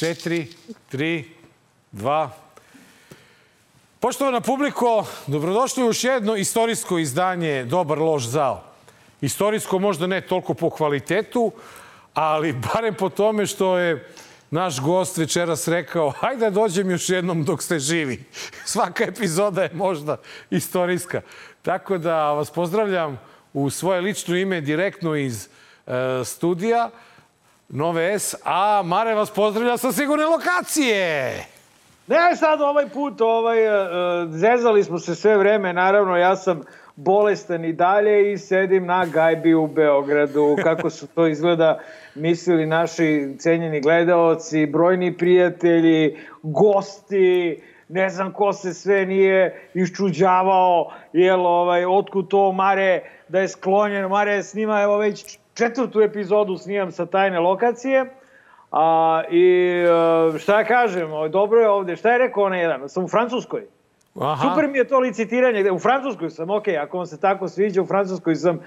5, 0.00 0.14
4, 0.24 0.46
3, 0.92 1.24
2. 1.92 2.28
Poštovana 4.00 4.40
publiko, 4.40 5.06
dobrodošli 5.26 5.82
u 5.82 5.86
još 5.86 6.04
jedno 6.04 6.36
istorijsko 6.36 6.98
izdanje 6.98 7.64
Dobar 7.64 7.98
loš 7.98 8.24
zao. 8.26 8.62
Istorijsko 9.20 9.78
možda 9.78 10.06
ne 10.06 10.20
toliko 10.20 10.54
po 10.54 10.70
kvalitetu, 10.70 11.52
ali 12.14 12.52
barem 12.74 12.94
po 12.94 13.08
tome 13.08 13.46
što 13.46 13.78
je 13.78 14.12
naš 14.50 14.80
gost 14.80 15.16
večeras 15.16 15.68
rekao 15.68 16.10
hajde 16.10 16.44
da 16.44 16.50
dođem 16.50 16.90
još 16.90 17.08
jednom 17.08 17.44
dok 17.44 17.62
ste 17.62 17.78
živi. 17.78 18.24
Svaka 18.72 19.04
epizoda 19.04 19.62
je 19.62 19.70
možda 19.74 20.16
istorijska. 20.50 21.20
Tako 21.62 21.98
da 21.98 22.32
vas 22.32 22.50
pozdravljam 22.50 23.20
u 23.52 23.70
svoje 23.70 24.00
lično 24.00 24.36
ime 24.36 24.60
direktno 24.60 25.16
iz 25.16 25.48
e, 25.86 26.24
studija 26.24 26.90
Nove 27.72 28.18
S, 28.18 28.34
a 28.44 28.82
Mare 28.84 29.14
vas 29.14 29.30
pozdravlja 29.30 29.76
sa 29.76 29.92
sigurne 29.92 30.24
lokacije. 30.24 31.32
Ne, 32.06 32.36
sad 32.36 32.60
ovaj 32.60 32.88
put, 32.88 33.20
ovaj, 33.20 33.66
uh, 33.66 34.30
zezali 34.30 34.84
smo 34.84 34.98
se 34.98 35.14
sve 35.14 35.38
vreme, 35.38 35.72
naravno, 35.72 36.16
ja 36.16 36.36
sam 36.36 36.62
bolestan 36.96 37.64
i 37.64 37.72
dalje 37.72 38.32
i 38.32 38.38
sedim 38.38 38.86
na 38.86 39.06
gajbi 39.06 39.54
u 39.54 39.66
Beogradu. 39.66 40.56
Kako 40.62 40.90
su 40.90 41.06
to 41.06 41.26
izgleda 41.26 41.78
mislili 42.14 42.66
naši 42.66 43.36
cenjeni 43.38 43.80
gledaoci, 43.80 44.66
brojni 44.66 45.16
prijatelji, 45.16 46.18
gosti, 46.42 47.62
ne 47.88 48.08
znam 48.08 48.32
ko 48.32 48.52
se 48.52 48.74
sve 48.74 49.06
nije 49.06 49.68
iščuđavao, 49.74 50.92
jel, 51.12 51.46
ovaj, 51.46 51.84
otkud 51.84 52.28
to 52.28 52.52
Mare 52.52 53.00
da 53.28 53.40
je 53.40 53.48
sklonjen, 53.48 54.08
Mare 54.08 54.42
snima, 54.42 54.82
evo 54.82 54.98
već 54.98 55.39
četvrtu 55.60 56.00
epizodu 56.00 56.56
snimam 56.56 56.92
sa 56.92 57.06
tajne 57.06 57.40
lokacije, 57.40 58.06
a, 58.70 59.22
i 59.30 59.44
e, 60.34 60.38
šta 60.38 60.58
ja 60.58 60.64
kažem, 60.64 61.08
dobro 61.30 61.60
je 61.60 61.68
ovde, 61.68 61.96
šta 61.96 62.12
je 62.12 62.18
rekao 62.18 62.44
onaj 62.44 62.60
jedan, 62.60 62.88
sam 62.88 63.04
u 63.04 63.08
Francuskoj, 63.08 63.66
Aha. 64.18 64.48
Super 64.48 64.70
mi 64.70 64.78
je 64.78 64.88
to 64.88 64.98
licitiranje. 64.98 65.70
U 65.70 65.78
Francuskoj 65.78 66.30
sam, 66.30 66.50
ok, 66.50 66.68
ako 66.82 66.96
vam 66.96 67.06
se 67.06 67.20
tako 67.20 67.48
sviđa, 67.48 67.82
u 67.82 67.86
Francuskoj 67.86 68.34
sam 68.34 68.58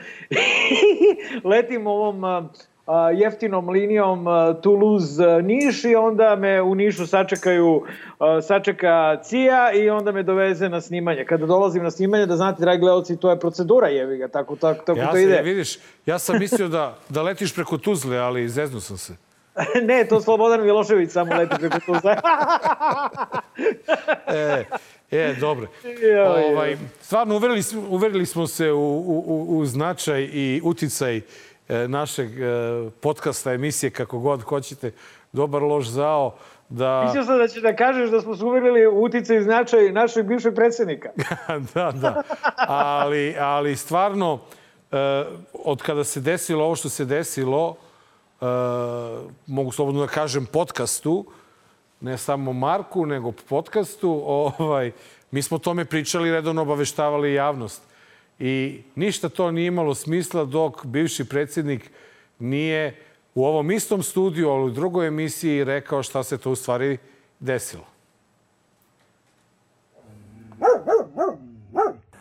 letim 1.52 1.88
ovom 1.88 2.24
a, 2.24 2.50
jeftinom 3.16 3.70
linijom 3.70 4.26
Toulouse-Niš 4.62 5.92
i 5.92 5.96
onda 5.96 6.36
me 6.36 6.62
u 6.62 6.76
Nišu 6.76 7.08
sačekaju, 7.08 7.84
sačeka 8.42 9.18
CIA 9.24 9.72
i 9.74 9.90
onda 9.90 10.12
me 10.12 10.24
doveze 10.24 10.70
na 10.70 10.82
snimanje. 10.82 11.26
Kada 11.26 11.46
dolazim 11.46 11.84
na 11.84 11.92
snimanje, 11.92 12.26
da 12.26 12.36
znate, 12.36 12.62
dragi 12.62 12.80
gledalci, 12.80 13.18
to 13.18 13.30
je 13.30 13.40
procedura, 13.40 13.88
jevi 13.88 14.18
ga, 14.18 14.28
tako, 14.28 14.56
tako, 14.56 14.84
tako 14.86 15.00
ja 15.00 15.12
to 15.12 15.18
ide. 15.18 15.42
Vidiš, 15.42 15.80
ja 16.06 16.20
sam 16.20 16.40
mislio 16.40 16.68
da, 16.68 16.98
da 17.10 17.22
letiš 17.22 17.56
preko 17.56 17.78
Tuzle, 17.78 18.18
ali 18.18 18.50
zeznu 18.50 18.80
sam 18.80 18.98
se. 18.98 19.14
ne, 19.88 20.06
to 20.10 20.22
Slobodan 20.22 20.62
Milošević 20.62 21.12
samo 21.12 21.36
leti 21.36 21.56
preko 21.60 21.80
Tuzle. 21.80 22.16
e, 24.28 24.64
E, 25.14 25.36
dobro. 25.40 25.68
Ovaj, 26.52 26.78
stvarno, 27.02 27.36
uverili, 27.36 27.62
uverili 27.90 28.26
smo 28.26 28.48
se 28.48 28.72
u, 28.72 28.80
u, 28.80 29.58
u 29.58 29.66
značaj 29.66 30.30
i 30.34 30.62
uticaj 30.64 31.22
našeg 31.88 32.40
e, 32.40 32.90
podcasta, 33.02 33.54
emisije, 33.54 33.90
kako 33.90 34.20
god 34.20 34.42
hoćete, 34.42 34.92
Dobar 35.32 35.62
loš 35.62 35.88
zao, 35.88 36.36
da... 36.70 37.04
Mislio 37.04 37.24
sam 37.24 37.38
da 37.38 37.48
ćeš 37.48 37.62
da 37.62 37.76
kažeš 37.76 38.10
da 38.10 38.22
smo 38.22 38.36
se 38.36 38.46
uverili 38.46 38.88
u 38.88 39.04
uticaj 39.04 39.38
i 39.38 39.44
značaj 39.44 39.92
našeg 39.92 40.26
bivšeg 40.26 40.56
predsednika. 40.56 41.10
da, 41.74 41.92
da. 41.92 42.22
Ali, 42.68 43.36
ali 43.40 43.76
stvarno, 43.76 44.40
e, 44.92 45.26
od 45.54 45.82
kada 45.82 46.04
se 46.04 46.22
desilo 46.22 46.66
ovo 46.66 46.76
što 46.76 46.90
se 46.90 47.06
desilo, 47.06 47.76
mogu 49.48 49.72
slobodno 49.72 50.02
da 50.02 50.08
kažem 50.08 50.46
podcastu, 50.46 51.26
ne 52.02 52.18
samo 52.18 52.54
Marku, 52.54 53.06
nego 53.06 53.32
podcastu. 53.32 54.22
Ovaj, 54.26 54.92
mi 55.32 55.42
smo 55.42 55.58
tome 55.58 55.86
pričali, 55.86 56.32
redovno 56.32 56.62
obaveštavali 56.62 57.34
javnost. 57.34 57.82
I 58.40 58.82
ništa 58.96 59.30
to 59.30 59.52
nije 59.52 59.68
imalo 59.68 59.96
smisla 59.96 60.46
dok 60.46 60.86
bivši 60.86 61.26
predsjednik 61.26 61.92
nije 62.40 62.96
u 63.36 63.46
ovom 63.46 63.72
istom 63.72 64.04
studiju, 64.04 64.50
ali 64.50 64.64
u 64.66 64.70
drugoj 64.70 65.08
emisiji 65.08 65.64
rekao 65.64 66.04
šta 66.04 66.24
se 66.24 66.38
to 66.38 66.52
u 66.52 66.56
stvari 66.56 66.98
desilo. 67.40 67.86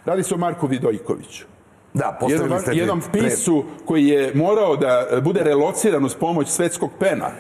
Radi 0.05 0.23
se 0.23 0.34
o 0.34 0.39
Marku 0.39 0.67
Vidojkoviću. 0.67 1.45
Da, 1.95 2.17
postavili 2.21 2.61
ste... 2.61 2.75
Jednom 2.75 3.03
pisu 3.12 3.65
koji 3.84 4.06
je 4.06 4.34
morao 4.34 4.77
da 4.77 5.21
bude 5.25 5.43
relociran 5.43 6.05
uz 6.05 6.15
pomoć 6.15 6.49
svetskog 6.49 6.91
pena 6.99 7.31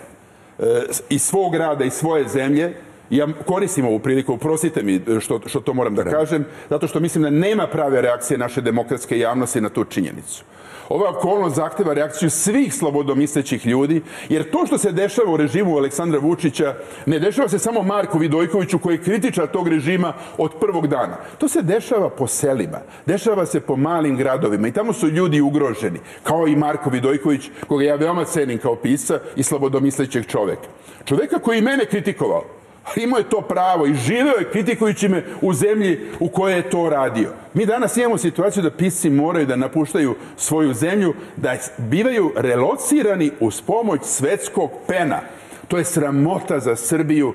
E, 0.58 0.82
iz 1.08 1.22
svog 1.22 1.54
rada 1.54 1.84
i 1.84 1.90
svoje 1.90 2.28
zemlje, 2.28 2.74
ja 3.12 3.28
koristim 3.46 3.84
ovu 3.86 3.98
priliku, 3.98 4.34
uprostite 4.34 4.82
mi 4.82 5.00
što, 5.20 5.40
što 5.46 5.60
to 5.60 5.74
moram 5.74 5.94
da 5.94 6.04
kažem, 6.04 6.44
zato 6.70 6.88
što 6.88 7.00
mislim 7.00 7.22
da 7.22 7.30
nema 7.30 7.66
prave 7.66 8.02
reakcije 8.02 8.38
naše 8.38 8.60
demokratske 8.60 9.18
javnosti 9.18 9.60
na 9.60 9.68
tu 9.68 9.84
činjenicu. 9.84 10.44
Ova 10.88 11.10
okolnost 11.10 11.56
zahteva 11.56 11.94
reakciju 11.94 12.30
svih 12.30 12.74
slobodomislećih 12.74 13.66
ljudi, 13.66 14.02
jer 14.28 14.50
to 14.50 14.66
što 14.66 14.78
se 14.78 14.92
dešava 14.92 15.32
u 15.32 15.36
režimu 15.36 15.76
Aleksandra 15.76 16.18
Vučića 16.18 16.74
ne 17.06 17.18
dešava 17.18 17.48
se 17.48 17.58
samo 17.58 17.82
Marku 17.82 18.18
Vidojkoviću 18.18 18.78
koji 18.78 18.94
je 18.94 19.02
kritičar 19.02 19.46
tog 19.46 19.68
režima 19.68 20.12
od 20.38 20.52
prvog 20.60 20.86
dana. 20.86 21.16
To 21.38 21.48
se 21.48 21.62
dešava 21.62 22.10
po 22.10 22.26
selima, 22.26 22.78
dešava 23.06 23.46
se 23.46 23.60
po 23.60 23.76
malim 23.76 24.16
gradovima 24.16 24.68
i 24.68 24.72
tamo 24.72 24.92
su 24.92 25.08
ljudi 25.08 25.40
ugroženi, 25.40 26.00
kao 26.22 26.46
i 26.46 26.56
Marko 26.56 26.90
Vidojković, 26.90 27.50
koga 27.68 27.84
ja 27.84 27.94
veoma 27.94 28.24
cenim 28.24 28.58
kao 28.58 28.76
pisa 28.76 29.18
i 29.36 29.42
slobodomislećeg 29.42 30.26
čoveka. 30.26 30.68
Čoveka 31.04 31.38
koji 31.38 31.60
mene 31.60 31.86
kritikovao, 31.86 32.44
Imao 32.96 33.18
je 33.18 33.28
to 33.28 33.40
pravo 33.40 33.86
i 33.86 33.94
živeo 33.94 34.34
je 34.38 34.50
kritikujući 34.50 35.08
me 35.08 35.24
u 35.40 35.52
zemlji 35.52 36.00
u 36.20 36.28
kojoj 36.28 36.56
je 36.56 36.70
to 36.70 36.90
radio. 36.90 37.32
Mi 37.54 37.66
danas 37.66 37.96
imamo 37.96 38.18
situaciju 38.18 38.62
da 38.62 38.70
pisci 38.70 39.10
moraju 39.10 39.46
da 39.46 39.56
napuštaju 39.56 40.14
svoju 40.36 40.74
zemlju, 40.74 41.14
da 41.36 41.54
bivaju 41.78 42.32
relocirani 42.36 43.30
uz 43.40 43.60
pomoć 43.60 44.00
svetskog 44.04 44.70
pena. 44.86 45.20
To 45.72 45.78
je 45.78 45.84
sramota 45.84 46.60
za 46.60 46.76
Srbiju. 46.76 47.32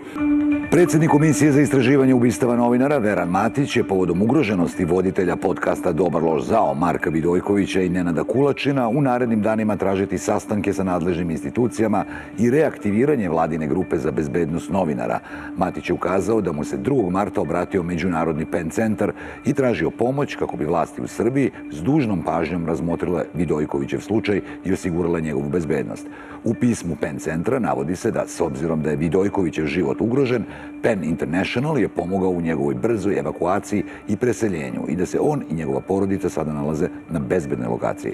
Predsednik 0.72 1.10
Komisije 1.10 1.52
za 1.52 1.62
istraživanje 1.62 2.14
ubistava 2.14 2.56
novinara 2.56 2.98
Veran 2.98 3.30
Matić 3.30 3.76
je 3.76 3.84
povodom 3.84 4.22
ugroženosti 4.22 4.86
voditelja 4.86 5.36
podcasta 5.36 5.92
Dobar 5.92 6.24
loš 6.24 6.44
zao 6.44 6.74
Marka 6.74 7.10
Vidojkovića 7.10 7.82
i 7.82 7.90
Nenada 7.90 8.24
Kulačina 8.24 8.88
u 8.88 9.02
narednim 9.02 9.42
danima 9.42 9.78
tražiti 9.78 10.18
sastanke 10.18 10.74
sa 10.74 10.84
nadležnim 10.84 11.32
institucijama 11.32 12.06
i 12.40 12.50
reaktiviranje 12.50 13.30
vladine 13.30 13.68
grupe 13.68 13.98
za 13.98 14.12
bezbednost 14.12 14.70
novinara. 14.70 15.20
Matić 15.58 15.90
je 15.90 15.94
ukazao 15.94 16.42
da 16.42 16.52
mu 16.52 16.64
se 16.64 16.78
2. 16.78 17.10
marta 17.10 17.42
obratio 17.42 17.84
Međunarodni 17.84 18.46
PEN 18.46 18.70
centar 18.70 19.12
i 19.46 19.54
tražio 19.54 19.90
pomoć 19.90 20.36
kako 20.36 20.58
bi 20.58 20.66
vlasti 20.66 21.02
u 21.02 21.08
Srbiji 21.08 21.52
s 21.72 21.82
dužnom 21.82 22.22
pažnjom 22.22 22.68
razmotrile 22.68 23.24
Vidojkovićev 23.34 24.00
slučaj 24.00 24.42
i 24.66 24.74
osigurale 24.74 25.22
njegovu 25.22 25.50
bezbednost. 25.50 26.08
U 26.44 26.54
pismu 26.54 26.96
PEN 27.02 27.20
centra 27.20 27.60
navodi 27.60 27.96
se 27.96 28.12
da, 28.12 28.27
s 28.30 28.42
obzirom 28.42 28.82
da 28.82 28.90
je 28.90 28.96
Vidojkovićev 28.96 29.66
život 29.66 30.02
ugrožen, 30.02 30.44
PEN 30.82 31.04
International 31.04 31.80
je 31.80 31.90
pomogao 31.90 32.30
u 32.30 32.42
njegovoj 32.42 32.76
brzoj 32.76 33.20
evakuaciji 33.20 33.84
i 34.08 34.16
preseljenju 34.16 34.86
i 34.88 34.96
da 34.96 35.06
se 35.06 35.20
on 35.22 35.44
i 35.50 35.54
njegova 35.54 35.82
porodica 35.82 36.30
sada 36.30 36.54
nalaze 36.54 36.90
na 37.10 37.20
bezbednoj 37.20 37.68
lokaciji. 37.68 38.14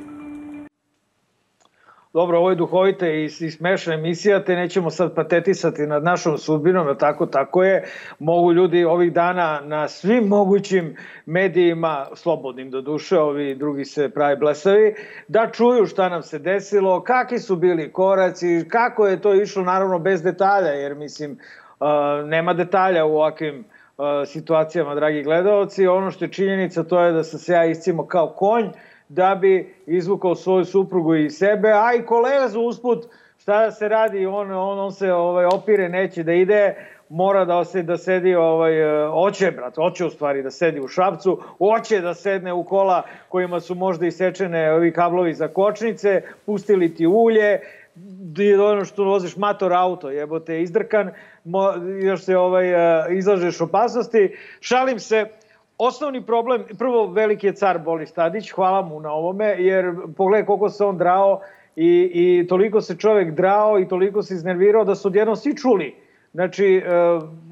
Dobro, 2.13 2.37
ovo 2.37 2.49
je 2.49 2.55
duhovita 2.55 3.07
i, 3.07 3.23
i 3.25 3.51
smešna 3.51 3.93
emisija, 3.93 4.43
te 4.43 4.55
nećemo 4.55 4.89
sad 4.89 5.15
patetisati 5.15 5.87
nad 5.87 6.03
našom 6.03 6.37
sudbinom, 6.37 6.87
jer 6.87 6.97
tako, 6.97 7.25
tako 7.25 7.63
je. 7.63 7.83
Mogu 8.19 8.53
ljudi 8.53 8.83
ovih 8.85 9.13
dana 9.13 9.61
na 9.63 9.87
svim 9.87 10.23
mogućim 10.27 10.95
medijima, 11.25 12.07
slobodnim 12.15 12.71
do 12.71 12.81
duše, 12.81 13.19
ovi 13.19 13.55
drugi 13.55 13.85
se 13.85 14.09
pravi 14.09 14.37
blesavi, 14.37 14.95
da 15.27 15.49
čuju 15.51 15.85
šta 15.85 16.09
nam 16.09 16.21
se 16.21 16.39
desilo, 16.39 17.03
kakvi 17.03 17.39
su 17.39 17.55
bili 17.55 17.91
koraci, 17.91 18.65
kako 18.69 19.07
je 19.07 19.21
to 19.21 19.33
išlo, 19.33 19.63
naravno 19.63 19.99
bez 19.99 20.23
detalja, 20.23 20.69
jer 20.69 20.95
mislim, 20.95 21.37
nema 22.25 22.53
detalja 22.53 23.05
u 23.05 23.15
ovakvim 23.15 23.65
situacijama, 24.25 24.95
dragi 24.95 25.23
gledalci. 25.23 25.87
Ono 25.87 26.11
što 26.11 26.25
je 26.25 26.31
činjenica 26.31 26.83
to 26.83 27.01
je 27.01 27.11
da 27.11 27.23
sam 27.23 27.39
se 27.39 27.53
ja 27.53 27.65
iscimo 27.65 28.07
kao 28.07 28.27
konj, 28.27 28.65
da 29.13 29.35
bi 29.35 29.75
izvukao 29.85 30.35
svoju 30.35 30.65
suprugu 30.65 31.15
i 31.15 31.29
sebe, 31.29 31.71
a 31.71 31.93
i 31.93 32.05
kolega 32.05 32.59
usput, 32.67 33.05
šta 33.37 33.65
da 33.65 33.71
se 33.71 33.87
radi, 33.87 34.25
on, 34.25 34.51
on, 34.51 34.79
on 34.79 34.91
se 34.91 35.13
ovaj, 35.13 35.45
opire, 35.45 35.89
neće 35.89 36.23
da 36.23 36.33
ide, 36.33 36.75
mora 37.09 37.45
da, 37.45 37.65
se, 37.65 37.83
da 37.83 37.97
sedi, 37.97 38.35
ovaj, 38.35 38.83
oće, 39.07 39.51
brat, 39.51 39.77
oće 39.77 40.05
u 40.05 40.09
stvari 40.09 40.43
da 40.43 40.51
sedi 40.51 40.79
u 40.79 40.87
šapcu, 40.87 41.39
oće 41.59 42.01
da 42.01 42.13
sedne 42.13 42.53
u 42.53 42.63
kola 42.63 43.03
kojima 43.29 43.59
su 43.59 43.75
možda 43.75 44.05
isečene 44.05 44.73
ovi 44.73 44.93
kablovi 44.93 45.33
za 45.33 45.47
kočnice, 45.47 46.21
pustili 46.45 46.95
ti 46.95 47.07
ulje, 47.07 47.59
ono 48.61 48.85
što 48.85 49.03
voziš 49.03 49.35
mator 49.37 49.73
auto, 49.73 50.09
jebote, 50.09 50.61
izdrkan, 50.61 51.11
mo, 51.43 51.73
još 52.01 52.23
se 52.23 52.37
ovaj, 52.37 52.65
izlažeš 53.09 53.61
opasnosti. 53.61 54.35
Šalim 54.59 54.99
se, 54.99 55.25
Osnovni 55.77 56.21
problem, 56.21 56.63
prvo 56.77 57.07
veliki 57.07 57.47
je 57.47 57.53
car 57.53 57.79
Boris 57.79 58.11
Tadić, 58.13 58.51
hvala 58.51 58.81
mu 58.81 58.99
na 58.99 59.11
ovome, 59.11 59.55
jer 59.59 59.85
pogledaj 60.17 60.45
koliko 60.45 60.69
se 60.69 60.85
on 60.85 60.97
drao 60.97 61.41
i, 61.75 62.11
i 62.13 62.47
toliko 62.47 62.81
se 62.81 62.97
čovek 62.97 63.31
drao 63.31 63.79
i 63.79 63.87
toliko 63.87 64.21
se 64.21 64.33
iznervirao 64.33 64.83
da 64.83 64.95
su 64.95 65.07
odjednom 65.07 65.35
svi 65.35 65.57
čuli 65.57 65.95
Znači, 66.33 66.65
e, 66.65 66.81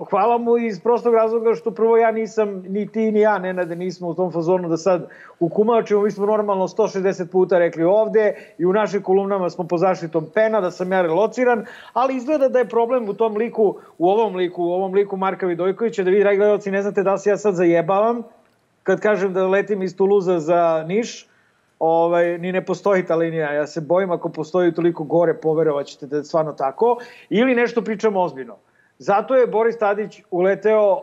hvala 0.10 0.38
mu 0.38 0.58
iz 0.58 0.80
prostog 0.80 1.14
razloga 1.14 1.54
što 1.54 1.72
prvo 1.72 1.98
ja 1.98 2.12
nisam, 2.12 2.64
ni 2.68 2.88
ti 2.88 3.12
ni 3.12 3.20
ja, 3.20 3.38
Nenade, 3.38 3.76
nismo 3.76 4.08
u 4.08 4.14
tom 4.14 4.32
fazonu 4.32 4.70
da 4.70 4.78
sad 4.78 5.08
ukumačimo, 5.40 6.02
mi 6.02 6.12
smo 6.12 6.26
normalno 6.26 6.68
160 6.68 7.32
puta 7.32 7.60
rekli 7.60 7.84
ovde 7.84 8.36
i 8.58 8.66
u 8.66 8.74
našim 8.74 9.02
kolumnama 9.02 9.50
smo 9.50 9.68
po 9.68 9.78
zaštitom 9.78 10.26
pena 10.34 10.62
da 10.62 10.72
sam 10.72 10.92
ja 10.92 11.02
relociran, 11.02 11.66
ali 11.94 12.16
izgleda 12.16 12.50
da 12.50 12.60
je 12.60 12.70
problem 12.70 13.10
u 13.10 13.14
tom 13.14 13.38
liku, 13.38 13.76
u 13.98 14.10
ovom 14.10 14.36
liku, 14.36 14.64
u 14.64 14.72
ovom 14.72 14.94
liku 14.94 15.18
Marka 15.18 15.46
Vidojkovića, 15.46 16.04
da 16.04 16.10
vi, 16.10 16.20
dragi 16.20 16.38
gledalci, 16.38 16.72
ne 16.72 16.82
znate 16.82 17.04
da 17.04 17.18
se 17.18 17.30
ja 17.30 17.38
sad 17.38 17.56
zajebavam 17.56 18.24
kad 18.84 19.00
kažem 19.00 19.34
da 19.34 19.48
letim 19.48 19.82
iz 19.82 19.98
Tuluza 19.98 20.40
za 20.40 20.86
Niš, 20.88 21.28
ovaj, 21.80 22.38
ni 22.38 22.52
ne 22.52 22.66
postoji 22.66 23.06
ta 23.06 23.16
linija. 23.16 23.54
Ja 23.54 23.68
se 23.68 23.82
bojim 23.82 24.12
ako 24.12 24.30
postoji 24.30 24.74
toliko 24.74 25.04
gore, 25.04 25.34
poverovaćete 25.34 26.08
da 26.08 26.18
je 26.18 26.24
stvarno 26.24 26.54
tako. 26.54 26.98
Ili 27.30 27.56
nešto 27.56 27.82
pričamo 27.82 28.22
ozbiljno. 28.22 28.58
Zato 29.02 29.36
je 29.36 29.48
Boris 29.48 29.78
Tadić 29.78 30.22
uleteo, 30.32 31.02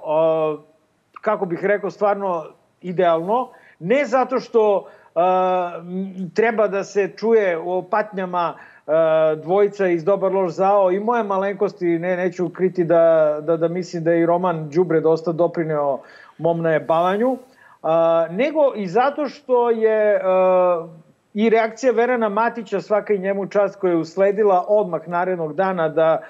kako 1.21 1.47
bih 1.47 1.65
rekao, 1.65 1.91
stvarno 1.91 2.45
idealno. 2.81 3.49
Ne 3.79 4.05
zato 4.05 4.41
što 4.41 4.87
treba 6.35 6.69
da 6.69 6.85
se 6.85 7.09
čuje 7.17 7.59
o 7.59 7.83
patnjama 7.91 8.55
dvojica 9.43 9.87
iz 9.87 10.05
Dobar 10.05 10.33
loš 10.33 10.53
zao 10.53 10.91
i 10.93 11.01
moje 11.01 11.23
malenkosti, 11.23 11.99
ne, 11.99 12.17
neću 12.17 12.49
kriti 12.49 12.85
da, 12.85 13.39
da, 13.43 13.57
da 13.57 13.69
mislim 13.69 14.05
da 14.05 14.13
je 14.13 14.21
i 14.21 14.27
Roman 14.27 14.69
Đubre 14.71 15.01
dosta 15.01 15.33
doprineo 15.33 15.99
mom 16.39 16.63
najebavanju, 16.63 17.37
nego 18.31 18.75
i 18.77 18.87
zato 18.87 19.29
što 19.29 19.71
je 19.71 20.21
i 21.35 21.51
reakcija 21.51 21.93
Verana 21.93 22.29
Matića, 22.29 22.81
svaka 22.81 23.13
i 23.13 23.19
njemu 23.19 23.47
čast 23.47 23.81
koja 23.81 23.91
je 23.91 23.97
usledila 23.97 24.65
odmah 24.69 25.09
narednog 25.09 25.55
dana 25.55 25.89
da 25.89 26.23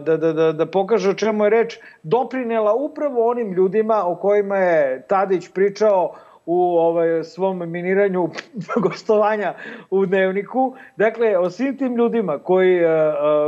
da, 0.00 0.16
da, 0.16 0.32
da, 0.32 0.52
da 0.52 0.66
pokaže 0.66 1.10
o 1.10 1.14
čemu 1.14 1.44
je 1.44 1.50
reč, 1.50 1.78
doprinela 2.02 2.74
upravo 2.74 3.30
onim 3.30 3.52
ljudima 3.52 4.02
o 4.06 4.16
kojima 4.16 4.56
je 4.56 5.02
Tadić 5.08 5.48
pričao 5.48 6.14
u 6.46 6.78
ovaj, 6.78 7.24
svom 7.24 7.70
miniranju 7.70 8.28
gostovanja 8.86 9.54
u 9.90 10.06
dnevniku. 10.06 10.74
Dakle, 10.96 11.38
o 11.38 11.50
svim 11.50 11.76
tim 11.76 11.96
ljudima 11.96 12.38
koji 12.38 12.84
uh, 12.84 12.90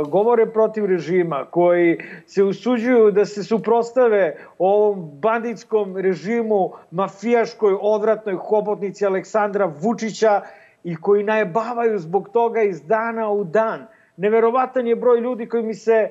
govore 0.09 0.45
protiv 0.45 0.85
režima, 0.85 1.45
koji 1.51 1.97
se 2.25 2.43
usuđuju 2.43 3.11
da 3.11 3.25
se 3.25 3.43
suprostave 3.43 4.37
ovom 4.57 5.19
banditskom 5.19 5.97
režimu, 5.97 6.71
mafijaškoj, 6.91 7.77
odvratnoj 7.81 8.35
hobotnici 8.35 9.05
Aleksandra 9.05 9.71
Vučića 9.81 10.41
i 10.83 10.95
koji 10.95 11.23
najebavaju 11.23 11.99
zbog 11.99 12.29
toga 12.29 12.61
iz 12.61 12.81
dana 12.81 13.29
u 13.31 13.43
dan 13.43 13.87
neverovatan 14.17 14.87
je 14.87 14.95
broj 14.95 15.19
ljudi 15.19 15.49
koji 15.49 15.63
mi 15.63 15.73
se 15.73 16.09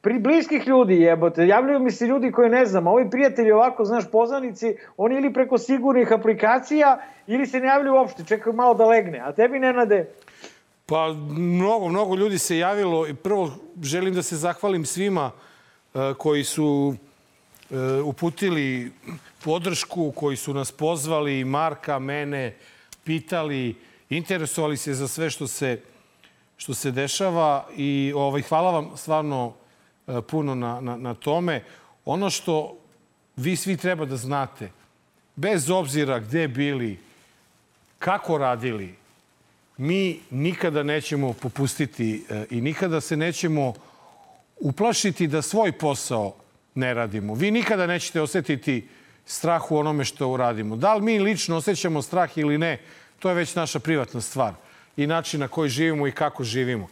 pri 0.00 0.18
bliskih 0.18 0.66
ljudi 0.66 0.94
jebote, 0.94 1.46
javljaju 1.46 1.80
mi 1.80 1.90
se 1.90 2.06
ljudi 2.06 2.32
koji 2.32 2.50
ne 2.50 2.66
znam, 2.66 2.86
ovi 2.86 3.10
prijatelji 3.10 3.52
ovako, 3.52 3.84
znaš, 3.84 4.04
poznanici, 4.12 4.76
oni 4.96 5.16
ili 5.16 5.32
preko 5.32 5.58
sigurnih 5.58 6.12
aplikacija 6.12 7.00
ili 7.26 7.46
se 7.46 7.60
ne 7.60 7.66
javljaju 7.66 7.94
uopšte, 7.94 8.24
čekaju 8.24 8.56
malo 8.56 8.74
da 8.74 8.86
legne. 8.86 9.18
A 9.18 9.32
tebi, 9.32 9.58
Nenade? 9.58 10.08
Pa, 10.86 11.12
mnogo, 11.36 11.88
mnogo 11.88 12.14
ljudi 12.14 12.38
se 12.38 12.58
javilo 12.58 13.08
i 13.08 13.14
prvo 13.14 13.50
želim 13.82 14.14
da 14.14 14.22
se 14.22 14.36
zahvalim 14.36 14.84
svima 14.84 15.30
uh, 15.30 16.00
koji 16.18 16.44
su 16.44 16.94
uh, 17.70 17.78
uputili 18.04 18.92
podršku, 19.44 20.12
koji 20.16 20.36
su 20.36 20.54
nas 20.54 20.72
pozvali, 20.72 21.44
Marka, 21.44 21.98
mene, 21.98 22.54
pitali, 23.04 23.74
interesovali 24.10 24.76
se 24.76 24.94
za 24.94 25.08
sve 25.08 25.30
što 25.30 25.46
se 25.46 25.80
što 26.56 26.74
se 26.74 26.90
dešava 26.90 27.66
i 27.76 28.12
ovaj, 28.16 28.42
hvala 28.42 28.70
vam 28.70 28.96
stvarno 28.96 29.52
e, 30.06 30.20
puno 30.20 30.54
na, 30.54 30.80
na, 30.80 30.96
na 30.96 31.14
tome. 31.14 31.62
Ono 32.04 32.30
što 32.30 32.76
vi 33.36 33.56
svi 33.56 33.76
treba 33.76 34.04
da 34.04 34.16
znate, 34.16 34.70
bez 35.36 35.70
obzira 35.70 36.18
gde 36.18 36.48
bili, 36.48 36.98
kako 37.98 38.38
radili, 38.38 38.94
mi 39.76 40.20
nikada 40.30 40.82
nećemo 40.82 41.32
popustiti 41.32 42.24
e, 42.30 42.44
i 42.50 42.60
nikada 42.60 43.00
se 43.00 43.16
nećemo 43.16 43.74
uplašiti 44.60 45.26
da 45.26 45.42
svoj 45.42 45.72
posao 45.72 46.34
ne 46.74 46.94
radimo. 46.94 47.34
Vi 47.34 47.50
nikada 47.50 47.86
nećete 47.86 48.20
osetiti 48.20 48.88
strah 49.26 49.72
u 49.72 49.76
onome 49.76 50.04
što 50.04 50.28
uradimo. 50.28 50.76
Da 50.76 50.94
li 50.94 51.02
mi 51.02 51.18
lično 51.18 51.56
osjećamo 51.56 52.02
strah 52.02 52.38
ili 52.38 52.58
ne, 52.58 52.80
to 53.18 53.28
je 53.28 53.34
već 53.34 53.54
naša 53.54 53.78
privatna 53.78 54.20
stvar 54.20 54.63
i 54.96 55.06
način 55.06 55.40
na 55.40 55.48
koji 55.48 55.70
živimo 55.70 56.06
i 56.06 56.12
kako 56.12 56.44
živimo. 56.44 56.88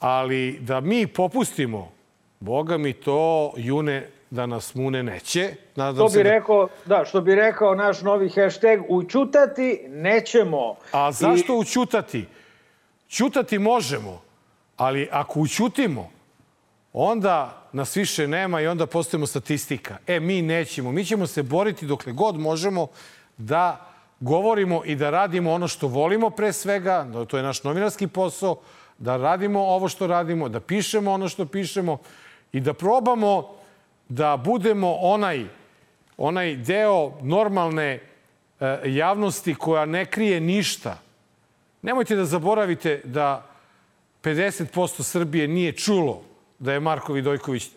Ali 0.00 0.58
da 0.60 0.80
mi 0.80 1.06
popustimo, 1.06 1.92
Boga 2.40 2.78
mi 2.78 2.92
to 2.92 3.52
june 3.56 4.08
da 4.30 4.46
nas 4.46 4.74
mune 4.74 5.02
neće. 5.02 5.54
Nadam 5.76 5.94
što 5.94 6.04
bi 6.04 6.10
se 6.10 6.22
da... 6.22 6.30
rekao, 6.30 6.68
da, 6.84 7.04
što 7.04 7.20
bi 7.20 7.34
rekao 7.34 7.74
naš 7.74 8.00
novi 8.02 8.28
hashtag, 8.28 8.80
učutati 8.88 9.80
nećemo. 9.88 10.76
A 10.92 11.12
zašto 11.12 11.52
I... 11.52 11.56
učutati? 11.56 12.26
Čutati 13.08 13.58
možemo, 13.58 14.22
ali 14.76 15.08
ako 15.12 15.40
učutimo, 15.40 16.10
onda 16.92 17.62
nas 17.72 17.96
više 17.96 18.28
nema 18.28 18.60
i 18.60 18.66
onda 18.66 18.86
postojimo 18.86 19.26
statistika. 19.26 19.96
E, 20.06 20.20
mi 20.20 20.42
nećemo. 20.42 20.92
Mi 20.92 21.04
ćemo 21.04 21.26
se 21.26 21.42
boriti 21.42 21.86
dokle 21.86 22.12
god 22.12 22.38
možemo 22.38 22.86
da 23.36 23.86
govorimo 24.20 24.82
i 24.84 24.96
da 24.96 25.10
radimo 25.10 25.52
ono 25.52 25.68
što 25.68 25.86
volimo 25.86 26.30
pre 26.30 26.52
svega, 26.52 27.06
da 27.12 27.24
to 27.24 27.36
je 27.36 27.42
naš 27.42 27.64
novinarski 27.64 28.06
posao, 28.06 28.56
da 28.98 29.16
radimo 29.16 29.60
ovo 29.60 29.88
što 29.88 30.06
radimo, 30.06 30.48
da 30.48 30.60
pišemo 30.60 31.12
ono 31.12 31.28
što 31.28 31.46
pišemo 31.46 31.98
i 32.52 32.60
da 32.60 32.72
probamo 32.72 33.54
da 34.08 34.36
budemo 34.36 34.92
onaj, 34.92 35.44
onaj 36.16 36.56
deo 36.56 37.12
normalne 37.22 38.00
e, 38.60 38.80
javnosti 38.84 39.54
koja 39.54 39.84
ne 39.84 40.04
krije 40.04 40.40
ništa. 40.40 40.98
Nemojte 41.82 42.16
da 42.16 42.24
zaboravite 42.24 43.00
da 43.04 43.46
50% 44.22 45.02
Srbije 45.02 45.48
nije 45.48 45.72
čulo 45.72 46.22
da 46.58 46.72
je 46.72 46.80
Marko 46.80 47.12
Vidojković 47.12 47.66
e, 47.66 47.70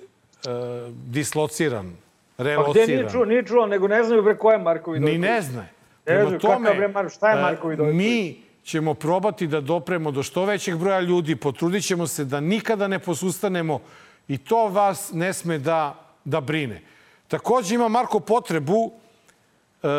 dislociran, 0.91 1.93
relociran. 2.37 2.73
Pa 2.73 2.83
gde 2.83 2.95
nije 2.95 3.09
čuo? 3.09 3.25
Nije 3.25 3.45
čuo, 3.45 3.65
nego 3.65 3.87
ne 3.87 4.03
znaju 4.03 4.23
bre 4.23 4.37
ko 4.37 4.51
je 4.51 4.57
Marko 4.57 4.91
Vidojković. 4.91 5.21
Ni 5.21 5.27
ne 5.27 5.41
zna. 5.41 5.65
Prema 6.03 6.39
tome, 6.39 6.69
šta 7.09 7.29
je 7.29 7.37
e, 7.37 7.41
Marko 7.41 7.67
Vidojković? 7.67 7.97
Mi 7.97 8.43
ćemo 8.63 8.93
probati 8.93 9.47
da 9.47 9.61
dopremo 9.61 10.11
do 10.11 10.23
što 10.23 10.45
većeg 10.45 10.77
broja 10.77 10.99
ljudi, 10.99 11.35
potrudit 11.35 11.85
ćemo 11.85 12.07
se 12.07 12.25
da 12.25 12.39
nikada 12.39 12.87
ne 12.87 12.99
posustanemo 12.99 13.79
i 14.27 14.37
to 14.37 14.67
vas 14.67 15.11
ne 15.13 15.33
sme 15.33 15.57
da, 15.57 15.95
da 16.25 16.41
brine. 16.41 16.81
Takođe 17.27 17.75
ima 17.75 17.87
Marko 17.87 18.19
potrebu 18.19 18.75
uh, 18.83 18.91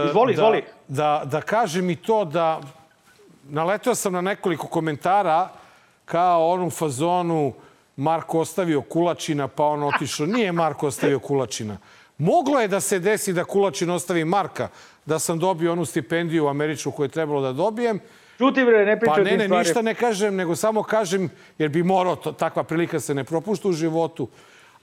izvoli, 0.09 0.27
da, 0.27 0.33
izvoli. 0.33 0.63
Da, 0.89 1.23
da 1.25 1.41
kažem 1.41 1.91
i 1.91 1.97
to 1.97 2.25
da 2.25 2.61
naletao 3.49 3.95
sam 3.95 4.13
na 4.13 4.21
nekoliko 4.21 4.67
komentara 4.67 5.49
kao 6.05 6.49
onu 6.49 6.71
fazonu 6.71 7.53
Marko 7.97 8.41
ostavio 8.41 8.83
Kulačina 8.83 9.49
pa 9.49 9.65
on 9.65 9.83
otišao. 9.83 10.27
Nije 10.27 10.53
Marko 10.53 10.87
ostavio 10.87 11.19
Kulačina. 11.19 11.79
Moglo 12.19 12.61
je 12.61 12.69
da 12.69 12.81
se 12.81 12.99
desi 12.99 13.33
da 13.33 13.45
Kulačin 13.45 13.91
ostavi 13.91 14.25
Marka, 14.25 14.69
da 15.07 15.19
sam 15.19 15.39
dobio 15.39 15.73
onu 15.73 15.85
stipendiju 15.85 16.49
američku 16.49 16.91
koju 16.91 17.05
je 17.05 17.09
trebalo 17.09 17.41
da 17.41 17.53
dobijem. 17.53 18.01
Čuti 18.39 18.65
bre, 18.65 18.85
ne 18.87 19.01
pričaj 19.01 19.25
Pa 19.25 19.31
ne, 19.31 19.37
ne, 19.37 19.49
ništa 19.49 19.83
ne 19.83 19.95
kažem, 19.95 20.37
nego 20.37 20.57
samo 20.57 20.83
kažem, 20.83 21.31
jer 21.59 21.69
bi 21.69 21.83
morao, 21.83 22.17
to, 22.17 22.33
takva 22.33 22.65
prilika 22.65 23.01
se 23.01 23.15
ne 23.15 23.25
propušta 23.25 23.69
u 23.69 23.73
životu. 23.73 24.29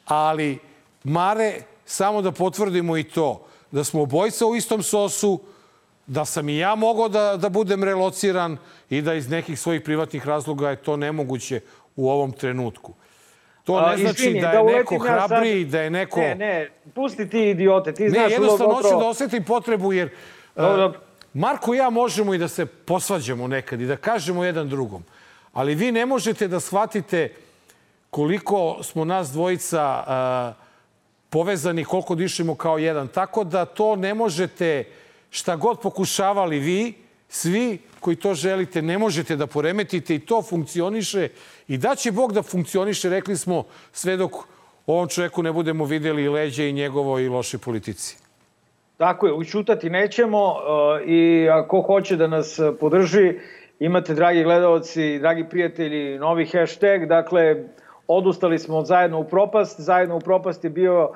Ali, 0.05 0.59
Mare, 1.03 1.53
samo 1.85 2.21
da 2.21 2.31
potvrdimo 2.31 2.97
i 2.97 3.03
to, 3.03 3.45
da 3.71 3.83
smo 3.83 4.01
obojca 4.01 4.45
u 4.45 4.55
istom 4.55 4.83
sosu, 4.83 5.39
da 6.07 6.25
sam 6.25 6.49
i 6.49 6.57
ja 6.57 6.75
mogao 6.75 7.09
da, 7.09 7.37
da 7.37 7.49
budem 7.49 7.83
relociran 7.83 8.57
i 8.89 9.01
da 9.01 9.13
iz 9.13 9.29
nekih 9.29 9.59
svojih 9.59 9.81
privatnih 9.81 10.27
razloga 10.27 10.69
je 10.69 10.75
to 10.75 10.97
nemoguće 10.97 11.61
u 11.95 12.09
ovom 12.09 12.31
trenutku. 12.31 12.93
To 13.69 13.89
ne 13.89 13.97
znači 13.97 14.21
izvini, 14.21 14.41
da 14.41 14.49
je 14.49 14.63
da 14.63 14.63
neko 14.63 14.97
hrabri, 14.97 15.63
sad... 15.63 15.71
da 15.71 15.81
je 15.81 15.89
neko... 15.89 16.19
Ne, 16.19 16.35
ne, 16.35 16.69
pusti 16.95 17.29
ti 17.29 17.49
idiote, 17.49 17.93
ti 17.93 18.09
znaš... 18.09 18.27
Ne, 18.27 18.33
jednostavno 18.33 18.73
hoću 18.73 18.89
da 18.99 19.07
osetim 19.07 19.43
potrebu, 19.43 19.93
jer 19.93 20.09
dobro, 20.55 20.87
uh, 20.87 20.95
Marko 21.33 21.73
i 21.73 21.77
ja 21.77 21.89
možemo 21.89 22.33
i 22.33 22.37
da 22.37 22.47
se 22.47 22.65
posvađamo 22.65 23.47
nekad 23.47 23.81
i 23.81 23.85
da 23.85 23.97
kažemo 23.97 24.43
jedan 24.43 24.69
drugom. 24.69 25.03
Ali 25.53 25.75
vi 25.75 25.91
ne 25.91 26.05
možete 26.05 26.47
da 26.47 26.59
shvatite 26.59 27.33
koliko 28.09 28.83
smo 28.83 29.05
nas 29.05 29.31
dvojica 29.31 30.03
uh, 30.07 30.65
povezani, 31.29 31.85
koliko 31.85 32.15
dišemo 32.15 32.55
kao 32.55 32.77
jedan. 32.77 33.07
Tako 33.07 33.43
da 33.43 33.65
to 33.65 33.95
ne 33.95 34.13
možete, 34.13 34.83
šta 35.29 35.55
god 35.55 35.81
pokušavali 35.81 36.59
vi, 36.59 36.93
svi 37.29 37.77
koji 37.99 38.15
to 38.15 38.33
želite, 38.33 38.81
ne 38.81 38.97
možete 38.97 39.35
da 39.35 39.47
poremetite 39.47 40.15
i 40.15 40.19
to 40.19 40.41
funkcioniše 40.41 41.29
I 41.69 41.77
da 41.77 41.95
će 41.95 42.11
Bog 42.11 42.33
da 42.33 42.41
funkcioniše, 42.41 43.09
rekli 43.09 43.37
smo, 43.37 43.63
sve 43.91 44.17
dok 44.17 44.31
ovom 44.87 45.07
čoveku 45.07 45.43
ne 45.43 45.51
budemo 45.53 45.85
videli 45.85 46.23
i 46.23 46.29
leđe 46.29 46.69
i 46.69 46.73
njegovo 46.73 47.19
i 47.19 47.29
loše 47.29 47.57
politici. 47.57 48.17
Tako 48.97 49.27
je, 49.27 49.33
učutati 49.33 49.89
nećemo 49.89 50.45
uh, 50.45 50.55
i 51.05 51.49
ako 51.49 51.81
hoće 51.81 52.15
da 52.15 52.27
nas 52.27 52.59
podrži 52.79 53.39
imate, 53.79 54.13
dragi 54.13 54.43
gledalci, 54.43 55.19
dragi 55.19 55.45
prijatelji, 55.49 56.19
novi 56.19 56.45
hashtag, 56.45 57.05
dakle, 57.05 57.55
odustali 58.07 58.59
smo 58.59 58.77
od 58.77 58.85
zajedno 58.85 59.19
u 59.19 59.23
propast. 59.23 59.79
Zajedno 59.79 60.17
u 60.17 60.19
propast 60.19 60.63
je 60.63 60.69
bio, 60.69 61.03
uh, 61.03 61.13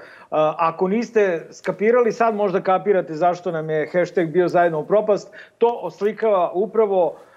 ako 0.57 0.87
niste 0.87 1.47
skapirali, 1.51 2.11
sad 2.11 2.35
možda 2.35 2.61
kapirate 2.61 3.13
zašto 3.13 3.51
nam 3.51 3.69
je 3.69 3.89
hashtag 3.93 4.27
bio 4.29 4.47
zajedno 4.47 4.79
u 4.79 4.85
propast. 4.85 5.33
To 5.57 5.79
oslikava 5.81 6.51
upravo 6.53 7.07
uh, 7.07 7.32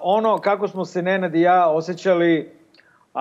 ono 0.00 0.38
kako 0.38 0.68
smo 0.68 0.84
se 0.84 1.02
Nenad 1.02 1.34
i 1.34 1.40
ja 1.40 1.68
osjećali 1.68 2.52
uh, 3.14 3.20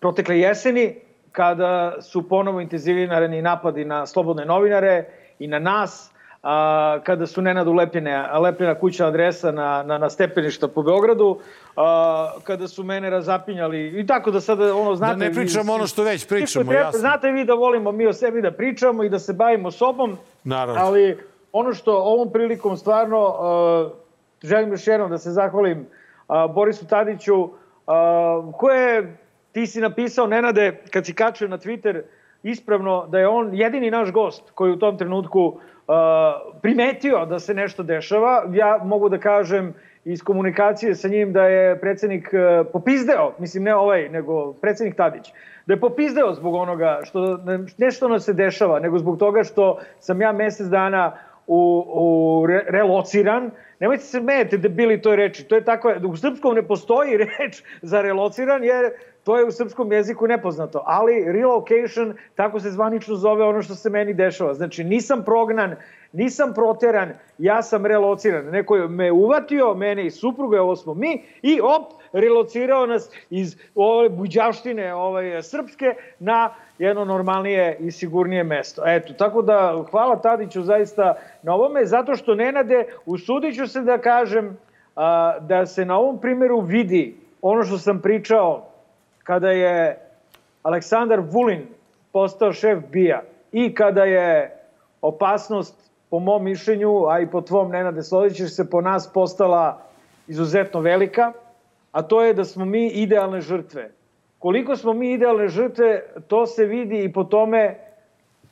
protekle 0.00 0.38
jeseni, 0.38 0.94
kada 1.32 1.94
su 2.00 2.28
ponovo 2.28 2.60
intenzivirani 2.60 3.42
napadi 3.42 3.84
na 3.84 4.06
slobodne 4.06 4.44
novinare 4.44 5.04
i 5.38 5.46
na 5.46 5.58
nas, 5.58 6.12
a, 6.42 6.98
kada 7.04 7.26
su 7.26 7.42
Nenad 7.42 7.68
ulepljene, 7.68 8.38
lepljena 8.38 8.74
kuća 8.74 9.06
adresa 9.06 9.52
na, 9.52 9.82
na, 9.82 9.98
na 9.98 10.10
stepeništa 10.10 10.68
po 10.68 10.82
Beogradu, 10.82 11.38
a, 11.76 12.32
kada 12.44 12.68
su 12.68 12.84
mene 12.84 13.10
razapinjali 13.10 14.00
i 14.00 14.06
tako 14.06 14.30
da 14.30 14.40
sada 14.40 14.74
ono 14.76 14.96
znate... 14.96 15.18
Da 15.18 15.24
ne 15.24 15.32
pričamo 15.32 15.72
ono 15.72 15.86
što 15.86 16.02
već 16.02 16.28
pričamo, 16.28 16.64
treba, 16.64 16.84
jasno. 16.84 17.00
Znate 17.00 17.30
vi 17.30 17.44
da 17.44 17.54
volimo 17.54 17.92
mi 17.92 18.06
o 18.06 18.12
sebi 18.12 18.42
da 18.42 18.50
pričamo 18.50 19.04
i 19.04 19.08
da 19.08 19.18
se 19.18 19.32
bavimo 19.32 19.70
sobom, 19.70 20.16
Naravno. 20.44 20.80
ali 20.80 21.18
ono 21.52 21.74
što 21.74 21.96
ovom 21.96 22.32
prilikom 22.32 22.76
stvarno 22.76 23.26
uh, 23.26 24.01
želim 24.42 24.70
još 24.70 24.86
jednom 24.86 25.10
da 25.10 25.18
se 25.18 25.30
zahvalim 25.30 25.78
uh, 25.80 26.54
Borisu 26.54 26.86
Tadiću, 26.86 27.42
uh, 27.42 27.50
koje 28.58 29.16
ti 29.52 29.66
si 29.66 29.80
napisao, 29.80 30.26
Nenade, 30.26 30.80
kad 30.90 31.06
si 31.06 31.14
kačio 31.14 31.48
na 31.48 31.58
Twitter, 31.58 32.02
ispravno 32.42 33.06
da 33.06 33.18
je 33.18 33.28
on 33.28 33.54
jedini 33.54 33.90
naš 33.90 34.12
gost 34.12 34.50
koji 34.50 34.72
u 34.72 34.78
tom 34.78 34.98
trenutku 34.98 35.40
uh, 35.40 35.58
primetio 36.62 37.26
da 37.26 37.38
se 37.38 37.54
nešto 37.54 37.82
dešava. 37.82 38.44
Ja 38.52 38.80
mogu 38.84 39.08
da 39.08 39.18
kažem 39.18 39.74
iz 40.04 40.22
komunikacije 40.22 40.94
sa 40.94 41.08
njim 41.08 41.32
da 41.32 41.44
je 41.44 41.80
predsednik 41.80 42.28
popizdeo, 42.72 43.32
mislim 43.38 43.64
ne 43.64 43.74
ovaj, 43.74 44.08
nego 44.08 44.52
predsednik 44.52 44.96
Tadić, 44.96 45.32
da 45.66 45.74
je 45.74 45.80
popizdeo 45.80 46.34
zbog 46.34 46.54
onoga 46.54 47.00
što 47.02 47.38
nešto 47.78 48.08
nas 48.08 48.24
se 48.24 48.32
dešava, 48.32 48.80
nego 48.80 48.98
zbog 48.98 49.18
toga 49.18 49.44
što 49.44 49.78
sam 49.98 50.20
ja 50.20 50.32
mesec 50.32 50.66
dana 50.66 51.16
u, 51.46 51.84
u 51.94 52.46
re, 52.46 52.64
relociran. 52.68 53.50
Nemojte 53.82 54.04
se 54.04 54.18
smejete 54.20 54.58
debili 54.58 55.02
toj 55.02 55.16
reči. 55.16 55.44
To 55.44 55.54
je 55.54 55.64
tako, 55.64 55.92
u 56.08 56.16
srpskom 56.16 56.54
ne 56.54 56.62
postoji 56.62 57.16
reč 57.38 57.62
za 57.82 58.02
relociran 58.02 58.64
jer 58.64 58.92
to 59.24 59.38
je 59.38 59.44
u 59.44 59.50
srpskom 59.50 59.92
jeziku 59.92 60.26
nepoznato. 60.26 60.82
Ali 60.86 61.24
relocation, 61.32 62.14
tako 62.34 62.60
se 62.60 62.70
zvanično 62.70 63.16
zove 63.16 63.44
ono 63.44 63.62
što 63.62 63.74
se 63.74 63.90
meni 63.90 64.14
dešava. 64.14 64.54
Znači 64.54 64.84
nisam 64.84 65.22
prognan, 65.24 65.74
nisam 66.12 66.52
proteran, 66.54 67.12
ja 67.38 67.62
sam 67.62 67.86
relociran. 67.86 68.44
Neko 68.44 68.76
je 68.76 68.88
me 68.88 69.12
uvatio, 69.12 69.74
mene 69.74 70.06
i 70.06 70.10
supruga, 70.10 70.62
ovo 70.62 70.76
smo 70.76 70.94
mi, 70.94 71.24
i 71.42 71.60
op, 71.60 71.92
relocirao 72.12 72.86
nas 72.86 73.10
iz 73.30 73.56
ove 73.74 74.08
buđavštine 74.08 74.94
ovaj, 74.94 75.42
srpske 75.42 75.94
na 76.18 76.54
jedno 76.82 77.04
normalnije 77.04 77.76
i 77.80 77.90
sigurnije 77.90 78.44
mesto. 78.44 78.82
Eto, 78.86 79.12
tako 79.12 79.42
da 79.42 79.84
hvala 79.90 80.16
Tadiću 80.16 80.62
zaista 80.62 81.14
na 81.42 81.54
ovome, 81.54 81.84
zato 81.84 82.16
što 82.16 82.34
Nenade, 82.34 82.86
usudit 83.06 83.56
ću 83.56 83.66
se 83.66 83.80
da 83.80 83.98
kažem 83.98 84.58
a, 84.96 85.38
da 85.40 85.66
se 85.66 85.84
na 85.84 85.98
ovom 85.98 86.20
primjeru 86.20 86.60
vidi 86.60 87.16
ono 87.42 87.62
što 87.62 87.78
sam 87.78 88.00
pričao 88.00 88.64
kada 89.22 89.50
je 89.50 89.98
Aleksandar 90.62 91.20
Vulin 91.20 91.66
postao 92.12 92.52
šef 92.52 92.78
BIA 92.92 93.22
i 93.52 93.74
kada 93.74 94.04
je 94.04 94.56
opasnost 95.02 95.90
po 96.10 96.18
mom 96.18 96.44
mišljenju, 96.44 97.06
a 97.08 97.20
i 97.20 97.26
po 97.26 97.40
tvom 97.40 97.70
Nenade 97.70 98.02
Slodiću 98.02 98.48
se 98.48 98.70
po 98.70 98.80
nas 98.80 99.12
postala 99.12 99.82
izuzetno 100.28 100.80
velika, 100.80 101.32
a 101.92 102.02
to 102.02 102.22
je 102.22 102.34
da 102.34 102.44
smo 102.44 102.64
mi 102.64 102.88
idealne 102.88 103.40
žrtve. 103.40 103.90
Koliko 104.42 104.76
smo 104.76 104.92
mi 104.92 105.12
idealne 105.12 105.48
žrtve, 105.48 106.02
to 106.28 106.46
se 106.46 106.64
vidi 106.64 107.04
i 107.04 107.12
po 107.12 107.24
tome 107.24 107.78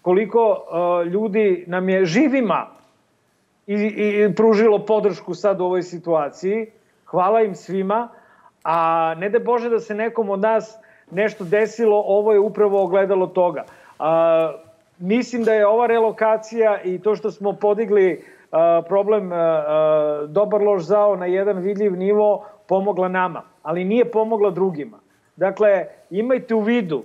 koliko 0.02 0.50
uh, 0.50 1.12
ljudi 1.12 1.64
nam 1.66 1.88
je 1.88 2.04
živima 2.04 2.66
i, 3.66 3.74
i 3.74 4.34
pružilo 4.36 4.78
podršku 4.78 5.34
sad 5.34 5.60
u 5.60 5.64
ovoj 5.64 5.82
situaciji. 5.82 6.66
Hvala 7.06 7.42
im 7.42 7.54
svima, 7.54 8.08
a 8.64 9.14
ne 9.18 9.30
da 9.30 9.38
Bože 9.38 9.70
da 9.70 9.80
se 9.80 9.94
nekom 9.94 10.30
od 10.30 10.40
nas 10.40 10.78
nešto 11.10 11.44
desilo, 11.44 12.02
ovo 12.06 12.32
je 12.32 12.38
upravo 12.38 12.82
ogledalo 12.82 13.26
toga. 13.26 13.64
A, 13.98 14.52
mislim 14.98 15.44
da 15.44 15.54
je 15.54 15.66
ova 15.66 15.86
relokacija 15.86 16.82
i 16.84 16.98
to 16.98 17.16
što 17.16 17.30
smo 17.30 17.52
podigli 17.52 18.24
a, 18.52 18.82
problem 18.88 19.32
a, 19.32 20.26
dobar 20.28 20.62
loš 20.62 20.82
zao 20.82 21.16
na 21.16 21.26
jedan 21.26 21.58
vidljiv 21.58 21.96
nivo 21.96 22.44
pomogla 22.68 23.08
nama, 23.08 23.42
ali 23.62 23.84
nije 23.84 24.10
pomogla 24.10 24.50
drugima. 24.50 24.98
Dakle, 25.40 25.86
imajte 26.10 26.54
u 26.54 26.60
vidu, 26.60 27.04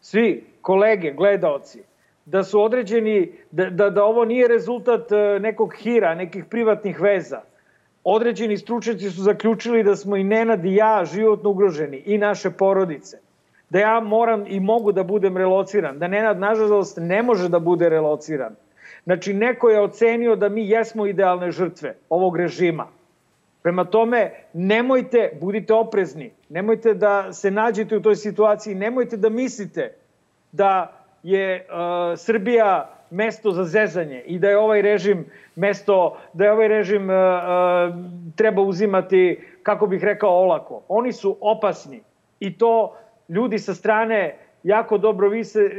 svi 0.00 0.44
kolege, 0.60 1.12
gledaoci, 1.12 1.82
da 2.24 2.42
su 2.44 2.60
određeni, 2.62 3.32
da, 3.50 3.70
da, 3.70 3.90
da 3.90 4.04
ovo 4.04 4.24
nije 4.24 4.48
rezultat 4.48 5.08
nekog 5.40 5.74
hira, 5.74 6.14
nekih 6.14 6.44
privatnih 6.44 7.00
veza. 7.00 7.40
Određeni 8.04 8.56
stručnjaci 8.56 9.10
su 9.10 9.22
zaključili 9.22 9.82
da 9.82 9.96
smo 9.96 10.16
i 10.16 10.24
Nenad 10.24 10.64
i 10.64 10.74
ja 10.74 11.04
životno 11.04 11.50
ugroženi 11.50 12.02
i 12.06 12.18
naše 12.18 12.50
porodice. 12.50 13.18
Da 13.70 13.78
ja 13.78 14.00
moram 14.00 14.44
i 14.46 14.60
mogu 14.60 14.92
da 14.92 15.02
budem 15.02 15.36
relociran, 15.36 15.98
da 15.98 16.08
Nenad 16.08 16.38
nažalost 16.38 16.98
ne 17.00 17.22
može 17.22 17.48
da 17.48 17.58
bude 17.58 17.88
relociran. 17.88 18.56
Znači, 19.04 19.34
neko 19.34 19.70
je 19.70 19.80
ocenio 19.80 20.36
da 20.36 20.48
mi 20.48 20.68
jesmo 20.68 21.06
idealne 21.06 21.50
žrtve 21.50 21.96
ovog 22.10 22.36
režima. 22.36 22.86
Prema 23.62 23.84
tome, 23.84 24.30
nemojte, 24.52 25.30
budite 25.40 25.74
oprezni, 25.74 26.30
nemojte 26.48 26.94
da 26.94 27.32
se 27.32 27.50
nađete 27.50 27.96
u 27.96 28.02
toj 28.02 28.16
situaciji, 28.16 28.74
nemojte 28.74 29.16
da 29.16 29.28
mislite 29.28 29.92
da 30.52 30.92
je 31.22 31.66
uh, 31.68 32.18
Srbija 32.18 32.90
mesto 33.10 33.50
za 33.50 33.64
zezanje 33.64 34.22
i 34.26 34.38
da 34.38 34.48
je 34.48 34.58
ovaj 34.58 34.82
režim 34.82 35.24
mesto, 35.56 36.16
da 36.32 36.44
je 36.44 36.52
ovaj 36.52 36.68
režim 36.68 37.10
uh, 37.10 37.16
uh, 37.16 37.94
treba 38.36 38.62
uzimati, 38.62 39.40
kako 39.62 39.86
bih 39.86 40.04
rekao, 40.04 40.30
olako. 40.30 40.82
Oni 40.88 41.12
su 41.12 41.36
opasni 41.40 42.02
i 42.40 42.58
to 42.58 42.96
ljudi 43.28 43.58
sa 43.58 43.74
strane 43.74 44.36
jako 44.62 44.98
dobro 44.98 45.28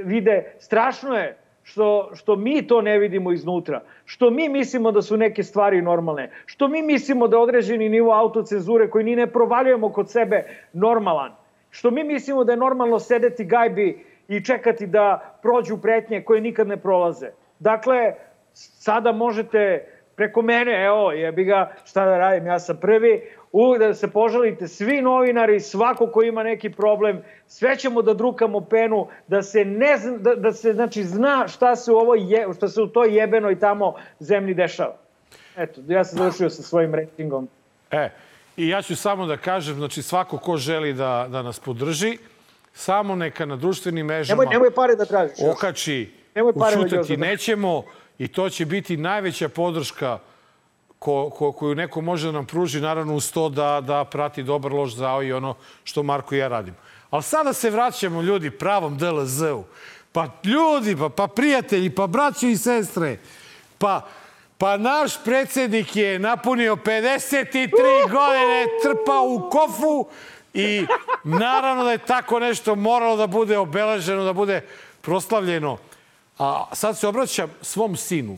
vide. 0.03 0.53
Strašno 0.59 1.17
je 1.17 1.37
što, 1.63 2.09
što 2.13 2.35
mi 2.35 2.67
to 2.67 2.81
ne 2.81 2.99
vidimo 2.99 3.31
iznutra, 3.31 3.81
što 4.05 4.29
mi 4.29 4.49
mislimo 4.49 4.91
da 4.91 5.01
su 5.01 5.17
neke 5.17 5.43
stvari 5.43 5.81
normalne, 5.81 6.31
što 6.45 6.67
mi 6.67 6.81
mislimo 6.81 7.27
da 7.27 7.39
određeni 7.39 7.89
nivo 7.89 8.13
autocenzure 8.13 8.89
koji 8.89 9.03
ni 9.03 9.15
ne 9.15 9.27
provaljujemo 9.27 9.89
kod 9.89 10.09
sebe 10.11 10.43
normalan, 10.73 11.31
što 11.69 11.91
mi 11.91 12.03
mislimo 12.03 12.43
da 12.43 12.53
je 12.53 12.57
normalno 12.57 12.99
sedeti 12.99 13.45
gajbi 13.45 14.05
i 14.27 14.43
čekati 14.43 14.87
da 14.87 15.37
prođu 15.41 15.77
pretnje 15.77 16.21
koje 16.21 16.41
nikad 16.41 16.67
ne 16.67 16.77
prolaze. 16.77 17.31
Dakle, 17.59 18.13
sada 18.53 19.11
možete 19.11 19.85
preko 20.15 20.41
mene, 20.41 20.85
evo, 20.85 21.11
jebi 21.11 21.43
ga, 21.43 21.71
šta 21.85 22.05
da 22.05 22.17
radim, 22.17 22.45
ja 22.47 22.59
sam 22.59 22.77
prvi, 22.81 23.21
uvek 23.51 23.79
da 23.79 23.93
se 23.93 24.07
požalite 24.07 24.67
svi 24.67 25.01
novinari, 25.01 25.59
svako 25.59 26.07
ko 26.07 26.23
ima 26.23 26.43
neki 26.43 26.69
problem, 26.69 27.21
sve 27.47 27.77
ćemo 27.77 28.01
da 28.01 28.13
drukamo 28.13 28.61
penu, 28.61 29.07
da 29.27 29.43
se 29.43 29.65
ne 29.65 29.97
zna, 29.97 30.17
da, 30.17 30.35
da 30.35 30.53
se 30.53 30.73
znači 30.73 31.03
zna 31.03 31.47
šta 31.47 31.75
se 31.75 31.91
u 31.91 31.95
ovoj 31.95 32.33
je, 32.33 32.47
šta 32.55 32.67
se 32.67 32.81
u 32.81 32.87
toj 32.87 33.17
jebenoj 33.17 33.59
tamo 33.59 33.95
zemlji 34.19 34.53
dešava. 34.53 34.97
Eto, 35.57 35.81
ja 35.87 36.03
sam 36.03 36.17
završio 36.17 36.49
sa 36.49 36.63
svojim 36.63 36.95
ratingom. 36.95 37.47
E, 37.91 38.09
i 38.57 38.67
ja 38.67 38.81
ću 38.81 38.95
samo 38.95 39.25
da 39.25 39.37
kažem, 39.37 39.75
znači 39.75 40.01
svako 40.01 40.37
ko 40.37 40.57
želi 40.57 40.93
da, 40.93 41.27
da 41.29 41.41
nas 41.41 41.59
podrži, 41.59 42.17
samo 42.73 43.15
neka 43.15 43.45
na 43.45 43.55
društvenim 43.55 44.05
mrežama 44.05 44.43
nemoj, 44.43 44.53
nemoj 44.53 44.71
pare 44.71 44.95
da 44.95 45.05
tražiš. 45.05 45.37
Okači, 45.51 46.11
nemoj 46.35 46.53
pare 46.53 46.75
da 46.75 46.81
ušutati 46.81 47.17
da 47.17 47.25
nećemo 47.25 47.83
i 48.17 48.27
to 48.27 48.49
će 48.49 48.65
biti 48.65 48.97
najveća 48.97 49.49
podrška 49.49 50.19
ko, 51.01 51.29
ko, 51.29 51.51
koju 51.51 51.75
neko 51.75 52.01
može 52.01 52.27
da 52.27 52.31
nam 52.31 52.45
pruži, 52.45 52.81
naravno 52.81 53.15
uz 53.15 53.31
to 53.31 53.49
da, 53.49 53.81
da 53.81 54.03
prati 54.05 54.43
dobar 54.43 54.71
loš 54.71 54.95
zao 54.95 55.23
i 55.23 55.33
ono 55.33 55.55
što 55.83 56.03
Marko 56.03 56.35
i 56.35 56.37
ja 56.37 56.47
radimo. 56.47 56.77
Ali 57.09 57.23
sada 57.23 57.53
se 57.53 57.69
vraćamo, 57.69 58.21
ljudi, 58.21 58.51
pravom 58.51 58.97
DLZ-u. 58.97 59.63
Pa 60.11 60.27
ljudi, 60.43 60.95
pa, 60.97 61.09
pa 61.09 61.27
prijatelji, 61.27 61.89
pa 61.89 62.07
braći 62.07 62.49
i 62.49 62.57
sestre, 62.57 63.17
pa, 63.77 64.07
pa 64.57 64.77
naš 64.77 65.23
predsednik 65.23 65.95
je 65.95 66.19
napunio 66.19 66.75
53 66.75 67.67
godine, 68.11 68.65
trpao 68.83 69.25
u 69.25 69.49
kofu 69.49 70.07
i 70.53 70.85
naravno 71.23 71.83
da 71.83 71.91
je 71.91 71.97
tako 71.97 72.39
nešto 72.39 72.75
moralo 72.75 73.15
da 73.15 73.27
bude 73.27 73.57
obeleženo, 73.57 74.23
da 74.23 74.33
bude 74.33 74.61
proslavljeno. 75.01 75.77
A 76.37 76.65
sad 76.73 76.97
se 76.97 77.07
obraćam 77.07 77.51
svom 77.61 77.97
sinu. 77.97 78.37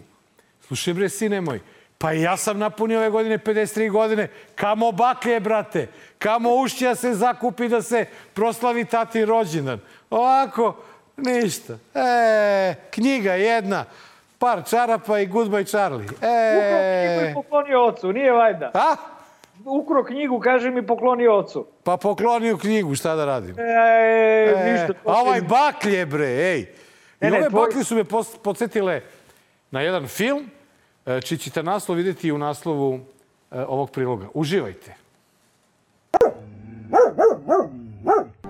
Slušaj 0.68 0.94
bre, 0.94 1.10
sine 1.10 1.42
moj, 1.42 1.60
Pa 2.04 2.14
i 2.14 2.22
ja 2.22 2.38
sam 2.38 2.60
napunio 2.60 3.00
ove 3.00 3.10
godine 3.10 3.38
53 3.38 3.92
godine. 3.92 4.28
Kamo 4.56 4.92
baklje, 4.92 5.40
brate? 5.40 5.88
Kamo 6.20 6.56
ušća 6.56 6.96
se 6.96 7.14
zakupi 7.14 7.68
da 7.68 7.82
se 7.82 8.06
proslavi 8.34 8.86
tati 8.86 9.26
rođendan? 9.26 9.80
Ovako, 10.10 10.76
ništa. 11.18 11.74
E, 11.96 12.76
knjiga 12.92 13.34
jedna, 13.34 13.86
par 14.40 14.64
čarapa 14.70 15.20
i 15.20 15.28
Goodbye 15.28 15.68
Charlie. 15.68 16.08
E... 16.22 16.58
Ukao 16.58 16.80
knjigu 17.08 17.32
i 17.32 17.34
poklonio 17.34 17.86
ocu, 17.86 18.12
nije 18.14 18.32
vajda. 18.32 18.72
A? 18.74 18.96
ukro 19.66 20.04
knjigu, 20.04 20.40
kaže 20.40 20.70
mi 20.70 20.88
pokloni 20.88 21.28
ocu. 21.28 21.68
Pa 21.84 21.98
poklonio 21.98 22.58
knjigu, 22.58 22.96
šta 22.96 23.16
da 23.16 23.26
radim? 23.26 23.56
E, 23.60 24.72
ništa. 24.72 24.94
a 25.06 25.22
ovaj 25.22 25.42
baklje, 25.42 26.06
bre, 26.06 26.28
ej. 26.28 26.60
I 26.60 26.66
Ne, 27.20 27.32
ne, 27.32 27.38
ove 27.38 27.50
tvoj- 27.50 27.66
baklje 27.66 27.84
su 27.84 27.96
me 27.96 28.04
podsjetile 28.44 29.02
na 29.72 29.82
jedan 29.82 30.08
film, 30.08 30.40
e, 30.40 30.63
čiji 31.24 31.38
ćete 31.38 31.64
naslov 31.64 31.98
vidjeti 31.98 32.32
u 32.32 32.38
naslovu 32.38 33.00
e, 33.52 33.62
ovog 33.64 33.92
priloga. 33.92 34.28
Uživajte. 34.34 34.96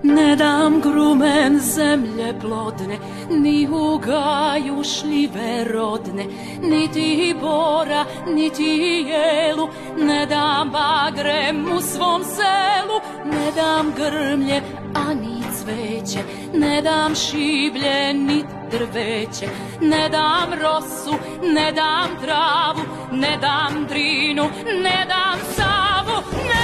Ne 0.04 0.36
dam 0.36 0.80
grumen 0.80 1.58
zemlje 1.60 2.34
plodne, 2.40 2.98
ni 3.30 3.68
u 3.68 3.98
gaju 3.98 4.84
šljive 4.84 5.64
rodne, 5.64 6.26
niti 6.62 7.34
bora, 7.40 8.04
niti 8.26 9.04
jelu, 9.08 9.68
ne 9.98 10.26
dam 10.26 10.70
bagrem 10.70 11.66
u 11.76 11.80
svom 11.80 12.24
selu, 12.24 13.00
ne 13.24 13.52
dam 13.56 13.92
grmlje, 13.96 14.62
ani 15.08 15.42
cveće, 15.56 16.18
ne 16.54 16.82
dam 16.82 17.14
šiblje, 17.14 18.14
ni 18.14 18.44
drveće, 18.70 19.46
ne 19.80 20.08
dam 20.08 20.52
rosu, 20.62 21.14
ne 21.42 21.72
dam 21.72 22.08
travu, 22.24 22.82
ne 23.12 23.38
dam 23.40 23.86
drinu, 23.88 24.44
ne 24.82 25.06
dam 25.08 25.38
savu, 25.56 26.22
ne 26.32 26.63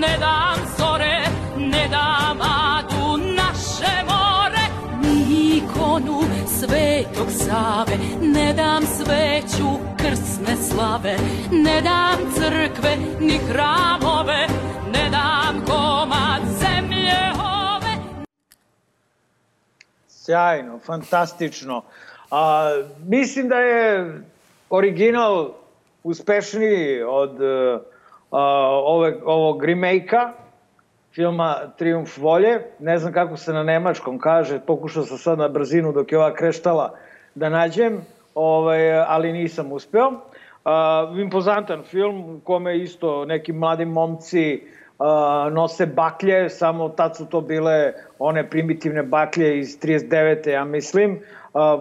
ne 0.00 0.18
dam 0.18 0.58
zore, 0.78 1.18
ne 1.56 1.88
dam 1.88 2.38
adu 2.40 3.16
naše 3.36 3.94
more, 4.08 4.64
ni 5.02 5.56
ikonu 5.56 6.20
svetog 6.46 7.28
Save, 7.30 7.96
ne 8.20 8.52
dam 8.52 8.82
sveću 8.82 9.68
krsne 9.96 10.56
slave, 10.56 11.16
ne 11.50 11.80
dam 11.82 12.18
crkve 12.34 12.96
ni 13.20 13.38
hramove, 13.38 14.46
ne 14.92 15.10
dam 15.10 15.64
komad 15.66 16.42
zemlje 16.60 17.20
ove, 17.38 17.94
Sjajno, 20.08 20.78
fantastično. 20.78 21.82
A, 22.30 22.70
mislim 23.06 23.48
da 23.48 23.56
je 23.56 24.14
original 24.70 25.50
uspešniji 26.02 27.02
od 27.02 27.42
a, 27.42 27.80
ove, 28.30 29.16
ovog 29.24 29.64
remake-a 29.64 30.32
filma 31.14 31.56
Triumf 31.76 32.18
volje. 32.18 32.60
Ne 32.78 32.98
znam 32.98 33.12
kako 33.12 33.36
se 33.36 33.52
na 33.52 33.62
nemačkom 33.62 34.18
kaže, 34.18 34.60
pokušao 34.66 35.02
sam 35.02 35.18
sad 35.18 35.38
na 35.38 35.48
brzinu 35.48 35.92
dok 35.92 36.12
je 36.12 36.18
ova 36.18 36.34
kreštala 36.34 36.94
da 37.34 37.48
nađem, 37.48 38.00
ovaj, 38.34 38.98
ali 38.98 39.32
nisam 39.32 39.72
uspeo. 39.72 40.08
Uh, 40.08 41.18
impozantan 41.18 41.82
film 41.82 42.36
u 42.36 42.40
kome 42.44 42.78
isto 42.78 43.24
neki 43.24 43.52
mladi 43.52 43.84
momci 43.84 44.62
uh, 44.62 44.79
nose 45.50 45.86
baklje, 45.86 46.48
samo 46.48 46.88
tad 46.88 47.16
su 47.16 47.26
to 47.26 47.40
bile 47.40 47.92
one 48.18 48.50
primitivne 48.50 49.02
baklje 49.02 49.58
iz 49.58 49.78
39. 49.80 50.48
ja 50.48 50.64
mislim. 50.64 51.20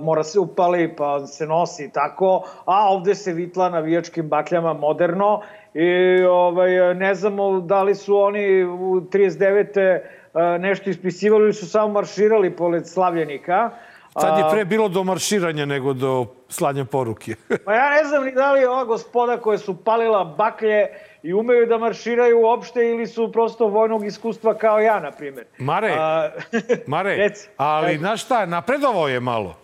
Mora 0.01 0.23
se 0.23 0.39
upali 0.39 0.95
pa 0.95 1.27
se 1.27 1.45
nosi 1.45 1.91
tako, 1.93 2.43
a 2.65 2.89
ovde 2.89 3.15
se 3.15 3.33
vitla 3.33 3.69
na 3.69 3.79
vijačkim 3.79 4.29
bakljama 4.29 4.73
moderno 4.73 5.41
i 5.73 6.23
ovaj, 6.23 6.95
ne 6.95 7.15
znamo 7.15 7.59
da 7.59 7.83
li 7.83 7.95
su 7.95 8.17
oni 8.17 8.63
u 8.63 9.01
39. 9.01 9.99
Uh, 10.33 10.41
nešto 10.59 10.89
ispisivali 10.89 11.43
ili 11.43 11.53
su 11.53 11.69
samo 11.69 11.93
marširali 11.93 12.55
pored 12.55 12.87
slavljenika. 12.87 13.69
Sad 14.13 14.37
je 14.37 14.45
pre 14.51 14.65
bilo 14.65 14.87
do 14.87 15.03
marširanja 15.03 15.65
nego 15.65 15.93
do 15.93 16.25
slanja 16.49 16.85
poruke. 16.85 17.35
Pa 17.65 17.73
ja 17.73 17.89
ne 17.89 18.03
znam 18.03 18.25
ni 18.25 18.31
da 18.31 18.51
li 18.51 18.65
ova 18.65 18.85
gospoda 18.85 19.37
koje 19.37 19.57
su 19.57 19.83
palila 19.83 20.23
baklje 20.23 20.87
i 21.23 21.33
umeju 21.33 21.65
da 21.65 21.77
marširaju 21.77 22.41
uopšte 22.41 22.79
ili 22.89 23.07
su 23.07 23.31
prosto 23.31 23.67
vojnog 23.67 24.05
iskustva 24.05 24.53
kao 24.53 24.79
ja, 24.79 24.99
na 24.99 25.11
primjer. 25.11 25.45
Mare, 25.57 25.95
A, 25.97 26.29
Mare, 26.87 27.15
reci. 27.23 27.49
ali 27.57 27.97
znaš 27.97 28.23
šta, 28.23 28.45
napredovao 28.45 29.07
je 29.07 29.19
malo. 29.19 29.57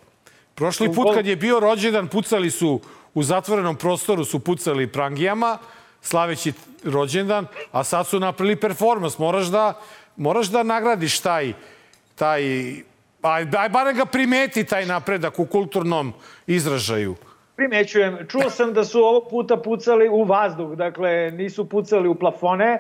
Prošli 0.56 0.94
put 0.94 1.14
kad 1.14 1.26
je 1.26 1.36
bio 1.36 1.60
rođendan, 1.60 2.08
pucali 2.08 2.52
su 2.52 2.80
u 3.14 3.24
zatvorenom 3.24 3.76
prostoru, 3.76 4.26
su 4.26 4.40
pucali 4.40 4.88
prangijama, 4.88 5.58
slaveći 6.02 6.54
rođendan, 6.84 7.48
a 7.72 7.84
sad 7.84 8.08
su 8.08 8.20
napravili 8.20 8.56
performans. 8.56 9.18
Moraš 9.18 9.46
da, 9.46 9.74
moraš 10.16 10.48
da 10.48 10.64
nagradiš 10.64 11.20
taj, 11.20 11.54
taj 12.16 12.42
aj, 13.26 13.48
aj 13.58 13.70
barem 13.70 13.96
ga 13.98 14.06
primeti 14.06 14.64
taj 14.64 14.86
napredak 14.86 15.40
u 15.40 15.46
kulturnom 15.46 16.14
izražaju. 16.48 17.16
Primećujem. 17.56 18.18
Čuo 18.28 18.50
sam 18.50 18.74
da 18.74 18.84
su 18.84 19.00
ovog 19.00 19.30
puta 19.30 19.58
pucali 19.58 20.10
u 20.10 20.24
vazduh, 20.24 20.76
dakle 20.76 21.32
nisu 21.32 21.70
pucali 21.70 22.08
u 22.10 22.16
plafone, 22.16 22.78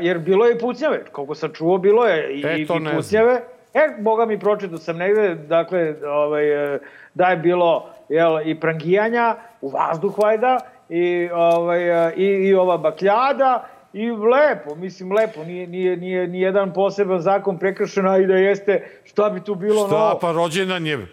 jer 0.00 0.18
bilo 0.18 0.46
je 0.46 0.54
i 0.54 0.58
pucnjave. 0.58 1.04
Koliko 1.12 1.34
sam 1.34 1.52
čuo, 1.52 1.78
bilo 1.78 2.04
je 2.04 2.34
i, 2.34 2.46
E, 2.46 2.56
i 2.58 2.66
pucnjave. 2.96 3.40
E, 3.74 3.80
boga 3.98 4.26
mi 4.26 4.38
pročitao 4.38 4.78
sam 4.78 4.96
negde, 4.96 5.34
dakle, 5.34 5.94
ovaj, 6.06 6.74
e, 6.74 6.78
da 7.14 7.26
je 7.26 7.36
bilo 7.36 7.90
jel, 8.08 8.40
i 8.44 8.60
prangijanja 8.60 9.36
u 9.60 9.68
vazduh 9.68 10.18
vajda 10.18 10.58
i, 10.88 11.28
ovaj, 11.32 12.08
e, 12.08 12.14
i, 12.16 12.24
i 12.24 12.54
ova 12.54 12.78
bakljada 12.78 13.68
i 13.92 14.10
lepo, 14.10 14.74
mislim 14.74 15.12
lepo, 15.12 15.44
nije, 15.44 15.66
nije, 15.66 15.96
nije, 15.96 16.28
nije 16.28 16.44
jedan 16.44 16.72
poseban 16.72 17.20
zakon 17.20 17.58
prekršen, 17.58 18.06
a 18.06 18.18
i 18.18 18.26
da 18.26 18.34
jeste, 18.34 18.88
šta 19.04 19.30
bi 19.30 19.44
tu 19.44 19.54
bilo 19.54 19.86
Šta, 19.86 19.98
novo? 19.98 20.18
pa 20.20 20.32
rođendan 20.32 20.86
je... 20.86 21.06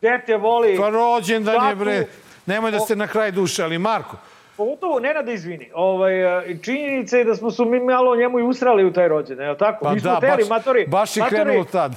Dete 0.00 0.36
voli... 0.36 0.76
Pa 0.76 0.88
rođendan 0.88 1.68
je, 1.68 1.74
bre. 1.74 2.06
Nemoj 2.46 2.70
da 2.70 2.78
ste 2.78 2.96
na 2.96 3.06
kraj 3.06 3.30
duše, 3.30 3.62
ali 3.62 3.78
Marko, 3.78 4.16
Pogotovo, 4.56 5.00
ne 5.00 5.22
da 5.22 5.32
izvini, 5.32 5.70
ovaj, 5.74 6.40
e, 6.50 6.56
činjenica 6.62 7.16
je 7.16 7.24
da 7.24 7.34
smo 7.34 7.50
su 7.50 7.64
mi 7.64 7.80
malo 7.80 8.16
njemu 8.16 8.38
i 8.38 8.42
usrali 8.42 8.84
u 8.84 8.92
taj 8.92 9.08
rođendan, 9.08 9.46
je 9.46 9.52
li 9.52 9.58
tako? 9.58 9.84
pa 9.84 9.94
nismo 9.94 10.10
da, 10.10 10.16
hteli, 10.16 10.36
baš, 10.42 10.48
matori, 10.48 10.86
baš 10.86 11.16
je 11.16 11.22
matori, 11.22 11.42
krenulo 11.42 11.64
tad. 11.64 11.92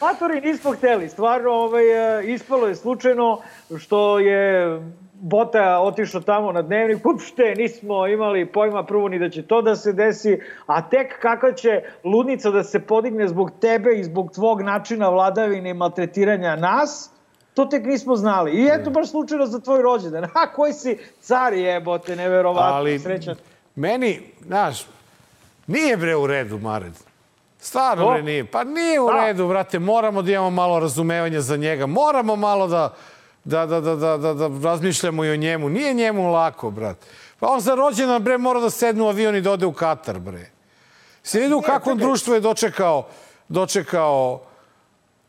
Matori 0.00 0.40
nismo 0.40 0.72
hteli, 0.72 1.08
stvarno 1.08 1.50
ovaj, 1.50 2.18
e, 2.20 2.24
ispalo 2.24 2.66
je 2.66 2.74
slučajno 2.74 3.40
što 3.78 4.18
je 4.18 4.80
Bota 5.14 5.78
otišao 5.78 6.20
tamo 6.20 6.52
na 6.52 6.62
dnevnik, 6.62 7.06
uopšte 7.06 7.54
nismo 7.56 8.06
imali 8.06 8.46
pojma 8.46 8.84
prvo 8.84 9.08
ni 9.08 9.18
da 9.18 9.30
će 9.30 9.42
to 9.42 9.62
da 9.62 9.76
se 9.76 9.92
desi, 9.92 10.38
a 10.66 10.88
tek 10.88 11.20
kakva 11.20 11.52
će 11.52 11.68
ludnica 12.04 12.50
da 12.50 12.64
se 12.64 12.80
podigne 12.80 13.28
zbog 13.28 13.50
tebe 13.60 13.90
i 13.92 14.04
zbog 14.04 14.32
tvog 14.32 14.60
načina 14.60 15.08
vladavine 15.08 15.70
i 15.70 15.74
maltretiranja 15.74 16.56
nas, 16.56 17.10
to 17.54 17.64
tek 17.64 17.84
nismo 17.84 18.16
znali. 18.16 18.52
I 18.52 18.68
eto 18.72 18.90
baš 18.90 19.10
slučajno 19.10 19.46
za 19.46 19.60
tvoj 19.60 19.82
rođendan. 19.82 20.24
A 20.24 20.52
koji 20.52 20.72
si 20.72 20.98
car 21.20 21.52
jebote, 21.52 22.16
neverovatno, 22.16 22.72
Ali 22.72 22.98
srećan. 22.98 23.34
meni, 23.74 24.20
znaš, 24.40 24.86
nije 25.66 25.96
bre 25.96 26.16
u 26.16 26.26
redu, 26.26 26.58
Mared. 26.58 26.92
Stvarno 27.58 28.10
bre 28.10 28.22
nije. 28.22 28.44
Pa 28.44 28.64
nije 28.64 29.00
u 29.00 29.06
Da. 29.06 29.12
redu, 29.16 29.48
brate. 29.48 29.78
Moramo 29.78 30.22
da 30.22 30.32
imamo 30.32 30.50
malo 30.50 30.80
razumevanja 30.80 31.40
za 31.40 31.56
njega. 31.56 31.86
Moramo 31.86 32.36
malo 32.36 32.66
da, 32.66 32.94
da, 33.44 33.66
da, 33.66 33.80
da, 33.80 33.96
da, 33.96 34.16
da, 34.16 34.34
da 34.34 34.50
razmišljamo 34.62 35.24
i 35.24 35.30
o 35.30 35.36
njemu. 35.36 35.68
Nije 35.68 35.94
njemu 35.94 36.32
lako, 36.32 36.70
brat. 36.70 36.96
Pa 37.40 37.48
on 37.48 37.60
za 37.60 37.74
rođendan, 37.74 38.22
bre, 38.22 38.38
mora 38.38 38.60
da 38.60 38.70
sedne 38.70 39.02
u 39.02 39.08
avion 39.08 39.36
i 39.36 39.40
da 39.40 39.52
ode 39.52 39.66
u 39.66 39.72
Katar, 39.72 40.18
bre. 40.18 40.50
Se 41.22 41.40
vidu 41.40 41.62
čekaj. 41.66 41.94
društvu 41.94 42.34
je 42.34 42.40
dočekao, 42.40 43.06
dočekao 43.48 44.40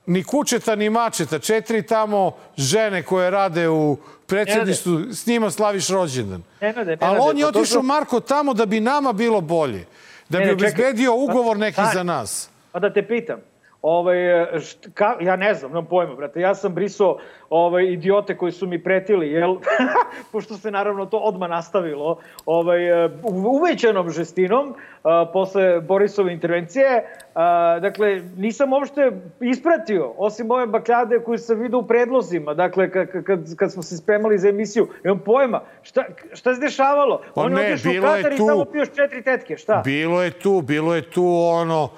ni 0.06 0.24
kučeta, 0.24 0.76
ni 0.76 0.90
mačeta. 0.90 1.40
Četiri 1.40 1.88
tamo 1.88 2.32
žene 2.58 3.04
koje 3.04 3.30
rade 3.30 3.70
u 3.70 3.98
predsjedništvu, 4.28 5.00
s 5.14 5.26
njima 5.26 5.52
slaviš 5.52 5.90
rođendan. 5.90 6.44
Ali 7.00 7.18
on 7.22 7.38
je 7.38 7.44
pa 7.44 7.60
otišao, 7.60 7.82
Marko, 7.82 8.20
tamo 8.20 8.54
da 8.54 8.66
bi 8.66 8.80
nama 8.80 9.14
bilo 9.14 9.42
bolje. 9.42 9.86
Da 10.30 10.40
bi 10.40 10.52
obezbedio 10.52 11.14
ugovor 11.16 11.56
Pa, 11.56 11.60
neki 11.60 11.74
stani. 11.74 11.94
za 11.94 12.04
nas. 12.04 12.50
Pa 12.72 12.80
da 12.80 12.94
te 12.94 13.08
pitam, 13.08 13.40
ovaj, 13.88 14.18
št, 14.60 14.88
ka, 14.94 15.16
ja 15.22 15.36
ne 15.36 15.54
znam, 15.54 15.72
nemam 15.72 15.86
pojma, 15.86 16.16
brate, 16.16 16.40
ja 16.40 16.56
sam 16.56 16.74
brisao 16.74 17.18
ovaj, 17.50 17.84
idiote 17.86 18.38
koji 18.38 18.52
su 18.52 18.68
mi 18.68 18.84
pretili, 18.84 19.28
jel? 19.30 19.56
Pošto 20.32 20.54
se 20.54 20.72
naravno 20.72 21.06
to 21.06 21.18
odmah 21.20 21.50
nastavilo, 21.50 22.18
ovaj, 22.46 23.06
u- 23.06 23.10
uvećanom 23.24 24.10
žestinom, 24.10 24.74
a, 25.04 25.26
posle 25.26 25.82
Borisove 25.82 26.34
intervencije, 26.34 27.04
a, 27.36 27.80
dakle, 27.80 28.22
nisam 28.38 28.74
uopšte 28.74 29.12
ispratio, 29.42 30.14
osim 30.18 30.52
ove 30.52 30.68
bakljade 30.68 31.20
koju 31.20 31.38
sam 31.38 31.60
vidio 31.60 31.80
u 31.80 31.88
predlozima, 31.88 32.54
dakle, 32.54 32.90
kad, 32.92 33.24
kad, 33.24 33.56
kad 33.56 33.72
smo 33.72 33.84
se 33.84 33.98
spremali 33.98 34.38
za 34.38 34.50
emisiju, 34.50 34.88
nemam 35.04 35.20
pojma, 35.20 35.62
šta, 35.82 36.04
šta 36.34 36.54
se 36.54 36.62
dešavalo? 36.62 37.22
Pa 37.36 37.42
On 37.42 37.52
je 37.52 37.58
ne, 37.58 37.66
otišao 37.66 37.92
u 37.92 37.94
je 37.94 38.02
Katar 38.02 38.34
i 38.34 38.38
tu- 38.38 38.48
tamo 38.48 38.66
pio 38.66 38.80
još 38.80 38.92
četiri 38.92 39.22
tetke, 39.24 39.58
šta? 39.58 39.82
Bilo 39.86 40.24
je 40.24 40.32
tu, 40.32 40.62
bilo 40.62 40.96
je 40.96 41.02
tu 41.04 41.26
ono, 41.44 41.90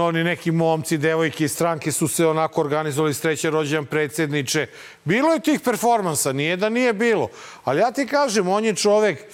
oni 0.00 0.24
neki 0.24 0.50
momci, 0.50 0.98
devojke 0.98 1.44
iz 1.44 1.52
stranke 1.52 1.92
su 1.92 2.08
se 2.08 2.26
onako 2.26 2.60
organizovali 2.60 3.14
sreće 3.14 3.50
rođendan 3.50 3.86
predsjedniče. 3.86 4.66
Bilo 5.04 5.32
je 5.32 5.40
tih 5.40 5.60
performansa, 5.60 6.32
nije 6.32 6.56
da 6.56 6.68
nije 6.68 6.92
bilo. 6.92 7.28
Ali 7.64 7.80
ja 7.80 7.90
ti 7.90 8.06
kažem, 8.06 8.48
on 8.48 8.64
je 8.64 8.74
čovek 8.76 9.24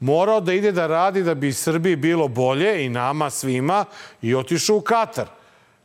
morao 0.00 0.40
da 0.40 0.52
ide 0.52 0.72
da 0.72 0.86
radi 0.86 1.22
da 1.22 1.34
bi 1.34 1.52
Srbiji 1.52 1.96
bilo 1.96 2.28
bolje 2.28 2.84
i 2.84 2.88
nama 2.88 3.30
svima 3.30 3.84
i 4.22 4.34
otišao 4.34 4.76
u 4.76 4.80
Katar. 4.80 5.26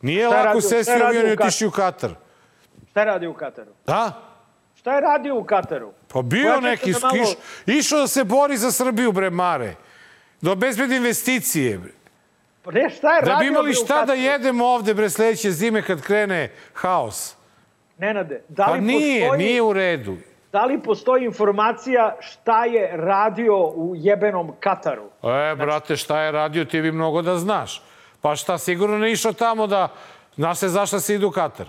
Nije 0.02 0.28
Šta 0.28 0.44
lako 0.44 0.62
sesti 0.62 0.92
je 0.92 1.04
u 1.04 1.06
avion 1.06 1.28
i 1.28 1.32
otiši 1.32 1.66
u 1.66 1.72
Katar. 1.72 2.12
Šta 2.92 3.00
je 3.00 3.06
radio 3.06 3.30
u 3.30 3.34
Kataru? 3.34 3.72
Da? 3.88 4.24
Šta 4.76 4.96
je 4.96 5.02
radio 5.02 5.36
u 5.36 5.44
Kataru? 5.44 5.92
Pa 6.08 6.22
bio 6.22 6.44
Pojasnite 6.44 6.70
neki, 6.70 6.92
da 6.92 7.00
malo- 7.00 7.16
iš, 7.16 7.30
išao 7.78 8.00
da 8.00 8.08
se 8.08 8.24
bori 8.24 8.58
za 8.58 8.72
Srbiju, 8.72 9.12
bre, 9.12 9.30
Mare. 9.30 9.76
Da 10.42 10.52
obezbedi 10.52 10.96
investicije, 10.96 11.78
bre. 11.78 11.92
Pa 12.68 12.74
Ne, 12.74 12.90
šta 12.90 13.16
je 13.16 13.22
Da 13.22 13.32
radio 13.32 13.40
bi 13.40 13.48
imali 13.48 13.74
šta 13.74 14.06
da 14.06 14.14
jedemo 14.14 14.66
ovde, 14.66 14.94
bre, 14.94 15.10
sledeće 15.10 15.52
zime 15.52 15.82
kad 15.82 16.02
krene 16.02 16.52
haos. 16.74 17.36
Nenade, 17.98 18.42
da 18.48 18.66
Pa 18.66 18.72
li, 18.72 18.82
nije, 18.82 19.22
postoji, 19.22 19.46
nije 19.46 19.62
u 19.62 19.74
redu. 19.74 20.18
da 20.52 20.66
li 20.66 20.82
postoji 20.84 21.26
informacija 21.26 22.16
šta 22.20 22.66
je 22.66 22.98
radio 22.98 23.58
u 23.58 23.94
jebenom 23.96 24.52
Kataru? 24.60 25.04
E, 25.24 25.56
brate, 25.56 25.96
šta 25.96 26.22
je 26.22 26.32
radio, 26.32 26.66
ti 26.66 26.82
bi 26.82 26.92
mnogo 26.92 27.22
da 27.22 27.38
znaš. 27.38 27.82
Pa 28.22 28.36
šta, 28.36 28.58
sigurno 28.58 28.98
ne 28.98 29.12
išao 29.12 29.34
tamo 29.34 29.68
da... 29.68 29.88
Zna 30.36 30.56
se 30.56 30.68
zašto 30.70 31.00
se 31.00 31.16
ide 31.16 31.26
u 31.26 31.32
Katar. 31.32 31.68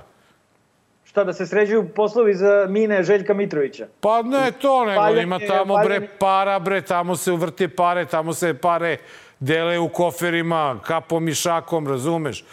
Šta, 1.05 1.25
da 1.25 1.33
se 1.33 1.47
sređuju 1.47 1.89
poslovi 1.95 2.35
za 2.35 2.67
mine 2.69 3.03
Željka 3.03 3.35
Mitrovića? 3.35 3.87
Pa 4.01 4.23
ne 4.23 4.53
to, 4.53 4.85
nego 4.85 5.21
ima 5.21 5.39
tamo 5.49 5.77
bre 5.85 6.09
para, 6.19 6.59
bre, 6.59 6.81
tamo 6.81 7.17
se 7.17 7.33
uvrte 7.33 7.69
pare, 7.69 8.05
tamo 8.05 8.33
se 8.33 8.55
pare 8.55 8.97
dele 9.41 9.79
u 9.79 9.89
koferima, 9.89 10.81
kapom 10.85 11.29
i 11.29 11.35
šakom, 11.35 11.89
razumeš? 11.89 12.45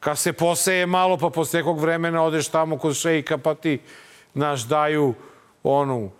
Kad 0.00 0.18
se 0.18 0.32
poseje 0.32 0.86
malo, 0.86 1.16
pa 1.16 1.30
posle 1.30 1.60
nekog 1.60 1.80
vremena 1.80 2.22
odeš 2.22 2.48
tamo 2.48 2.78
kod 2.78 2.94
šejka, 2.94 3.38
pa 3.38 3.54
ti, 3.54 3.78
naš, 4.34 4.62
daju 4.62 5.14
onu, 5.62 6.10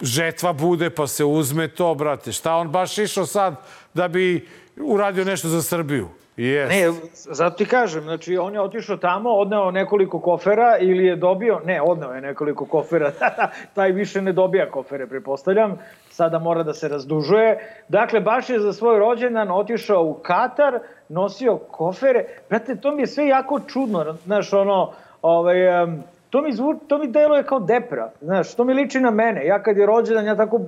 žetva 0.00 0.52
bude, 0.52 0.90
pa 0.90 1.06
se 1.06 1.24
uzme 1.24 1.68
to, 1.68 1.94
brate. 1.94 2.32
Šta 2.32 2.54
on 2.54 2.68
baš 2.68 2.98
išao 2.98 3.26
sad 3.26 3.56
da 3.94 4.08
bi 4.08 4.48
uradio 4.76 5.24
nešto 5.24 5.48
za 5.48 5.62
Srbiju? 5.62 6.08
Yes. 6.40 6.68
Ne, 6.68 6.92
zato 7.12 7.56
ti 7.56 7.66
kažem, 7.66 8.02
znači 8.02 8.36
on 8.36 8.54
je 8.54 8.60
otišao 8.60 8.96
tamo, 8.96 9.30
odneo 9.30 9.70
nekoliko 9.70 10.20
kofera 10.20 10.78
ili 10.78 11.04
je 11.04 11.16
dobio, 11.16 11.60
ne, 11.64 11.82
odneo 11.82 12.12
je 12.12 12.20
nekoliko 12.20 12.64
kofera, 12.64 13.12
taj 13.74 13.92
više 13.92 14.22
ne 14.22 14.32
dobija 14.32 14.70
kofere, 14.70 15.06
prepostavljam, 15.06 15.78
sada 16.10 16.38
mora 16.38 16.62
da 16.62 16.74
se 16.74 16.88
razdužuje. 16.88 17.58
Dakle, 17.88 18.20
baš 18.20 18.50
je 18.50 18.60
za 18.60 18.72
svoj 18.72 18.98
rođendan 18.98 19.50
otišao 19.50 20.04
u 20.04 20.14
Katar, 20.14 20.78
nosio 21.08 21.56
kofere. 21.56 22.24
Brate, 22.48 22.76
to 22.76 22.94
mi 22.94 23.02
je 23.02 23.06
sve 23.06 23.26
jako 23.26 23.60
čudno, 23.66 24.16
znaš, 24.24 24.52
ono, 24.52 24.92
ovaj, 25.22 25.82
em, 25.82 26.02
to 26.30 26.42
mi, 26.42 26.52
zvu, 26.52 26.74
to 26.88 26.98
mi 26.98 27.08
deluje 27.08 27.44
kao 27.44 27.60
depra, 27.60 28.10
znaš, 28.20 28.54
to 28.54 28.64
mi 28.64 28.74
liči 28.74 29.00
na 29.00 29.10
mene. 29.10 29.46
Ja 29.46 29.62
kad 29.62 29.76
je 29.76 29.86
rođendan, 29.86 30.26
ja 30.26 30.36
tako 30.36 30.60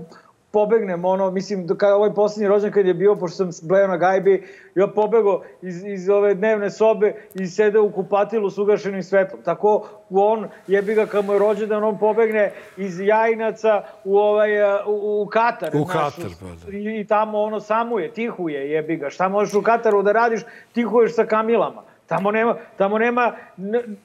pobegnem, 0.52 1.04
ono, 1.04 1.30
mislim, 1.30 1.68
kada 1.68 1.96
ovaj 1.96 2.14
posljednji 2.14 2.48
rođen 2.48 2.72
kad 2.72 2.86
je 2.86 2.94
bio, 2.94 3.14
pošto 3.16 3.36
sam 3.44 3.68
bleo 3.68 3.86
na 3.86 3.96
gajbi, 3.96 4.42
ja 4.74 4.86
pobego 4.86 5.42
iz, 5.62 5.84
iz 5.84 6.08
ove 6.08 6.34
dnevne 6.34 6.70
sobe 6.70 7.14
i 7.34 7.46
sede 7.46 7.78
u 7.78 7.92
kupatilu 7.92 8.50
s 8.50 8.58
ugašenim 8.58 9.02
svetlom. 9.02 9.42
Tako 9.42 9.88
on, 10.10 10.48
jebi 10.66 10.94
ga, 10.94 11.06
kad 11.06 11.24
mu 11.24 11.32
je 11.32 11.38
rođendan, 11.38 11.84
on 11.84 11.98
pobegne 11.98 12.52
iz 12.76 13.00
Jajinaca 13.00 13.82
u, 14.04 14.18
ovaj, 14.18 14.50
u, 14.86 15.22
u 15.22 15.26
Katar. 15.26 15.70
U 15.74 15.84
znaš, 15.84 16.14
Katar, 16.14 16.30
pa 16.40 16.66
da. 16.66 16.76
I, 16.76 17.00
I 17.00 17.04
tamo 17.04 17.40
ono 17.40 17.60
samuje, 17.60 18.10
tihuje, 18.10 18.70
jebi 18.70 18.96
ga. 18.96 19.10
Šta 19.10 19.28
možeš 19.28 19.54
u 19.54 19.62
Kataru 19.62 20.02
da 20.02 20.12
radiš, 20.12 20.40
tihuješ 20.72 21.14
sa 21.14 21.24
kamilama. 21.26 21.82
Tamo 22.06 22.30
nema, 22.30 22.56
tamo 22.76 22.98
nema, 22.98 23.32
n- 23.58 23.96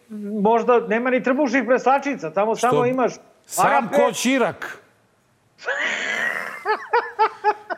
možda 0.41 0.79
nema 0.79 1.09
ni 1.09 1.23
trbušnih 1.23 1.63
preslačica, 1.67 2.31
tamo 2.31 2.55
samo 2.55 2.85
imaš 2.85 3.13
Sam 3.45 3.65
Arape, 3.67 3.95
ko 3.95 4.11
Čirak. 4.13 4.77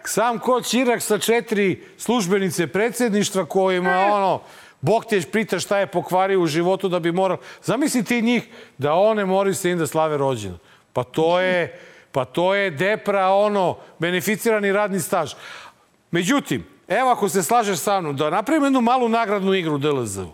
Sam 0.06 0.40
ko 0.40 0.62
Čirak 0.62 1.02
sa 1.02 1.18
četiri 1.18 1.84
službenice 1.98 2.68
predsjedništva 2.68 3.46
kojima 3.46 3.98
ono, 4.12 4.42
Bog 4.82 5.06
te 5.06 5.22
pita 5.32 5.60
šta 5.60 5.78
je 5.78 5.88
pokvario 5.88 6.42
u 6.42 6.48
životu 6.48 6.90
da 6.90 7.00
bi 7.00 7.12
moral... 7.12 7.38
Zamisli 7.64 8.04
ti 8.04 8.22
njih 8.22 8.48
da 8.78 8.94
one 8.94 9.26
moraju 9.26 9.56
se 9.56 9.72
im 9.72 9.78
da 9.78 9.88
slave 9.88 10.18
rođenu. 10.18 10.58
Pa 10.94 11.04
to 11.04 11.40
je, 11.40 11.80
pa 12.12 12.26
to 12.26 12.56
je 12.56 12.72
depra, 12.72 13.30
ono, 13.30 13.78
beneficirani 14.00 14.72
radni 14.72 15.00
staž. 15.00 15.34
Međutim, 16.12 16.66
evo 16.88 17.12
ako 17.12 17.30
se 17.30 17.44
slažeš 17.44 17.78
sa 17.80 18.02
mnom, 18.02 18.16
da 18.16 18.30
napravimo 18.30 18.66
jednu 18.66 18.82
malu 18.82 19.10
nagradnu 19.10 19.54
igru 19.54 19.76
u 19.76 19.78
DLZ-u. 19.78 20.32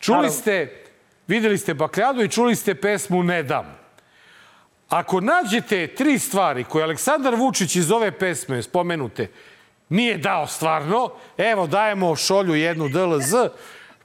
Čuli 0.00 0.30
ste, 0.30 0.84
videli 1.26 1.58
ste 1.58 1.74
Bakljadu 1.74 2.22
i 2.22 2.28
čuli 2.28 2.56
ste 2.56 2.74
pesmu 2.74 3.22
Ne 3.22 3.42
dam. 3.42 3.79
Ako 4.90 5.20
nađete 5.20 5.86
tri 5.86 6.18
stvari 6.18 6.64
koje 6.64 6.84
Aleksandar 6.84 7.34
Vučić 7.34 7.76
iz 7.76 7.90
ove 7.90 8.10
pesme 8.18 8.62
spomenute 8.62 9.30
nije 9.88 10.18
dao 10.18 10.46
stvarno, 10.46 11.10
evo 11.38 11.66
dajemo 11.66 12.16
šolju 12.16 12.54
jednu 12.54 12.88
DLZ, 12.88 13.34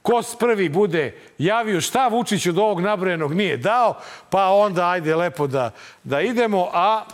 ko 0.02 0.22
prvi 0.40 0.70
bude 0.70 1.18
javio 1.38 1.82
šta 1.82 2.08
Vučić 2.08 2.48
od 2.48 2.58
ovog 2.58 2.82
nabrojenog 2.82 3.34
nije 3.34 3.58
dao, 3.58 3.98
pa 4.30 4.46
onda 4.48 4.90
ajde 4.90 5.16
lepo 5.16 5.48
da, 5.48 5.72
da 6.04 6.22
idemo, 6.22 6.70
a 6.74 7.06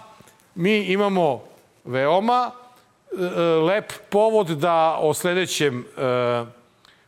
mi 0.56 0.78
imamo 0.78 1.44
veoma 1.86 2.52
e, 2.52 3.24
e, 3.24 3.42
lep 3.42 3.94
povod 4.10 4.48
da 4.48 4.98
o 5.00 5.14
sledećem 5.14 5.80
e, 5.80 5.84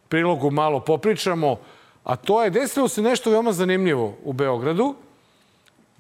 prilogu 0.09 0.51
malo 0.51 0.79
popričamo, 0.79 1.59
a 2.03 2.15
to 2.15 2.43
je 2.43 2.49
desilo 2.49 2.87
se 2.87 3.01
nešto 3.01 3.31
veoma 3.31 3.51
zanimljivo 3.51 4.17
u 4.23 4.33
Beogradu. 4.33 4.95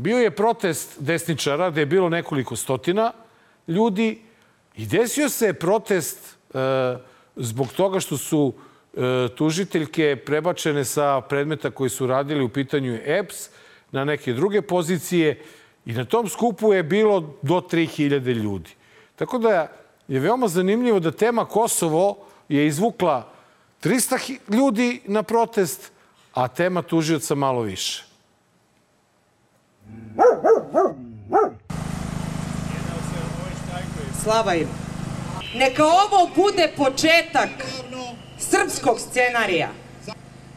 Bio 0.03 0.17
je 0.17 0.31
protest 0.35 0.99
desničara 0.99 1.69
gde 1.69 1.81
je 1.81 1.85
bilo 1.85 2.09
nekoliko 2.09 2.55
stotina 2.55 3.11
ljudi 3.67 4.21
i 4.75 4.85
desio 4.85 5.29
se 5.29 5.53
protest 5.53 6.19
e, 6.53 6.57
zbog 7.35 7.67
toga 7.73 7.99
što 7.99 8.17
su 8.17 8.53
e, 8.53 9.27
tužiteljke 9.35 10.15
prebačene 10.25 10.85
sa 10.85 11.21
predmeta 11.21 11.71
koji 11.71 11.89
su 11.89 12.07
radili 12.07 12.43
u 12.43 12.49
pitanju 12.49 12.99
EPS 13.05 13.49
na 13.91 14.03
neke 14.05 14.33
druge 14.33 14.61
pozicije 14.61 15.41
i 15.85 15.93
na 15.93 16.05
tom 16.05 16.27
skupu 16.29 16.73
je 16.73 16.83
bilo 16.83 17.37
do 17.41 17.61
3000 17.61 18.33
ljudi. 18.43 18.71
Tako 19.15 19.37
da 19.37 19.71
je 20.07 20.19
veoma 20.19 20.47
zanimljivo 20.47 20.99
da 20.99 21.11
tema 21.11 21.45
Kosovo 21.45 22.17
je 22.49 22.67
izvukla 22.67 23.31
300 23.83 24.17
hi- 24.19 24.39
ljudi 24.55 25.01
na 25.05 25.23
protest, 25.23 25.91
a 26.33 26.47
tema 26.47 26.81
tužioca 26.81 27.35
malo 27.35 27.61
više. 27.61 28.12
Slava 34.23 34.55
im. 34.55 34.67
Neka 35.55 35.85
ovo 35.85 36.29
bude 36.35 36.71
početak 36.77 37.49
srpskog 38.39 38.99
scenarija. 38.99 39.69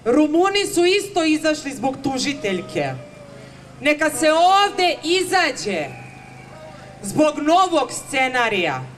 Rumuni 0.04 0.66
su 0.74 0.84
isto 0.84 1.24
izašli 1.24 1.72
zbog 1.74 1.96
tužiteljke. 2.02 2.92
Neka 3.80 4.10
se 4.10 4.32
ovde 4.32 4.96
izađe 5.02 5.86
zbog 7.02 7.38
novog 7.38 7.92
scenarija 7.92 8.95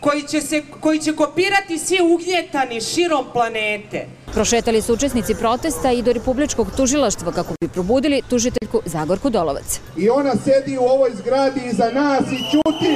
koji 0.00 0.22
će, 0.22 0.40
se, 0.40 0.62
koji 0.80 0.98
će 0.98 1.12
kopirati 1.16 1.78
svi 1.78 1.98
ugnjetani 2.02 2.80
širom 2.80 3.24
planete. 3.32 4.06
Prošetali 4.34 4.82
su 4.82 4.92
učesnici 4.94 5.34
protesta 5.34 5.92
i 5.92 6.02
do 6.02 6.12
Republičkog 6.12 6.66
tužilaštva 6.76 7.32
kako 7.32 7.54
bi 7.60 7.68
probudili 7.68 8.22
tužiteljku 8.30 8.80
Zagorku 8.84 9.30
Dolovac. 9.30 9.80
i 9.96 10.08
ona 10.08 10.32
sedi 10.44 10.78
u 10.78 10.82
ovoj 10.84 11.10
zgradi 11.14 11.60
iza 11.66 11.90
nas 11.94 12.20
i 12.32 12.38
ćuti. 12.50 12.94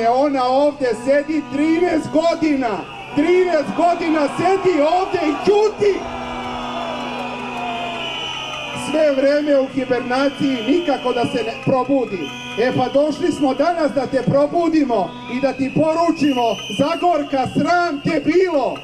E, 0.00 0.08
Ona 0.08 0.44
ovde 0.44 0.90
sedi 1.04 1.42
13 1.54 2.00
godina. 2.12 2.68
13 3.16 3.76
godina 3.76 4.28
sedi 4.38 4.80
ovde 4.80 5.18
i 5.28 5.34
ćuti. 5.44 5.98
Sve 8.90 9.12
vreme 9.16 9.60
u 9.60 9.66
hibernaciji 9.66 10.56
nikako 10.68 11.12
da 11.12 11.24
se 11.24 11.42
ne 11.44 11.54
probudi. 11.64 12.22
E 12.60 12.72
pa 12.76 12.88
došli 12.88 13.32
smo 13.32 13.54
danas 13.54 13.92
da 13.92 14.06
te 14.06 14.22
probudimo 14.22 15.10
i 15.34 15.40
da 15.40 15.52
ti 15.52 15.72
poručimo 15.74 16.46
Zagorka, 16.78 17.46
sram 17.46 18.00
te 18.04 18.20
bilo. 18.24 18.74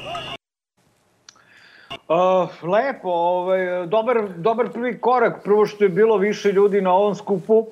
Uh, 2.09 2.49
lepo, 2.63 3.09
ovaj, 3.09 3.87
dobar, 3.87 4.17
dobar 4.37 4.69
prvi 4.69 4.99
korak. 5.01 5.43
Prvo 5.43 5.65
što 5.65 5.83
je 5.83 5.89
bilo 5.89 6.17
više 6.17 6.51
ljudi 6.51 6.81
na 6.81 6.93
ovom 6.93 7.15
skupu 7.15 7.67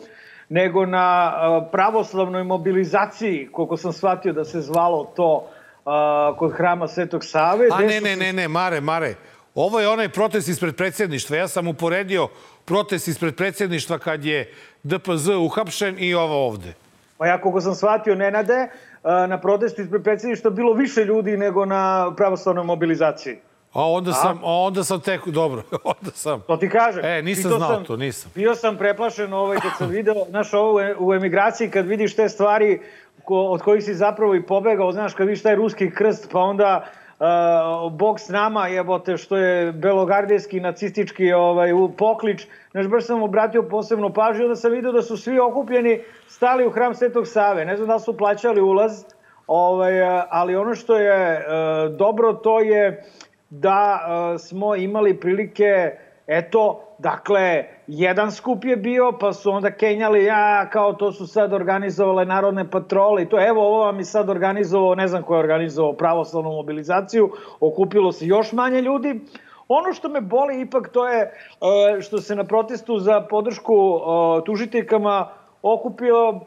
nego 0.50 0.86
na 0.86 1.34
uh, 1.34 1.68
pravoslavnoj 1.72 2.44
mobilizaciji, 2.44 3.50
koliko 3.52 3.78
sam 3.78 3.94
shvatio 3.94 4.34
da 4.34 4.46
se 4.46 4.62
zvalo 4.62 5.12
to 5.16 5.50
uh, 5.86 6.38
kod 6.38 6.54
hrama 6.54 6.88
Svetog 6.88 7.24
Save. 7.24 7.68
A 7.72 7.82
ne, 7.82 8.02
ne, 8.02 8.16
ne, 8.16 8.34
ne, 8.34 8.48
Mare, 8.48 8.82
Mare. 8.82 9.16
Ovo 9.58 9.80
je 9.80 9.90
onaj 9.90 10.10
protest 10.10 10.48
ispred 10.48 10.76
predsjedništva. 10.76 11.38
Ja 11.38 11.48
sam 11.48 11.68
uporedio 11.68 12.28
protest 12.66 13.08
ispred 13.08 13.36
predsjedništva 13.36 13.98
kad 13.98 14.26
je 14.26 14.54
DPZ 14.84 15.28
uhapšen 15.30 15.96
i 16.00 16.14
ovo 16.14 16.46
ovde. 16.46 16.74
Pa 17.18 17.28
ja 17.28 17.42
koliko 17.42 17.62
sam 17.62 17.76
shvatio, 17.76 18.16
Nenade, 18.16 18.68
uh, 19.04 19.10
na 19.28 19.40
protestu 19.40 19.82
ispred 19.82 20.04
predsjedništva 20.04 20.50
bilo 20.52 20.74
više 20.74 21.02
ljudi 21.02 21.38
nego 21.38 21.66
na 21.66 21.82
pravoslavnoj 22.18 22.64
mobilizaciji. 22.66 23.38
A 23.74 23.86
onda 23.86 24.14
sam, 24.14 24.38
a 24.38 24.52
onda 24.54 24.84
sam 24.84 25.00
tek, 25.02 25.28
dobro, 25.28 25.64
onda 25.96 26.12
sam. 26.14 26.42
To 26.42 26.58
ti 26.58 26.70
kažem. 26.70 27.06
E, 27.06 27.22
nisam 27.22 27.52
znao 27.52 27.70
sam- 27.70 27.86
to, 27.86 27.98
nisam. 27.98 28.32
Bio 28.36 28.56
sam 28.56 28.78
preplašen 28.78 29.34
ovaj, 29.34 29.58
kad 29.58 29.72
sam 29.78 29.90
video, 29.90 30.26
znaš, 30.30 30.54
ovo 30.54 30.74
u- 31.00 31.08
u 31.08 31.14
emigraciji, 31.14 31.70
kad 31.70 31.86
vidiš 31.86 32.16
te 32.16 32.30
stvari 32.30 32.82
ko, 33.24 33.36
od 33.36 33.62
kojih 33.62 33.84
si 33.84 33.96
zapravo 33.96 34.36
i 34.36 34.44
pobegao, 34.44 34.92
znaš, 34.92 35.14
kad 35.14 35.28
vidiš 35.28 35.44
taj 35.44 35.56
ruski 35.56 35.92
krst, 35.92 36.30
pa 36.32 36.40
onda 36.40 36.86
uh, 37.20 37.92
bog 37.92 38.20
s 38.20 38.30
nama, 38.30 38.68
jebote, 38.68 39.18
što 39.18 39.38
je 39.38 39.72
belogardijski 39.72 40.60
nacistički 40.60 41.34
ovaj, 41.34 41.72
poklič. 41.98 42.48
Znaš, 42.72 42.88
baš 42.88 43.06
sam 43.06 43.24
obratio 43.24 43.64
posebno 43.64 44.14
pažnju, 44.14 44.44
onda 44.44 44.56
sam 44.56 44.72
vidio 44.72 44.92
da 44.92 45.02
su 45.02 45.18
svi 45.18 45.40
okupljeni 45.40 46.02
stali 46.28 46.66
u 46.66 46.72
hram 46.72 46.96
Svetog 46.96 47.28
Save. 47.28 47.66
Ne 47.66 47.76
znam 47.76 47.88
da 47.88 48.00
su 48.00 48.18
plaćali 48.18 48.62
ulaz, 48.62 49.04
ovaj, 49.48 50.02
ali 50.30 50.56
ono 50.56 50.76
što 50.76 50.98
je 50.98 51.38
uh, 51.38 51.96
dobro 51.96 52.34
to 52.34 52.60
je 52.60 53.04
da 53.50 54.00
uh, 54.00 54.42
smo 54.42 54.76
imali 54.76 55.20
prilike, 55.20 55.92
eto, 56.28 56.88
Dakle, 56.98 57.64
jedan 57.88 58.32
skup 58.32 58.66
je 58.66 58.76
bio, 58.76 59.12
pa 59.20 59.34
su 59.34 59.52
onda 59.52 59.72
kenjali, 59.72 60.24
ja, 60.24 60.70
kao 60.70 60.94
to 60.94 61.12
su 61.12 61.28
sad 61.28 61.54
organizovale 61.54 62.26
narodne 62.26 62.70
patrole 62.72 63.24
i 63.24 63.30
to, 63.30 63.48
evo, 63.48 63.68
ovo 63.68 63.80
vam 63.80 63.98
je 63.98 64.06
sad 64.06 64.30
organizovao, 64.30 64.96
ne 64.96 65.08
znam 65.08 65.24
ko 65.24 65.34
je 65.34 65.40
organizovao 65.40 65.94
pravoslavnu 65.94 66.50
mobilizaciju, 66.50 67.32
okupilo 67.60 68.12
se 68.12 68.28
još 68.28 68.52
manje 68.52 68.82
ljudi. 68.82 69.20
Ono 69.68 69.94
što 69.94 70.10
me 70.10 70.22
boli 70.22 70.62
ipak 70.62 70.90
to 70.90 71.08
je 71.08 71.22
e, 71.22 72.02
što 72.02 72.22
se 72.22 72.36
na 72.36 72.44
protestu 72.44 73.00
za 73.00 73.22
podršku 73.22 73.74
e, 73.74 74.46
tužiteljkama 74.46 75.28
okupio 75.62 76.40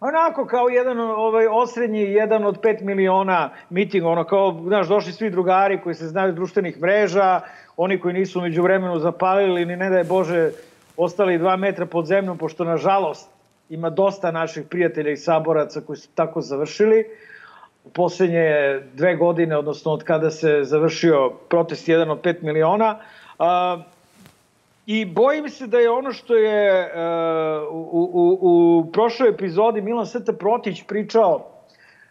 onako 0.00 0.46
kao 0.46 0.68
jedan 0.68 1.00
ovaj 1.00 1.46
osrednji 1.46 2.00
jedan 2.00 2.44
od 2.44 2.60
5 2.60 2.82
miliona 2.82 3.50
miting 3.70 4.06
ono 4.06 4.24
kao 4.24 4.60
znaš 4.66 4.88
došli 4.88 5.12
svi 5.12 5.30
drugari 5.30 5.80
koji 5.80 5.94
se 5.94 6.06
znaju 6.06 6.32
društvenih 6.32 6.80
mreža 6.80 7.40
oni 7.78 8.00
koji 8.00 8.14
nisu 8.14 8.40
među 8.40 8.62
vremenu 8.62 8.98
zapalili 8.98 9.66
ni 9.66 9.76
ne 9.76 9.90
da 9.90 9.98
je 9.98 10.04
Bože 10.04 10.50
ostali 10.96 11.38
dva 11.38 11.56
metra 11.56 11.86
pod 11.86 12.06
zemljom, 12.06 12.38
pošto 12.38 12.64
nažalost 12.64 13.30
ima 13.70 13.90
dosta 13.90 14.30
naših 14.30 14.66
prijatelja 14.70 15.10
i 15.10 15.16
saboraca 15.16 15.80
koji 15.80 15.96
su 15.96 16.08
tako 16.14 16.40
završili. 16.40 17.04
U 17.84 17.90
poslednje 17.90 18.80
dve 18.94 19.16
godine, 19.16 19.56
odnosno 19.56 19.92
od 19.92 20.04
kada 20.04 20.30
se 20.30 20.60
završio 20.62 21.30
protest 21.48 21.88
jedan 21.88 22.10
od 22.10 22.22
5 22.22 22.42
miliona, 22.42 22.98
a, 23.38 23.78
I 24.88 25.04
bojim 25.04 25.48
se 25.48 25.66
da 25.66 25.78
je 25.78 25.90
ono 25.90 26.12
što 26.12 26.34
je 26.34 26.80
uh, 26.80 27.68
u, 27.70 28.10
u, 28.12 28.38
u 28.40 28.92
prošloj 28.92 29.28
epizodi 29.28 29.82
Milan 29.82 30.06
Sveta 30.06 30.32
Protić 30.32 30.82
pričao 30.88 31.44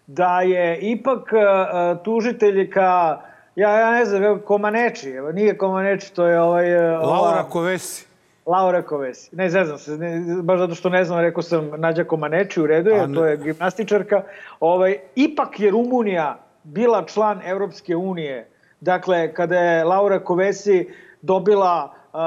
da 0.08 0.42
je 0.42 0.80
ipak 0.82 1.34
uh, 1.34 2.04
tužitelj 2.04 2.70
ka 2.70 3.22
Ja, 3.58 3.80
ja 3.80 3.92
ne 3.92 4.06
znam, 4.06 4.40
Komaneči, 4.46 5.10
evo, 5.10 5.32
nije 5.32 5.58
Komaneči, 5.58 6.14
to 6.14 6.26
je 6.26 6.42
ovaj... 6.42 6.72
E, 6.74 6.98
Laura 6.98 7.44
Kovesi. 7.44 8.08
Laura 8.46 8.82
Kovesi. 8.82 9.36
Ne 9.36 9.50
znam 9.50 9.78
se, 9.78 9.98
ne, 9.98 10.42
baš 10.44 10.60
zato 10.60 10.76
što 10.76 10.90
ne 10.90 11.04
znam, 11.06 11.20
rekao 11.20 11.44
sam 11.44 11.72
Nađa 11.78 12.04
Komaneči, 12.04 12.62
u 12.62 12.68
redu 12.68 12.90
je, 12.90 13.14
to 13.14 13.26
je 13.26 13.38
gimnastičarka. 13.38 14.22
Ovaj, 14.60 14.98
ipak 15.16 15.60
je 15.60 15.72
Rumunija 15.72 16.38
bila 16.64 17.06
član 17.06 17.42
Evropske 17.46 17.96
unije. 17.96 18.50
Dakle, 18.80 19.34
kada 19.34 19.60
je 19.60 19.84
Laura 19.84 20.20
Kovesi 20.20 20.90
dobila 21.22 21.94
uh, 22.14 22.20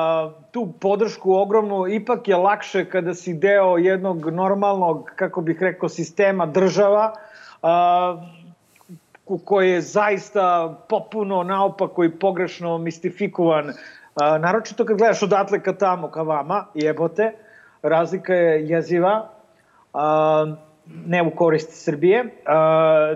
tu 0.51 0.73
podršku 0.81 1.35
ogromnu, 1.35 1.89
ipak 1.89 2.29
je 2.29 2.37
lakše 2.37 2.85
kada 2.85 3.15
si 3.15 3.35
deo 3.35 3.79
jednog 3.79 4.31
normalnog, 4.31 5.11
kako 5.17 5.41
bih 5.41 5.63
rekao, 5.63 5.89
sistema 5.89 6.47
država, 6.47 7.13
uh, 7.63 7.69
koji 9.39 9.71
je 9.71 9.81
zaista 9.81 10.75
popuno 10.89 11.43
naopako 11.43 12.05
i 12.05 12.11
pogrešno 12.11 12.79
mistifikovan, 12.79 13.73
naročito 14.41 14.85
kad 14.85 14.99
gledaš 14.99 15.23
odatle 15.23 15.63
ka 15.63 15.73
tamo, 15.73 16.11
ka 16.11 16.23
vama, 16.23 16.67
jebote, 16.75 17.33
razlika 17.83 18.35
je 18.35 18.69
jeziva, 18.69 19.29
ne 21.07 21.23
u 21.23 21.31
korist 21.31 21.85
Srbije. 21.85 22.25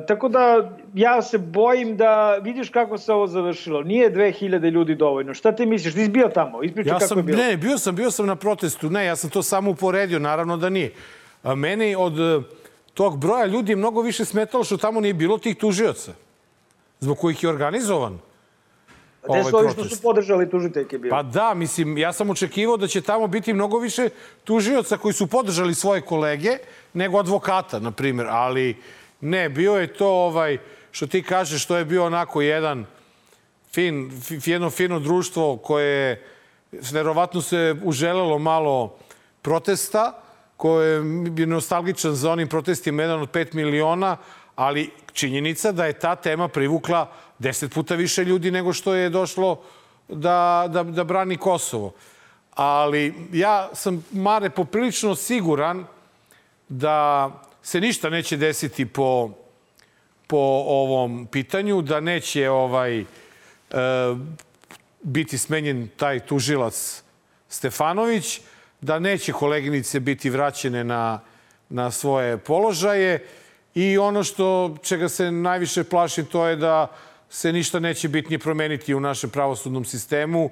Tako 0.09 0.29
da 0.29 0.71
ja 0.95 1.23
se 1.23 1.39
bojim 1.39 1.97
da 1.97 2.37
vidiš 2.37 2.69
kako 2.69 2.99
se 2.99 3.13
ovo 3.13 3.27
završilo. 3.27 3.83
Nije 3.83 4.15
2000 4.15 4.71
ljudi 4.71 4.95
dovoljno. 4.95 5.35
Šta 5.35 5.53
ti 5.53 5.67
misliš? 5.67 5.95
Ti 5.95 6.09
bio 6.09 6.29
tamo? 6.29 6.63
Ispričaj 6.63 6.91
ja 6.91 6.99
kako 6.99 7.09
sam, 7.09 7.19
je 7.19 7.23
bilo. 7.23 7.39
Ne, 7.39 7.57
bio 7.57 7.79
sam, 7.79 7.97
bio 7.97 8.11
sam 8.11 8.27
na 8.27 8.37
protestu. 8.37 8.91
Ne, 8.91 9.05
ja 9.05 9.17
sam 9.17 9.31
to 9.31 9.43
samo 9.43 9.71
uporedio. 9.71 10.19
Naravno 10.19 10.57
da 10.57 10.69
nije. 10.69 10.93
Meni 11.57 11.95
od 11.99 12.13
tog 12.95 13.19
broja 13.19 13.47
ljudi 13.47 13.73
je 13.73 13.77
mnogo 13.77 14.03
više 14.03 14.25
smetalo 14.25 14.65
što 14.65 14.77
tamo 14.77 15.01
nije 15.01 15.15
bilo 15.15 15.39
tih 15.39 15.57
tužioca, 15.57 16.13
zbog 17.01 17.19
kojih 17.19 17.43
je 17.43 17.49
organizovan 17.49 18.19
Gde 19.25 19.33
ovaj 19.33 19.45
su 19.51 19.57
ovi 19.57 19.71
što 19.71 19.85
su 19.85 20.03
podržali 20.03 20.51
tužiteljke 20.51 20.99
bili? 20.99 21.11
Pa 21.11 21.23
da, 21.23 21.55
mislim, 21.55 21.99
ja 21.99 22.13
sam 22.13 22.31
očekivao 22.31 22.77
da 22.77 22.87
će 22.87 23.01
tamo 23.01 23.27
biti 23.27 23.53
mnogo 23.53 23.79
više 23.79 24.09
tužioca 24.45 24.97
koji 24.97 25.15
su 25.15 25.27
podržali 25.27 25.75
svoje 25.75 26.01
kolege 26.01 26.59
nego 26.93 27.19
advokata, 27.19 27.79
na 27.79 27.91
primjer. 27.91 28.27
Ali 28.31 28.77
ne, 29.21 29.49
bio 29.49 29.75
je 29.75 29.87
to 29.87 30.09
ovaj, 30.09 30.59
što 30.91 31.07
ti 31.07 31.23
kažeš, 31.23 31.63
što 31.65 31.77
je 31.77 31.85
bio 31.85 32.05
onako 32.05 32.43
jedan 32.43 32.87
fin, 33.73 34.11
jedno 34.45 34.71
fino 34.71 35.01
društvo 35.01 35.57
koje 35.57 36.23
verovatno 36.93 37.41
se 37.41 37.77
uželelo 37.83 38.39
malo 38.39 38.97
protesta, 39.43 40.23
ko 40.57 40.81
je 40.81 41.01
nostalgičan 41.47 42.15
za 42.15 42.31
onim 42.31 42.49
protestima, 42.49 43.03
jedan 43.03 43.21
od 43.21 43.31
5 43.31 43.55
miliona, 43.55 44.17
ali 44.57 44.91
činjenica 45.13 45.73
da 45.73 45.87
je 45.87 45.93
ta 45.93 46.17
tema 46.17 46.49
privukla 46.49 47.13
deset 47.39 47.73
puta 47.73 47.95
više 47.95 48.25
ljudi 48.25 48.51
nego 48.51 48.73
što 48.73 48.95
je 48.95 49.11
došlo 49.11 49.63
da, 50.09 50.67
da, 50.69 50.83
da 50.83 51.05
brani 51.05 51.37
Kosovo. 51.37 51.93
Ali 52.55 53.15
ja 53.33 53.71
sam, 53.73 54.05
Mare, 54.13 54.51
poprilično 54.51 55.15
siguran 55.15 55.87
da 56.69 57.31
se 57.63 57.81
ništa 57.81 58.11
neće 58.11 58.37
desiti 58.37 58.87
po, 58.87 59.31
po 60.27 60.65
ovom 60.67 61.27
pitanju, 61.27 61.83
da 61.83 62.01
neće 62.01 62.51
ovaj 62.51 63.01
e, 63.01 63.05
biti 65.03 65.39
smenjen 65.39 65.89
taj 65.97 66.21
tužilac 66.21 67.03
Stefanović, 67.49 68.41
da 68.85 68.99
neće 68.99 69.33
koleginice 69.33 70.01
biti 70.01 70.31
vraćene 70.31 70.85
na, 70.85 71.21
na 71.69 71.91
svoje 71.91 72.39
položaje 72.39 73.27
i 73.75 73.99
ono 73.99 74.25
što 74.25 74.77
čega 74.83 75.09
se 75.09 75.31
najviše 75.31 75.85
plaši 75.85 76.25
to 76.25 76.47
je 76.47 76.57
da 76.57 76.91
se 77.29 77.53
ništa 77.53 77.81
neće 77.81 78.09
bitnije 78.09 78.39
promeniti 78.39 78.95
u 78.95 79.01
našem 79.01 79.31
pravosudnom 79.31 79.85
sistemu. 79.85 80.51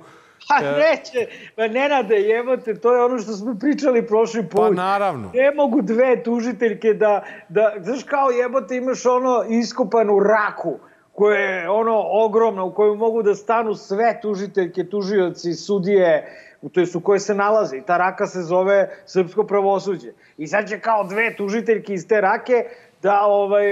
Pa 0.48 0.60
neće, 0.60 1.26
pa 1.56 1.68
Nenade, 1.68 2.14
jebote, 2.14 2.74
to 2.74 2.94
je 2.94 3.04
ono 3.04 3.18
što 3.18 3.32
smo 3.32 3.54
pričali 3.60 4.06
prošli 4.06 4.42
put. 4.42 4.60
Pa 4.60 4.70
naravno. 4.70 5.30
Ne 5.34 5.50
mogu 5.54 5.82
dve 5.82 6.22
tužiteljke 6.22 6.94
da, 6.94 7.24
da 7.48 7.74
znaš 7.80 8.02
kao 8.02 8.30
jebote 8.30 8.76
imaš 8.76 9.06
ono 9.06 9.44
iskopanu 9.48 10.18
raku 10.18 10.78
koja 11.12 11.40
je 11.40 11.70
ono 11.70 12.04
ogromna, 12.24 12.64
u 12.64 12.74
kojoj 12.74 12.96
mogu 12.96 13.22
da 13.22 13.34
stanu 13.34 13.74
sve 13.74 14.18
tužiteljke, 14.22 14.84
tužioci, 14.84 15.54
sudije, 15.54 16.38
u 16.62 16.68
toj 16.68 16.86
su 16.86 17.00
koje 17.00 17.20
se 17.20 17.34
nalaze. 17.34 17.76
I 17.76 17.82
ta 17.82 17.96
raka 17.96 18.26
se 18.26 18.42
zove 18.42 18.90
srpsko 19.06 19.44
pravosuđe. 19.44 20.12
I 20.38 20.46
sad 20.46 20.68
će 20.68 20.80
kao 20.80 21.04
dve 21.04 21.36
tužiteljke 21.36 21.94
iz 21.94 22.08
te 22.08 22.20
rake 22.20 22.64
da, 23.02 23.20
ovaj, 23.26 23.64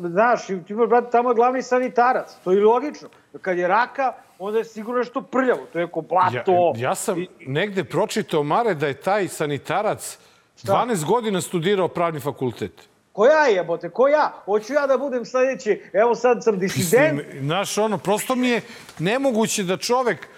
znaš, 0.00 0.46
ti 0.46 0.74
brate, 0.88 1.10
tamo 1.10 1.30
je 1.30 1.34
glavni 1.34 1.62
sanitarac. 1.62 2.34
To 2.44 2.52
je 2.52 2.64
logično. 2.64 3.08
Kad 3.40 3.58
je 3.58 3.68
raka, 3.68 4.12
onda 4.38 4.58
je 4.58 4.64
sigurno 4.64 4.98
nešto 4.98 5.22
prljavo. 5.22 5.66
To 5.72 5.78
je 5.78 5.86
ko 5.86 6.00
blato. 6.00 6.72
Ja, 6.76 6.88
ja 6.88 6.94
sam 6.94 7.18
I, 7.18 7.28
negde 7.46 7.84
pročitao, 7.84 8.42
Mare, 8.42 8.74
da 8.74 8.86
je 8.86 8.94
taj 8.94 9.28
sanitarac 9.28 10.18
12 10.62 11.04
godina 11.04 11.40
studirao 11.40 11.88
pravni 11.88 12.20
fakultet. 12.20 12.72
Ko 13.12 13.26
ja 13.26 13.46
jebote, 13.46 13.90
ko 13.90 14.08
ja? 14.08 14.32
Hoću 14.44 14.72
ja 14.72 14.86
da 14.86 14.98
budem 14.98 15.24
sledeći, 15.24 15.82
evo 15.92 16.14
sad 16.14 16.44
sam 16.44 16.58
disident. 16.58 17.20
Znaš, 17.40 17.78
ono, 17.78 17.98
prosto 17.98 18.34
mi 18.34 18.48
je 18.48 18.60
nemoguće 18.98 19.62
da 19.62 19.76
čovek 19.76 20.28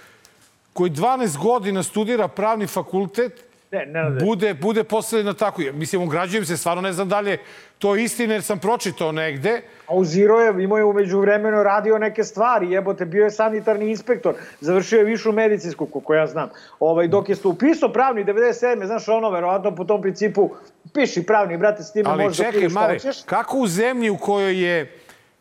koji 0.74 0.90
12 0.90 1.38
godina 1.38 1.82
studira 1.82 2.28
pravni 2.28 2.66
fakultet, 2.66 3.44
ne, 3.70 3.86
ne, 3.86 4.10
ne. 4.10 4.24
bude, 4.24 4.54
bude 4.54 4.84
postavljen 4.84 5.26
na 5.26 5.34
tako. 5.34 5.62
Mislim, 5.72 6.02
ugrađujem 6.02 6.44
se, 6.44 6.56
stvarno 6.56 6.82
ne 6.82 6.92
znam 6.92 7.08
dalje 7.08 7.38
to 7.78 7.94
je 7.94 8.04
istina 8.04 8.34
jer 8.34 8.42
sam 8.42 8.58
pročitao 8.58 9.12
negde. 9.12 9.62
A 9.86 9.94
u 9.94 10.04
Ziro 10.04 10.40
je, 10.40 10.64
imao 10.64 10.78
je 10.78 10.84
umeđu 10.84 11.20
vremenu 11.20 11.62
radio 11.62 11.98
neke 11.98 12.24
stvari, 12.24 12.70
jebote, 12.70 13.04
bio 13.04 13.24
je 13.24 13.30
sanitarni 13.30 13.90
inspektor, 13.90 14.34
završio 14.60 14.98
je 14.98 15.04
višu 15.04 15.32
medicinsku, 15.32 15.86
koliko 15.86 16.14
ja 16.14 16.26
znam. 16.26 16.48
Ovaj, 16.80 17.08
dok 17.08 17.28
je 17.28 17.36
upisao 17.44 17.92
pravni 17.92 18.24
97. 18.24 18.86
Znaš 18.86 19.08
ono, 19.08 19.30
verovatno 19.30 19.74
po 19.74 19.84
tom 19.84 20.02
principu, 20.02 20.50
piši 20.94 21.26
pravni, 21.26 21.58
brate, 21.58 21.82
s 21.82 21.92
time 21.92 22.10
Ali 22.10 22.24
možeš 22.24 22.46
čekaj, 22.46 22.68
Mare, 22.68 22.98
kako 23.26 23.58
u 23.58 23.66
zemlji 23.66 24.10
u 24.10 24.16
kojoj 24.16 24.62
je 24.62 24.92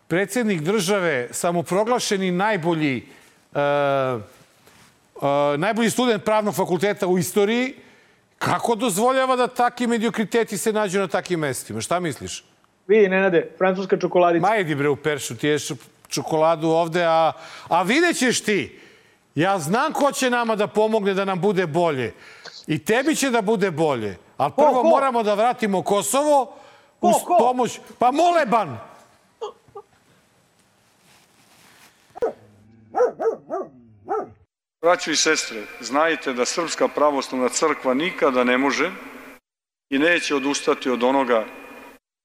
predsednik 0.08 0.62
države 0.62 1.28
samoproglašeni 1.32 2.32
najbolji 2.32 3.04
uh, 3.52 3.60
najbolji 5.58 5.89
student 5.89 6.23
pravnog 6.23 6.56
fakulteta 6.56 7.08
u 7.08 7.17
istoriji, 7.17 7.76
kako 8.38 8.76
dozvoljava 8.76 9.36
da 9.36 9.47
takvi 9.47 9.88
mediokriteti 9.88 10.58
se 10.58 10.73
nađu 10.73 10.99
na 10.99 11.08
takvim 11.08 11.39
mestima? 11.39 11.82
Šta 11.82 11.99
misliš? 11.99 12.43
Vidi, 12.88 13.10
Nenade, 13.10 13.49
francuska 13.58 13.97
čokoladica. 13.97 14.47
Ma 14.47 14.58
idi 14.58 14.76
bre 14.76 14.89
u 14.89 14.95
peršu, 14.95 15.38
ti 15.38 15.47
ješ 15.47 15.67
čokoladu 16.10 16.67
ovde, 16.67 17.06
a, 17.06 17.32
a 17.67 17.84
vidjet 17.84 18.17
ćeš 18.17 18.41
ti. 18.41 18.80
Ja 19.36 19.60
znam 19.60 19.93
ko 19.93 20.12
će 20.12 20.30
nama 20.30 20.56
da 20.56 20.67
pomogne 20.67 21.13
da 21.13 21.26
nam 21.26 21.41
bude 21.41 21.67
bolje. 21.67 22.13
I 22.67 22.80
tebi 22.80 23.15
će 23.15 23.30
da 23.30 23.41
bude 23.41 23.71
bolje. 23.71 24.17
Ali 24.38 24.52
prvo 24.56 24.73
ko, 24.73 24.82
ko? 24.82 24.88
moramo 24.88 25.23
da 25.23 25.34
vratimo 25.34 25.82
Kosovo 25.82 26.45
ko, 26.99 27.08
uz 27.08 27.15
ko? 27.26 27.38
pomoć... 27.39 27.80
Pa 27.99 28.12
Moleban! 28.12 28.78
Braćo 34.84 35.12
i 35.12 35.15
sestre, 35.15 35.63
znajte 35.80 36.34
da 36.34 36.46
Srpska 36.46 36.88
pravoslavna 36.88 37.50
crkva 37.50 37.93
nikada 37.93 38.43
ne 38.43 38.58
može 38.58 38.91
i 39.89 40.00
neće 40.00 40.36
odustati 40.36 40.89
od 40.89 41.04
onoga 41.04 41.46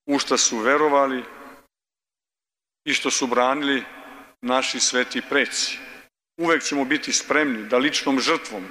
u 0.06 0.18
šta 0.18 0.36
su 0.36 0.58
verovali 0.58 1.24
i 2.84 2.94
što 2.94 3.10
su 3.10 3.26
branili 3.26 3.84
naši 4.40 4.80
sveti 4.80 5.22
preci. 5.30 5.78
Uvek 6.40 6.62
ćemo 6.62 6.84
biti 6.84 7.12
spremni 7.12 7.68
da 7.68 7.78
ličnom 7.78 8.20
žrtvom 8.20 8.64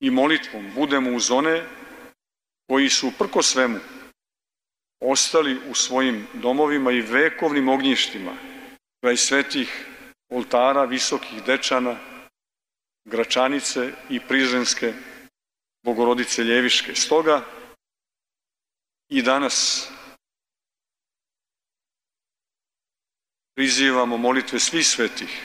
i 0.00 0.10
molitvom 0.10 0.72
budemo 0.74 1.10
uz 1.10 1.30
one 1.30 1.64
koji 2.66 2.88
su 2.88 3.12
prko 3.18 3.42
svemu 3.42 3.78
ostali 5.00 5.60
u 5.70 5.74
svojim 5.74 6.26
domovima 6.34 6.90
i 6.92 7.00
vekovnim 7.00 7.68
ognjištima 7.68 8.32
kraj 9.00 9.16
svetih 9.16 9.86
oltara 10.30 10.84
visokih 10.84 11.44
dečana, 11.44 12.17
Gračanice 13.10 13.92
i 14.10 14.20
Prizrenske 14.28 14.92
Bogorodice 15.82 16.44
Ljeviške. 16.44 16.94
Stoga 16.94 17.40
i 19.08 19.22
danas 19.22 19.88
prizivamo 23.54 24.16
molitve 24.16 24.58
svih 24.58 24.86
svetih. 24.86 25.44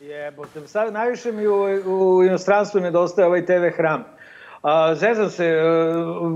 Jebote, 0.00 0.66
sad 0.66 0.92
najviše 0.92 1.32
mi 1.32 1.46
u, 1.46 1.54
u 1.86 2.24
inostranstvu 2.24 2.80
nedostaje 2.80 3.26
ovaj 3.26 3.46
TV 3.46 3.76
hram. 3.76 4.04
A, 4.62 4.94
zezam 4.94 5.30
se, 5.30 5.44
e, 5.44 5.62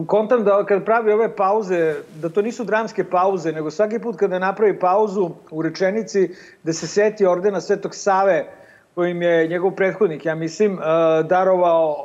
kontam 0.06 0.44
da 0.44 0.64
kad 0.66 0.84
pravi 0.84 1.12
ove 1.12 1.36
pauze, 1.36 1.94
da 2.14 2.28
to 2.28 2.42
nisu 2.42 2.64
dramske 2.64 3.04
pauze, 3.04 3.52
nego 3.52 3.70
svaki 3.70 3.98
put 3.98 4.16
kada 4.16 4.38
napravi 4.38 4.78
pauzu 4.78 5.30
u 5.50 5.62
rečenici 5.62 6.34
da 6.62 6.72
se 6.72 6.86
seti 6.86 7.26
ordena 7.26 7.60
Svetog 7.60 7.94
Save, 7.94 8.58
kojim 8.98 9.22
je 9.22 9.48
njegov 9.48 9.70
prethodnik, 9.70 10.24
ja 10.26 10.34
mislim, 10.34 10.72
e, 10.72 10.82
darovao 11.22 11.96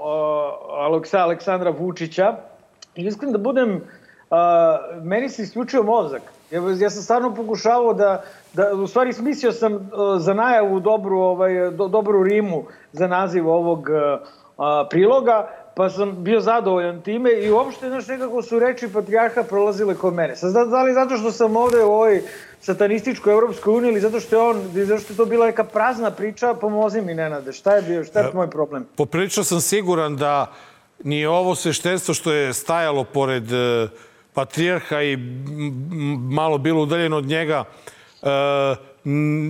e, 1.12 1.17
Aleksandra 1.17 1.69
Vučića. 1.69 2.36
I 2.95 3.06
iskreno 3.06 3.32
da 3.32 3.38
budem, 3.38 3.82
meni 5.01 5.29
se 5.29 5.43
isključio 5.43 5.84
mozak. 5.84 6.21
Ja, 6.82 6.89
sam 6.89 7.03
stvarno 7.03 7.36
pokušavao 7.36 7.93
da, 7.93 8.23
da 8.53 8.73
u 8.73 8.88
stvari 8.88 9.13
mislio 9.19 9.51
sam 9.51 9.89
za 10.17 10.34
najavu 10.34 10.79
dobru, 10.79 11.19
ovaj, 11.19 11.71
do, 11.71 11.88
dobru 11.88 12.23
rimu 12.23 12.63
za 12.91 13.08
naziv 13.08 13.49
ovog 13.49 13.89
priloga, 14.89 15.49
pa 15.75 15.89
sam 15.89 16.23
bio 16.23 16.41
zadovoljan 16.41 17.01
time 17.01 17.31
i 17.31 17.51
uopšte, 17.51 17.89
znaš, 17.89 18.07
nekako 18.07 18.41
su 18.41 18.59
reči 18.59 18.93
patrijarha 18.93 19.43
prolazile 19.43 19.95
kod 19.95 20.13
mene. 20.13 20.36
Sad, 20.36 20.69
da 20.69 20.83
li 20.83 20.93
zato 20.93 21.17
što 21.17 21.31
sam 21.31 21.55
ovde 21.55 21.83
u 21.83 21.91
ovoj 21.91 22.21
satanističkoj 22.62 23.33
Evropskoj 23.33 23.73
uniji 23.73 23.91
ili 23.91 23.99
zato 23.99 24.19
što 24.19 24.36
je 24.36 24.41
on, 24.41 24.62
zato 24.73 25.01
što 25.01 25.13
je 25.13 25.17
to 25.17 25.25
bila 25.25 25.45
neka 25.45 25.63
prazna 25.63 26.12
priča, 26.12 26.53
pomozi 26.53 27.01
mi, 27.01 27.13
Nenade, 27.13 27.53
šta 27.53 27.75
je 27.75 27.81
bio, 27.81 28.03
šta 28.03 28.19
je 28.19 28.31
moj 28.33 28.49
problem? 28.49 28.86
Poprilično 28.95 29.43
sam 29.43 29.62
siguran 29.62 30.15
da 30.15 30.51
ni 31.03 31.25
ovo 31.25 31.55
sveštenstvo 31.55 32.13
što 32.13 32.33
je 32.33 32.53
stajalo 32.53 33.03
pored 33.03 33.51
uh, 33.51 33.89
patrijarha 34.33 35.01
i 35.01 35.17
malo 36.31 36.57
bilo 36.57 36.81
udaljeno 36.81 37.17
od 37.17 37.25
njega, 37.25 37.63
uh, 38.21 38.29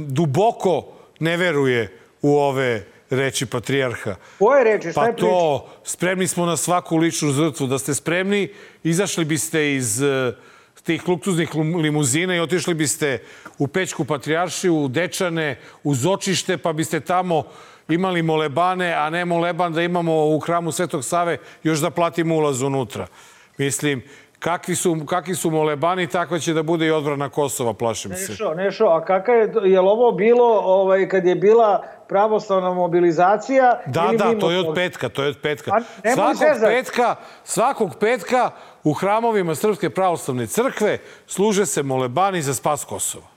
duboko 0.08 0.86
ne 1.20 1.38
veruje 1.38 1.98
u 2.22 2.38
ove 2.38 2.93
reči 3.16 3.46
patrijarha. 3.46 4.16
Koje 4.40 4.64
reči? 4.64 4.92
Šta 4.92 5.02
pa 5.02 5.08
je 5.08 5.14
priča? 5.14 5.28
to, 5.28 5.70
spremni 5.84 6.28
smo 6.28 6.46
na 6.46 6.58
svaku 6.58 6.98
ličnu 6.98 7.32
žrtvu. 7.32 7.68
Da 7.68 7.80
ste 7.80 7.94
spremni, 7.94 8.50
izašli 8.84 9.26
biste 9.26 9.76
iz 9.76 10.02
uh, 10.02 10.34
tih 10.84 11.08
luktuznih 11.08 11.56
limuzina 11.56 12.36
i 12.36 12.40
otišli 12.40 12.74
biste 12.74 13.24
u 13.58 13.68
Pećku 13.68 14.06
patrijaršiju, 14.06 14.76
u 14.76 14.88
Dečane, 14.88 15.60
u 15.84 15.96
Zočište, 15.96 16.58
pa 16.58 16.74
biste 16.74 17.00
tamo 17.00 17.44
imali 17.90 18.22
molebane, 18.22 18.94
a 18.94 19.10
ne 19.10 19.26
moleban 19.26 19.74
da 19.74 19.82
imamo 19.82 20.28
u 20.28 20.40
hramu 20.40 20.72
Svetog 20.72 21.06
Save, 21.06 21.38
još 21.64 21.80
da 21.80 21.90
platimo 21.90 22.36
ulaz 22.36 22.62
unutra. 22.62 23.08
Mislim, 23.58 24.02
kakvi 24.44 24.76
su, 24.76 24.98
kakvi 25.06 25.36
su 25.36 25.52
molebani, 25.52 26.08
takva 26.08 26.40
će 26.40 26.54
da 26.54 26.64
bude 26.64 26.88
i 26.88 26.92
odbrana 26.92 27.30
Kosova, 27.30 27.74
plašim 27.74 28.16
se. 28.16 28.32
Nešo, 28.32 28.54
nešo, 28.54 28.86
a 28.86 29.06
kakav 29.06 29.36
je, 29.36 29.42
je 29.64 29.82
li 29.82 29.88
ovo 29.88 30.12
bilo 30.12 30.60
ovaj, 30.64 31.10
kad 31.10 31.26
je 31.26 31.36
bila 31.36 31.84
pravoslavna 32.08 32.74
mobilizacija? 32.74 33.82
Da, 33.86 34.06
ili 34.08 34.18
da, 34.18 34.40
to 34.40 34.52
je 34.52 34.60
od 34.60 34.76
petka, 34.76 35.10
to 35.10 35.24
je 35.24 35.30
od 35.30 35.38
petka. 35.42 35.72
A, 35.72 35.82
svakog 36.14 36.62
petka, 36.62 37.16
svakog 37.44 37.96
petka 38.00 38.52
u 38.84 38.94
hramovima 38.94 39.56
Srpske 39.56 39.90
pravoslavne 39.90 40.48
crkve 40.48 40.98
služe 41.28 41.66
se 41.66 41.84
molebani 41.84 42.42
za 42.42 42.54
spas 42.54 42.86
Kosova. 42.86 43.33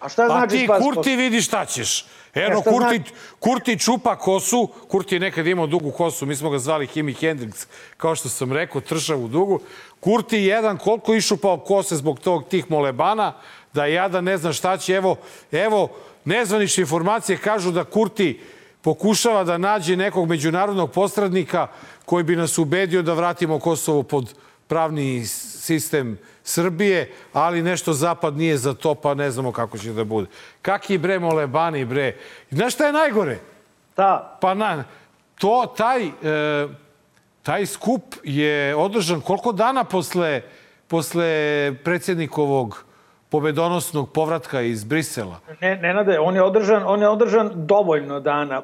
A 0.00 0.08
šta 0.08 0.22
pa 0.22 0.34
znači 0.34 0.56
ti, 0.58 0.64
spas 0.64 0.82
Kurti, 0.82 1.16
vidi 1.16 1.42
šta 1.42 1.64
ćeš. 1.64 2.06
Eno, 2.34 2.62
Kurti, 2.62 2.96
znači? 2.96 3.12
Kurti 3.38 3.78
čupa 3.78 4.16
kosu. 4.16 4.68
Kurti 4.88 5.14
je 5.14 5.20
nekad 5.20 5.46
imao 5.46 5.66
dugu 5.66 5.90
kosu. 5.90 6.26
Mi 6.26 6.36
smo 6.36 6.50
ga 6.50 6.58
zvali 6.58 6.86
Himi 6.86 7.14
Hendrix, 7.14 7.66
kao 7.96 8.14
što 8.14 8.28
sam 8.28 8.52
rekao, 8.52 8.80
tršavu 8.80 9.28
dugu. 9.28 9.60
Kurti 10.00 10.36
jedan 10.36 10.78
koliko 10.78 11.14
išupao 11.14 11.58
kose 11.58 11.96
zbog 11.96 12.20
tog 12.20 12.48
tih 12.48 12.70
molebana, 12.70 13.32
da 13.72 13.86
jada 13.86 14.20
ne 14.20 14.36
zna 14.36 14.52
šta 14.52 14.76
će. 14.76 14.94
Evo, 14.94 15.16
evo 15.52 15.88
nezvanične 16.24 16.80
informacije 16.80 17.38
kažu 17.38 17.70
da 17.70 17.84
Kurti 17.84 18.40
pokušava 18.82 19.44
da 19.44 19.58
nađe 19.58 19.96
nekog 19.96 20.28
međunarodnog 20.28 20.92
postradnika 20.92 21.66
koji 22.04 22.24
bi 22.24 22.36
nas 22.36 22.58
ubedio 22.58 23.02
da 23.02 23.14
vratimo 23.14 23.58
Kosovo 23.58 24.02
pod 24.02 24.34
pravni 24.68 25.26
sistem 25.26 26.18
Srbije, 26.42 27.12
ali 27.32 27.62
nešto 27.62 27.92
Zapad 27.92 28.36
nije 28.36 28.56
za 28.56 28.74
to, 28.74 28.94
pa 28.94 29.14
ne 29.14 29.30
znamo 29.30 29.52
kako 29.52 29.78
će 29.78 29.92
da 29.92 30.04
bude. 30.04 30.28
Kaki 30.62 30.98
bre 30.98 31.18
molebani 31.18 31.84
bre. 31.84 32.16
Znaš 32.50 32.74
šta 32.74 32.86
je 32.86 32.92
najgore? 32.92 33.38
Da. 33.96 34.38
Pa 34.40 34.54
na, 34.54 34.84
to, 35.38 35.74
taj, 35.76 36.06
e, 36.06 36.10
taj 37.42 37.66
skup 37.66 38.14
je 38.24 38.76
održan 38.76 39.20
koliko 39.20 39.52
dana 39.52 39.84
posle, 39.84 40.42
posle 40.88 41.74
predsjednikovog 41.84 42.84
pobedonosnog 43.28 44.12
povratka 44.12 44.60
iz 44.60 44.84
Brisela? 44.84 45.40
Ne, 45.60 45.76
Nenade, 45.76 46.18
on 46.18 46.34
je 46.34 46.42
održan, 46.42 46.82
on 46.86 47.02
je 47.02 47.08
održan 47.08 47.50
dovoljno 47.54 48.20
dana 48.20 48.62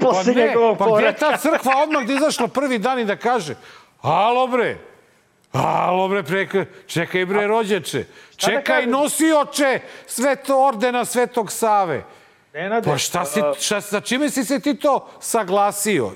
posle 0.00 0.34
pa 0.34 0.40
ne, 0.40 0.46
njegovog 0.46 0.78
pa 0.78 0.84
povratka. 0.84 1.20
Pa 1.20 1.26
gdje 1.26 1.38
ta 1.38 1.50
crkva 1.50 1.82
odmah 1.82 2.06
da 2.06 2.12
izašla 2.12 2.48
prvi 2.48 2.78
dan 2.78 2.98
i 2.98 3.04
da 3.04 3.16
kaže, 3.16 3.54
alo 4.02 4.46
bre, 4.46 4.78
Alo 5.52 6.08
bre, 6.08 6.22
preka, 6.22 6.64
čekaj 6.86 7.26
bre 7.26 7.46
rođeče. 7.46 7.98
Da 7.98 8.06
čekaj 8.36 8.86
nosioče 8.86 9.80
sveto 10.06 10.66
ordena 10.66 11.04
Svetog 11.04 11.52
Save. 11.52 12.02
Nenade, 12.54 12.90
pa 12.90 12.98
šta 12.98 13.24
si, 13.24 13.40
šta, 13.60 13.80
sa 13.80 14.00
čime 14.00 14.30
si 14.30 14.44
se 14.44 14.60
ti 14.60 14.74
to 14.74 15.08
saglasio? 15.20 16.10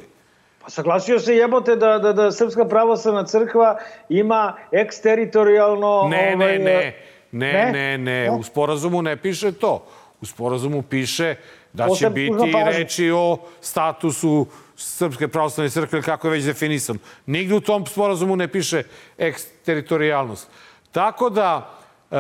Pa 0.62 0.70
saglasio 0.70 1.20
se 1.20 1.36
jebote 1.36 1.76
da, 1.76 1.98
da, 1.98 2.12
da 2.12 2.32
Srpska 2.32 2.64
pravoslavna 2.64 3.24
crkva 3.24 3.78
ima 4.08 4.56
eksteritorijalno... 4.72 6.08
Ne, 6.10 6.34
ovaj, 6.34 6.58
ne, 6.58 6.64
ne, 6.64 6.94
ne, 7.32 7.52
ne, 7.52 7.72
ne, 7.72 7.98
ne, 7.98 8.30
u 8.30 8.42
sporazumu 8.42 9.02
ne 9.02 9.16
piše 9.16 9.52
to. 9.52 9.86
U 10.20 10.26
sporazumu 10.26 10.82
piše 10.82 11.34
da 11.72 11.88
će 11.98 12.10
biti 12.10 12.52
reči 12.66 13.10
o 13.10 13.38
statusu 13.60 14.46
Srpske 14.76 15.28
pravoslavne 15.28 15.70
crkve, 15.70 16.02
kako 16.02 16.26
je 16.26 16.32
već 16.32 16.44
definisan. 16.44 16.98
Nigde 17.26 17.54
u 17.54 17.60
tom 17.60 17.86
sporazumu 17.86 18.36
ne 18.36 18.48
piše 18.48 18.82
eksteritorijalnost. 19.18 20.48
Tako 20.92 21.30
da, 21.30 21.70
e, 22.10 22.16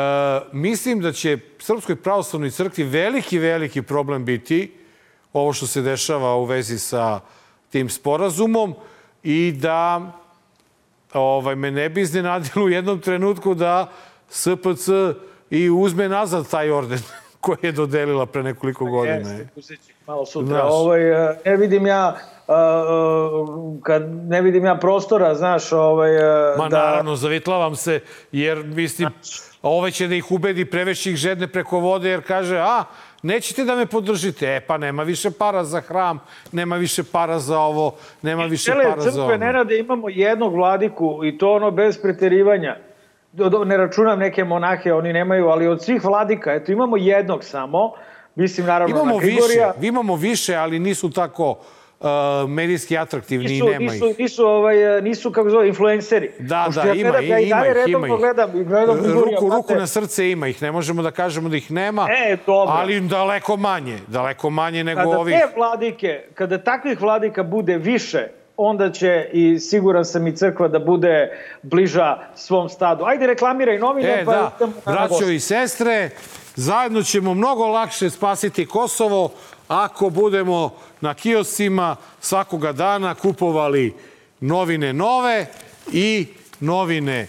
mislim 0.52 1.00
da 1.00 1.12
će 1.12 1.38
Srpskoj 1.58 1.96
pravoslavnoj 1.96 2.50
crkvi 2.50 2.84
veliki, 2.84 3.38
veliki 3.38 3.82
problem 3.82 4.24
biti 4.24 4.72
ovo 5.32 5.52
što 5.52 5.66
se 5.66 5.82
dešava 5.82 6.36
u 6.36 6.44
vezi 6.44 6.78
sa 6.78 7.20
tim 7.70 7.88
sporazumom 7.88 8.74
i 9.22 9.52
da 9.52 10.12
ovaj, 11.12 11.54
me 11.56 11.70
ne 11.70 11.88
bi 11.88 12.00
iznenadilo 12.00 12.64
u 12.64 12.68
jednom 12.68 13.00
trenutku 13.00 13.54
da 13.54 13.90
SPC 14.28 14.88
i 15.50 15.70
uzme 15.70 16.08
nazad 16.08 16.50
taj 16.50 16.70
orden 16.70 16.98
koji 17.40 17.58
je 17.62 17.72
dodelila 17.72 18.26
pre 18.26 18.42
nekoliko 18.42 18.84
godina. 18.84 19.30
Jeste, 19.30 19.48
malo 20.06 20.26
sutra. 20.26 20.46
Znaš. 20.46 20.70
Ovaj, 20.70 21.30
e, 21.30 21.38
ne 21.44 21.56
vidim 21.56 21.86
ja 21.86 22.16
kad 23.82 24.02
ne 24.28 24.42
vidim 24.42 24.64
ja 24.64 24.74
prostora, 24.74 25.34
znaš, 25.34 25.72
ovaj, 25.72 26.10
Ma 26.58 26.68
da... 26.68 26.78
naravno, 26.78 27.16
zavitlavam 27.16 27.76
se, 27.76 28.00
jer 28.32 28.64
mislim, 28.64 29.08
ove 29.62 29.90
će 29.90 30.08
da 30.08 30.14
ih 30.14 30.30
ubedi, 30.30 30.64
prevešći 30.64 31.10
ih 31.10 31.16
žedne 31.16 31.48
preko 31.48 31.78
vode, 31.78 32.08
jer 32.08 32.22
kaže, 32.26 32.58
a, 32.58 32.84
nećete 33.22 33.64
da 33.64 33.74
me 33.74 33.86
podržite. 33.86 34.46
E, 34.56 34.60
pa 34.60 34.78
nema 34.78 35.02
više 35.02 35.30
para 35.30 35.64
za 35.64 35.80
hram, 35.80 36.20
nema 36.52 36.76
više 36.76 37.02
para 37.12 37.38
za 37.38 37.58
ovo, 37.58 37.94
nema 38.22 38.44
više 38.44 38.72
Cele 38.72 38.84
para 38.84 39.10
za 39.10 39.22
ovo. 39.22 39.36
ne 39.36 39.52
rade, 39.52 39.78
imamo 39.78 40.08
jednog 40.08 40.54
vladiku 40.54 41.20
i 41.24 41.38
to 41.38 41.52
ono 41.52 41.70
bez 41.70 41.98
preterivanja. 42.02 42.76
Ne 43.66 43.76
računam 43.76 44.18
neke 44.18 44.44
monahe, 44.44 44.92
oni 44.92 45.12
nemaju, 45.12 45.48
ali 45.48 45.66
od 45.66 45.84
svih 45.84 46.04
vladika, 46.04 46.52
eto, 46.52 46.72
imamo 46.72 46.96
jednog 46.96 47.44
samo, 47.44 47.92
mislim 48.34 48.66
naravno 48.66 48.96
imamo 48.96 49.14
na 49.14 49.20
Grigorija. 49.20 49.72
Više, 49.76 49.88
imamo 49.88 50.16
više, 50.16 50.56
ali 50.56 50.78
nisu 50.78 51.10
tako 51.10 51.50
uh, 51.50 51.56
medijski 52.48 52.98
atraktivni 52.98 53.46
nisu, 53.46 53.66
i 53.66 53.70
nema 53.70 53.92
nisu, 53.92 54.06
ih. 54.06 54.18
Nisu, 54.18 54.46
ovaj, 54.46 55.02
nisu 55.02 55.32
kako 55.32 55.50
zove, 55.50 55.68
influenceri. 55.68 56.30
Da, 56.38 56.62
Pošto 56.66 56.82
da, 56.82 56.88
ja 56.88 56.94
ima, 56.94 57.10
gledam, 57.10 57.28
ja 57.28 57.38
i 57.38 57.46
ima 57.46 57.56
dalje 57.56 57.70
ih, 57.70 57.74
redovno 57.76 58.06
ima 58.06 58.14
ih. 58.16 58.20
Gledam, 58.20 58.50
gledam 58.64 58.96
Ruku, 59.14 59.50
ruku 59.50 59.74
na 59.74 59.86
srce 59.86 60.30
ima 60.30 60.48
ih, 60.48 60.62
ne 60.62 60.72
možemo 60.72 61.02
da 61.02 61.10
kažemo 61.10 61.48
da 61.48 61.56
ih 61.56 61.70
nema, 61.70 62.06
E, 62.10 62.36
dobro. 62.46 62.74
ali 62.74 63.00
daleko 63.00 63.56
manje, 63.56 63.98
daleko 64.06 64.50
manje 64.50 64.84
nego 64.84 65.00
Kada 65.00 65.18
ovih. 65.18 65.34
te 65.36 65.56
vladike, 65.56 66.20
kada 66.34 66.58
takvih 66.58 67.00
vladika 67.00 67.42
bude 67.42 67.78
više, 67.78 68.28
onda 68.56 68.92
će 68.92 69.28
i 69.32 69.58
siguran 69.58 70.04
sam 70.04 70.26
i 70.26 70.36
crkva 70.36 70.68
da 70.68 70.78
bude 70.78 71.38
bliža 71.62 72.18
svom 72.34 72.68
stadu. 72.68 73.04
Ajde 73.04 73.26
reklamiraj 73.26 73.78
novine, 73.78 74.20
E, 74.20 74.24
pa 74.24 74.32
da, 74.32 74.68
braćo 74.86 75.30
i 75.30 75.40
sestre, 75.40 76.10
zajedno 76.54 77.02
ćemo 77.02 77.34
mnogo 77.34 77.66
lakše 77.66 78.10
spasiti 78.10 78.66
Kosovo 78.66 79.32
ako 79.68 80.10
budemo 80.10 80.70
na 81.00 81.14
kioscima 81.14 81.96
svakoga 82.20 82.72
dana 82.72 83.14
kupovali 83.14 83.94
novine 84.40 84.92
nove 84.92 85.46
i 85.92 86.26
novine 86.60 87.26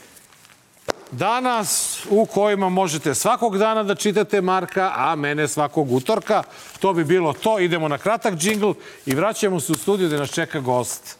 danas 1.15 2.01
u 2.09 2.25
kojima 2.25 2.69
možete 2.69 3.15
svakog 3.15 3.57
dana 3.57 3.83
da 3.83 3.95
čitate 3.95 4.41
Marka, 4.41 4.91
a 4.95 5.15
mene 5.15 5.47
svakog 5.47 5.91
utorka. 5.91 6.43
To 6.79 6.93
bi 6.93 7.03
bilo 7.03 7.33
to. 7.33 7.59
Idemo 7.59 7.87
na 7.87 7.97
kratak 7.97 8.33
džingl 8.33 8.71
i 9.05 9.15
vraćamo 9.15 9.59
se 9.59 9.71
u 9.71 9.75
studiju 9.75 10.07
gde 10.07 10.17
nas 10.17 10.29
čeka 10.29 10.59
gost. 10.59 11.19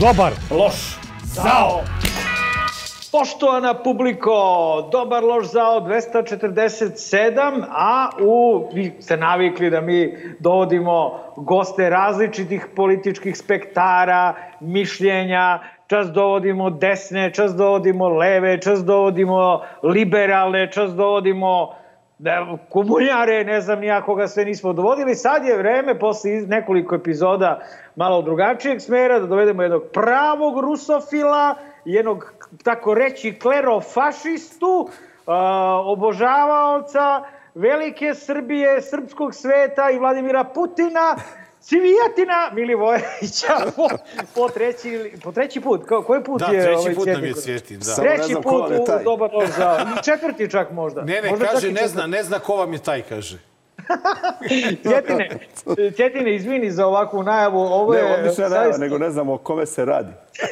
Dobar, 0.00 0.32
loš, 0.50 0.74
zao. 1.24 1.82
Poštovana 3.12 3.74
publiko, 3.74 4.32
dobar 4.92 5.24
loš 5.24 5.46
zao 5.52 5.80
247, 5.80 7.64
a 7.70 8.10
u, 8.20 8.68
vi 8.74 8.96
ste 9.00 9.16
navikli 9.16 9.70
da 9.70 9.80
mi 9.80 10.16
dovodimo 10.38 11.20
goste 11.36 11.90
različitih 11.90 12.66
političkih 12.76 13.36
spektara, 13.36 14.34
mišljenja, 14.60 15.58
čas 15.90 16.12
dovodimo 16.12 16.70
desne, 16.70 17.32
čas 17.34 17.54
dovodimo 17.56 18.08
leve, 18.08 18.60
čas 18.60 18.84
dovodimo 18.84 19.62
liberalne, 19.82 20.70
čas 20.72 20.92
dovodimo 20.94 21.74
da, 22.18 22.46
komunjare, 22.68 23.44
ne 23.44 23.60
znam 23.60 23.80
nija 23.80 24.02
koga 24.02 24.28
sve 24.28 24.44
nismo 24.44 24.72
dovodili. 24.72 25.14
Sad 25.14 25.44
je 25.44 25.56
vreme, 25.58 25.98
posle 25.98 26.30
nekoliko 26.30 26.94
epizoda 26.94 27.60
malo 27.96 28.22
drugačijeg 28.22 28.80
smera, 28.80 29.18
da 29.18 29.26
dovedemo 29.26 29.62
jednog 29.62 29.82
pravog 29.92 30.60
rusofila, 30.60 31.54
jednog, 31.84 32.32
tako 32.64 32.94
reći, 32.94 33.38
klerofašistu, 33.38 34.88
obožavaoca 35.84 37.22
velike 37.54 38.14
Srbije, 38.14 38.80
srpskog 38.80 39.34
sveta 39.34 39.90
i 39.90 39.98
Vladimira 39.98 40.44
Putina, 40.44 41.16
Civijatina 41.60 42.50
Milivojevića 42.52 43.54
po, 43.76 43.88
po, 44.34 44.48
treći, 44.48 45.12
po 45.22 45.32
treći 45.32 45.60
put. 45.60 45.88
Ko, 45.88 46.02
koji 46.02 46.24
put 46.24 46.40
Da, 46.40 46.46
je 46.46 46.62
treći 46.62 46.78
ovaj 46.78 46.94
put 46.94 47.06
nam 47.06 47.24
je? 47.24 47.34
Cvjetin, 47.34 47.78
da. 47.78 47.84
Samo 47.84 48.08
Treći 48.08 48.34
put 48.34 48.70
u 48.80 48.84
taj. 48.84 49.04
dobar. 49.04 49.30
I 50.00 50.04
četvrti 50.04 50.50
čak 50.50 50.70
možda. 50.70 51.02
Ne, 51.02 51.22
ne, 51.22 51.30
možda 51.30 51.46
kaže, 51.46 51.72
ne 51.72 51.88
zna, 51.88 52.06
ne 52.06 52.22
zna 52.22 52.38
ko 52.38 52.56
vam 52.56 52.72
je 52.72 52.78
taj, 52.78 53.02
kaže. 53.02 53.38
Cjetine, 54.82 55.28
Cjetine, 55.92 56.34
izvini 56.34 56.70
za 56.70 56.86
ovakvu 56.86 57.22
najavu. 57.22 57.58
Ovo 57.60 57.92
Ne, 57.92 57.98
je 57.98 58.14
odlična 58.14 58.48
najava, 58.48 58.64
zaista- 58.64 58.80
nego 58.80 58.98
ne 58.98 59.10
znam 59.10 59.28
o 59.28 59.38
kome 59.38 59.66
se 59.66 59.84
radi. 59.84 60.12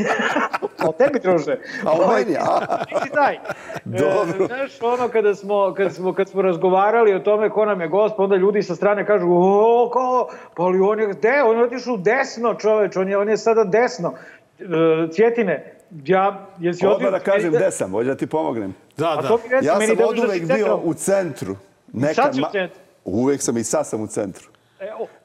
O 0.81 0.93
tebi, 0.93 1.19
druže. 1.21 1.57
A 1.85 1.93
o 1.93 2.13
meni, 2.13 2.37
a? 2.37 2.59
Nisi 2.91 3.11
taj. 3.11 3.39
Dobro. 3.85 4.45
E, 4.45 4.47
znaš, 4.47 4.73
ono 4.83 5.09
kada 5.09 5.35
smo, 5.35 5.75
kad, 5.75 5.95
smo, 5.95 6.13
kad 6.13 6.29
smo 6.29 6.43
razgovarali 6.43 7.15
o 7.15 7.21
tome 7.21 7.51
ko 7.51 7.65
nam 7.65 7.81
je 7.81 7.89
gost, 7.89 8.15
pa 8.17 8.23
onda 8.23 8.37
ljudi 8.37 8.63
sa 8.63 8.75
strane 8.75 9.07
kažu, 9.07 9.27
o, 9.31 9.91
kao, 9.91 10.29
pa 10.57 10.63
ali 10.63 10.81
on 10.81 11.01
je, 11.01 11.07
de, 11.07 11.43
on 11.43 11.57
je 11.59 11.65
otišao 11.65 11.97
desno, 11.97 12.55
čoveč, 12.55 12.97
on 12.97 13.09
je, 13.09 13.19
on 13.19 13.29
je 13.29 13.37
sada 13.37 13.65
desno. 13.65 14.15
E, 14.59 14.65
Cvjetine, 15.09 15.73
ja, 16.05 16.47
jesi 16.59 16.87
Odmah 16.87 17.01
da 17.03 17.17
otišao- 17.17 17.25
kažem 17.25 17.53
gde 17.53 17.71
sam, 17.71 17.91
hoće 17.91 18.07
da 18.07 18.17
ti 18.17 18.27
pomognem. 18.27 18.75
Da, 18.97 19.09
A 19.09 19.17
da. 19.17 19.29
to 19.29 19.37
mi 19.37 19.49
reci, 19.51 19.67
Ja 19.67 19.75
meni 19.75 19.87
sam 19.87 19.97
da 19.97 20.05
od 20.05 20.11
možda 20.11 20.27
uvek 20.27 20.41
si 20.41 20.53
bio 20.55 20.77
u 20.77 20.95
centru. 20.95 21.57
Sad 22.15 22.35
si 22.35 22.41
u 22.41 22.45
centru. 22.53 22.81
Uvek 23.09 23.43
sam 23.43 23.57
i 23.57 23.65
sad 23.65 23.87
sam 23.87 24.01
u 24.01 24.07
centru. 24.07 24.49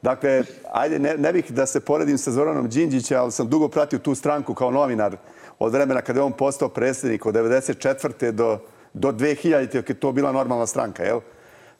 Dakle, 0.02 0.42
ajde, 0.72 0.98
ne, 0.98 1.16
ne 1.16 1.32
bih 1.32 1.52
da 1.52 1.66
se 1.66 1.80
poredim 1.80 2.18
sa 2.18 2.30
Zoranom 2.30 2.68
Đinđića, 2.68 3.22
ali 3.22 3.32
sam 3.32 3.48
dugo 3.48 3.68
pratio 3.68 3.98
tu 3.98 4.14
stranku 4.14 4.54
kao 4.54 4.70
novinar 4.70 5.16
od 5.58 5.72
vremena 5.72 6.00
kada 6.00 6.20
je 6.20 6.24
on 6.24 6.32
postao 6.32 6.68
predsjednik 6.68 7.26
od 7.26 7.34
94. 7.34 8.30
do, 8.30 8.58
do 8.92 9.12
2000. 9.12 9.70
kad 9.70 9.88
je 9.88 10.00
to 10.00 10.12
bila 10.12 10.32
normalna 10.32 10.66
stranka, 10.66 11.04
jel? 11.04 11.20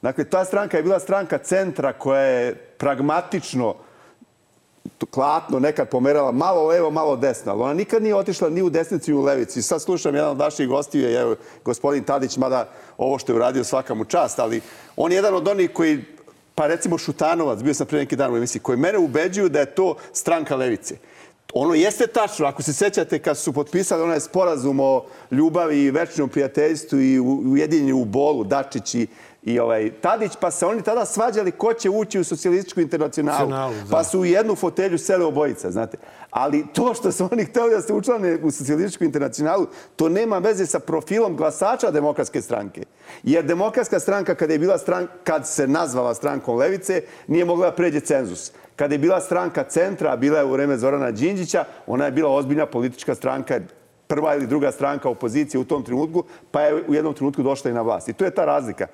Dakle, 0.02 0.24
ta 0.24 0.44
stranka 0.44 0.76
je 0.76 0.82
bila 0.82 1.00
stranka 1.00 1.38
centra 1.38 1.92
koja 1.92 2.20
je 2.20 2.54
pragmatično 2.54 3.74
klatno 5.10 5.58
nekad 5.58 5.88
pomerala 5.88 6.32
malo 6.32 6.66
levo, 6.66 6.90
malo 6.90 7.16
desno, 7.16 7.52
ali 7.52 7.62
ona 7.62 7.74
nikad 7.74 8.02
nije 8.02 8.14
otišla 8.14 8.48
ni 8.48 8.62
u 8.62 8.70
desnici, 8.70 9.10
ni 9.10 9.16
u 9.16 9.22
levici. 9.22 9.62
Sad 9.62 9.82
slušam 9.82 10.14
jedan 10.14 10.30
od 10.30 10.38
vaših 10.38 10.68
gostiju, 10.68 11.10
je 11.10 11.36
gospodin 11.64 12.04
Tadić, 12.04 12.36
mada 12.36 12.68
ovo 12.98 13.18
što 13.18 13.32
je 13.32 13.36
uradio 13.36 13.64
svaka 13.64 13.94
mu 13.94 14.04
čast, 14.04 14.38
ali 14.38 14.60
on 14.96 15.12
je 15.12 15.16
jedan 15.16 15.34
od 15.34 15.48
onih 15.48 15.70
koji, 15.72 16.04
pa 16.54 16.66
recimo 16.66 16.98
Šutanovac, 16.98 17.62
bio 17.62 17.74
sam 17.74 17.86
pre 17.86 17.98
neki 17.98 18.16
dan 18.16 18.34
u 18.34 18.36
emisiji, 18.36 18.62
koji 18.62 18.78
mene 18.78 18.98
ubeđuju 18.98 19.48
da 19.48 19.60
je 19.60 19.74
to 19.74 19.96
stranka 20.12 20.56
levice. 20.56 20.96
Ono 21.54 21.74
jeste 21.74 22.06
tačno, 22.06 22.46
ako 22.46 22.62
se 22.62 22.72
sećate 22.72 23.18
kad 23.18 23.38
su 23.38 23.52
potpisali 23.52 24.02
onaj 24.02 24.20
sporazum 24.20 24.80
o 24.80 25.04
ljubavi 25.30 25.82
i 25.82 25.90
večnom 25.90 26.28
prijateljstvu 26.28 27.00
i 27.00 27.20
ujedinjenju 27.20 27.96
u 27.96 28.04
bolu, 28.04 28.44
Dačić 28.44 28.94
i, 28.94 29.06
i 29.44 29.58
ovaj, 29.58 29.90
Tadić, 30.00 30.32
pa 30.40 30.50
se 30.50 30.66
oni 30.66 30.82
tada 30.82 31.04
svađali 31.04 31.50
ko 31.50 31.74
će 31.74 31.90
ući 31.90 32.20
u 32.20 32.24
socijalističku 32.24 32.80
internacionalu. 32.80 33.50
Da. 33.50 33.70
Pa 33.90 34.04
su 34.04 34.20
u 34.20 34.24
jednu 34.24 34.54
fotelju 34.54 34.98
sele 34.98 35.24
obojica, 35.24 35.70
znate. 35.70 35.96
Ali 36.30 36.66
to 36.72 36.94
što 36.94 37.12
su 37.12 37.28
oni 37.32 37.44
hteli 37.44 37.70
da 37.70 37.82
se 37.82 37.92
učlane 37.92 38.38
u 38.42 38.50
socijalističku 38.50 39.04
internacionalu, 39.04 39.66
to 39.96 40.08
nema 40.08 40.38
veze 40.38 40.66
sa 40.66 40.78
profilom 40.78 41.36
glasača 41.36 41.90
demokratske 41.90 42.42
stranke. 42.42 42.82
Jer 43.22 43.44
demokratska 43.44 44.00
stranka, 44.00 44.34
kada 44.34 44.52
je 44.52 44.58
bila 44.58 44.78
stranka, 44.78 45.12
kad 45.24 45.48
se 45.48 45.68
nazvala 45.68 46.14
strankom 46.14 46.56
Levice, 46.56 47.02
nije 47.26 47.44
mogla 47.44 47.70
da 47.70 47.76
pređe 47.76 48.00
cenzus. 48.00 48.52
Kada 48.76 48.94
je 48.94 48.98
bila 48.98 49.20
stranka 49.20 49.64
centra, 49.64 50.16
bila 50.16 50.38
je 50.38 50.44
u 50.44 50.52
vreme 50.52 50.76
Zorana 50.76 51.10
Đinđića, 51.10 51.64
ona 51.86 52.04
je 52.04 52.12
bila 52.12 52.30
ozbiljna 52.30 52.66
politička 52.66 53.14
stranka, 53.14 53.60
prva 54.06 54.34
ili 54.34 54.46
druga 54.46 54.72
stranka 54.72 55.08
opozicije 55.08 55.60
u 55.60 55.64
tom 55.64 55.82
trenutku, 55.82 56.24
pa 56.50 56.60
je 56.60 56.84
u 56.88 56.94
jednom 56.94 57.14
trenutku 57.14 57.42
došla 57.42 57.70
i 57.70 57.74
na 57.74 57.82
vlast. 57.82 58.08
I 58.08 58.12
to 58.12 58.24
je 58.24 58.30
ta 58.30 58.44
razlika. 58.44 58.86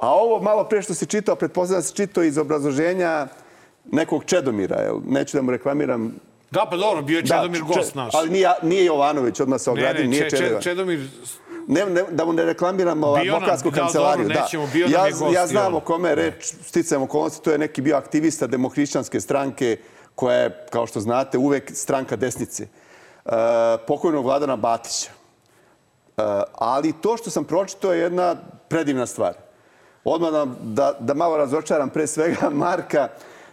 A 0.00 0.10
ovo 0.10 0.40
malo 0.40 0.64
pre 0.64 0.82
što 0.82 0.94
se 0.94 1.06
čitao, 1.06 1.36
pretpostavljam 1.36 1.78
da 1.78 1.88
se 1.88 1.94
čitao 1.94 2.24
iz 2.24 2.38
obrazloženja 2.38 3.26
nekog 3.86 4.24
Čedomira, 4.24 4.76
jel? 4.76 4.96
neću 5.06 5.36
da 5.36 5.42
mu 5.42 5.50
reklamiram. 5.50 6.14
Da, 6.50 6.66
pa 6.70 6.76
dobro, 6.76 7.02
bio 7.02 7.16
je 7.16 7.26
Čedomir 7.26 7.60
Če- 7.60 7.66
gost 7.68 7.94
naš. 7.94 8.14
Ali 8.14 8.30
nije, 8.30 8.50
nije 8.62 8.84
Jovanović, 8.84 9.40
odmah 9.40 9.60
se 9.60 9.70
Ne, 9.70 9.72
ogradim, 9.72 10.02
ne, 10.02 10.08
nije 10.08 10.22
Če- 10.22 10.30
Če- 10.30 10.36
Čedomir. 10.38 10.62
Čedomir, 10.62 11.08
Ne, 11.68 11.86
ne, 11.86 12.02
da 12.10 12.24
mu 12.24 12.32
ne 12.32 12.44
reklamiram 12.44 13.04
ova 13.04 13.20
Bio 13.20 13.32
nam- 13.32 13.36
advokatsku 13.36 13.70
da, 13.70 13.76
kancelariju. 13.76 14.24
dobro, 14.24 14.42
nećemo, 14.42 14.66
bio 14.66 14.86
nam 14.86 14.92
ja, 14.92 15.06
je 15.06 15.12
gost 15.12 15.34
ja 15.34 15.46
znam 15.46 15.74
o 15.74 15.80
kome 15.80 16.14
reč, 16.14 16.34
sticajem 16.62 17.02
okolnosti, 17.02 17.44
to 17.44 17.52
je 17.52 17.58
neki 17.58 17.82
bio 17.82 17.96
aktivista 17.96 18.46
demohrišćanske 18.46 19.20
stranke 19.20 19.76
koja 20.14 20.36
je, 20.36 20.66
kao 20.70 20.86
što 20.86 21.00
znate, 21.00 21.38
uvek 21.38 21.70
stranka 21.74 22.16
desnice. 22.16 22.66
Uh, 23.24 23.32
pokojnog 23.86 24.24
Vladana 24.24 24.56
Batića. 24.56 25.10
Uh, 25.10 26.24
ali 26.52 26.92
to 26.92 27.16
što 27.16 27.30
sam 27.30 27.44
pročitao 27.44 27.92
je 27.92 28.00
jedna 28.00 28.36
predivna 28.68 29.06
stvar. 29.06 29.34
Odmah 30.04 30.32
da, 30.32 30.46
da, 30.62 30.96
da 31.00 31.14
malo 31.14 31.36
razočaram 31.36 31.90
pre 31.90 32.06
svega 32.06 32.50
Marka. 32.64 33.08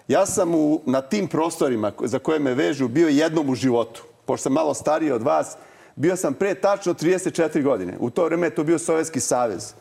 Ja 0.08 0.26
sam 0.26 0.56
u, 0.56 0.82
na 0.86 1.02
tim 1.02 1.28
prostorima 1.28 1.92
za 2.04 2.20
koje 2.20 2.40
me 2.40 2.54
vežu 2.54 2.88
bio 2.88 3.08
jednom 3.08 3.50
u 3.50 3.56
životu. 3.56 4.04
Pošto 4.26 4.44
sam 4.44 4.54
malo 4.54 4.74
stariji 4.74 5.12
od 5.12 5.22
vas, 5.22 5.58
bio 5.96 6.16
sam 6.16 6.34
pre 6.34 6.56
tačno 6.56 6.94
34 6.94 7.64
godine. 7.64 7.94
U 8.00 8.10
to 8.10 8.26
vreme 8.26 8.48
je 8.48 8.56
to 8.56 8.64
bio 8.64 8.80
Sovjetski 8.80 9.20
savez. 9.20 9.74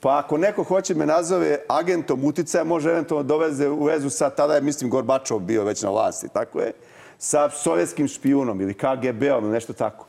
Pa 0.00 0.18
ako 0.18 0.36
neko 0.36 0.62
hoće 0.62 0.94
me 0.94 1.06
nazove 1.06 1.58
agentom 1.68 2.24
uticaja, 2.24 2.64
može 2.64 2.90
eventualno 2.90 3.22
doveze 3.22 3.68
u 3.68 3.84
vezu 3.84 4.10
sa, 4.10 4.30
tada 4.30 4.54
je, 4.54 4.60
mislim, 4.60 4.90
Gorbačov 4.90 5.38
bio 5.38 5.64
već 5.64 5.82
na 5.82 5.90
vlasti, 5.90 6.28
tako 6.28 6.60
je, 6.60 6.72
sa 7.18 7.50
sovjetskim 7.50 8.08
špijunom 8.08 8.60
ili 8.60 8.74
KGB-om 8.74 9.44
ili 9.44 9.52
nešto 9.52 9.72
tako. 9.72 10.06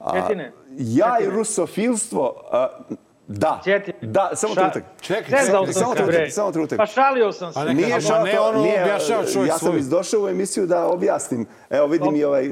A, 0.00 0.28
ja 0.78 1.18
i 1.20 1.30
rusofilstvo, 1.30 2.42
a, 2.50 2.68
da, 3.28 3.62
da, 4.02 4.30
samo 4.34 4.54
Ša- 4.54 4.56
trenutak. 4.56 4.82
Čekaj, 5.00 5.44
samo 5.46 5.64
trenutak, 5.94 6.32
samo 6.32 6.52
trenutak. 6.52 6.78
Pa 6.78 6.86
šalio 6.86 7.32
sam 7.32 7.52
se. 7.52 7.58
A 7.58 7.64
neka, 7.64 7.74
Nije 7.74 8.00
šao 8.00 8.24
ne, 8.24 8.32
to, 8.32 8.42
ono 8.42 8.62
nije, 8.62 8.82
objašnjava 8.82 9.24
čovjek 9.24 9.48
ja 9.48 9.58
sam 9.58 9.78
izdošao 9.78 10.22
u 10.22 10.28
emisiju 10.28 10.66
da 10.66 10.86
objasnim. 10.86 11.46
Evo 11.70 11.86
vidim 11.86 12.16
i 12.16 12.24
ovaj, 12.24 12.50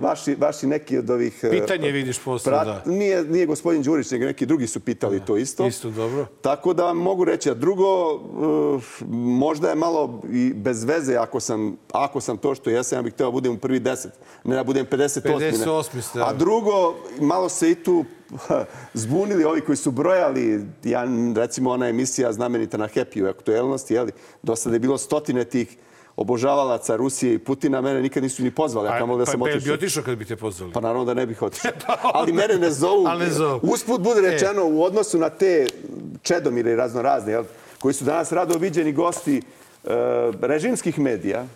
vaši, 0.00 0.36
vaši 0.40 0.66
neki 0.66 0.98
od 0.98 1.10
ovih... 1.10 1.44
eh, 1.44 1.50
Pitanje 1.50 1.90
vidiš 1.90 2.18
posle, 2.18 2.52
da. 2.52 2.82
Nije, 2.86 3.24
nije 3.24 3.46
gospodin 3.46 3.82
Đurić, 3.82 4.10
nego 4.10 4.24
neki 4.24 4.46
drugi 4.46 4.66
su 4.66 4.80
pitali 4.80 5.20
to 5.20 5.36
isto. 5.36 5.66
Isto, 5.66 5.90
dobro. 5.90 6.26
Tako 6.40 6.72
da 6.72 6.92
mogu 6.92 7.24
reći. 7.24 7.50
A 7.50 7.54
drugo, 7.54 8.14
eh, 8.14 9.04
možda 9.10 9.68
je 9.68 9.74
malo 9.74 10.20
i 10.32 10.52
bez 10.54 10.84
veze 10.84 11.16
ako 11.16 11.40
sam, 11.40 11.76
ako 11.92 12.20
sam 12.20 12.36
to 12.36 12.54
što 12.54 12.70
jesam, 12.70 12.98
ja 12.98 13.02
bih 13.02 13.12
hteo 13.12 13.26
da 13.26 13.30
budem 13.32 13.52
u 13.52 13.58
prvi 13.58 13.80
deset. 13.80 14.12
Ne 14.44 14.56
da 14.56 14.64
budem 14.64 14.86
58. 14.86 15.40
ne. 15.40 15.52
58 15.52 16.00
ste, 16.00 16.18
da. 16.18 16.26
A 16.26 16.32
drugo, 16.32 16.94
malo 17.20 17.48
se 17.48 17.70
i 17.70 17.74
tu 17.74 18.04
zbunili 18.94 19.44
ovi 19.44 19.60
koji 19.60 19.76
su 19.76 19.90
brojali, 19.90 20.64
ja, 20.84 21.04
recimo 21.36 21.70
ona 21.70 21.88
emisija 21.88 22.32
znamenita 22.32 22.76
na 22.76 22.88
Happy 22.88 23.24
u 23.24 23.28
aktuelnosti, 23.28 23.94
jeli, 23.94 24.12
do 24.42 24.56
sada 24.56 24.76
je 24.76 24.80
bilo 24.80 24.98
stotine 24.98 25.44
tih 25.44 25.76
obožavalaca 26.16 26.96
Rusije 26.96 27.34
i 27.34 27.38
Putina, 27.38 27.80
mene 27.80 28.02
nikad 28.02 28.22
nisu 28.22 28.42
ni 28.42 28.50
pozvali, 28.50 28.88
a 28.88 28.98
kamo 28.98 29.16
da 29.16 29.24
pa, 29.24 29.30
sam 29.30 29.40
pa, 29.40 29.44
otišao. 29.44 29.60
bi 29.60 29.72
otišao 29.72 30.02
kad 30.02 30.18
bi 30.18 30.24
te 30.24 30.36
pozvali? 30.36 30.72
Pa 30.72 30.80
naravno 30.80 31.04
da 31.04 31.14
ne 31.14 31.26
bih 31.26 31.42
otišao. 31.42 31.72
Ali 32.14 32.32
mene 32.32 32.58
ne 32.58 32.70
zovu. 32.70 33.06
Ali 33.06 33.24
ne 33.24 33.30
zovu. 33.30 33.60
Usput 33.62 34.00
bude 34.00 34.20
E. 34.20 34.30
rečeno 34.30 34.64
u 34.64 34.82
odnosu 34.82 35.18
na 35.18 35.30
te 35.30 35.66
čedomire 36.22 36.72
i 36.72 36.76
raznorazne, 36.76 37.32
jel, 37.32 37.44
koji 37.78 37.94
su 37.94 38.04
danas 38.04 38.32
rado 38.32 38.58
viđeni 38.58 38.92
gosti 38.92 39.36
e, 39.36 39.42
režimskih 40.40 40.98
medija, 40.98 41.46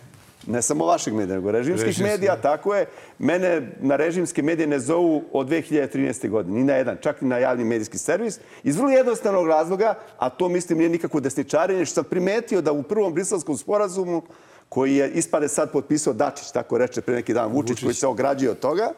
ne 0.47 0.61
samo 0.61 0.85
vašeg 0.85 1.13
medija, 1.13 1.35
nego 1.35 1.51
režimskih 1.51 1.85
Režimskih, 1.85 2.11
medija, 2.11 2.41
tako 2.41 2.75
je. 2.75 2.85
Mene 3.19 3.71
na 3.81 3.95
režimske 3.95 4.41
medije 4.41 4.67
ne 4.67 4.79
zovu 4.79 5.23
od 5.31 5.47
2013. 5.49 6.29
godine, 6.29 6.57
ni 6.57 6.63
na 6.63 6.73
jedan, 6.73 6.97
čak 7.01 7.21
ni 7.21 7.29
na 7.29 7.37
javni 7.37 7.63
medijski 7.63 7.97
servis. 7.97 8.39
Iz 8.63 8.77
vrlo 8.77 8.89
jednostavnog 8.89 9.47
razloga, 9.47 9.95
a 10.17 10.29
to 10.29 10.49
mislim 10.49 10.77
nije 10.77 10.89
nikako 10.89 11.19
desničarenje, 11.19 11.85
što 11.85 11.93
sam 11.93 12.03
primetio 12.03 12.61
da 12.61 12.71
u 12.71 12.83
prvom 12.83 13.13
brislavskom 13.13 13.57
sporazumu 13.57 14.21
koji 14.69 14.95
je 14.95 15.11
ispade 15.11 15.47
sad 15.47 15.71
potpisao 15.71 16.13
Dačić, 16.13 16.51
tako 16.51 16.77
reče 16.77 17.01
pre 17.01 17.15
neki 17.15 17.33
dan 17.33 17.51
Vučić, 17.51 17.83
koji 17.83 17.93
se 17.93 18.07
ograđuje 18.07 18.51
od 18.51 18.59
toga, 18.59 18.89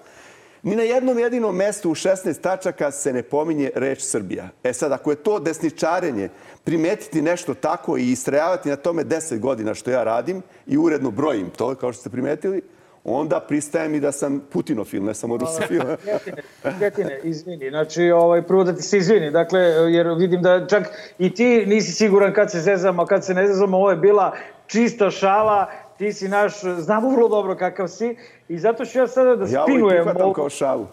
Ni 0.64 0.76
na 0.76 0.84
jednom 0.84 1.20
jedinom 1.20 1.55
mestu 1.55 1.91
u 1.91 1.95
16 1.95 2.41
tačaka 2.41 2.91
se 2.91 3.14
ne 3.14 3.24
pominje 3.24 3.72
reč 3.76 4.01
Srbija. 4.01 4.49
E 4.64 4.74
sad, 4.74 4.91
ako 4.91 5.12
je 5.12 5.16
to 5.16 5.39
desničarenje, 5.39 6.30
primetiti 6.64 7.22
nešto 7.22 7.53
tako 7.53 7.97
i 7.97 8.12
istrajavati 8.12 8.70
na 8.70 8.76
tome 8.76 9.03
10 9.03 9.39
godina 9.39 9.74
što 9.74 9.91
ja 9.91 10.03
radim 10.03 10.41
i 10.68 10.78
uredno 10.78 11.12
brojim 11.12 11.49
to, 11.49 11.76
kao 11.76 11.93
što 11.93 11.99
ste 11.99 12.10
primetili, 12.10 12.62
onda 13.03 13.39
pristajem 13.39 13.95
i 13.95 13.99
da 13.99 14.12
sam 14.12 14.41
putinofil, 14.51 15.03
ne 15.03 15.14
samo 15.14 15.38
rusofil. 15.38 15.82
Kretine, 15.82 16.43
Kretine, 16.80 17.20
izvini. 17.24 17.70
Znači, 17.70 18.12
ovaj, 18.12 18.41
prvo 18.41 18.64
da 18.64 18.76
ti 18.76 18.82
se 18.82 18.97
izvini, 18.97 19.32
dakle, 19.32 19.60
jer 19.62 20.08
vidim 20.18 20.41
da 20.41 20.68
čak 20.68 20.84
i 21.20 21.34
ti 21.34 21.66
nisi 21.66 21.91
siguran 21.91 22.34
kad 22.34 22.51
se 22.51 22.60
zezamo, 22.60 23.05
kad 23.05 23.26
se 23.26 23.34
ne 23.34 23.47
zezamo, 23.47 23.78
ovo 23.78 23.89
je 23.91 23.97
bila 23.97 24.36
čista 24.68 25.12
šala, 25.12 25.72
ti 25.98 26.14
si 26.14 26.28
naš, 26.28 26.54
znamo 26.62 27.10
vrlo 27.10 27.28
dobro 27.30 27.56
kakav 27.56 27.88
si 27.88 28.16
i 28.48 28.60
zato 28.60 28.86
ću 28.86 28.98
ja 28.98 29.08
sada 29.08 29.36
da 29.36 29.45
Ja 29.45 29.62
ovo 29.62 29.70
i 29.70 29.72
spinujem 29.72 29.98
prihvatam 29.98 30.22
ovo. 30.22 30.34
kao 30.34 30.50
šalu. 30.50 30.88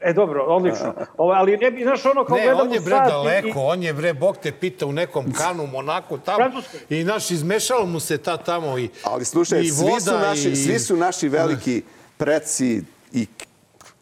E, 0.00 0.12
dobro, 0.12 0.44
odlično. 0.44 0.94
Ovo, 1.16 1.32
ali 1.32 1.56
ne 1.56 1.70
bi, 1.70 1.82
znaš, 1.82 2.04
ono 2.06 2.24
kao 2.24 2.36
Ne, 2.36 2.42
gledamo 2.42 2.62
on 2.62 2.72
je 2.72 2.80
bre 2.80 2.90
sat 2.92 3.06
i- 3.06 3.10
daleko, 3.10 3.60
on 3.60 3.82
je 3.82 3.92
bre, 3.92 4.14
Bog 4.14 4.36
te 4.36 4.52
pita 4.52 4.86
u 4.86 4.92
nekom 4.92 5.32
kanu, 5.32 5.66
Monaku, 5.66 6.18
tamo. 6.18 6.36
Francuskoj. 6.38 6.80
I 6.90 7.04
naš, 7.04 7.30
izmešalo 7.30 7.86
mu 7.86 8.00
se 8.00 8.18
ta 8.18 8.36
tamo 8.36 8.78
i 8.78 8.88
Ali 9.04 9.24
slušaj, 9.24 9.60
i 9.60 9.68
svi 9.68 10.00
su, 10.00 10.12
naši, 10.12 10.50
i... 10.50 10.56
svi 10.56 10.78
su 10.78 10.96
naši 10.96 11.28
veliki 11.28 11.82
preci 12.16 12.82
i, 13.12 13.26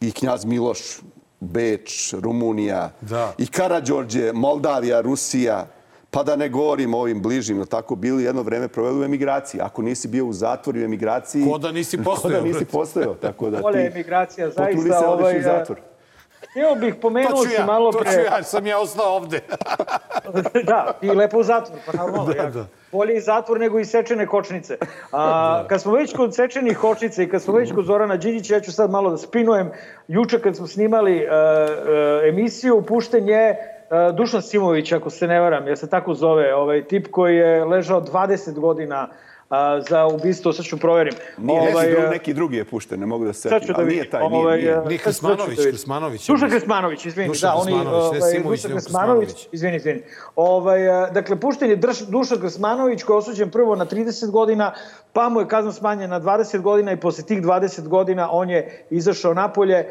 i 0.01 0.11
knjaz 0.11 0.45
Miloš, 0.45 0.79
Beč, 1.39 2.13
Rumunija, 2.13 2.91
Da. 3.01 3.33
i 3.37 3.47
Karađorđe, 3.47 4.31
Moldavija, 4.33 5.01
Rusija, 5.01 5.67
pa 6.11 6.23
da 6.23 6.35
ne 6.35 6.49
govorim 6.49 6.93
o 6.93 6.97
ovim 6.97 7.21
bližim, 7.21 7.57
no 7.57 7.65
tako 7.65 7.95
bili 7.95 8.23
jedno 8.23 8.41
vreme 8.41 8.67
proveli 8.67 8.99
u 8.99 9.03
emigraciji. 9.03 9.61
Ako 9.61 9.81
nisi 9.81 10.07
bio 10.07 10.25
u 10.25 10.33
zatvoru 10.33 10.79
u 10.79 10.83
emigraciji... 10.83 11.45
Ko 11.51 11.57
da 11.57 11.71
nisi 11.71 11.97
Ko 12.03 12.03
postojao, 12.03 12.41
da 12.41 12.47
nisi 12.47 12.65
postojao, 12.65 13.13
tako 13.13 13.49
da 13.49 13.59
Vole 13.63 13.73
ti... 13.73 13.87
emigracija, 13.95 14.49
Potuli 14.49 14.81
zaista. 14.81 14.99
se 14.99 15.05
Ovaj, 15.05 15.39
u 15.39 15.43
zatvor. 15.43 15.79
Htio 16.49 16.75
bih, 16.75 16.95
pomenuo 17.01 17.31
To 17.31 17.43
ću 17.43 17.49
si 17.49 17.55
ja, 17.55 17.65
malo 17.65 17.91
to 17.91 17.99
pre... 17.99 18.11
ću 18.11 18.19
ja, 18.19 18.43
sam 18.43 18.67
ja 18.67 18.79
ostao 18.79 19.15
ovde. 19.15 19.39
da, 20.69 20.97
i 21.01 21.09
lepo 21.09 21.37
u 21.37 21.43
zatvor, 21.43 21.79
pa 21.85 21.97
normalno. 21.97 22.33
Da, 22.33 22.43
ja. 22.43 22.49
da. 22.49 22.65
Bolje 22.91 23.17
i 23.17 23.21
zatvor 23.21 23.59
nego 23.59 23.79
i 23.79 23.85
sečene 23.85 24.27
kočnice. 24.27 24.77
A, 25.11 25.63
kad 25.67 25.81
smo 25.81 25.93
već 25.93 26.15
kod 26.15 26.35
sečenih 26.35 26.77
kočnica 26.77 27.23
i 27.23 27.29
kad 27.29 27.41
smo 27.41 27.53
već 27.53 27.71
kod 27.73 27.85
Zorana 27.85 28.17
Đinđića, 28.17 28.53
ja 28.53 28.61
ću 28.61 28.71
sad 28.71 28.91
malo 28.91 29.09
da 29.09 29.17
spinujem. 29.17 29.71
Juče 30.07 30.41
kad 30.41 30.55
smo 30.55 30.67
snimali 30.67 31.15
uh, 31.15 31.21
uh, 31.21 32.29
emisiju, 32.29 32.81
pušten 32.87 33.29
je 33.29 33.51
uh, 33.51 33.80
Dušan 34.13 34.41
Simović, 34.41 34.91
ako 34.91 35.09
se 35.09 35.27
ne 35.27 35.39
varam, 35.39 35.67
ja 35.67 35.75
se 35.75 35.89
tako 35.89 36.13
zove, 36.13 36.55
ovaj 36.55 36.83
tip 36.83 37.07
koji 37.11 37.35
je 37.35 37.65
ležao 37.65 38.01
20 38.01 38.59
godina 38.59 39.09
a, 39.49 39.81
za 39.89 40.05
ubistvo, 40.07 40.53
sad 40.53 40.65
ću 40.65 40.77
proverim. 40.79 41.13
Nije, 41.37 41.61
neki, 41.61 41.73
Ovaj, 41.73 41.89
drugi, 41.91 42.05
e, 42.05 42.09
neki 42.09 42.33
drugi 42.33 42.57
je 42.57 42.65
pušten, 42.65 42.99
ne 42.99 43.05
mogu 43.05 43.25
da 43.25 43.33
se 43.33 43.49
setim. 43.49 43.67
da 43.67 43.81
Ali 43.81 43.91
nije 43.91 44.09
taj, 44.09 44.29
nije, 44.29 44.41
Ovaj, 44.41 44.57
nije. 44.57 44.71
e, 44.71 44.81
Nije 44.87 44.99
ću 44.99 45.03
da 45.55 46.31
je 46.31 46.35
Dušan 46.35 46.49
bio. 46.49 46.59
Krsmanović, 46.59 47.05
izvini. 47.05 47.27
Dušan 47.27 47.49
da, 47.49 47.55
oni, 47.55 47.71
ne 47.71 47.89
ovaj, 47.89 48.21
Simović, 48.21 48.61
Dušan 48.61 48.77
Krsmanović. 48.77 49.47
izvini, 49.51 49.75
izvini. 49.77 50.01
Ovaj, 50.35 51.07
e, 51.07 51.11
dakle, 51.11 51.39
pušten 51.39 51.69
je 51.69 51.75
Drš, 51.75 51.99
Dušan 51.99 52.39
Krsmanović 52.39 53.03
koji 53.03 53.15
je 53.15 53.17
osuđen 53.17 53.49
prvo 53.51 53.75
na 53.75 53.85
30 53.85 54.31
godina, 54.31 54.73
pa 55.13 55.29
mu 55.29 55.39
je 55.39 55.47
kazna 55.47 55.71
smanjena 55.71 56.19
na 56.19 56.25
20 56.25 56.61
godina 56.61 56.91
i 56.91 56.99
posle 56.99 57.23
tih 57.23 57.41
20 57.41 57.87
godina 57.87 58.29
on 58.31 58.49
je 58.49 58.85
izašao 58.89 59.33
napolje 59.33 59.85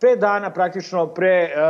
pet 0.00 0.18
dana 0.18 0.50
praktično 0.50 1.06
pre 1.06 1.44
uh, 1.44 1.60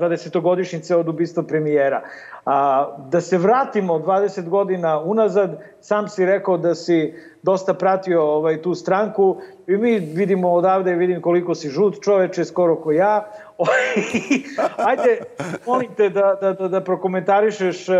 20-godišnjice 0.00 0.94
od 0.94 1.08
ubistva 1.08 1.42
premijera. 1.42 2.02
A, 2.46 2.88
da 3.08 3.20
se 3.20 3.38
vratimo 3.38 3.98
20 3.98 4.48
godina 4.48 5.00
unazad, 5.00 5.58
sam 5.80 6.08
si 6.08 6.26
rekao 6.26 6.56
da 6.56 6.74
si 6.74 7.14
dosta 7.42 7.74
pratio 7.74 8.22
ovaj, 8.22 8.62
tu 8.62 8.74
stranku 8.74 9.36
i 9.66 9.76
mi 9.76 9.98
vidimo 9.98 10.52
odavde, 10.52 10.94
vidim 10.94 11.22
koliko 11.22 11.54
si 11.54 11.68
žut 11.68 12.02
čoveče, 12.02 12.44
skoro 12.44 12.76
ko 12.76 12.92
ja. 12.92 13.26
Ajde, 14.88 15.18
molim 15.66 15.94
te 15.96 16.08
da, 16.08 16.36
da, 16.40 16.52
da, 16.52 16.68
da 16.68 16.80
prokomentarišeš 16.80 17.88
uh, 17.88 17.96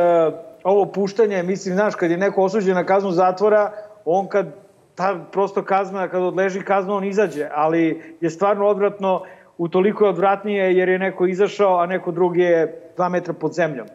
ovo 0.65 0.87
puštanje. 0.87 1.43
Mislim, 1.43 1.75
znaš, 1.75 1.95
kad 1.95 2.11
je 2.11 2.17
neko 2.17 2.43
osuđen 2.43 2.75
na 2.75 2.85
kaznu 2.85 3.11
zatvora, 3.11 3.73
on 4.05 4.29
kad 4.29 4.47
ta 4.95 5.19
prosto 5.33 5.65
kazna, 5.65 6.09
kad 6.09 6.23
odleži 6.23 6.61
kaznu, 6.61 6.95
on 6.95 7.05
izađe, 7.05 7.49
ali 7.55 8.17
je 8.21 8.31
stvarno 8.31 8.67
odvratno, 8.67 9.23
utoliko 9.63 10.05
je 10.05 10.11
odvratnije 10.11 10.77
jer 10.77 10.89
je 10.89 10.99
neko 10.99 11.27
izašao, 11.27 11.79
a 11.79 11.87
neko 11.87 12.13
drugi 12.13 12.41
je 12.41 12.91
dva 12.97 13.09
metra 13.09 13.33
pod 13.35 13.53
zemljom. 13.53 13.87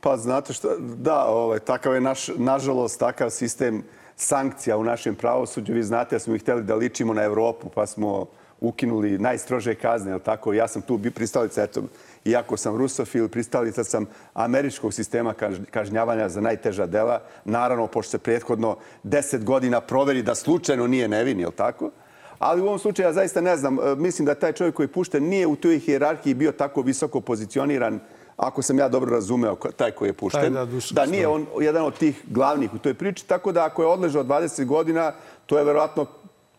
Pa 0.00 0.16
znate 0.16 0.52
što, 0.52 0.76
da, 0.78 1.24
ovaj, 1.26 1.58
takav 1.58 1.94
je 1.94 2.00
naš, 2.00 2.28
nažalost, 2.36 3.00
takav 3.00 3.30
sistem 3.30 3.82
sankcija 4.16 4.76
u 4.76 4.84
našem 4.84 5.14
pravosuđu. 5.14 5.72
Vi 5.72 5.82
znate 5.82 6.14
da 6.16 6.18
smo 6.18 6.34
ih 6.34 6.42
hteli 6.42 6.62
da 6.62 6.74
ličimo 6.74 7.14
na 7.14 7.22
Evropu, 7.22 7.68
pa 7.74 7.86
smo 7.86 8.26
ukinuli 8.60 9.18
najstrože 9.18 9.74
kazne, 9.74 10.10
jel 10.10 10.20
tako? 10.20 10.52
Ja 10.52 10.68
sam 10.68 10.82
tu 10.82 11.00
pristalica, 11.14 11.62
eto, 11.62 11.82
iako 12.24 12.56
sam 12.56 12.76
rusofil, 12.76 13.28
pristalica 13.28 13.84
sam 13.84 14.06
američkog 14.34 14.94
sistema 14.94 15.34
kaž- 15.34 15.64
kažnjavanja 15.70 16.28
za 16.28 16.40
najteža 16.40 16.86
dela. 16.86 17.22
Naravno, 17.44 17.86
pošto 17.86 18.10
se 18.10 18.18
prethodno 18.18 18.76
deset 19.02 19.44
godina 19.44 19.80
proveri 19.80 20.22
da 20.22 20.34
slučajno 20.34 20.86
nije 20.86 21.08
nevin, 21.08 21.40
jel 21.40 21.50
tako? 21.50 21.90
Ali 22.38 22.62
u 22.62 22.66
ovom 22.66 22.78
slučaju 22.78 23.08
ja 23.08 23.12
zaista 23.12 23.40
ne 23.40 23.56
znam. 23.56 23.78
E, 23.78 23.94
Mislim 23.96 24.26
da 24.26 24.34
taj 24.34 24.52
čovjek 24.52 24.74
koji 24.74 24.88
pušten 24.88 25.24
nije 25.24 25.46
u 25.46 25.56
toj 25.56 25.78
hijerarhiji 25.78 26.34
bio 26.34 26.52
tako 26.52 26.82
visoko 26.82 27.20
pozicioniran 27.20 28.00
ako 28.38 28.62
sam 28.62 28.78
ja 28.78 28.88
dobro 28.88 29.10
razumeo 29.10 29.56
taj 29.76 29.90
koji 29.90 30.08
je 30.08 30.12
pušten, 30.12 30.40
Taj, 30.40 30.50
da, 30.50 30.66
da 30.90 31.06
nije 31.06 31.28
on 31.28 31.46
jedan 31.60 31.84
od 31.84 31.98
tih 31.98 32.22
glavnih 32.26 32.74
u 32.74 32.78
toj 32.78 32.94
priči, 32.94 33.26
tako 33.26 33.52
da 33.52 33.64
ako 33.64 33.82
je 33.82 33.88
odležao 33.88 34.24
20 34.24 34.64
godina, 34.64 35.12
to 35.46 35.58
je 35.58 35.64
verovatno 35.64 36.06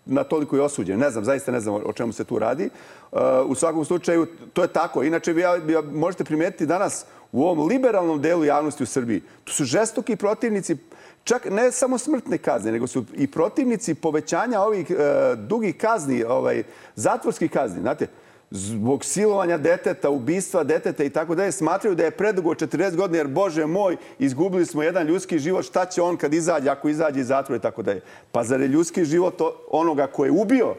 na 0.10 0.24
toliko 0.24 0.58
i 0.58 0.60
osuđen. 0.60 1.00
Ne 1.00 1.12
znam, 1.12 1.26
zaista 1.26 1.52
ne 1.52 1.60
znam 1.60 1.76
o 1.86 1.94
čemu 1.94 2.14
se 2.14 2.24
tu 2.24 2.40
radi. 2.40 2.70
Uh, 3.12 3.20
u 3.46 3.56
svakom 3.56 3.86
slučaju, 3.86 4.28
to 4.54 4.62
je 4.62 4.68
tako. 4.68 5.04
Inače, 5.04 5.34
vi, 5.34 5.44
možete 5.92 6.24
primetiti 6.24 6.66
danas 6.66 7.06
u 7.32 7.44
ovom 7.44 7.68
liberalnom 7.68 8.22
delu 8.22 8.46
javnosti 8.46 8.84
u 8.84 8.86
Srbiji, 8.86 9.22
tu 9.44 9.54
su 9.54 9.66
žestoki 9.66 10.16
protivnici 10.16 10.78
čak 11.24 11.46
ne 11.50 11.72
samo 11.72 11.98
smrtne 11.98 12.38
kazne, 12.38 12.72
nego 12.72 12.88
su 12.88 13.06
i 13.16 13.28
protivnici 13.28 13.96
povećanja 13.96 14.62
ovih 14.62 14.88
uh, 14.90 15.40
dugih 15.40 15.78
kazni, 15.78 16.24
ovaj, 16.24 16.64
zatvorskih 16.96 17.52
kazni. 17.52 17.82
Znate, 17.82 18.08
zbog 18.52 19.06
silovanja 19.06 19.58
deteta, 19.58 20.10
ubistva 20.10 20.64
deteta 20.64 21.04
i 21.04 21.10
tako 21.10 21.36
dalje, 21.36 21.52
smatraju 21.52 21.96
da 21.96 22.04
je 22.04 22.12
predugo 22.12 22.54
40 22.54 22.96
godina, 22.96 23.18
jer 23.18 23.28
Bože 23.28 23.66
moj, 23.66 23.98
izgubili 24.20 24.66
smo 24.66 24.84
jedan 24.84 25.08
ljudski 25.08 25.40
život, 25.40 25.66
šta 25.66 25.86
će 25.86 26.02
on 26.02 26.18
kad 26.18 26.34
izađe, 26.34 26.70
ako 26.70 26.90
izađe 26.90 27.20
iz 27.20 27.28
zatvora 27.28 27.58
i 27.58 27.62
tako 27.62 27.82
dalje. 27.82 28.02
Pa 28.32 28.44
zar 28.44 28.62
je 28.62 28.68
ljudski 28.68 29.06
život 29.06 29.42
onoga 29.72 30.08
ko 30.08 30.26
je 30.26 30.32
ubio 30.32 30.76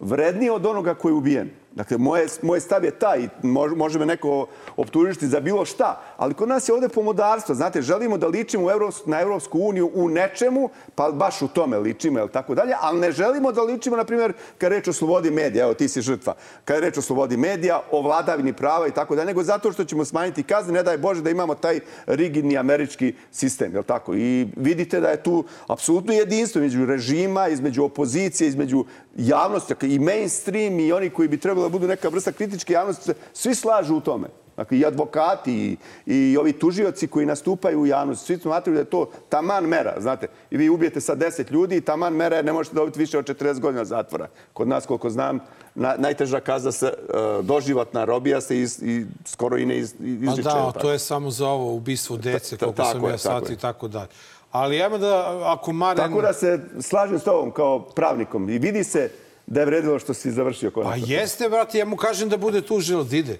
vredniji 0.00 0.50
od 0.50 0.66
onoga 0.66 0.94
koji 0.94 1.12
je 1.12 1.16
ubijen? 1.16 1.50
Dakle, 1.76 1.98
moje, 1.98 2.26
moj 2.42 2.60
stav 2.60 2.84
je 2.84 2.90
taj, 2.90 3.28
može, 3.42 3.74
može 3.74 3.98
me 3.98 4.06
neko 4.06 4.46
optužiti 4.76 5.26
za 5.26 5.40
bilo 5.40 5.64
šta, 5.64 6.00
ali 6.16 6.34
kod 6.34 6.48
nas 6.48 6.68
je 6.68 6.74
ovde 6.74 6.88
pomodarstvo. 6.88 7.54
Znate, 7.54 7.82
želimo 7.82 8.18
da 8.18 8.26
ličimo 8.26 8.68
na 9.06 9.20
Evropsku 9.20 9.58
uniju 9.58 9.90
u 9.94 10.08
nečemu, 10.08 10.70
pa 10.94 11.10
baš 11.12 11.42
u 11.42 11.48
tome 11.48 11.78
ličimo, 11.78 12.18
jel 12.18 12.28
tako 12.28 12.54
dalje, 12.54 12.74
ali 12.80 13.00
ne 13.00 13.12
želimo 13.12 13.52
da 13.52 13.62
ličimo, 13.62 13.96
na 13.96 14.04
primjer, 14.04 14.32
kad 14.58 14.72
reč 14.72 14.88
o 14.88 14.92
slobodi 14.92 15.30
medija, 15.30 15.64
evo 15.64 15.74
ti 15.74 15.88
si 15.88 16.00
žrtva, 16.00 16.34
kad 16.64 16.80
reč 16.80 16.96
o 16.96 17.02
slobodi 17.02 17.36
medija, 17.36 17.82
o 17.90 18.02
vladavini 18.02 18.52
prava 18.52 18.88
i 18.88 18.90
tako 18.90 19.16
dalje, 19.16 19.26
nego 19.26 19.42
zato 19.42 19.72
što 19.72 19.84
ćemo 19.84 20.04
smanjiti 20.04 20.42
kazne, 20.42 20.72
ne 20.72 20.82
daj 20.82 20.98
Bože 20.98 21.22
da 21.22 21.30
imamo 21.30 21.54
taj 21.54 21.80
rigidni 22.06 22.58
američki 22.58 23.14
sistem, 23.32 23.72
jel 23.72 23.82
tako? 23.82 24.14
I 24.14 24.48
vidite 24.56 25.00
da 25.00 25.08
je 25.08 25.22
tu 25.22 25.44
apsolutno 25.66 26.12
jedinstvo 26.12 26.62
između 26.62 26.86
režima, 26.86 27.48
između 27.48 27.84
opozicije, 27.84 28.48
između 28.48 28.84
javnosti, 29.16 29.74
dakle, 29.74 29.94
i 29.94 29.98
mainstream 29.98 30.80
i 30.80 30.92
oni 30.92 31.10
koji 31.10 31.28
bi 31.28 31.40
trebalo 31.40 31.66
da 31.68 31.72
budu 31.72 31.86
neka 31.86 32.08
vrsta 32.08 32.32
kritičke 32.32 32.72
javnosti, 32.72 33.12
svi 33.32 33.54
slažu 33.54 33.96
u 33.96 34.00
tome. 34.00 34.28
Dakle, 34.56 34.78
i 34.78 34.86
advokati 34.86 35.52
i, 35.52 35.76
i 36.06 36.36
ovi 36.36 36.52
tužioci 36.52 37.06
koji 37.06 37.26
nastupaju 37.26 37.80
u 37.80 37.86
javnosti, 37.86 38.26
svi 38.26 38.38
smatraju 38.38 38.74
da 38.74 38.80
je 38.80 38.84
to 38.84 39.10
taman 39.28 39.64
mera, 39.64 39.94
znate. 40.00 40.26
I 40.50 40.56
vi 40.56 40.68
ubijete 40.68 41.00
sad 41.00 41.18
10 41.18 41.52
ljudi 41.52 41.76
i 41.76 41.80
taman 41.80 42.12
mera 42.12 42.36
je 42.36 42.42
ne 42.42 42.52
možete 42.52 42.74
dobiti 42.76 42.98
više 42.98 43.18
od 43.18 43.24
40 43.24 43.60
godina 43.60 43.84
zatvora. 43.84 44.28
Kod 44.52 44.68
nas, 44.68 44.86
koliko 44.86 45.10
znam, 45.10 45.38
na, 45.74 45.94
najteža 45.98 46.40
kazna 46.40 46.72
se 46.72 46.86
uh, 46.86 47.44
doživotna 47.44 48.04
robija 48.04 48.40
se 48.40 48.60
iz, 48.60 48.82
i 48.82 49.06
skoro 49.24 49.58
i 49.58 49.66
ne 49.66 49.78
iz, 49.78 49.94
Pa 49.98 50.04
izriče. 50.04 50.42
da, 50.42 50.50
jel 50.50 50.72
to 50.72 50.90
je 50.90 50.98
samo 50.98 51.30
za 51.30 51.48
ovo 51.48 51.74
ubistvo 51.74 52.16
dece, 52.16 52.56
ta- 52.56 52.64
koliko 52.66 52.84
sam 52.84 53.04
ja 53.04 53.18
sati 53.18 53.52
i 53.52 53.56
tako 53.56 53.88
dalje. 53.88 54.08
Ali 54.56 54.82
ajmo 54.82 54.98
da, 54.98 55.42
ako 55.44 55.72
Maren... 55.72 55.96
Tako 55.96 56.22
da 56.22 56.32
se 56.32 56.60
slažem 56.80 57.18
s 57.18 57.24
tobom 57.24 57.50
kao 57.50 57.80
pravnikom. 57.80 58.48
I 58.50 58.58
vidi 58.58 58.84
se 58.84 59.10
da 59.46 59.60
je 59.60 59.66
vredilo 59.66 59.98
što 59.98 60.14
si 60.14 60.30
završio 60.30 60.70
Pa 60.70 60.74
konačno. 60.74 61.04
jeste, 61.08 61.48
brate, 61.48 61.78
ja 61.78 61.84
mu 61.84 61.96
kažem 61.96 62.28
da 62.28 62.36
bude 62.36 62.60
tužilac, 62.60 63.06
da 63.06 63.16
ide. 63.16 63.38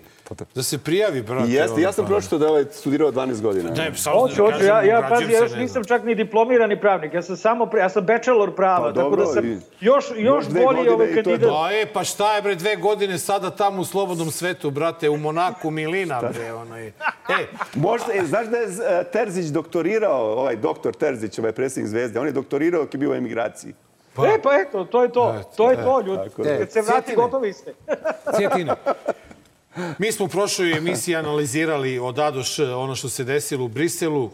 Da 0.54 0.62
se 0.62 0.78
prijavi, 0.78 1.22
brate. 1.22 1.50
I 1.50 1.52
jeste, 1.52 1.80
ja 1.80 1.92
sam 1.92 2.04
pa- 2.04 2.09
pročitao 2.09 2.38
da 2.38 2.44
je 2.44 2.50
ovaj 2.50 2.64
studirao 2.72 3.12
12 3.12 3.40
godina. 3.40 3.70
Ne, 3.70 3.92
samo 3.94 4.20
Hoću, 4.20 4.36
da 4.36 4.42
hoću, 4.42 4.64
ja, 4.64 4.82
ja, 4.82 5.07
pazi, 5.11 5.32
ja 5.32 5.38
još 5.38 5.54
nisam 5.54 5.84
čak 5.84 6.04
ni 6.04 6.14
diplomirani 6.14 6.80
pravnik, 6.80 7.14
ja 7.14 7.22
sam 7.22 7.36
samo, 7.36 7.70
ja 7.78 7.88
sam 7.88 8.07
bachelor 8.07 8.54
prava, 8.54 8.88
Pa 8.88 8.94
tako 8.94 9.00
dobro, 9.00 9.24
da 9.24 9.32
sam 9.32 9.62
još, 9.80 10.04
još 10.16 10.44
bolji 10.48 10.88
ovaj 10.88 11.14
kandidat. 11.14 11.50
Pa 11.50 11.70
e, 11.72 11.86
pa 11.92 12.04
šta 12.04 12.36
je 12.36 12.42
bre 12.42 12.54
dve 12.54 12.76
godine 12.76 13.18
sada 13.18 13.50
tamo 13.50 13.82
u 13.82 13.84
slobodnom 13.84 14.30
svetu, 14.30 14.70
brate, 14.70 15.09
u 15.11 15.16
Monaku 15.16 15.70
Milina, 15.70 16.20
bre, 16.32 16.52
onaj. 16.52 16.86
E, 16.86 16.92
Možda, 17.74 18.12
e, 18.14 18.26
znaš 18.26 18.46
da 18.46 18.57
je 18.57 18.66
e, 18.66 19.04
Terzić 19.12 19.46
doktorirao, 19.46 20.32
ovaj 20.32 20.57
doktor 20.57 20.94
Terzić, 20.94 21.38
ovaj 21.38 21.52
predsjednik 21.52 21.90
Zvezde, 21.90 22.20
on 22.20 22.26
je 22.26 22.32
doktorirao 22.32 22.82
dok 22.82 22.94
je 22.94 22.98
bio 22.98 23.11
u 23.11 23.14
emigraciji. 23.14 23.74
E, 24.24 24.42
pa 24.42 24.50
eto, 24.54 24.84
to 24.84 25.02
je 25.02 25.12
to, 25.12 25.42
to 25.56 25.70
je 25.70 25.76
to, 25.76 26.00
ljudi. 26.00 26.30
Kad 26.36 26.72
se 26.72 26.82
vrati, 26.82 27.06
Cjetine. 27.06 27.16
gotovi 27.16 27.52
ste. 27.52 27.74
Cijetina. 28.36 28.76
Mi 29.98 30.12
smo 30.12 30.24
u 30.24 30.28
prošloj 30.28 30.72
emisiji 30.72 31.16
analizirali 31.16 31.98
od 31.98 32.18
A 32.18 32.30
do 32.30 32.42
Š 32.42 32.74
ono 32.74 32.94
što 32.94 33.08
se 33.08 33.24
desilo 33.24 33.64
u 33.64 33.68
Briselu. 33.68 34.30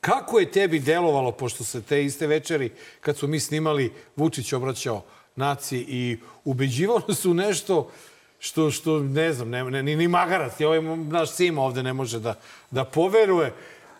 Kako 0.00 0.38
je 0.38 0.50
tebi 0.50 0.78
delovalo, 0.78 1.32
pošto 1.32 1.64
se 1.64 1.82
te 1.82 2.04
iste 2.04 2.26
večeri, 2.26 2.70
kad 3.00 3.16
su 3.16 3.28
mi 3.28 3.40
snimali, 3.40 3.92
Vučić 4.16 4.52
obraćao 4.52 5.02
naciji 5.36 5.84
i 5.88 6.18
ubeđivao 6.44 7.00
nas 7.08 7.24
u 7.24 7.34
nešto 7.34 7.90
što, 8.38 8.70
što 8.70 8.98
ne 8.98 9.32
znam, 9.32 9.50
ne, 9.50 9.64
ne, 9.64 9.82
ni, 9.82 9.96
ni 9.96 10.08
magarac, 10.08 10.58
ni 10.58 10.66
ovaj 10.66 10.82
naš 10.82 11.30
Sima 11.30 11.62
ovde 11.62 11.82
ne 11.82 11.92
može 11.92 12.18
da, 12.18 12.34
da 12.70 12.84
poveruje 12.84 13.52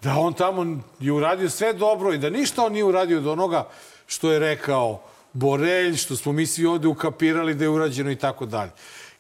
da 0.03 0.19
on 0.19 0.33
tamo 0.33 0.81
je 1.01 1.13
uradio 1.13 1.51
sve 1.51 1.73
dobro 1.73 2.13
i 2.13 2.19
da 2.19 2.31
ništa 2.31 2.65
on 2.65 2.73
nije 2.73 2.85
uradio 2.85 3.21
do 3.21 3.33
onoga 3.33 3.69
što 4.15 4.33
je 4.33 4.39
rekao 4.39 5.03
Borelj, 5.33 5.97
što 5.97 6.17
smo 6.17 6.33
mi 6.33 6.47
svi 6.47 6.67
ovde 6.67 6.89
ukapirali 6.89 7.55
da 7.55 7.65
je 7.65 7.69
urađeno 7.69 8.11
i 8.11 8.17
tako 8.17 8.47
dalje. 8.47 8.71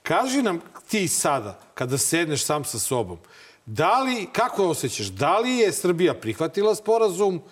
Kaži 0.02 0.42
nam 0.42 0.60
ti 0.88 1.08
sada, 1.08 1.58
kada 1.74 1.98
sedneš 1.98 2.44
sam 2.44 2.64
sa 2.64 2.78
sobom, 2.78 3.18
da 3.66 4.02
li, 4.02 4.28
kako 4.32 4.68
osjećaš, 4.68 5.06
da 5.06 5.38
li 5.38 5.56
je 5.56 5.72
Srbija 5.72 6.14
prihvatila 6.14 6.74
sporazum, 6.74 7.42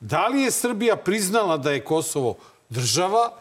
da 0.00 0.26
li 0.28 0.42
je 0.42 0.50
Srbija 0.50 0.96
priznala 0.96 1.56
da 1.56 1.72
je 1.72 1.84
Kosovo 1.84 2.36
država 2.68 3.32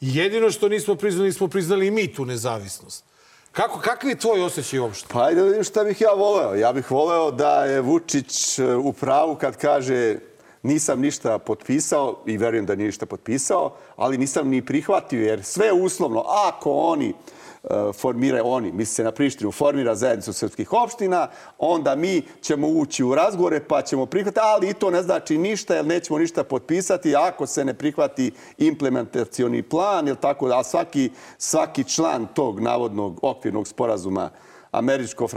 jedino 0.00 0.50
što 0.50 0.68
nismo 0.68 0.94
priznali, 0.94 1.28
nismo 1.28 1.48
priznali 1.48 1.86
i 1.86 1.90
mi 1.90 2.14
tu 2.14 2.24
nezavisnost. 2.24 3.04
Kako, 3.52 3.80
kakav 3.80 4.10
je 4.10 4.18
tvoj 4.18 4.42
osjećaj 4.42 4.78
uopšte? 4.78 5.06
Pa 5.12 5.24
ajde 5.24 5.40
da 5.40 5.46
vidim 5.46 5.64
šta 5.64 5.84
bih 5.84 6.00
ja 6.00 6.12
voleo. 6.12 6.54
Ja 6.54 6.72
bih 6.72 6.90
voleo 6.90 7.30
da 7.30 7.64
je 7.64 7.80
Vučić 7.80 8.58
e, 8.58 8.74
u 8.76 8.92
pravu 8.92 9.36
kad 9.36 9.56
kaže 9.56 10.18
nisam 10.62 11.00
ništa 11.00 11.38
potpisao 11.38 12.16
i 12.26 12.36
verujem 12.36 12.66
da 12.66 12.74
nije 12.74 12.86
ništa 12.86 13.06
potpisao, 13.06 13.76
ali 13.96 14.18
nisam 14.18 14.48
ni 14.48 14.64
prihvatio 14.64 15.26
jer 15.26 15.44
sve 15.44 15.72
uslovno. 15.72 16.24
Ako 16.26 16.72
oni 16.72 17.08
e, 17.08 17.92
formira 17.92 18.42
oni, 18.44 18.72
misli 18.72 18.94
se 18.94 19.04
na 19.04 19.12
Prištinu, 19.12 19.52
formira 19.52 19.94
zajednicu 19.94 20.32
srpskih 20.32 20.72
opština, 20.72 21.28
onda 21.58 21.94
mi 21.94 22.22
ćemo 22.40 22.68
ući 22.68 23.04
u 23.04 23.14
razgovore 23.14 23.60
pa 23.60 23.82
ćemo 23.82 24.06
prihvatiti, 24.06 24.40
ali 24.42 24.70
i 24.70 24.74
to 24.74 24.90
ne 24.90 25.02
znači 25.02 25.38
ništa 25.38 25.74
jer 25.74 25.86
nećemo 25.86 26.18
ništa 26.18 26.44
potpisati 26.44 27.16
ako 27.16 27.46
se 27.46 27.64
ne 27.64 27.74
prihvati 27.74 28.32
implementacioni 28.58 29.62
plan, 29.62 30.08
jer 30.08 30.16
tako 30.16 30.48
da 30.48 30.64
svaki, 30.64 31.10
svaki 31.38 31.84
član 31.84 32.26
tog 32.34 32.60
navodnog 32.60 33.18
okvirnog 33.22 33.68
sporazuma 33.68 34.30
američko, 34.70 35.28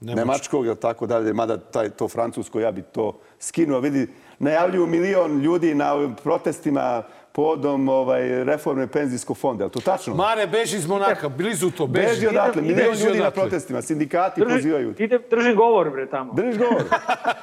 nemačkog, 0.00 0.66
ili 0.66 0.76
tako 0.76 1.06
dalje, 1.06 1.32
mada 1.32 1.56
taj, 1.56 1.90
to 1.90 2.08
francusko, 2.08 2.60
ja 2.60 2.72
bi 2.72 2.82
to 2.82 3.18
skinuo. 3.38 3.80
Vidi, 3.80 4.08
najavljuju 4.38 4.86
milion 4.86 5.40
ljudi 5.40 5.74
na 5.74 5.92
ovim 5.92 6.14
protestima 6.22 7.02
povodom 7.34 7.88
ovaj, 7.88 8.44
reforme 8.44 8.86
penzijskog 8.86 9.36
fonda. 9.36 9.64
Je 9.64 9.66
li 9.66 9.72
to 9.72 9.80
tačno? 9.80 10.14
Mare, 10.14 10.46
beži 10.46 10.76
iz 10.76 10.86
Monaka, 10.86 11.28
blizu 11.28 11.70
to, 11.70 11.86
beži. 11.86 12.06
Beži 12.06 12.26
odatle, 12.26 12.62
milion 12.62 12.90
beži 12.90 13.04
ljudi 13.04 13.18
na 13.18 13.24
odatle. 13.24 13.42
protestima, 13.42 13.82
sindikati 13.82 14.40
Drži, 14.40 14.54
pozivaju. 14.54 14.94
idem, 14.98 15.22
držim 15.30 15.56
govor, 15.56 15.90
bre, 15.90 16.06
tamo. 16.10 16.32
Držiš 16.32 16.58
govor. 16.58 16.82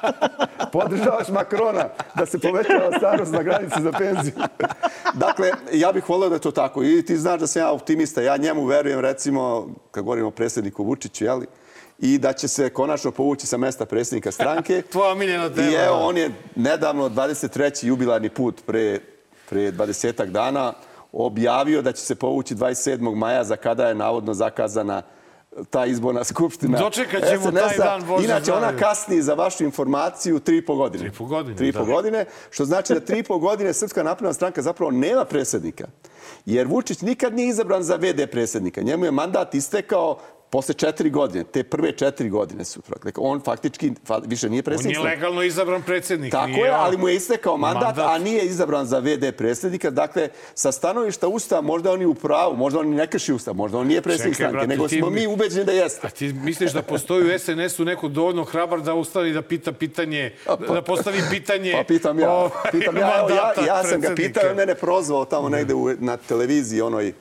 Podržavaš 0.72 1.28
Makrona 1.28 1.88
da 2.14 2.26
se 2.26 2.38
povećava 2.38 2.90
starost 2.98 3.32
na 3.32 3.42
granici 3.42 3.82
za 3.82 3.92
penziju. 3.92 4.34
dakle, 5.14 5.50
ja 5.72 5.92
bih 5.92 6.08
volio 6.08 6.28
da 6.28 6.34
je 6.34 6.40
to 6.40 6.50
tako. 6.50 6.82
I 6.84 7.02
ti 7.04 7.16
znaš 7.16 7.40
da 7.40 7.46
sam 7.46 7.62
ja 7.62 7.70
optimista. 7.70 8.22
Ja 8.22 8.36
njemu 8.36 8.64
verujem, 8.64 9.00
recimo, 9.00 9.68
kad 9.90 10.04
govorimo 10.04 10.28
o 10.28 10.30
predsjedniku 10.30 10.84
Vučiću, 10.84 11.24
jeli? 11.24 11.46
I 12.00 12.18
da 12.18 12.32
će 12.32 12.48
se 12.48 12.70
konačno 12.70 13.10
povući 13.10 13.46
sa 13.46 13.56
mesta 13.56 13.86
predsjednika 13.86 14.32
stranke. 14.32 14.82
Tvoja 14.92 15.12
omiljena 15.12 15.48
tema. 15.48 15.70
I 15.70 15.74
evo, 15.74 15.96
on 15.96 16.16
je 16.16 16.30
nedavno, 16.56 17.08
23. 17.08 17.86
jubilarni 17.86 18.28
put 18.28 18.62
pre, 18.66 18.98
pre 19.48 19.72
20 19.72 20.30
dana, 20.30 20.72
objavio 21.12 21.82
da 21.82 21.92
će 21.92 22.02
se 22.02 22.14
povući 22.14 22.54
27. 22.54 23.14
maja 23.14 23.44
za 23.44 23.56
kada 23.56 23.88
je 23.88 23.94
navodno 23.94 24.34
zakazana 24.34 25.02
ta 25.70 25.86
izborna 25.86 26.24
skupština. 26.24 26.78
Dočekat 26.78 27.28
ćemo 27.28 27.52
taj 27.52 27.76
dan, 27.76 28.06
Bože 28.06 28.24
Inače, 28.24 28.52
ona 28.52 28.76
kasni 28.76 29.22
za 29.22 29.34
vašu 29.34 29.64
informaciju 29.64 30.38
tri 30.40 30.56
i 30.56 30.66
po 30.66 30.76
godine. 30.76 31.04
Tri 31.04 31.08
i 31.08 31.18
po 31.18 31.24
godine, 31.24 31.56
Tri 31.56 31.72
po 31.72 31.78
da. 31.78 31.84
godine, 31.84 32.24
što 32.50 32.64
znači 32.64 32.94
da 32.94 33.00
tri 33.00 33.18
i 33.18 33.22
po 33.22 33.38
godine 33.38 33.72
Srpska 33.72 34.02
napredna 34.02 34.32
stranka 34.32 34.62
zapravo 34.62 34.90
nema 34.90 35.24
predsjednika. 35.24 35.88
Jer 36.46 36.66
Vučić 36.66 37.00
nikad 37.00 37.34
nije 37.34 37.48
izabran 37.48 37.82
za 37.82 37.96
VD 37.96 38.30
predsjednika. 38.30 38.82
Njemu 38.82 39.04
je 39.04 39.10
mandat 39.10 39.54
istekao 39.54 40.18
posle 40.50 40.74
četiri 40.74 41.10
godine. 41.10 41.44
Te 41.44 41.62
prve 41.64 41.92
četiri 41.92 42.28
godine 42.28 42.64
su. 42.64 42.80
Dakle, 42.88 43.12
on 43.16 43.40
faktički 43.40 43.92
fa- 44.00 44.22
više 44.26 44.48
nije 44.48 44.58
On 44.58 44.64
predsjednik. 44.64 44.90
je 44.90 45.00
stranke. 45.00 45.16
legalno 45.16 45.42
izabran 45.42 45.82
predsjednik. 45.82 46.32
Tako 46.32 46.46
nije 46.46 46.60
je, 46.60 46.70
on- 46.70 46.80
ali 46.80 46.96
mu 46.96 47.08
je 47.08 47.16
istekao 47.16 47.56
mandat, 47.56 47.82
Mandat. 47.86 48.06
a 48.06 48.18
nije 48.18 48.42
izabran 48.42 48.86
za 48.86 48.98
VD 48.98 49.32
predsjednika. 49.32 49.90
Dakle, 49.90 50.28
sa 50.54 50.72
stanovišta 50.72 51.28
Ustava 51.28 51.60
možda 51.62 51.92
on 51.92 52.02
i 52.02 52.06
u 52.06 52.14
pravu, 52.14 52.56
možda 52.56 52.80
on 52.80 52.86
i 52.86 52.96
ne 52.96 53.06
krši 53.06 53.32
Ustav, 53.32 53.54
možda 53.54 53.78
on 53.78 53.86
nije 53.86 54.02
predsjednik 54.02 54.36
Čekaj, 54.36 54.44
stranke, 54.44 54.66
brate, 54.66 54.68
nego 54.68 54.88
smo 54.90 55.10
mi- 55.10 55.20
mi 55.20 55.26
ubeđeni 55.26 55.64
da 55.64 55.72
jeste. 55.72 56.06
A 56.06 56.10
ti 56.10 56.32
misliš 56.34 56.72
da 56.72 56.82
postoji 56.82 57.26
u 57.26 57.38
SNS-u 57.38 57.84
neko 57.84 58.08
dovoljno 58.08 58.44
hrabar 58.44 58.80
da 58.80 58.94
ustavi 58.94 59.32
da 59.32 59.42
pita 59.42 59.72
pitanje, 59.72 60.32
da 60.68 60.82
postavi 60.82 61.18
pitanje... 61.30 61.72
Pa 61.74 61.84
pitam 61.84 62.18
ja, 62.18 62.30
ovaj, 62.32 62.50
pitam 62.72 62.96
ja, 62.96 63.00
ja, 63.02 63.16
mandata 63.18 63.60
ja 63.62 63.82
sam 63.84 64.00
ga 64.00 64.14
pitao, 64.16 64.50
on 64.50 64.56
mene 64.56 64.74
prozvao 64.74 65.24
tamo 65.24 65.48
negde 65.48 65.74
u, 65.74 65.94
na 65.98 66.16
televiziji, 66.18 66.80
onoj, 66.80 67.12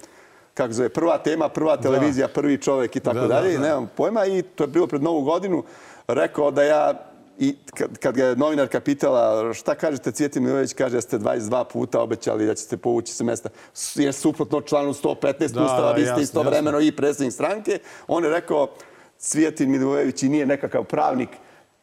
kako 0.60 0.74
zove, 0.74 0.90
prva 0.90 1.18
tema, 1.18 1.50
prva 1.50 1.78
televizija, 1.78 2.28
prvi 2.28 2.58
čovek 2.58 2.96
i 2.96 3.00
tako 3.00 3.16
Da, 3.16 3.28
da, 3.28 3.28
dalje, 3.28 3.58
da. 3.58 3.64
nemam 3.64 3.90
pojma 3.96 4.26
i 4.26 4.42
to 4.42 4.64
je 4.64 4.68
bilo 4.68 4.88
pred 4.88 5.04
novu 5.04 5.22
godinu, 5.22 5.64
rekao 6.08 6.52
da 6.52 6.64
ja 6.64 6.94
I 7.40 7.56
kad, 7.72 7.98
kad 7.98 8.16
ga 8.16 8.26
je 8.26 8.36
novinarka 8.36 8.80
pitala 8.80 9.54
šta 9.54 9.76
kažete 9.76 10.12
Cvjetin 10.12 10.44
Milojević, 10.44 10.74
kaže 10.74 10.96
da 10.96 11.02
ste 11.02 11.20
22 11.20 11.64
puta 11.72 12.02
obećali 12.02 12.46
da 12.46 12.56
ćete 12.56 12.78
povući 12.78 13.14
se 13.14 13.24
mesta. 13.24 13.50
Jer 13.96 14.14
suprotno 14.14 14.62
članu 14.62 14.94
115 14.94 15.54
Da, 15.54 15.64
ustava, 15.64 15.94
da, 15.94 15.96
vi 15.96 16.06
ste 16.06 16.22
istovremeno 16.22 16.82
i 16.82 16.92
predsjednik 16.92 17.34
stranke. 17.34 17.80
On 18.08 18.24
je 18.24 18.30
rekao 18.30 18.68
Cvjetin 19.18 19.72
Milojević 19.72 20.24
i 20.24 20.30
nije 20.30 20.46
nekakav 20.46 20.84
pravnik, 20.84 21.30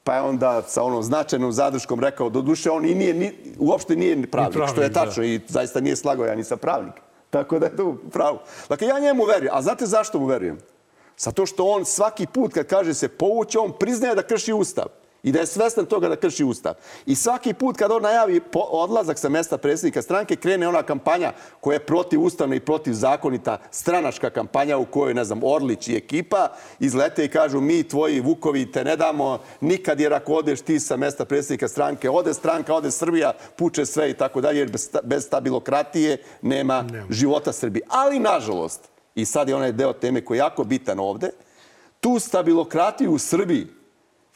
pa 0.04 0.14
je 0.14 0.20
onda 0.20 0.62
sa 0.62 0.82
onom 0.82 1.02
značajnom 1.02 1.52
zadrškom 1.52 2.00
rekao, 2.00 2.30
do 2.30 2.42
duše 2.42 2.70
on 2.70 2.84
i 2.84 2.94
nije, 2.94 3.14
ni, 3.14 3.32
uopšte 3.58 3.96
nije 3.96 4.30
pravnik, 4.30 4.52
pravnik, 4.52 4.72
što 4.72 4.82
je 4.82 4.88
da. 4.88 5.04
tačno 5.04 5.24
i 5.24 5.40
zaista 5.48 5.80
nije 5.80 5.96
slagao, 5.96 6.26
ja 6.26 6.34
nisam 6.34 6.58
pravnik. 6.58 6.94
Tako 7.36 7.58
da 7.58 7.66
je 7.66 7.76
to 7.76 7.84
u 7.84 8.10
pravu. 8.12 8.38
Dakle, 8.68 8.86
ja 8.86 8.98
njemu 8.98 9.24
verujem. 9.24 9.54
A 9.54 9.62
znate 9.62 9.86
zašto 9.86 10.18
mu 10.18 10.26
verujem? 10.26 10.58
Zato 11.18 11.46
što 11.46 11.64
on 11.64 11.84
svaki 11.84 12.26
put 12.26 12.54
kad 12.54 12.66
kaže 12.66 12.94
se 12.94 13.08
povući, 13.08 13.58
on 13.58 13.72
priznaje 13.78 14.14
da 14.14 14.22
krši 14.22 14.52
ustav. 14.52 14.86
I 15.26 15.32
da 15.32 15.40
je 15.40 15.46
svestan 15.46 15.86
toga 15.86 16.08
da 16.08 16.16
krši 16.16 16.44
ustav. 16.44 16.74
I 17.06 17.14
svaki 17.14 17.54
put 17.54 17.76
kad 17.76 17.92
on 17.92 18.02
najavi 18.02 18.40
odlazak 18.54 19.18
sa 19.18 19.28
mesta 19.28 19.58
predsjednika 19.58 20.02
stranke, 20.02 20.36
krene 20.36 20.68
ona 20.68 20.82
kampanja 20.82 21.32
koja 21.60 21.74
je 21.74 21.86
protivustavna 21.86 22.54
i 22.54 22.60
protivzakonita 22.60 23.58
stranačka 23.70 24.30
kampanja 24.30 24.78
u 24.78 24.84
kojoj, 24.84 25.14
ne 25.14 25.24
znam, 25.24 25.40
Orlić 25.44 25.88
i 25.88 25.96
ekipa 25.96 26.48
izlete 26.78 27.24
i 27.24 27.28
kažu 27.28 27.60
mi, 27.60 27.82
tvoji 27.88 28.20
Vukovi, 28.20 28.72
te 28.72 28.84
ne 28.84 28.96
damo 28.96 29.38
nikad 29.60 30.00
jer 30.00 30.14
ako 30.14 30.32
odeš 30.32 30.60
ti 30.60 30.80
sa 30.80 30.96
mesta 30.96 31.24
predsjednika 31.24 31.68
stranke, 31.68 32.10
ode 32.10 32.34
stranka, 32.34 32.74
ode 32.74 32.90
Srbija, 32.90 33.32
puče 33.56 33.86
sve 33.86 34.10
i 34.10 34.14
tako 34.14 34.40
dalje, 34.40 34.58
jer 34.58 34.70
bez 35.02 35.24
stabilokratije 35.24 36.22
nema 36.42 36.84
života 37.10 37.52
Srbije. 37.52 37.86
Ali, 37.88 38.18
nažalost, 38.18 38.80
i 39.14 39.24
sad 39.24 39.48
je 39.48 39.56
onaj 39.56 39.72
deo 39.72 39.92
teme 39.92 40.24
koji 40.24 40.38
je 40.38 40.46
jako 40.46 40.64
bitan 40.64 41.00
ovde, 41.00 41.30
tu 42.00 42.18
stabilokratiju 42.18 43.12
u 43.12 43.18
Srbiji 43.18 43.75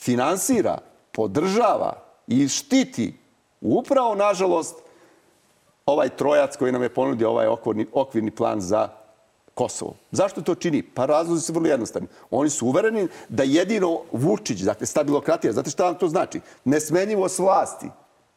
finansira, 0.00 0.78
podržava 1.12 1.92
i 2.26 2.48
štiti 2.48 3.14
upravo, 3.60 4.14
nažalost, 4.14 4.76
ovaj 5.86 6.08
trojac 6.08 6.56
koji 6.56 6.72
nam 6.72 6.82
je 6.82 6.94
ponudio 6.94 7.30
ovaj 7.30 7.46
okvirni, 7.46 7.86
okvirni 7.92 8.30
plan 8.30 8.60
za 8.60 8.88
Kosovo. 9.54 9.94
Zašto 10.10 10.42
to 10.42 10.54
čini? 10.54 10.82
Pa 10.82 11.06
razlozi 11.06 11.42
su 11.42 11.52
vrlo 11.52 11.68
jednostavni. 11.68 12.08
Oni 12.30 12.50
su 12.50 12.66
uvereni 12.66 13.08
da 13.28 13.42
jedino 13.42 14.00
Vučić, 14.12 14.60
dakle 14.60 14.86
stabilokratija, 14.86 15.52
znate 15.52 15.70
šta 15.70 15.84
vam 15.84 15.94
to 15.94 16.08
znači? 16.08 16.40
Nesmenjivost 16.64 17.38
vlasti. 17.38 17.90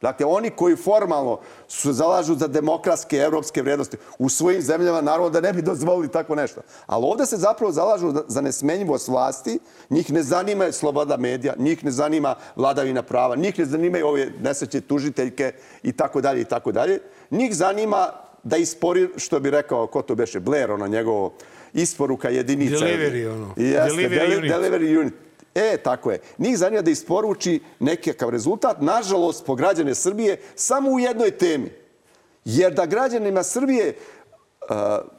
Dakle, 0.03 0.25
oni 0.25 0.49
koji 0.49 0.75
formalno 0.75 1.39
su 1.67 1.93
zalažu 1.93 2.35
za 2.35 2.47
demokratske 2.47 3.17
evropske 3.17 3.61
vrednosti 3.61 3.97
u 4.19 4.29
svojim 4.29 4.61
zemljama, 4.61 5.01
naravno 5.01 5.29
da 5.29 5.41
ne 5.41 5.53
bi 5.53 5.61
dozvolili 5.61 6.11
tako 6.11 6.35
nešto. 6.35 6.61
Ali 6.85 7.05
ovde 7.05 7.25
se 7.25 7.37
zapravo 7.37 7.71
zalažu 7.71 8.13
za 8.27 8.41
nesmenjivost 8.41 9.07
vlasti, 9.07 9.59
njih 9.89 10.11
ne 10.11 10.23
zanima 10.23 10.71
sloboda 10.71 11.17
medija, 11.17 11.53
njih 11.57 11.83
ne 11.83 11.91
zanima 11.91 12.35
vladavina 12.55 13.01
prava, 13.03 13.35
njih 13.35 13.59
ne 13.59 13.65
zanimaju 13.65 14.07
ove 14.07 14.31
nesreće 14.41 14.81
tužiteljke 14.81 15.53
i 15.83 15.91
tako 15.91 16.21
dalje 16.21 16.41
i 16.41 16.45
tako 16.45 16.71
dalje. 16.71 16.99
Njih 17.31 17.55
zanima 17.55 18.11
da 18.43 18.57
ispori, 18.57 19.09
što 19.17 19.39
bi 19.39 19.49
rekao, 19.49 19.87
ko 19.87 20.01
to 20.01 20.15
beše, 20.15 20.39
Blair, 20.39 20.71
ono 20.71 20.87
njegovo 20.87 21.33
isporuka 21.73 22.29
jedinica. 22.29 22.85
Delivery, 22.85 23.31
ono. 23.31 23.53
Jeste, 23.57 23.89
Delivery 23.89 24.19
deli, 24.19 24.37
unit. 24.37 24.51
Delivery 24.51 24.99
unit. 24.99 25.13
E, 25.55 25.77
tako 25.77 26.11
je. 26.11 26.19
Njih 26.37 26.57
zanima 26.57 26.81
da 26.81 26.91
isporuči 26.91 27.59
nekakav 27.79 28.29
rezultat, 28.29 28.81
nažalost, 28.81 29.45
po 29.45 29.55
građane 29.55 29.95
Srbije, 29.95 30.41
samo 30.55 30.91
u 30.91 30.99
jednoj 30.99 31.31
temi. 31.31 31.71
Jer 32.45 32.73
da 32.73 32.85
građanima 32.85 33.43
Srbije 33.43 33.95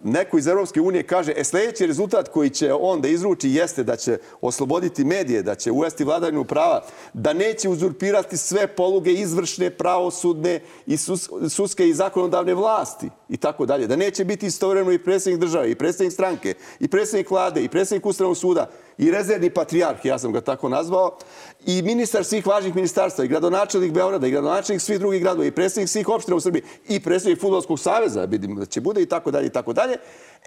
neko 0.02 0.38
iz 0.38 0.46
Europske 0.46 0.80
unije 0.80 1.02
kaže 1.02 1.32
e, 1.36 1.44
sledeći 1.44 1.86
rezultat 1.86 2.28
koji 2.28 2.50
će 2.50 2.72
on 2.72 3.00
da 3.00 3.08
izruči 3.08 3.50
jeste 3.50 3.82
da 3.82 3.96
će 3.96 4.18
osloboditi 4.40 5.04
medije, 5.04 5.42
da 5.42 5.54
će 5.54 5.70
uvesti 5.70 6.04
vladavinu 6.04 6.44
prava, 6.44 6.84
da 7.12 7.32
neće 7.32 7.68
uzurpirati 7.68 8.36
sve 8.36 8.66
poluge 8.66 9.12
izvršne, 9.12 9.70
pravosudne 9.70 10.60
i 10.86 10.96
sus, 10.96 11.28
sudske 11.48 11.88
i 11.88 11.94
zakonodavne 11.94 12.54
vlasti 12.54 13.10
i 13.28 13.36
tako 13.36 13.66
dalje. 13.66 13.86
Da 13.86 13.96
neće 13.96 14.24
biti 14.24 14.46
istovremeno 14.46 14.92
i 14.92 14.98
predsjednik 14.98 15.40
države, 15.40 15.70
i 15.70 15.74
predsjednik 15.74 16.12
stranke, 16.12 16.54
i 16.80 16.88
predsjednik 16.88 17.30
vlade, 17.30 17.64
i 17.64 17.68
predsjednik 17.68 18.06
Ustavnog 18.06 18.36
suda, 18.36 18.70
i 18.98 19.10
rezervni 19.10 19.50
patrijarh, 19.50 20.04
ja 20.04 20.18
sam 20.18 20.32
ga 20.32 20.40
tako 20.40 20.68
nazvao, 20.68 21.18
i 21.66 21.82
ministar 21.82 22.24
svih 22.24 22.46
važnih 22.46 22.74
ministarstva, 22.74 23.24
i 23.24 23.28
gradonačelnik 23.28 23.92
Beograda, 23.92 24.26
i 24.26 24.30
gradonačelnik 24.30 24.82
svih 24.82 24.98
drugih 24.98 25.22
gradova, 25.22 25.46
i 25.46 25.50
predsjednik 25.50 25.88
svih 25.88 26.08
opština 26.08 26.36
u 26.36 26.40
Srbiji, 26.40 26.62
i 26.88 27.00
predsjednik 27.00 27.40
Futbolskog 27.40 27.80
saveza, 27.80 28.24
vidim 28.24 28.56
da 28.56 28.66
će 28.66 28.80
bude 28.80 29.02
i 29.02 29.06
tako 29.06 29.30
dalje 29.30 29.46
i 29.46 29.50
tako 29.50 29.72
dalje. 29.72 29.96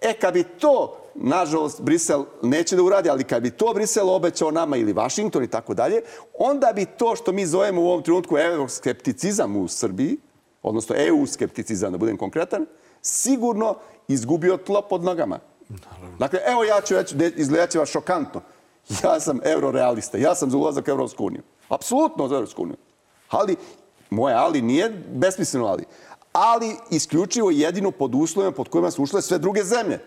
E, 0.01 0.13
kad 0.13 0.34
bi 0.34 0.43
to, 0.43 0.97
nažalost, 1.15 1.82
Brisel 1.82 2.26
neće 2.41 2.76
da 2.76 2.84
uradi, 2.84 3.09
ali 3.09 3.24
kad 3.24 3.43
bi 3.43 3.51
to 3.51 3.74
Brisel 3.74 4.09
obećao 4.09 4.51
nama 4.51 4.78
ili 4.78 4.93
Vašington 4.93 5.43
i 5.43 5.47
tako 5.47 5.74
dalje, 5.74 6.01
onda 6.34 6.72
bi 6.76 6.86
to 6.86 7.15
što 7.15 7.32
mi 7.32 7.45
zovemo 7.45 7.82
u 7.82 7.88
ovom 7.88 8.03
trenutku 8.03 8.38
euroskepticizam 8.38 9.55
u 9.55 9.68
Srbiji, 9.68 10.18
odnosno 10.61 10.95
EU 10.97 11.26
skepticizam, 11.26 11.91
da 11.91 11.97
budem 11.97 12.18
konkretan, 12.18 12.65
sigurno 13.01 13.76
izgubio 14.07 14.57
tlo 14.57 14.82
pod 14.82 15.03
nogama. 15.03 15.39
Dakle, 16.20 16.39
evo 16.47 16.63
ja 16.63 16.82
ću 16.82 16.95
reći, 16.95 17.15
izgledat 17.36 17.70
će 17.70 17.80
vas 17.80 17.89
šokantno. 17.89 18.41
Ja 19.03 19.19
sam 19.19 19.39
eurorealista, 19.43 20.17
ja 20.17 20.35
sam 20.35 20.51
za 20.51 20.57
ulazak 20.57 20.88
u 20.88 20.91
Evropsku 20.91 21.25
uniju. 21.25 21.41
Apsolutno 21.69 22.27
za 22.27 22.35
Evropsku 22.35 22.63
uniju. 22.63 22.77
Ali, 23.29 23.55
moje 24.09 24.35
ali 24.35 24.61
nije 24.61 24.89
besmisleno 25.13 25.65
ali. 25.65 25.83
Ali 26.33 26.75
isključivo 26.91 27.51
jedino 27.51 27.91
pod 27.91 28.15
uslovima 28.15 28.51
pod 28.51 28.69
kojima 28.69 28.91
su 28.91 29.03
ušle 29.03 29.21
sve 29.21 29.38
druge 29.38 29.63
zemlje. 29.63 29.99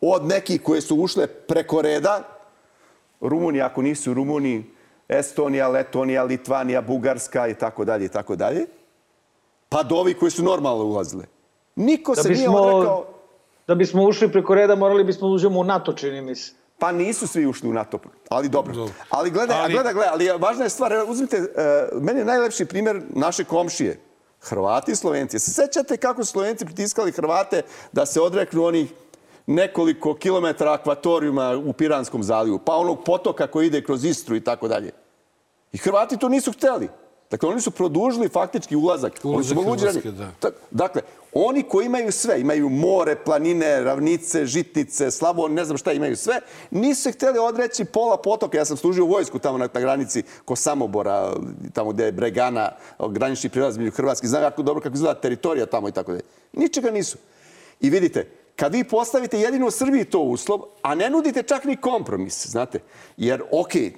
Od 0.00 0.24
nekih 0.24 0.62
koje 0.62 0.80
su 0.80 0.96
ušle 0.96 1.26
preko 1.26 1.82
reda, 1.82 2.22
Rumunija 3.20 3.66
ako 3.66 3.82
nisu 3.82 4.14
Rumuniji, 4.14 4.64
Estonija, 5.08 5.68
Letonija, 5.68 6.24
Litvanija, 6.24 6.82
Bugarska 6.82 7.48
i 7.48 7.54
tako 7.54 7.84
dalje 7.84 8.04
i 8.04 8.08
tako 8.08 8.36
dalje, 8.36 8.66
pa 9.68 9.82
do 9.82 9.96
ovih 9.96 10.16
koji 10.18 10.30
su 10.30 10.42
normalno 10.42 10.84
ulazile. 10.84 11.24
Niko 11.76 12.14
Da 12.14 12.22
se 12.22 12.28
nije 12.28 12.38
bismo, 12.38 12.58
odrekao... 12.58 13.06
da 13.66 13.74
bismo 13.74 14.04
ušli 14.04 14.32
preko 14.32 14.54
reda, 14.54 14.74
morali 14.74 15.04
bismo 15.04 15.28
da 15.28 15.34
uđemo 15.34 15.60
u 15.60 15.64
NATO, 15.64 15.92
čini 15.92 16.20
mi 16.22 16.34
se. 16.34 16.52
Pa 16.78 16.92
nisu 16.92 17.26
svi 17.26 17.46
ušli 17.46 17.68
u 17.68 17.72
NATO, 17.72 17.98
ali 18.28 18.48
dobro. 18.48 18.74
Dobro. 18.74 18.94
Ali 19.10 19.30
gledaj, 19.30 19.60
Ali- 19.60 19.72
gledaj, 19.72 19.92
gledaj, 19.92 20.12
ali 20.12 20.38
važna 20.38 20.64
je 20.64 20.70
stvar, 20.70 20.92
uzmite, 21.08 21.36
uh, 21.40 22.02
meni 22.02 22.18
je 22.18 22.24
najlepši 22.24 22.64
primjer 22.64 23.02
naše 23.08 23.44
komšije, 23.44 24.00
Hrvati 24.40 24.92
i 24.92 24.96
Slovenci. 24.96 25.38
Se 25.38 25.50
sećate 25.50 25.96
kako 25.96 26.24
su 26.24 26.32
Slovenci 26.32 26.64
pritiskali 26.64 27.12
Hrvate 27.12 27.62
da 27.92 28.06
se 28.06 28.20
odreknu 28.20 28.64
onih 28.64 28.92
nekoliko 29.46 30.14
kilometara 30.14 30.72
akvatorijuma 30.72 31.56
u 31.66 31.72
Piranskom 31.72 32.22
zalivu, 32.22 32.58
pa 32.58 32.76
onog 32.76 33.04
potoka 33.04 33.46
koji 33.46 33.66
ide 33.66 33.82
kroz 33.84 34.04
Istru 34.04 34.36
i 34.36 34.40
tako 34.40 34.68
dalje. 34.68 34.90
I 35.72 35.78
Hrvati 35.78 36.16
to 36.18 36.28
nisu 36.28 36.52
hteli. 36.52 36.88
Dakle, 37.30 37.48
oni 37.48 37.60
su 37.60 37.70
produžili 37.70 38.28
faktički 38.28 38.76
ulazak. 38.76 39.12
oni 39.22 39.44
su 39.44 39.54
Ulazak 39.54 39.78
Hrvatske, 39.78 40.08
ranije. 40.08 40.32
da. 40.42 40.50
Dakle, 40.70 41.02
oni 41.32 41.62
koji 41.62 41.86
imaju 41.86 42.12
sve, 42.12 42.40
imaju 42.40 42.68
more, 42.68 43.16
planine, 43.16 43.80
ravnice, 43.80 44.46
žitnice, 44.46 45.10
slabo, 45.10 45.48
ne 45.48 45.64
znam 45.64 45.78
šta 45.78 45.92
imaju 45.92 46.16
sve, 46.16 46.40
nisu 46.70 47.02
se 47.02 47.12
hteli 47.12 47.38
odreći 47.38 47.84
pola 47.84 48.16
potoka. 48.16 48.58
Ja 48.58 48.64
sam 48.64 48.76
služio 48.76 49.04
u 49.04 49.08
vojsku 49.08 49.38
tamo 49.38 49.58
na, 49.58 49.68
na 49.74 49.80
granici 49.80 50.22
ko 50.44 50.56
Samobora, 50.56 51.32
tamo 51.72 51.90
gde 51.90 52.04
je 52.04 52.12
Bregana, 52.12 52.70
granični 53.08 53.50
prilaz 53.50 53.78
među 53.78 53.90
Hrvatski. 53.90 54.26
Znam 54.26 54.42
jako 54.42 54.62
dobro 54.62 54.82
kako 54.82 54.94
izgleda 54.94 55.20
teritorija 55.20 55.66
tamo 55.66 55.88
i 55.88 55.92
tako 55.92 56.12
dalje. 56.12 56.24
Ničega 56.52 56.90
nisu. 56.90 57.18
I 57.80 57.90
vidite, 57.90 58.30
kad 58.56 58.72
vi 58.74 58.84
postavite 58.84 59.40
jedino 59.40 59.66
u 59.66 59.70
Srbiji 59.70 60.04
to 60.04 60.20
uslov, 60.20 60.60
a 60.82 60.94
ne 60.94 61.10
nudite 61.10 61.42
čak 61.42 61.64
ni 61.64 61.76
kompromis, 61.76 62.46
znate, 62.46 62.78
jer, 63.16 63.42
okej, 63.52 63.92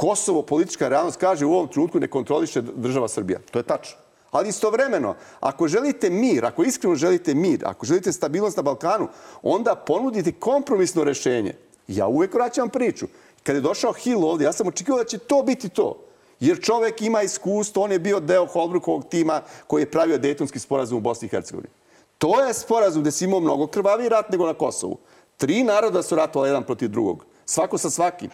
Kosovo, 0.00 0.42
politička 0.42 0.88
realnost, 0.88 1.20
kaže 1.20 1.46
u 1.46 1.52
ovom 1.52 1.68
trenutku 1.68 2.00
ne 2.00 2.08
kontroliše 2.08 2.62
država 2.62 3.08
Srbija. 3.08 3.38
To 3.50 3.58
je 3.58 3.62
tačno. 3.62 3.98
Ali 4.30 4.48
istovremeno, 4.48 5.14
ako 5.40 5.68
želite 5.68 6.10
mir, 6.10 6.46
ako 6.46 6.62
iskreno 6.62 6.96
želite 6.96 7.34
mir, 7.34 7.60
ako 7.64 7.86
želite 7.86 8.12
stabilnost 8.12 8.56
na 8.56 8.62
Balkanu, 8.62 9.08
onda 9.42 9.74
ponudite 9.74 10.32
kompromisno 10.32 11.04
rešenje. 11.04 11.54
Ja 11.88 12.06
uvek 12.06 12.34
vraćam 12.34 12.68
priču. 12.68 13.06
Kad 13.42 13.56
je 13.56 13.60
došao 13.60 13.92
Hill 13.92 14.24
ovdje, 14.24 14.44
ja 14.44 14.52
sam 14.52 14.66
očekivao 14.66 14.98
da 14.98 15.04
će 15.04 15.18
to 15.18 15.42
biti 15.42 15.68
to. 15.68 15.96
Jer 16.40 16.60
čovek 16.60 17.02
ima 17.02 17.22
iskustvo, 17.22 17.82
on 17.82 17.92
je 17.92 17.98
bio 17.98 18.20
deo 18.20 18.46
Holbrookovog 18.46 19.04
tima 19.08 19.42
koji 19.66 19.82
je 19.82 19.90
pravio 19.90 20.18
Dejtonski 20.18 20.58
sporazum 20.58 20.98
u 20.98 21.00
Bosni 21.00 21.26
i 21.26 21.30
Hercegovini. 21.30 21.72
To 22.18 22.40
je 22.44 22.54
sporazum 22.54 23.02
gde 23.02 23.10
si 23.10 23.24
imao 23.24 23.40
mnogo 23.40 23.66
krvaviji 23.66 24.08
rat 24.08 24.30
nego 24.30 24.46
na 24.46 24.54
Kosovu. 24.54 24.98
Tri 25.36 25.62
naroda 25.62 26.02
su 26.02 26.16
ratovali 26.16 26.48
jedan 26.48 26.64
protiv 26.64 26.88
drugog. 26.88 27.24
Svako 27.44 27.78
sa 27.78 27.90
svakim. 27.90 28.30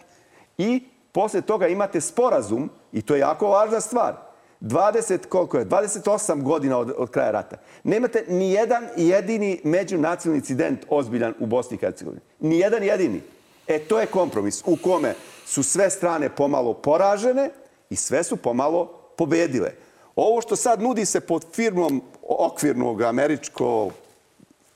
I 0.59 0.96
posle 1.17 1.41
toga 1.41 1.69
imate 1.69 2.01
sporazum, 2.01 2.71
i 2.93 3.03
to 3.03 3.14
je 3.14 3.21
jako 3.21 3.49
važna 3.49 3.81
stvar, 3.81 4.17
20, 4.61 5.27
koliko 5.29 5.59
je, 5.59 5.67
28 5.67 6.43
godina 6.43 6.79
od, 6.79 6.93
od 6.97 7.11
kraja 7.11 7.31
rata. 7.31 7.57
Nemate 7.85 8.25
ni 8.29 8.53
jedan 8.53 8.89
jedini 8.97 9.61
međunacionalni 9.64 10.39
incident 10.39 10.85
ozbiljan 10.89 11.35
u 11.39 11.47
Bosni 11.47 11.75
i 11.75 11.81
Hercegovini. 11.81 12.23
Ni 12.41 12.59
jedan 12.59 12.83
jedini. 12.83 13.23
E, 13.67 13.79
to 13.79 14.01
je 14.01 14.07
kompromis 14.07 14.62
u 14.67 14.77
kome 14.83 15.14
su 15.47 15.62
sve 15.62 15.91
strane 15.91 16.29
pomalo 16.29 16.75
poražene 16.75 17.51
i 17.91 17.97
sve 17.97 18.25
su 18.25 18.37
pomalo 18.37 18.87
pobedile. 19.17 19.73
Ovo 20.17 20.41
što 20.41 20.57
sad 20.57 20.83
nudi 20.83 21.05
se 21.05 21.21
pod 21.21 21.45
firmom 21.53 22.03
okvirnog 22.29 23.03
američko 23.03 23.91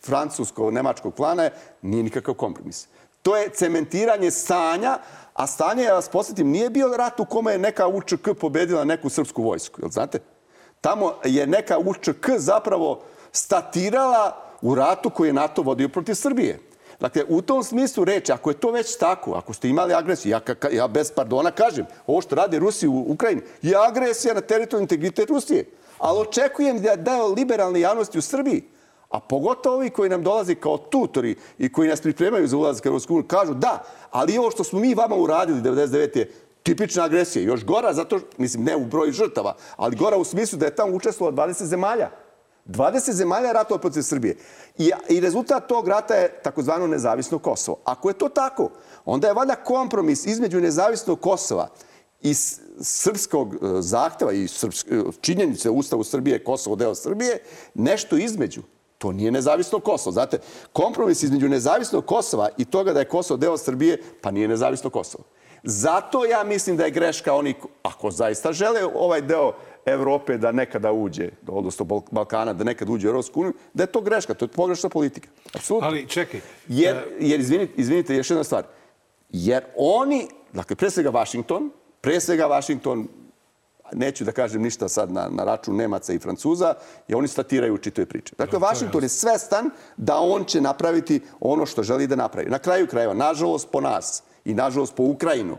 francusko-nemačkog 0.07 1.15
plana 1.15 1.43
je, 1.43 1.53
nije 1.83 2.03
nikakav 2.03 2.35
kompromis. 2.35 2.89
To 3.23 3.37
je 3.37 3.49
cementiranje 3.49 4.31
stanja, 4.31 4.99
a 5.35 5.47
stanje, 5.47 5.83
ja 5.83 5.95
vas 5.95 6.09
posjetim, 6.09 6.51
nije 6.51 6.71
bio 6.71 6.97
rat 6.97 7.21
u 7.21 7.25
kome 7.25 7.53
je 7.53 7.59
neka 7.59 7.89
UČK 7.89 8.29
pobedila 8.41 8.85
neku 8.85 9.09
srpsku 9.09 9.43
vojsku, 9.43 9.81
jel 9.81 9.91
znate? 9.91 10.19
Tamo 10.81 11.15
je 11.25 11.47
neka 11.47 11.79
UČK 11.79 12.31
zapravo 12.37 13.03
statirala 13.33 14.37
u 14.63 14.75
ratu 14.75 15.11
koji 15.11 15.29
je 15.29 15.33
NATO 15.33 15.63
vodio 15.63 15.89
protiv 15.89 16.15
Srbije. 16.15 16.59
Dakle, 17.01 17.25
u 17.29 17.43
tom 17.43 17.65
smislu 17.65 18.05
reči, 18.05 18.33
ako 18.33 18.51
je 18.51 18.61
to 18.61 18.71
već 18.71 18.97
tako, 18.97 19.33
ako 19.33 19.53
ste 19.53 19.69
imali 19.69 19.95
agresiju, 19.95 20.31
ja, 20.31 20.41
ja 20.73 20.89
bez 20.89 21.13
pardona 21.13 21.51
kažem, 21.51 21.87
ovo 22.07 22.21
što 22.21 22.35
radi 22.35 22.59
Rusi 22.59 22.89
u 22.89 23.05
Ukrajini 23.09 23.43
je 23.63 23.77
agresija 23.89 24.35
na 24.35 24.41
teritorijalni 24.41 24.85
integritet 24.85 25.31
Rusije. 25.31 25.65
Ali 25.99 26.21
očekujem 26.21 26.83
da 26.83 26.97
deo 26.97 27.27
liberalne 27.27 27.81
javnosti 27.81 28.19
u 28.19 28.23
Srbiji, 28.23 28.65
a 29.11 29.21
pogotovo 29.21 29.77
ovi 29.77 29.91
koji 29.91 30.11
nam 30.11 30.23
dolaze 30.23 30.55
kao 30.55 30.79
tutori 30.79 31.37
i 31.59 31.73
koji 31.73 31.89
nas 31.89 32.01
pripremaju 32.01 32.49
za 32.49 32.57
ulazak 32.57 32.85
u 32.85 32.89
Evropsku 32.89 33.15
uniju, 33.15 33.29
kažu 33.29 33.55
da, 33.55 33.83
ali 34.11 34.39
ovo 34.39 34.51
što 34.51 34.65
smo 34.65 34.79
mi 34.79 34.95
vama 34.95 35.17
uradili 35.17 35.61
99. 35.61 36.19
je 36.19 36.31
tipična 36.63 37.05
agresija. 37.05 37.43
Još 37.43 37.65
gora, 37.65 37.93
zato, 37.93 38.21
mislim, 38.39 38.65
ne 38.65 38.77
u 38.77 38.85
broju 38.85 39.13
žrtava, 39.13 39.57
ali 39.77 39.97
gora 39.97 40.17
u 40.17 40.25
smislu 40.25 40.59
da 40.59 40.67
je 40.67 40.77
tamo 40.77 40.97
učestvovalo 40.97 41.37
20 41.37 41.65
zemalja. 41.65 42.11
20 42.67 43.13
zemalja 43.13 43.53
ratovalo 43.53 43.81
protiv 43.81 44.03
Srbije. 44.03 44.37
I, 44.79 44.91
I 45.09 45.21
rezultat 45.21 45.69
tog 45.69 45.89
rata 45.89 46.15
je 46.15 46.43
takozvano 46.43 46.87
nezavisno 46.87 47.39
Kosovo. 47.39 47.79
Ako 47.85 48.11
je 48.11 48.19
to 48.19 48.29
tako, 48.29 48.71
onda 49.05 49.29
je 49.29 49.35
valjda 49.35 49.55
kompromis 49.55 50.27
između 50.27 50.61
nezavisnog 50.61 51.21
Kosova 51.21 51.69
i 52.21 52.35
srpskog 52.81 53.55
e, 53.55 53.59
zahteva 53.81 54.33
i 54.33 54.49
srpsk, 54.49 54.87
e, 54.91 55.03
činjenice 55.21 55.71
Ustavu 55.71 56.05
Srbije, 56.05 56.45
Kosovo 56.45 56.77
deo 56.77 56.95
Srbije, 56.95 57.43
nešto 57.75 58.17
između. 58.17 58.63
To 59.01 59.13
nije 59.13 59.31
nezavisno 59.31 59.81
Kosovo. 59.81 60.13
Znate, 60.13 60.39
kompromis 60.73 61.23
između 61.23 61.49
nezavisnog 61.49 62.07
Kosova 62.07 62.49
i 62.59 62.65
toga 62.65 62.93
da 62.93 63.01
je 63.01 63.09
Kosovo 63.09 63.39
deo 63.39 63.57
Srbije, 63.57 64.03
pa 64.21 64.31
nije 64.31 64.49
nezavisno 64.49 64.91
Kosovo. 64.91 65.25
Zato 65.63 66.25
ja 66.25 66.45
mislim 66.45 66.77
da 66.77 66.85
je 66.85 66.91
greška 66.91 67.35
oni, 67.35 67.55
ako 67.83 68.11
zaista 68.11 68.53
žele 68.53 68.85
ovaj 68.95 69.21
deo 69.21 69.53
Evrope 69.87 70.39
da 70.39 70.53
nekada 70.53 70.93
uđe, 70.93 71.31
odnosno 71.49 71.85
Bal- 71.85 72.03
Balkana 72.11 72.53
da 72.53 72.65
nekada 72.65 72.93
uđe 72.93 73.09
u 73.09 73.11
Evropsku 73.11 73.41
uniju, 73.41 73.55
da 73.75 73.83
je 73.83 73.87
to 73.93 74.01
greška, 74.01 74.35
to 74.35 74.45
je 74.45 74.49
pogrešna 74.49 74.89
politika. 74.89 75.29
Apsolutno. 75.55 75.89
Ali 75.89 76.07
čekaj, 76.09 76.41
Jer, 76.69 76.97
jer 77.21 77.41
izvinite, 77.41 77.73
izvinite, 77.77 78.15
još 78.15 78.31
jedna 78.31 78.45
stvar. 78.45 78.65
Jer 79.31 79.65
oni, 79.77 80.29
dakle, 80.53 80.77
pre 80.77 80.91
svega 80.91 81.11
Washington, 81.11 81.71
pre 82.01 82.21
svega 82.21 82.47
Washington, 82.47 83.09
neću 83.93 84.25
da 84.25 84.33
kažem 84.33 84.63
ništa 84.63 84.89
sad 84.89 85.13
na, 85.13 85.29
na 85.31 85.45
račun 85.45 85.77
Nemaca 85.77 86.13
i 86.13 86.19
Francuza, 86.19 86.75
i 87.09 87.15
oni 87.15 87.29
statiraju 87.29 87.75
u 87.75 87.79
čitoj 87.79 88.07
priči. 88.07 88.35
Dakle, 88.39 88.59
Vašington 88.59 89.03
je 89.03 89.09
svestan 89.09 89.71
da 89.97 90.19
on 90.19 90.45
će 90.45 90.61
napraviti 90.61 91.21
ono 91.41 91.67
što 91.67 91.83
želi 91.83 92.07
da 92.07 92.17
napravi. 92.17 92.51
Na 92.51 92.59
kraju 92.59 92.87
krajeva, 92.87 93.15
nažalost 93.15 93.69
po 93.73 93.81
nas 93.81 94.23
i 94.45 94.55
nažalost 94.55 94.95
po 94.95 95.03
Ukrajinu, 95.03 95.57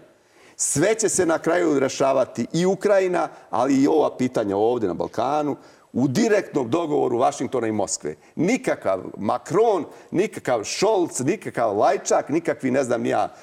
sve 0.55 0.95
će 0.95 1.09
se 1.09 1.25
na 1.25 1.39
kraju 1.39 1.79
rešavati 1.79 2.47
i 2.53 2.65
Ukrajina, 2.65 3.27
ali 3.49 3.75
i 3.75 3.88
ova 3.88 4.17
pitanja 4.17 4.57
ovde 4.57 4.88
na 4.88 4.93
Balkanu, 4.93 5.55
u 5.93 6.07
direktnom 6.07 6.69
dogovoru 6.69 7.17
Vašingtona 7.17 7.67
i 7.67 7.71
Moskve. 7.71 8.15
Nikakav 8.36 8.99
Macron, 9.17 9.86
nikakav 10.11 10.63
Scholz, 10.63 11.19
nikakav 11.19 11.77
Lajčak, 11.77 12.29
nikakvi, 12.29 12.71
ne 12.71 12.84
znam, 12.84 13.01
nija, 13.01 13.34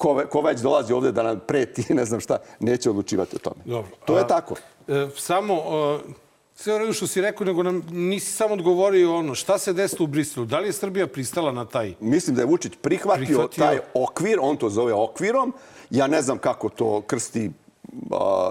ko, 0.00 0.22
ko 0.30 0.40
već 0.40 0.60
dolazi 0.60 0.92
ovde 0.92 1.12
da 1.12 1.22
nam 1.22 1.40
preti, 1.46 1.84
ne 1.94 2.04
znam 2.04 2.20
šta, 2.20 2.38
neće 2.60 2.90
odlučivati 2.90 3.36
o 3.36 3.38
tome. 3.38 3.62
Dobro. 3.64 3.90
To 4.04 4.16
je 4.16 4.24
A, 4.24 4.26
tako. 4.26 4.54
E, 4.88 5.08
samo, 5.16 5.54
e, 5.54 6.12
sve 6.54 6.78
redu 6.78 6.92
što 6.92 7.06
si 7.06 7.20
rekao, 7.20 7.46
nego 7.46 7.62
nam 7.62 7.82
nisi 7.90 8.32
samo 8.32 8.54
odgovorio 8.54 9.16
ono, 9.16 9.34
šta 9.34 9.58
se 9.58 9.72
desilo 9.72 10.04
u 10.04 10.06
Briselu? 10.06 10.46
Da 10.46 10.58
li 10.58 10.68
je 10.68 10.72
Srbija 10.72 11.06
pristala 11.06 11.52
na 11.52 11.64
taj? 11.64 11.94
Mislim 12.00 12.36
da 12.36 12.42
je 12.42 12.46
Vučić 12.46 12.72
prihvatio, 12.82 13.24
Prihvatio. 13.26 13.64
taj 13.64 13.78
okvir, 13.94 14.38
on 14.40 14.56
to 14.56 14.70
zove 14.70 14.92
okvirom. 14.94 15.52
Ja 15.90 16.06
ne 16.06 16.22
znam 16.22 16.38
kako 16.38 16.68
to 16.68 17.00
krsti 17.06 17.50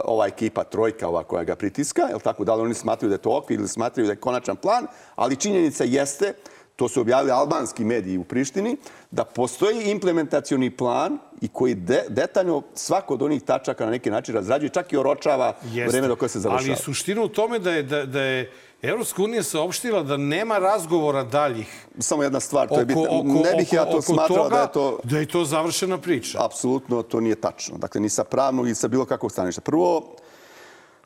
ova 0.06 0.28
ekipa 0.28 0.64
trojka 0.64 1.08
ova 1.08 1.24
koja 1.24 1.44
ga 1.44 1.56
pritiska, 1.56 2.02
jel 2.02 2.20
tako, 2.20 2.44
da 2.44 2.56
li 2.56 2.62
oni 2.62 2.74
smatraju 2.74 3.10
da 3.10 3.16
je 3.16 3.22
to 3.22 3.38
okvir 3.38 3.60
ili 3.60 3.68
smatraju 3.68 4.06
da 4.08 4.12
je 4.14 4.20
konačan 4.20 4.56
plan, 4.56 4.88
ali 5.16 5.36
činjenica 5.36 5.84
jeste, 5.84 6.34
to 6.80 6.88
su 6.88 7.02
objavili 7.02 7.32
albanski 7.32 7.84
mediji 7.84 8.18
u 8.18 8.24
Prištini, 8.24 8.78
da 9.12 9.24
postoji 9.26 9.92
implementacioni 9.92 10.70
plan 10.70 11.18
i 11.42 11.48
koji 11.48 11.76
de, 11.76 12.04
detaljno 12.10 12.62
svako 12.74 13.14
od 13.14 13.22
onih 13.22 13.42
tačaka 13.44 13.86
na 13.86 13.92
neki 13.92 14.10
način 14.10 14.36
razrađuje, 14.36 14.70
čak 14.70 14.94
i 14.94 14.98
oročava 14.98 15.54
vreme 15.88 16.08
do 16.08 16.16
koje 16.16 16.30
se 16.30 16.40
završava. 16.40 16.72
Ali 16.72 16.84
suština 16.84 17.22
u 17.24 17.28
tome 17.28 17.60
da 17.60 17.72
je, 17.72 17.84
da, 17.84 18.06
da 18.06 18.22
je 18.22 18.52
Evropska 18.82 19.24
unija 19.24 19.44
saopštila 19.44 20.04
da 20.04 20.18
nema 20.18 20.58
razgovora 20.58 21.24
daljih 21.24 21.86
Samo 22.00 22.24
jedna 22.24 22.40
stvar, 22.40 22.68
to 22.68 22.80
je 22.80 22.86
bitno. 22.86 23.24
Ne 23.24 23.56
bih 23.58 23.74
ja 23.74 23.86
to 23.86 24.02
smatrao 24.02 24.50
da 24.50 24.62
je 24.62 24.72
to... 24.72 25.00
Da 25.04 25.20
je 25.20 25.28
to 25.28 25.46
završena 25.46 25.98
priča. 25.98 26.46
Apsolutno 26.46 27.04
to 27.04 27.20
nije 27.20 27.36
tačno. 27.36 27.78
Dakle, 27.78 28.02
ni 28.02 28.10
sa 28.10 28.24
pravnog, 28.24 28.66
ni 28.66 28.76
sa 28.76 28.88
bilo 28.88 29.06
kakvog 29.06 29.32
staništa. 29.32 29.62
Prvo, 29.62 30.16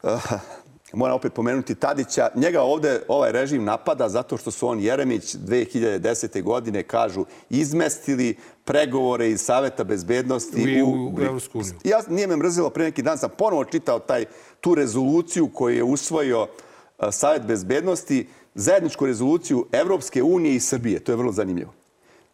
uh, 0.03 0.31
moram 0.93 1.15
opet 1.15 1.33
pomenuti 1.33 1.75
Tadića. 1.75 2.29
Njega 2.35 2.61
ovde 2.61 3.01
ovaj 3.07 3.31
režim 3.31 3.63
napada 3.63 4.09
zato 4.09 4.37
što 4.37 4.51
su 4.51 4.67
on 4.67 4.79
Jeremić 4.79 5.35
2010. 5.35 6.43
godine, 6.43 6.83
kažu, 6.83 7.25
izmestili 7.49 8.37
pregovore 8.65 9.29
iz 9.29 9.41
Saveta 9.41 9.83
bezbednosti 9.83 10.81
u, 10.81 10.87
u, 10.87 11.13
u 11.17 11.21
Evropsku 11.21 11.59
uniju. 11.59 11.73
Ja, 11.83 12.01
nije 12.09 12.27
me 12.27 12.37
mrzilo, 12.37 12.69
pre 12.69 12.83
neki 12.83 13.01
dan 13.01 13.17
sam 13.17 13.29
ponovo 13.37 13.65
čitao 13.65 13.99
taj, 13.99 14.25
tu 14.61 14.75
rezoluciju 14.75 15.49
koju 15.53 15.75
je 15.75 15.83
usvojio 15.83 16.41
uh, 16.41 16.47
Savet 17.11 17.41
bezbednosti, 17.41 18.27
zajedničku 18.55 19.05
rezoluciju 19.05 19.65
Evropske 19.71 20.23
unije 20.23 20.55
i 20.55 20.59
Srbije. 20.59 20.99
To 20.99 21.11
je 21.11 21.15
vrlo 21.15 21.31
zanimljivo. 21.31 21.73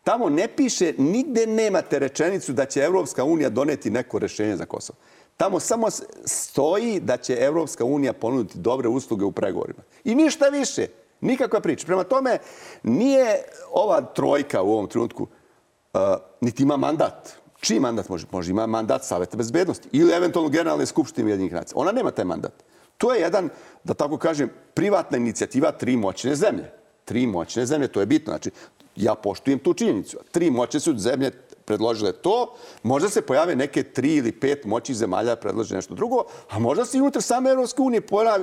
Tamo 0.04 0.30
ne 0.30 0.48
piše, 0.48 0.94
nigde 0.98 1.48
nemate 1.48 2.00
rečenicu 2.00 2.54
da 2.54 2.66
će 2.66 2.80
Evropska 2.80 3.24
unija 3.24 3.50
doneti 3.50 3.90
neko 3.90 4.20
rešenje 4.20 4.58
za 4.58 4.66
Kosovo. 4.66 5.00
Tamo 5.40 5.60
samo 5.60 5.88
stoji 6.26 7.00
da 7.00 7.18
će 7.18 7.38
Evropska 7.40 7.86
unija 7.86 8.14
ponuditi 8.14 8.60
dobre 8.60 8.88
usluge 8.88 9.26
u 9.26 9.32
pregovorima. 9.32 9.82
I 10.04 10.16
ništa 10.16 10.50
više. 10.50 10.88
Nikakva 11.22 11.60
priča. 11.60 11.86
Prema 11.86 12.04
tome, 12.04 12.38
nije 12.84 13.44
ova 13.72 14.02
trojka 14.02 14.62
u 14.62 14.72
ovom 14.72 14.88
trenutku 14.88 15.24
uh, 15.24 16.00
niti 16.42 16.64
ima 16.64 16.78
mandat. 16.78 17.30
Čiji 17.60 17.80
mandat 17.80 18.10
može? 18.10 18.26
Može 18.32 18.52
ima 18.52 18.68
mandat 18.68 19.06
Saveta 19.06 19.38
bezbednosti 19.38 19.90
ili 19.92 20.14
eventualno 20.14 20.50
Generalne 20.50 20.86
skupštine 20.86 21.26
Ujedinjenih 21.26 21.54
nacija. 21.54 21.74
Ona 21.78 21.92
nema 21.92 22.12
taj 22.12 22.26
mandat. 22.26 22.54
To 22.98 23.14
je 23.14 23.22
jedan, 23.22 23.50
da 23.84 23.94
tako 23.94 24.18
kažem, 24.18 24.50
privatna 24.74 25.18
inicijativa 25.18 25.72
tri 25.72 25.98
moćne 25.98 26.36
zemlje. 26.36 26.72
Tri 27.06 27.28
moćne 27.28 27.66
zemlje, 27.66 27.88
to 27.88 28.00
je 28.00 28.06
bitno. 28.06 28.32
Znači, 28.32 28.52
ja 28.96 29.16
poštujem 29.16 29.60
tu 29.60 29.74
činjenicu. 29.74 30.18
Tri 30.32 30.52
moćne 30.52 30.80
su 30.80 30.98
zemlje 30.98 31.32
predložile 31.70 32.12
to, 32.12 32.56
možda 32.84 33.10
se 33.10 33.22
pojave 33.22 33.56
neke 33.56 33.84
tri 33.84 34.16
ili 34.16 34.32
pet 34.32 34.66
moćih 34.66 34.96
zemalja 34.96 35.36
predlože 35.36 35.76
nešto 35.76 35.94
drugo, 35.96 36.24
a 36.50 36.60
možda 36.60 36.86
se 36.86 36.98
i 36.98 37.02
unutar 37.02 37.22
same 37.22 37.50
Evropske 37.50 37.82
unije 37.82 38.02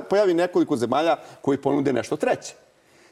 pojavi 0.09 0.33
nekoliko 0.33 0.77
zemalja 0.77 1.17
koji 1.41 1.61
ponude 1.61 1.93
nešto 1.93 2.15
treće. 2.15 2.55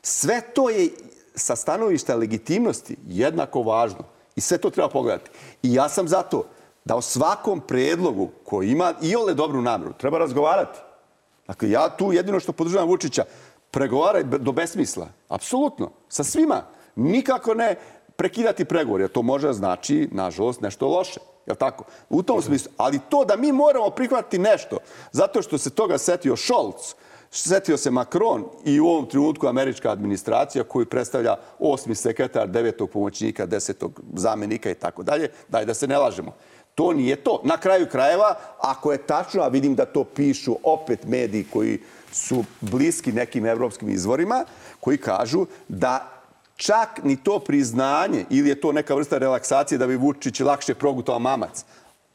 Sve 0.01 0.41
to 0.53 0.69
je 0.69 0.89
sa 1.35 1.55
stanovišta 1.55 2.15
legitimnosti 2.15 2.95
jednako 3.07 3.61
važno 3.61 4.05
i 4.35 4.41
sve 4.41 4.57
to 4.57 4.69
treba 4.69 4.89
pogledati. 4.89 5.31
I 5.63 5.73
ja 5.73 5.89
sam 5.89 6.07
zato 6.07 6.45
da 6.85 6.95
o 6.95 7.01
svakom 7.01 7.61
predlogu 7.67 8.29
koji 8.43 8.71
ima 8.71 8.93
i 9.01 9.15
ole 9.15 9.33
dobru 9.33 9.61
namjeru 9.61 9.93
treba 9.93 10.17
razgovarati. 10.17 10.79
Dakle, 11.47 11.69
ja 11.69 11.89
tu 11.89 12.13
jedino 12.13 12.39
što 12.39 12.53
podržavam 12.53 12.89
Vučića, 12.89 13.25
pregovaraj 13.71 14.23
do 14.23 14.51
besmisla. 14.51 15.07
Apsolutno. 15.27 15.91
Sa 16.09 16.23
svima. 16.23 16.63
Nikako 16.95 17.53
ne 17.53 17.75
prekidati 18.15 18.65
pregovor, 18.65 19.01
jer 19.01 19.09
to 19.09 19.21
može 19.21 19.53
znači, 19.53 20.09
nažalost, 20.11 20.61
nešto 20.61 20.87
loše. 20.87 21.19
Je 21.45 21.55
tako? 21.55 21.83
U 22.09 22.23
tom 22.23 22.41
smislu. 22.41 22.71
Ali 22.77 22.99
to 23.09 23.25
da 23.25 23.35
mi 23.35 23.51
moramo 23.51 23.89
prihvatiti 23.89 24.39
nešto, 24.39 24.77
zato 25.11 25.41
što 25.41 25.57
se 25.57 25.69
toga 25.69 25.97
setio 25.97 26.35
Scholz, 26.37 26.95
setio 27.31 27.77
se 27.77 27.91
Macron 27.91 28.45
i 28.65 28.79
u 28.79 28.87
ovom 28.87 29.05
trenutku 29.09 29.47
američka 29.47 29.91
administracija 29.91 30.63
koju 30.63 30.85
predstavlja 30.85 31.35
osmi 31.59 31.95
sekretar, 31.95 32.47
devetog 32.47 32.89
pomoćnika, 32.89 33.45
desetog 33.45 34.01
zamenika 34.13 34.71
i 34.71 34.75
tako 34.75 35.03
dalje, 35.03 35.29
daj 35.47 35.65
da 35.65 35.73
se 35.73 35.87
ne 35.87 35.97
lažemo. 35.97 36.33
To 36.75 36.93
nije 36.93 37.15
to. 37.15 37.41
Na 37.43 37.57
kraju 37.57 37.87
krajeva, 37.91 38.35
ako 38.59 38.91
je 38.91 38.97
tačno, 38.97 39.41
a 39.41 39.47
vidim 39.47 39.75
da 39.75 39.85
to 39.85 40.03
pišu 40.03 40.55
opet 40.63 41.07
mediji 41.07 41.45
koji 41.53 41.79
su 42.11 42.43
bliski 42.61 43.11
nekim 43.11 43.45
evropskim 43.45 43.89
izvorima, 43.89 44.45
koji 44.79 44.97
kažu 44.97 45.45
da 45.67 46.14
čak 46.55 47.03
ni 47.03 47.23
to 47.23 47.39
priznanje 47.39 48.25
ili 48.29 48.49
je 48.49 48.61
to 48.61 48.71
neka 48.71 48.95
vrsta 48.95 49.17
relaksacije 49.17 49.77
da 49.77 49.87
bi 49.87 49.95
Vučić 49.95 50.39
lakše 50.39 50.75
progutao 50.75 51.19
mamac. 51.19 51.65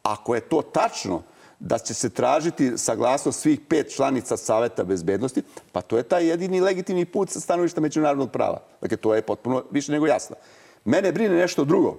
Ako 0.03 0.35
je 0.35 0.41
to 0.41 0.63
tačno, 0.63 1.23
da 1.61 1.79
će 1.79 1.95
se 1.95 2.11
tražiti 2.11 2.79
saglasnost 2.79 3.41
svih 3.41 3.61
pet 3.69 3.95
članica 3.95 4.37
Saveta 4.37 4.85
bezbednosti, 4.85 5.43
pa 5.73 5.81
to 5.81 5.97
je 5.97 6.03
taj 6.03 6.27
jedini 6.27 6.61
legitimni 6.61 7.05
put 7.05 7.31
sa 7.31 7.41
stanovišta 7.41 7.81
međunarodnog 7.81 8.31
prava. 8.31 8.63
Dakle, 8.81 8.97
to 8.97 9.15
je 9.15 9.23
potpuno 9.23 9.65
više 9.71 9.93
nego 9.93 10.07
jasno. 10.07 10.37
Mene 10.85 11.13
brine 11.13 11.35
nešto 11.35 11.65
drugo. 11.65 11.97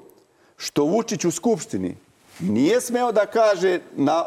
Što 0.58 0.84
Vučić 0.84 1.26
u 1.26 1.32
Skupštini 1.32 1.98
nije 2.40 2.82
smeo 2.82 3.12
da 3.12 3.26
kaže 3.26 3.80
na, 3.96 4.26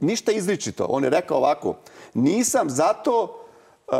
ništa 0.00 0.32
izričito. 0.32 0.86
On 0.88 1.04
je 1.04 1.10
rekao 1.10 1.36
ovako, 1.36 1.74
nisam 2.14 2.70
zato 2.70 3.44
uh, 3.86 3.96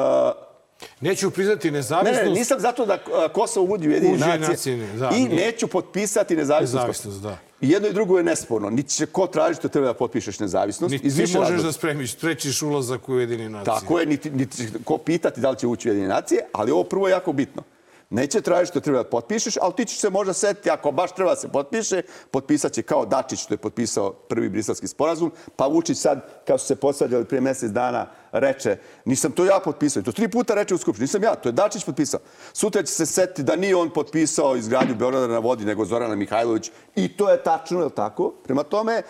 Neću 1.00 1.30
priznati 1.30 1.70
nezavisnost. 1.70 2.22
Ne, 2.22 2.28
ne, 2.28 2.34
nisam 2.34 2.60
zato 2.60 2.86
da 2.86 2.98
Kosovo 3.32 3.66
uvodi 3.66 3.88
u 3.88 3.90
jedine 3.90 4.38
nacije, 4.38 4.76
da, 4.98 5.10
i 5.16 5.28
neću 5.28 5.66
potpisati 5.66 6.36
nezavisnost. 6.36 6.86
Nezavisnost, 6.86 7.22
da. 7.22 7.38
I 7.60 7.70
jedno 7.70 7.88
i 7.88 7.92
drugo 7.92 8.18
je 8.18 8.24
nesporno. 8.24 8.70
Niti 8.70 8.94
će 8.94 9.06
ko 9.06 9.26
tražiti 9.26 9.62
da 9.62 9.68
treba 9.68 9.86
da 9.86 9.94
potpišeš 9.94 10.38
nezavisnost. 10.38 10.92
Niti 10.92 11.08
ti 11.08 11.20
možeš 11.20 11.34
razloga. 11.34 11.62
da 11.62 11.72
spremiš, 11.72 12.12
sprečiš 12.12 12.62
ulazak 12.62 13.08
u 13.08 13.18
jedine 13.18 13.48
nacije. 13.48 13.74
Tako 13.74 14.00
je, 14.00 14.06
niti, 14.06 14.30
niti 14.30 14.56
će 14.56 14.64
ko 14.84 14.98
pitati 14.98 15.40
da 15.40 15.50
li 15.50 15.56
će 15.58 15.66
ući 15.66 15.88
u 15.88 15.90
jedine 15.90 16.08
nacije, 16.08 16.40
ali 16.52 16.70
ovo 16.70 16.84
prvo 16.84 17.08
je 17.08 17.12
jako 17.12 17.32
bitno. 17.32 17.62
Neće 18.10 18.40
tražiti 18.40 18.70
što 18.70 18.80
treba 18.80 19.02
da 19.02 19.08
potpišeš, 19.08 19.54
ali 19.60 19.72
ti 19.76 19.84
ćeš 19.84 19.98
se 19.98 20.10
možda 20.10 20.32
setiti, 20.32 20.70
ako 20.70 20.92
baš 20.92 21.14
treba 21.14 21.30
da 21.30 21.36
se 21.36 21.48
potpiše, 21.48 22.02
potpisat 22.30 22.72
će 22.72 22.82
kao 22.82 23.06
Dačić 23.06 23.40
što 23.40 23.54
je 23.54 23.58
potpisao 23.58 24.12
prvi 24.12 24.48
briselski 24.48 24.88
sporazum, 24.88 25.32
pa 25.56 25.66
Vučić 25.66 25.98
sad, 25.98 26.44
kao 26.46 26.58
su 26.58 26.66
se 26.66 26.76
posvađali 26.76 27.24
prije 27.24 27.40
mjesec 27.40 27.70
dana, 27.70 28.06
reče, 28.32 28.76
nisam 29.04 29.32
to 29.32 29.44
ja 29.44 29.60
potpisao. 29.64 30.00
I 30.00 30.04
to 30.04 30.12
tri 30.12 30.28
puta 30.28 30.54
reče 30.54 30.74
u 30.74 30.78
Skupštini, 30.78 31.04
nisam 31.04 31.22
ja, 31.22 31.34
to 31.34 31.48
je 31.48 31.52
Dačić 31.52 31.84
potpisao. 31.84 32.20
Sutra 32.52 32.82
će 32.82 32.92
se 32.92 33.06
setiti 33.06 33.42
da 33.42 33.56
nije 33.56 33.76
on 33.76 33.90
potpisao 33.90 34.56
izgradnju 34.56 34.94
Beograda 34.94 35.26
na 35.26 35.38
vodi, 35.38 35.64
nego 35.64 35.84
Zorana 35.84 36.14
Mihajlović. 36.14 36.70
I 36.96 37.16
to 37.16 37.30
je 37.30 37.42
tačno, 37.42 37.78
je 37.78 37.84
li 37.84 37.90
tako? 37.90 38.30
Prema 38.44 38.62
tome, 38.62 39.02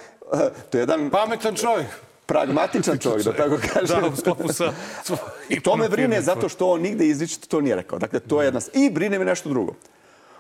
to 0.71 0.79
je 0.79 0.83
jedan... 0.83 1.11
Pametan 1.11 1.55
čovjek 1.55 2.09
pragmatičan 2.29 2.99
čovjek, 3.05 3.25
da 3.25 3.33
tako 3.33 3.57
kažem. 3.73 4.01
Da, 4.01 4.09
u 4.09 4.17
sklopu 4.17 4.53
sa... 4.53 4.73
I 5.55 5.61
to 5.61 5.77
me 5.77 5.89
brine 5.89 6.23
zato 6.23 6.49
što 6.49 6.71
on 6.71 6.81
nigde 6.81 7.07
izričito 7.07 7.47
to 7.47 7.61
nije 7.61 7.77
rekao. 7.77 7.99
Dakle, 7.99 8.21
to 8.21 8.43
je 8.43 8.47
jedna... 8.47 8.61
I 8.75 8.91
brine 8.91 9.19
me 9.19 9.25
nešto 9.25 9.49
drugo. 9.49 9.75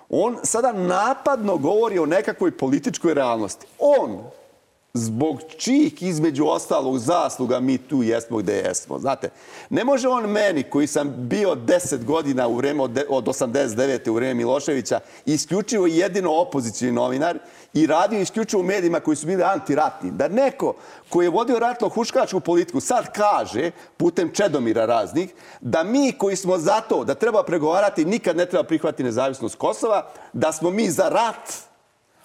On 0.08 0.38
sada 0.42 0.72
napadno 0.72 1.56
govori 1.56 1.98
o 1.98 2.06
nekakvoj 2.06 2.50
političkoj 2.50 3.14
realnosti. 3.14 3.66
On, 3.78 4.24
zbog 4.98 5.40
čijih 5.56 6.02
između 6.02 6.46
ostalog 6.46 6.98
zasluga 6.98 7.60
mi 7.60 7.78
tu 7.78 8.02
jesmo 8.02 8.36
gde 8.36 8.52
jesmo. 8.52 8.98
Znate, 8.98 9.30
ne 9.70 9.84
može 9.84 10.08
on 10.08 10.30
meni 10.30 10.62
koji 10.62 10.86
sam 10.86 11.14
bio 11.16 11.54
10 11.54 12.04
godina 12.04 12.48
u 12.48 12.56
vreme 12.56 12.82
od, 12.82 13.04
od 13.08 13.24
89. 13.24 14.10
u 14.10 14.14
vreme 14.14 14.34
Miloševića 14.34 15.00
isključivo 15.26 15.86
jedino 15.86 16.34
opozicijni 16.34 16.92
novinar 16.92 17.38
i 17.74 17.86
radio 17.86 18.20
isključivo 18.20 18.60
u 18.60 18.66
medijima 18.66 19.00
koji 19.00 19.16
su 19.16 19.26
bili 19.26 19.42
antiratni. 19.42 20.10
Da 20.10 20.28
neko 20.28 20.74
koji 21.08 21.26
je 21.26 21.30
vodio 21.30 21.58
ratno-huškačku 21.58 22.40
politiku 22.40 22.80
sad 22.80 23.12
kaže, 23.12 23.70
putem 23.96 24.32
Čedomira 24.34 24.86
raznih, 24.86 25.30
da 25.60 25.82
mi 25.82 26.12
koji 26.12 26.36
smo 26.36 26.58
za 26.58 26.80
to 26.80 27.04
da 27.04 27.14
treba 27.14 27.42
pregovarati 27.42 28.04
nikad 28.04 28.36
ne 28.36 28.46
treba 28.46 28.64
prihvatiti 28.64 29.02
nezavisnost 29.02 29.54
Kosova, 29.54 30.10
da 30.32 30.52
smo 30.52 30.70
mi 30.70 30.90
za 30.90 31.08
rat, 31.08 31.67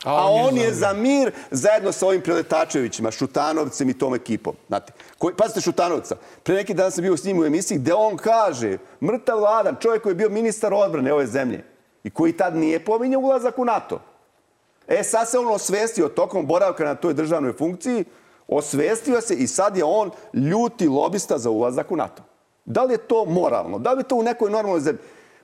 A, 0.03 0.11
a 0.11 0.29
on, 0.29 0.57
je 0.57 0.73
za 0.73 0.93
mir 0.93 1.31
zajedno 1.51 1.91
sa 1.91 2.07
ovim 2.07 2.21
preletačevićima, 2.21 3.11
Šutanovcem 3.11 3.89
i 3.89 3.97
tom 3.97 4.15
ekipom. 4.15 4.55
Znate, 4.67 4.93
koji, 5.17 5.35
pazite 5.35 5.61
Šutanovca. 5.61 6.15
Pre 6.43 6.55
neki 6.55 6.73
dan 6.73 6.91
sam 6.91 7.01
bio 7.01 7.17
s 7.17 7.23
njim 7.23 7.39
u 7.39 7.45
emisiji 7.45 7.77
gde 7.77 7.93
on 7.93 8.17
kaže, 8.17 8.77
mrtav 9.01 9.39
vladan, 9.39 9.75
čovjek 9.79 10.03
koji 10.03 10.11
je 10.11 10.15
bio 10.15 10.29
ministar 10.29 10.73
odbrane 10.73 11.13
ove 11.13 11.27
zemlje 11.27 11.63
i 12.03 12.09
koji 12.09 12.37
tad 12.37 12.55
nije 12.55 12.85
pominjao 12.85 13.21
ulazak 13.21 13.59
u 13.59 13.65
NATO. 13.65 13.99
E, 14.87 15.03
sad 15.03 15.29
se 15.29 15.39
on 15.39 15.47
osvestio 15.47 16.07
tokom 16.07 16.45
boravka 16.45 16.85
na 16.85 16.95
toj 16.95 17.13
državnoj 17.13 17.53
funkciji, 17.53 18.05
osvestio 18.47 19.21
se 19.21 19.35
i 19.35 19.47
sad 19.47 19.77
je 19.77 19.83
on 19.83 20.11
ljuti 20.33 20.87
lobista 20.87 21.37
za 21.37 21.49
ulazak 21.49 21.91
u 21.91 21.95
NATO. 21.95 22.23
Da 22.65 22.83
li 22.83 22.93
je 22.93 22.97
to 22.97 23.25
moralno? 23.25 23.79
Da 23.79 23.93
li 23.93 23.99
je 23.99 24.07
to 24.07 24.15
u 24.15 24.23
nekoj 24.23 24.51
normalnoj 24.51 24.79
zemlji? 24.79 25.01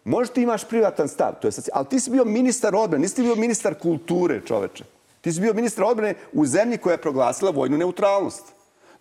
Možda 0.10 0.34
ti 0.34 0.42
imaš 0.42 0.64
privatan 0.64 1.08
stav, 1.08 1.34
to 1.42 1.48
je 1.48 1.52
sad, 1.52 1.70
ali 1.74 1.86
ti 1.86 2.00
si 2.00 2.12
bio 2.12 2.26
ministar 2.26 2.76
odbrane, 2.76 3.02
nisi 3.02 3.22
bio 3.22 3.36
ministar 3.36 3.76
kulture, 3.76 4.42
čoveče. 4.46 4.84
Ti 5.22 5.32
si 5.32 5.42
bio 5.42 5.54
ministar 5.54 5.84
odbrane 5.84 6.16
u 6.34 6.46
zemlji 6.46 6.78
koja 6.78 6.94
je 6.94 7.02
proglasila 7.02 7.52
vojnu 7.52 7.78
neutralnost. 7.78 8.44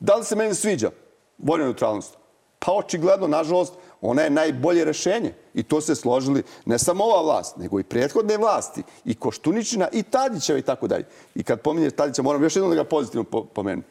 Da 0.00 0.14
li 0.14 0.24
se 0.24 0.36
meni 0.36 0.54
sviđa 0.54 0.90
vojna 1.38 1.64
neutralnost? 1.64 2.16
Pa 2.58 2.72
očigledno, 2.72 3.26
nažalost, 3.26 3.72
ona 4.00 4.22
je 4.22 4.30
najbolje 4.30 4.84
rešenje. 4.84 5.32
I 5.54 5.62
to 5.62 5.80
se 5.80 5.94
složili 5.94 6.42
ne 6.64 6.78
samo 6.78 7.04
ova 7.04 7.22
vlast, 7.22 7.56
nego 7.56 7.80
i 7.80 7.84
prethodne 7.84 8.36
vlasti, 8.36 8.82
i 9.04 9.14
Koštuničina, 9.14 9.88
i 9.92 10.02
Tadićeva 10.02 10.58
i 10.58 10.62
tako 10.62 10.86
dalje. 10.86 11.04
I 11.34 11.42
kad 11.42 11.60
pominješ 11.60 11.92
Tadića, 11.92 12.22
moram 12.22 12.42
još 12.42 12.56
jednom 12.56 12.70
da 12.70 12.82
ga 12.82 12.88
pozitivno 12.88 13.24
pomenu. 13.54 13.82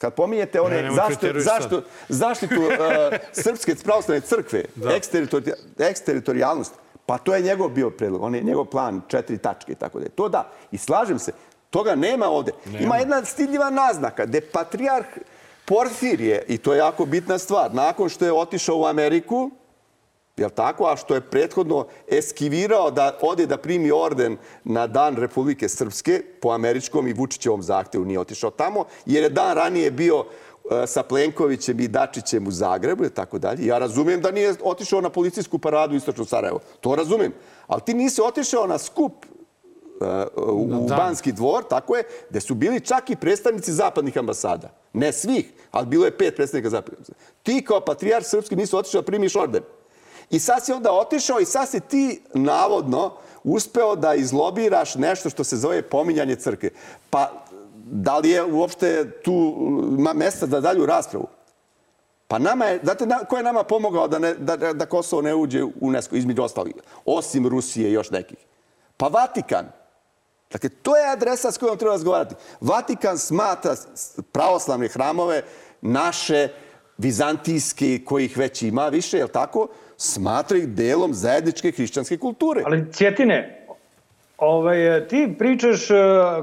Kad 0.00 0.14
pominjete 0.14 0.60
one 0.60 0.82
ne, 0.82 0.90
zašto, 0.90 1.26
zašto, 1.40 1.82
zaštitu 2.08 2.60
uh, 2.60 2.70
Srpske 3.44 3.74
pravoslavne 3.84 4.20
crkve, 4.20 4.64
da. 4.74 4.94
eksteritori, 4.94 5.52
eksteritorijalnost, 5.78 6.72
pa 7.06 7.18
to 7.18 7.34
je 7.34 7.42
njegov 7.42 7.68
bio 7.68 7.90
predlog, 7.90 8.22
on 8.22 8.34
je 8.34 8.42
njegov 8.42 8.64
plan, 8.64 9.02
četiri 9.08 9.38
tačke 9.38 9.72
i 9.72 9.74
tako 9.74 9.98
dalje. 9.98 10.10
To 10.10 10.28
da, 10.28 10.50
i 10.72 10.78
slažem 10.78 11.18
se, 11.18 11.32
toga 11.70 11.94
nema 11.94 12.26
ovde. 12.26 12.52
Nema. 12.66 12.78
Ima 12.78 12.96
jedna 12.96 13.24
stidljiva 13.24 13.70
naznaka, 13.70 14.26
gde 14.26 14.40
patrijarh 14.40 15.06
Porfirije, 15.64 16.44
i 16.48 16.58
to 16.58 16.72
je 16.72 16.78
jako 16.78 17.04
bitna 17.04 17.38
stvar, 17.38 17.74
nakon 17.74 18.08
što 18.08 18.24
je 18.24 18.32
otišao 18.32 18.76
u 18.76 18.84
Ameriku, 18.84 19.50
Jel 20.40 20.50
tako? 20.50 20.86
A 20.86 20.96
što 20.96 21.14
je 21.14 21.20
prethodno 21.20 21.86
eskivirao 22.08 22.90
da 22.90 23.18
ode 23.22 23.46
da 23.46 23.56
primi 23.56 23.90
orden 23.90 24.36
na 24.64 24.86
dan 24.86 25.16
Republike 25.16 25.68
Srpske 25.68 26.22
po 26.40 26.50
američkom 26.50 27.08
i 27.08 27.12
Vučićevom 27.12 27.62
zahtevu 27.62 28.04
nije 28.04 28.20
otišao 28.20 28.50
tamo, 28.50 28.84
jer 29.06 29.22
je 29.22 29.30
dan 29.30 29.56
ranije 29.56 29.90
bio 29.90 30.24
e, 30.24 30.86
sa 30.86 31.02
Plenkovićem 31.02 31.80
i 31.80 31.88
Dačićem 31.88 32.46
u 32.46 32.50
Zagrebu 32.50 33.04
i 33.04 33.10
tako 33.10 33.38
dalje. 33.38 33.66
Ja 33.66 33.78
razumijem 33.78 34.20
da 34.20 34.30
nije 34.30 34.54
otišao 34.62 35.00
na 35.00 35.10
policijsku 35.10 35.58
paradu 35.58 35.94
u 35.94 35.96
Istočno 35.96 36.24
Sarajevo. 36.24 36.60
To 36.80 36.94
razumijem. 36.94 37.32
Ali 37.66 37.80
ti 37.80 37.94
nisi 37.94 38.20
otišao 38.22 38.66
na 38.66 38.78
skup 38.78 39.12
e, 39.24 40.26
u 40.36 40.86
Banski 40.88 41.32
dvor, 41.32 41.64
tako 41.68 41.96
je, 41.96 42.04
gde 42.30 42.40
su 42.40 42.54
bili 42.54 42.80
čak 42.80 43.10
i 43.10 43.16
predstavnici 43.16 43.72
zapadnih 43.72 44.18
ambasada. 44.18 44.72
Ne 44.92 45.12
svih, 45.12 45.52
ali 45.70 45.86
bilo 45.86 46.04
je 46.04 46.18
pet 46.18 46.36
predstavnika 46.36 46.70
zapadnih 46.70 46.98
ambasada. 46.98 47.18
Ti 47.42 47.64
kao 47.64 47.80
patrijar 47.80 48.24
srpski 48.24 48.56
nisi 48.56 48.76
otišao 48.76 49.00
da 49.00 49.06
primiš 49.06 49.36
orden. 49.36 49.62
I 50.30 50.38
sad 50.38 50.64
si 50.64 50.72
onda 50.72 50.92
otišao 50.92 51.40
i 51.40 51.44
sad 51.44 51.68
si 51.68 51.80
ti 51.80 52.22
navodno 52.34 53.12
uspeo 53.44 53.96
da 53.96 54.14
izlobiraš 54.14 54.94
nešto 54.94 55.30
što 55.30 55.44
se 55.44 55.56
zove 55.56 55.82
pominjanje 55.82 56.36
crkve. 56.36 56.70
Pa 57.10 57.32
da 57.84 58.18
li 58.18 58.30
je 58.30 58.44
uopšte 58.44 59.10
tu 59.22 59.56
mesta 60.14 60.46
za 60.46 60.60
dalju 60.60 60.86
raspravu? 60.86 61.28
Pa 62.28 62.38
nama 62.38 62.64
je, 62.64 62.80
znate 62.82 63.06
na, 63.06 63.18
ko 63.18 63.36
je 63.36 63.42
nama 63.42 63.64
pomogao 63.64 64.08
da, 64.08 64.18
ne, 64.18 64.34
da, 64.34 64.56
da 64.56 64.86
Kosovo 64.86 65.22
ne 65.22 65.34
uđe 65.34 65.64
u 65.64 65.72
UNESCO, 65.80 66.16
između 66.16 66.42
ostalih, 66.42 66.74
osim 67.04 67.48
Rusije 67.48 67.90
i 67.90 67.92
još 67.92 68.10
nekih? 68.10 68.38
Pa 68.96 69.08
Vatikan. 69.08 69.66
Dakle, 70.52 70.68
to 70.68 70.96
je 70.96 71.10
adresa 71.10 71.52
s 71.52 71.58
kojom 71.58 71.78
treba 71.78 71.94
razgovarati. 71.94 72.34
Vatikan 72.60 73.18
smatra 73.18 73.74
pravoslavne 74.32 74.88
hramove 74.88 75.42
naše 75.80 76.48
vizantijske, 76.98 78.00
kojih 78.04 78.36
već 78.36 78.62
ima 78.62 78.88
više, 78.88 79.18
je 79.18 79.24
li 79.24 79.32
tako? 79.32 79.68
Smatra 80.00 80.58
ih 80.58 80.68
delom 80.68 81.14
zajedničke 81.14 81.70
hrišćanske 81.70 82.16
kulture. 82.16 82.62
Ali 82.66 82.92
Cjetine, 82.92 83.66
ovaj, 84.38 85.06
ti 85.08 85.34
pričaš 85.38 85.90
e, 85.90 85.94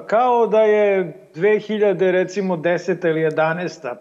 kao 0.07 0.47
da 0.47 0.61
je 0.61 1.13
2000, 1.35 2.11
recimo 2.11 2.57
10. 2.57 3.07
ili 3.07 3.21
11. 3.21 3.95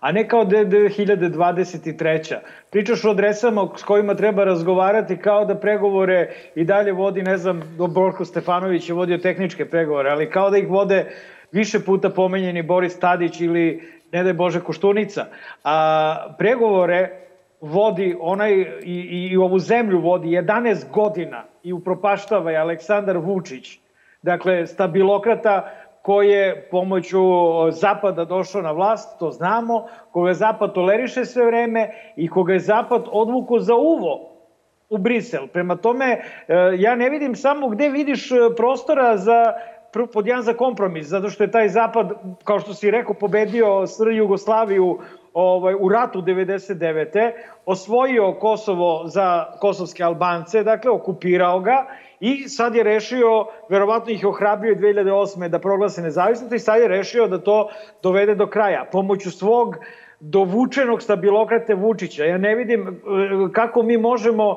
a 0.00 0.12
ne 0.12 0.28
kao 0.28 0.44
da 0.44 0.56
je 0.56 0.66
2023. 0.66 2.36
Pričaš 2.70 3.04
o 3.04 3.10
adresama 3.10 3.68
s 3.76 3.82
kojima 3.82 4.14
treba 4.14 4.44
razgovarati 4.44 5.16
kao 5.16 5.44
da 5.44 5.54
pregovore 5.54 6.30
i 6.54 6.64
dalje 6.64 6.92
vodi, 6.92 7.22
ne 7.22 7.36
znam, 7.36 7.76
Borko 7.78 8.24
Stefanović 8.24 8.88
je 8.88 8.94
vodio 8.94 9.18
tehničke 9.18 9.64
pregovore, 9.64 10.10
ali 10.10 10.30
kao 10.30 10.50
da 10.50 10.58
ih 10.58 10.68
vode 10.68 11.10
više 11.52 11.80
puta 11.80 12.10
pomenjeni 12.10 12.62
Boris 12.62 12.98
Tadić 12.98 13.40
ili 13.40 13.90
ne 14.12 14.22
daj 14.22 14.32
Bože 14.32 14.60
Koštunica. 14.60 15.26
A 15.64 16.34
pregovore 16.38 17.29
vodi 17.60 18.16
onaj 18.20 18.52
i, 18.82 19.28
i 19.30 19.36
ovu 19.36 19.58
zemlju 19.58 20.00
vodi 20.00 20.28
11 20.28 20.90
godina 20.90 21.44
i 21.62 21.72
upropaštava 21.72 22.50
je 22.50 22.58
Aleksandar 22.58 23.18
Vučić. 23.18 23.78
Dakle, 24.22 24.66
stabilokrata 24.66 25.70
koji 26.02 26.28
je 26.28 26.68
pomoću 26.70 27.20
Zapada 27.70 28.24
došao 28.24 28.62
na 28.62 28.72
vlast, 28.72 29.18
to 29.18 29.30
znamo, 29.30 29.86
koga 30.12 30.34
Zapad 30.34 30.74
toleriše 30.74 31.24
sve 31.24 31.46
vreme 31.46 31.90
i 32.16 32.28
koga 32.28 32.52
je 32.52 32.58
Zapad 32.58 33.04
odvuko 33.12 33.58
za 33.58 33.74
uvo 33.74 34.30
u 34.90 34.98
Brisel. 34.98 35.46
Prema 35.46 35.76
tome, 35.76 36.06
e, 36.06 36.20
ja 36.78 36.94
ne 36.94 37.10
vidim 37.10 37.34
samo 37.34 37.68
gde 37.68 37.88
vidiš 37.88 38.32
e, 38.32 38.34
prostora 38.56 39.16
za 39.16 39.52
pod 40.12 40.26
jedan 40.26 40.42
za 40.42 40.54
kompromis, 40.54 41.06
zato 41.06 41.30
što 41.30 41.44
je 41.44 41.50
taj 41.50 41.68
zapad, 41.68 42.12
kao 42.44 42.60
što 42.60 42.74
si 42.74 42.90
rekao, 42.90 43.14
pobedio 43.14 43.86
SR 43.86 44.08
Jugoslaviju 44.08 44.98
ovaj, 45.34 45.74
u 45.80 45.88
ratu 45.88 46.22
99. 46.22 47.32
osvojio 47.66 48.32
Kosovo 48.32 49.02
za 49.06 49.44
kosovske 49.60 50.04
Albance, 50.04 50.62
dakle, 50.62 50.90
okupirao 50.90 51.60
ga 51.60 51.86
i 52.20 52.48
sad 52.48 52.74
je 52.74 52.82
rešio, 52.82 53.46
verovatno 53.68 54.12
ih 54.12 54.24
ohrabrio 54.26 54.74
2008. 54.74 55.48
da 55.48 55.58
proglase 55.58 56.02
nezavisnost 56.02 56.52
i 56.52 56.58
sad 56.58 56.80
je 56.80 56.88
rešio 56.88 57.26
da 57.26 57.38
to 57.38 57.68
dovede 58.02 58.34
do 58.34 58.46
kraja. 58.46 58.84
Pomoću 58.92 59.30
svog 59.30 59.76
dovučenog 60.20 61.02
stabilokrate 61.02 61.74
Vučića. 61.74 62.24
Ja 62.24 62.38
ne 62.38 62.54
vidim 62.54 62.88
eh, 62.88 62.92
kako 63.52 63.82
mi 63.82 63.96
možemo 63.96 64.56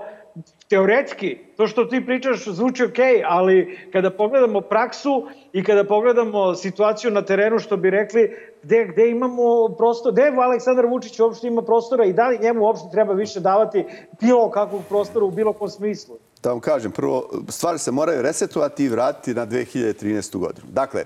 teoretski, 0.70 1.38
to 1.58 1.68
što 1.68 1.86
ti 1.86 2.06
pričaš 2.06 2.48
zvuči 2.48 2.84
ok, 2.84 2.98
ali 3.26 3.80
kada 3.92 4.10
pogledamo 4.12 4.62
praksu 4.62 5.28
i 5.54 5.64
kada 5.64 5.84
pogledamo 5.84 6.56
situaciju 6.56 7.12
na 7.12 7.22
terenu, 7.22 7.60
što 7.60 7.78
bi 7.78 7.90
rekli, 7.90 8.36
gde, 8.64 8.86
gde 8.86 9.10
imamo 9.10 9.76
prostor, 9.78 10.12
gde 10.14 10.32
Aleksandar 10.44 10.86
Vučić 10.86 11.20
uopšte 11.20 11.48
ima 11.48 11.62
prostora 11.62 12.06
i 12.06 12.14
da 12.14 12.28
li 12.28 12.40
njemu 12.40 12.64
uopšte 12.64 12.88
treba 12.92 13.14
više 13.14 13.40
davati 13.40 13.86
bilo 14.22 14.52
kakvog 14.52 14.82
prostora 14.90 15.26
u 15.26 15.32
bilo 15.32 15.54
kom 15.54 15.70
smislu? 15.70 16.16
Da 16.44 16.50
vam 16.50 16.60
kažem, 16.60 16.92
prvo, 16.92 17.30
stvari 17.50 17.80
se 17.80 17.92
moraju 17.92 18.22
resetovati 18.22 18.86
i 18.86 18.90
vratiti 18.90 19.34
na 19.34 19.48
2013. 19.48 20.38
godinu. 20.38 20.68
Dakle, 20.72 21.04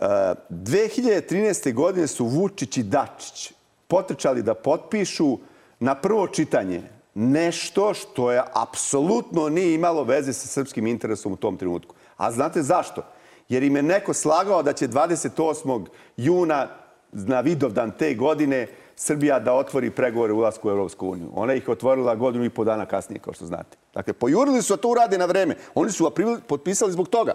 2013. 0.00 1.68
E, 1.68 1.72
godine 1.72 2.06
su 2.06 2.24
Vučić 2.24 2.76
i 2.76 2.82
Dačić 2.82 3.52
potrčali 3.88 4.42
da 4.42 4.54
potpišu 4.54 5.38
na 5.80 5.94
prvo 5.94 6.26
čitanje 6.26 6.82
nešto 7.14 7.94
što 7.94 8.32
je 8.32 8.42
apsolutno 8.52 9.48
nije 9.48 9.74
imalo 9.74 10.04
veze 10.04 10.32
sa 10.32 10.46
srpskim 10.46 10.86
interesom 10.86 11.32
u 11.32 11.36
tom 11.36 11.56
trenutku. 11.56 11.94
A 12.16 12.32
znate 12.32 12.62
zašto? 12.62 13.02
Jer 13.48 13.62
im 13.62 13.76
je 13.76 13.82
neko 13.82 14.14
slagao 14.14 14.62
da 14.62 14.72
će 14.72 14.88
28. 14.88 15.86
juna 16.16 16.68
na 17.12 17.40
Vidovdan 17.40 17.90
te 17.98 18.14
godine 18.14 18.66
Srbija 18.96 19.38
da 19.38 19.54
otvori 19.54 19.90
pregovore 19.90 20.32
u 20.32 20.38
ulazku 20.38 20.68
u 20.68 20.70
Evropsku 20.70 21.08
uniju. 21.08 21.30
Ona 21.34 21.54
ih 21.54 21.68
otvorila 21.68 22.14
godinu 22.14 22.44
i 22.44 22.50
po 22.50 22.64
dana 22.64 22.86
kasnije, 22.86 23.18
kao 23.18 23.34
što 23.34 23.46
znate. 23.46 23.76
Dakle, 23.94 24.12
pojurili 24.12 24.62
su, 24.62 24.74
a 24.74 24.76
to 24.76 24.88
urade 24.88 25.18
na 25.18 25.24
vreme. 25.24 25.56
Oni 25.74 25.90
su 25.90 26.10
potpisali 26.46 26.92
zbog 26.92 27.08
toga. 27.08 27.34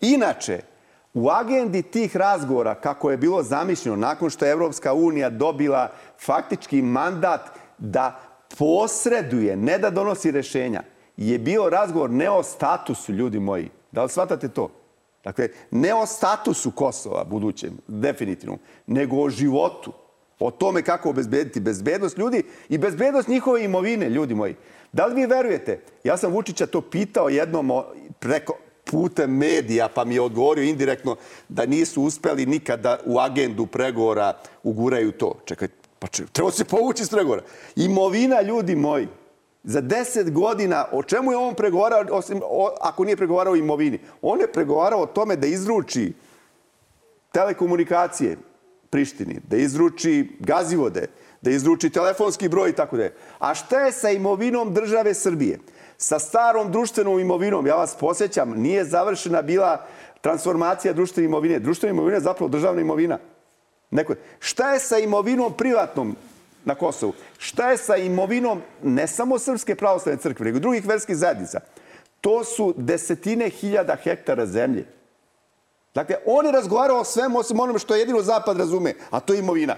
Inače, 0.00 0.60
u 1.14 1.30
agendi 1.30 1.82
tih 1.82 2.16
razgovora, 2.16 2.74
kako 2.74 3.10
je 3.10 3.16
bilo 3.16 3.42
zamišljeno, 3.42 3.96
nakon 3.96 4.30
što 4.30 4.44
je 4.44 4.52
Evropska 4.52 4.92
unija 4.92 5.30
dobila 5.30 5.88
faktički 6.18 6.82
mandat 6.82 7.40
da 7.78 8.29
posreduje, 8.58 9.56
ne 9.56 9.78
da 9.78 9.90
donosi 9.90 10.30
rešenja, 10.30 10.82
je 11.16 11.38
bio 11.38 11.68
razgovor 11.68 12.10
ne 12.10 12.30
o 12.30 12.42
statusu, 12.42 13.12
ljudi 13.12 13.40
moji. 13.40 13.70
Da 13.92 14.02
li 14.02 14.08
shvatate 14.10 14.48
to? 14.48 14.70
Dakle, 15.24 15.48
ne 15.70 15.94
o 15.94 16.06
statusu 16.06 16.70
Kosova 16.70 17.24
budućem, 17.24 17.78
definitivno, 17.88 18.58
nego 18.86 19.16
o 19.16 19.30
životu. 19.30 19.92
O 20.38 20.50
tome 20.50 20.82
kako 20.82 21.10
obezbediti 21.10 21.60
bezbednost 21.60 22.18
ljudi 22.18 22.42
i 22.68 22.78
bezbednost 22.78 23.28
njihove 23.28 23.64
imovine, 23.64 24.10
ljudi 24.10 24.34
moji. 24.34 24.54
Da 24.92 25.06
li 25.06 25.14
vi 25.14 25.26
verujete? 25.26 25.80
Ja 26.04 26.16
sam 26.16 26.32
Vučića 26.32 26.66
to 26.66 26.80
pitao 26.80 27.28
jednom 27.28 27.70
preko 28.18 28.54
putem 28.84 29.36
medija, 29.36 29.88
pa 29.88 30.04
mi 30.04 30.14
je 30.14 30.20
odgovorio 30.20 30.64
indirektno 30.64 31.16
da 31.48 31.66
nisu 31.66 32.02
uspeli 32.02 32.46
nikada 32.46 32.98
u 33.06 33.18
agendu 33.18 33.66
pregovora 33.66 34.32
uguraju 34.62 35.12
to. 35.12 35.34
Čekaj, 35.44 35.68
Pa 36.00 36.08
če, 36.08 36.24
treba 36.32 36.50
se 36.50 36.64
povući 36.64 37.02
iz 37.02 37.10
pregovora. 37.10 37.42
Imovina, 37.76 38.40
ljudi 38.42 38.76
moji, 38.76 39.08
Za 39.62 39.80
deset 39.80 40.30
godina, 40.32 40.86
o 40.92 41.02
čemu 41.02 41.32
je 41.32 41.36
on 41.36 41.54
pregovarao, 41.54 42.04
osim, 42.10 42.40
o, 42.44 42.70
ako 42.80 43.04
nije 43.04 43.16
pregovarao 43.16 43.52
o 43.52 43.56
imovini? 43.56 43.98
On 44.22 44.40
je 44.40 44.52
pregovarao 44.52 45.02
o 45.02 45.06
tome 45.06 45.36
da 45.36 45.46
izruči 45.46 46.12
telekomunikacije 47.32 48.36
Prištini, 48.90 49.40
da 49.48 49.56
izruči 49.56 50.36
gazivode, 50.40 51.06
da 51.42 51.50
izruči 51.50 51.90
telefonski 51.90 52.48
broj 52.48 52.70
i 52.70 52.72
tako 52.72 52.96
da 52.96 53.02
je. 53.02 53.14
A 53.38 53.54
šta 53.54 53.80
je 53.80 53.92
sa 53.92 54.10
imovinom 54.10 54.74
države 54.74 55.14
Srbije? 55.14 55.58
Sa 55.98 56.18
starom 56.18 56.72
društvenom 56.72 57.20
imovinom, 57.20 57.66
ja 57.66 57.76
vas 57.76 57.94
posjećam, 57.94 58.50
nije 58.50 58.84
završena 58.84 59.42
bila 59.42 59.86
transformacija 60.20 60.92
društvene 60.92 61.26
imovine. 61.26 61.58
Društvena 61.58 61.92
imovina 61.92 62.16
je 62.16 62.20
zapravo 62.20 62.48
državna 62.48 62.80
imovina. 62.80 63.18
Neko, 63.90 64.14
šta 64.38 64.72
je 64.72 64.80
sa 64.80 64.98
imovinom 64.98 65.52
privatnom 65.52 66.16
na 66.64 66.74
Kosovu? 66.74 67.12
Šta 67.38 67.70
je 67.70 67.76
sa 67.76 67.96
imovinom 67.96 68.62
ne 68.82 69.06
samo 69.06 69.38
Srpske 69.38 69.74
pravoslavne 69.74 70.20
crkve, 70.20 70.46
nego 70.46 70.58
drugih 70.58 70.86
verskih 70.86 71.16
zajednica? 71.16 71.60
To 72.20 72.44
su 72.44 72.74
desetine 72.76 73.48
hiljada 73.48 73.96
hektara 73.96 74.46
zemlje. 74.46 74.86
Dakle, 75.94 76.16
on 76.26 76.46
je 76.46 76.52
razgovarao 76.52 77.00
o 77.00 77.04
svemu 77.04 77.38
osim 77.38 77.60
onome 77.60 77.78
što 77.78 77.94
jedino 77.94 78.22
Zapad 78.22 78.58
razume, 78.58 78.94
a 79.10 79.20
to 79.20 79.32
je 79.32 79.38
imovina. 79.38 79.76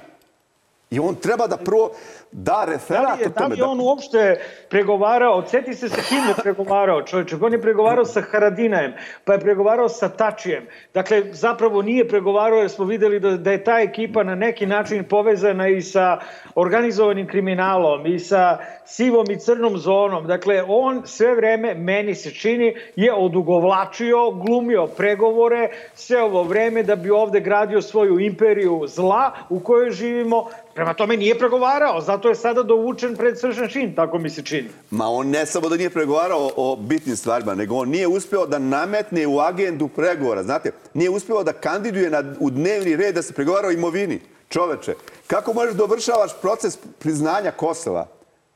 I 0.92 0.98
on 1.00 1.14
treba 1.14 1.46
da 1.46 1.56
prvo 1.56 1.90
da 2.32 2.64
referat 2.68 3.18
da 3.18 3.26
o 3.26 3.30
tome. 3.30 3.48
Da 3.48 3.54
li 3.54 3.58
je 3.58 3.64
on 3.64 3.80
uopšte 3.80 4.40
pregovarao, 4.68 5.42
ceti 5.42 5.74
se 5.74 5.88
sa 5.88 6.00
kim 6.08 6.28
je 6.28 6.34
pregovarao 6.42 7.02
čovječe, 7.02 7.36
on 7.40 7.52
je 7.52 7.62
pregovarao 7.62 8.04
sa 8.04 8.20
Haradinajem, 8.20 8.92
pa 9.24 9.32
je 9.32 9.40
pregovarao 9.40 9.88
sa 9.88 10.08
Tačijem. 10.08 10.66
Dakle, 10.94 11.22
zapravo 11.32 11.82
nije 11.82 12.08
pregovarao 12.08 12.58
jer 12.58 12.70
smo 12.70 12.84
videli 12.84 13.20
da, 13.20 13.36
da 13.36 13.52
je 13.52 13.64
ta 13.64 13.78
ekipa 13.80 14.22
na 14.22 14.34
neki 14.34 14.66
način 14.66 15.04
povezana 15.04 15.68
i 15.68 15.82
sa 15.82 16.18
organizovanim 16.54 17.26
kriminalom 17.26 18.06
i 18.06 18.18
sa 18.18 18.58
sivom 18.84 19.30
i 19.30 19.38
crnom 19.38 19.78
zonom. 19.78 20.26
Dakle, 20.26 20.64
on 20.68 21.02
sve 21.04 21.34
vreme, 21.34 21.74
meni 21.74 22.14
se 22.14 22.30
čini, 22.30 22.74
je 22.96 23.14
odugovlačio, 23.14 24.30
glumio 24.30 24.86
pregovore 24.86 25.70
sve 25.94 26.22
ovo 26.22 26.42
vreme 26.42 26.82
da 26.82 26.96
bi 26.96 27.10
ovde 27.10 27.40
gradio 27.40 27.82
svoju 27.82 28.18
imperiju 28.20 28.84
zla 28.86 29.32
u 29.48 29.60
kojoj 29.60 29.90
živimo. 29.90 30.48
Prema 30.74 30.94
tome 30.94 31.16
nije 31.16 31.38
pregovarao, 31.38 32.00
zato 32.00 32.28
je 32.28 32.34
sada 32.34 32.62
dovučen 32.62 33.16
pred 33.16 33.38
svršen 33.38 33.68
čin, 33.68 33.94
tako 33.94 34.18
mi 34.18 34.30
se 34.30 34.42
čini. 34.42 34.68
Ma 34.90 35.08
on 35.08 35.28
ne 35.28 35.46
samo 35.46 35.68
da 35.68 35.76
nije 35.76 35.90
pregovarao 35.90 36.50
o 36.56 36.76
bitnim 36.76 37.16
stvarima, 37.16 37.54
nego 37.54 37.76
on 37.76 37.88
nije 37.88 38.06
uspeo 38.06 38.46
da 38.46 38.58
nametne 38.58 39.26
u 39.26 39.40
agendu 39.40 39.88
pregovora. 39.88 40.42
Znate, 40.42 40.72
nije 40.94 41.10
uspeo 41.10 41.42
da 41.42 41.52
kandiduje 41.52 42.10
na, 42.10 42.34
u 42.40 42.50
dnevni 42.50 42.96
red 42.96 43.14
da 43.14 43.22
se 43.22 43.32
pregovara 43.32 43.68
o 43.68 43.72
imovini. 43.72 44.20
Čoveče, 44.48 44.94
kako 45.26 45.52
možeš 45.52 45.74
dovršavaš 45.74 46.30
proces 46.40 46.78
priznanja 46.98 47.50
Kosova, 47.50 48.06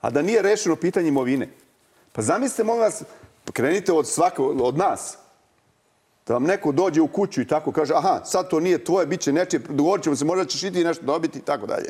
a 0.01 0.11
da 0.11 0.23
nije 0.23 0.43
rešeno 0.43 0.77
pitanje 0.77 1.09
imovine? 1.09 1.49
Pa 2.13 2.23
zamislite, 2.23 2.65
molim 2.65 2.83
vas, 2.83 3.03
krenite 3.53 3.93
od 3.93 4.09
svako, 4.09 4.47
od 4.47 4.77
nas. 4.79 5.19
Da 6.27 6.35
vam 6.35 6.43
neko 6.43 6.73
dođe 6.73 7.01
u 7.01 7.09
kuću 7.09 7.41
i 7.41 7.47
tako 7.47 7.73
kaže, 7.73 7.95
aha, 7.95 8.21
sad 8.25 8.51
to 8.51 8.61
nije 8.61 8.85
tvoje, 8.85 9.07
bit 9.07 9.21
će 9.21 9.33
nečije, 9.33 9.61
dogovorit 9.69 10.05
ćemo 10.05 10.17
se, 10.17 10.25
možda 10.25 10.45
ćeš 10.45 10.63
i 10.63 10.73
ti 10.73 10.85
nešto 10.85 11.05
dobiti 11.05 11.39
i 11.39 11.43
tako 11.43 11.67
dalje. 11.67 11.89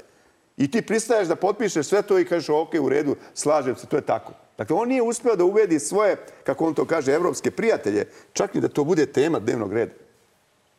I 0.56 0.70
ti 0.70 0.82
pristaješ 0.82 1.28
da 1.28 1.36
potpišeš 1.36 1.86
sve 1.86 2.02
to 2.02 2.18
i 2.18 2.24
kažeš, 2.24 2.48
ok, 2.48 2.74
u 2.80 2.88
redu, 2.88 3.16
slažem 3.34 3.76
se, 3.76 3.86
to 3.86 3.96
je 3.96 4.02
tako. 4.02 4.32
Dakle, 4.58 4.76
on 4.76 4.88
nije 4.88 5.02
uspeo 5.02 5.36
da 5.36 5.44
uvedi 5.44 5.78
svoje, 5.78 6.16
kako 6.44 6.66
on 6.66 6.74
to 6.74 6.84
kaže, 6.84 7.12
evropske 7.12 7.50
prijatelje, 7.50 8.08
čak 8.32 8.54
i 8.54 8.60
da 8.60 8.68
to 8.68 8.84
bude 8.84 9.06
tema 9.06 9.38
dnevnog 9.38 9.72
reda. 9.72 9.92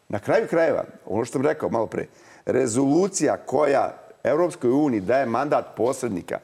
Na 0.10 0.20
kraju 0.20 0.48
krajeva, 0.48 0.84
ono 1.06 1.26
što 1.26 1.34
sam 1.34 1.46
rekao 1.46 1.70
malo 1.70 1.88
pre, 1.88 2.08
rezolucija 2.46 3.38
koja 3.38 3.98
Evropskoj 4.24 4.72
uniji 4.72 5.02
daje 5.02 5.26
mandat 5.26 5.66
posrednika, 5.76 6.40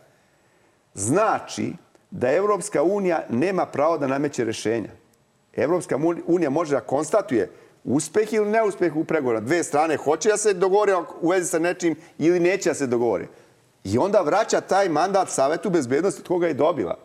znači 0.94 1.74
da 2.12 2.32
Evropska 2.32 2.84
unija 2.84 3.26
nema 3.30 3.66
pravo 3.66 3.98
da 3.98 4.08
nameće 4.08 4.44
rešenja. 4.44 4.90
Evropska 5.54 6.00
unija 6.28 6.50
može 6.50 6.76
da 6.76 6.82
konstatuje 6.82 7.50
uspeh 7.84 8.34
ili 8.34 8.50
neuspeh 8.50 8.96
u 8.96 9.04
pregovoru. 9.04 9.42
Dve 9.42 9.64
strane 9.64 9.98
hoće 9.98 10.30
da 10.30 10.38
se 10.38 10.54
dogovore 10.54 10.94
u 11.22 11.30
vezi 11.30 11.50
sa 11.50 11.60
nečim 11.60 11.96
ili 12.18 12.40
neće 12.40 12.70
da 12.70 12.76
se 12.76 12.88
dogovore. 12.88 13.28
I 13.84 13.98
onda 13.98 14.22
vraća 14.22 14.62
taj 14.62 14.90
mandat 14.90 15.30
Savetu 15.30 15.70
bezbednosti 15.70 16.22
od 16.22 16.28
koga 16.28 16.48
je 16.48 16.54
dobila. 16.54 16.98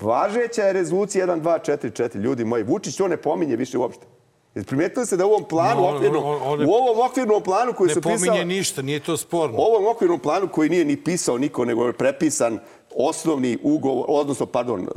Važeća 0.00 0.62
je 0.62 0.72
rezolucija 0.72 1.26
1244, 1.26 2.16
ljudi 2.16 2.44
moji. 2.44 2.62
Vučić 2.62 2.96
to 2.96 3.08
ne 3.08 3.16
pominje 3.16 3.56
više 3.56 3.78
uopšte. 3.78 4.06
Jer 4.54 4.64
primetili 4.64 5.06
se 5.06 5.16
da 5.16 5.26
u 5.26 5.30
ovom 5.30 5.44
planu, 5.48 5.80
no, 5.80 5.96
okvirnom, 5.96 6.24
on, 6.24 6.38
on, 6.42 6.60
on, 6.60 6.68
u 6.68 6.70
ovom 6.70 7.06
okvirnom 7.10 7.42
planu 7.42 7.72
koji 7.72 7.90
su 7.90 8.00
pisao... 8.00 8.12
Ne 8.12 8.26
pominje 8.26 8.44
ništa, 8.44 8.82
nije 8.82 9.00
to 9.00 9.16
sporno. 9.16 9.56
U 9.58 9.60
ovom 9.60 9.86
okvirnom 9.86 10.18
planu 10.18 10.48
koji 10.48 10.70
nije 10.70 10.84
ni 10.84 11.04
pisao 11.04 11.38
niko, 11.38 11.64
nego 11.64 11.86
je 11.86 11.92
prepisan 11.92 12.58
osnovni 12.96 13.58
ugovor, 13.62 14.04
odnosno, 14.08 14.46
pardon, 14.46 14.80
uh, 14.80 14.88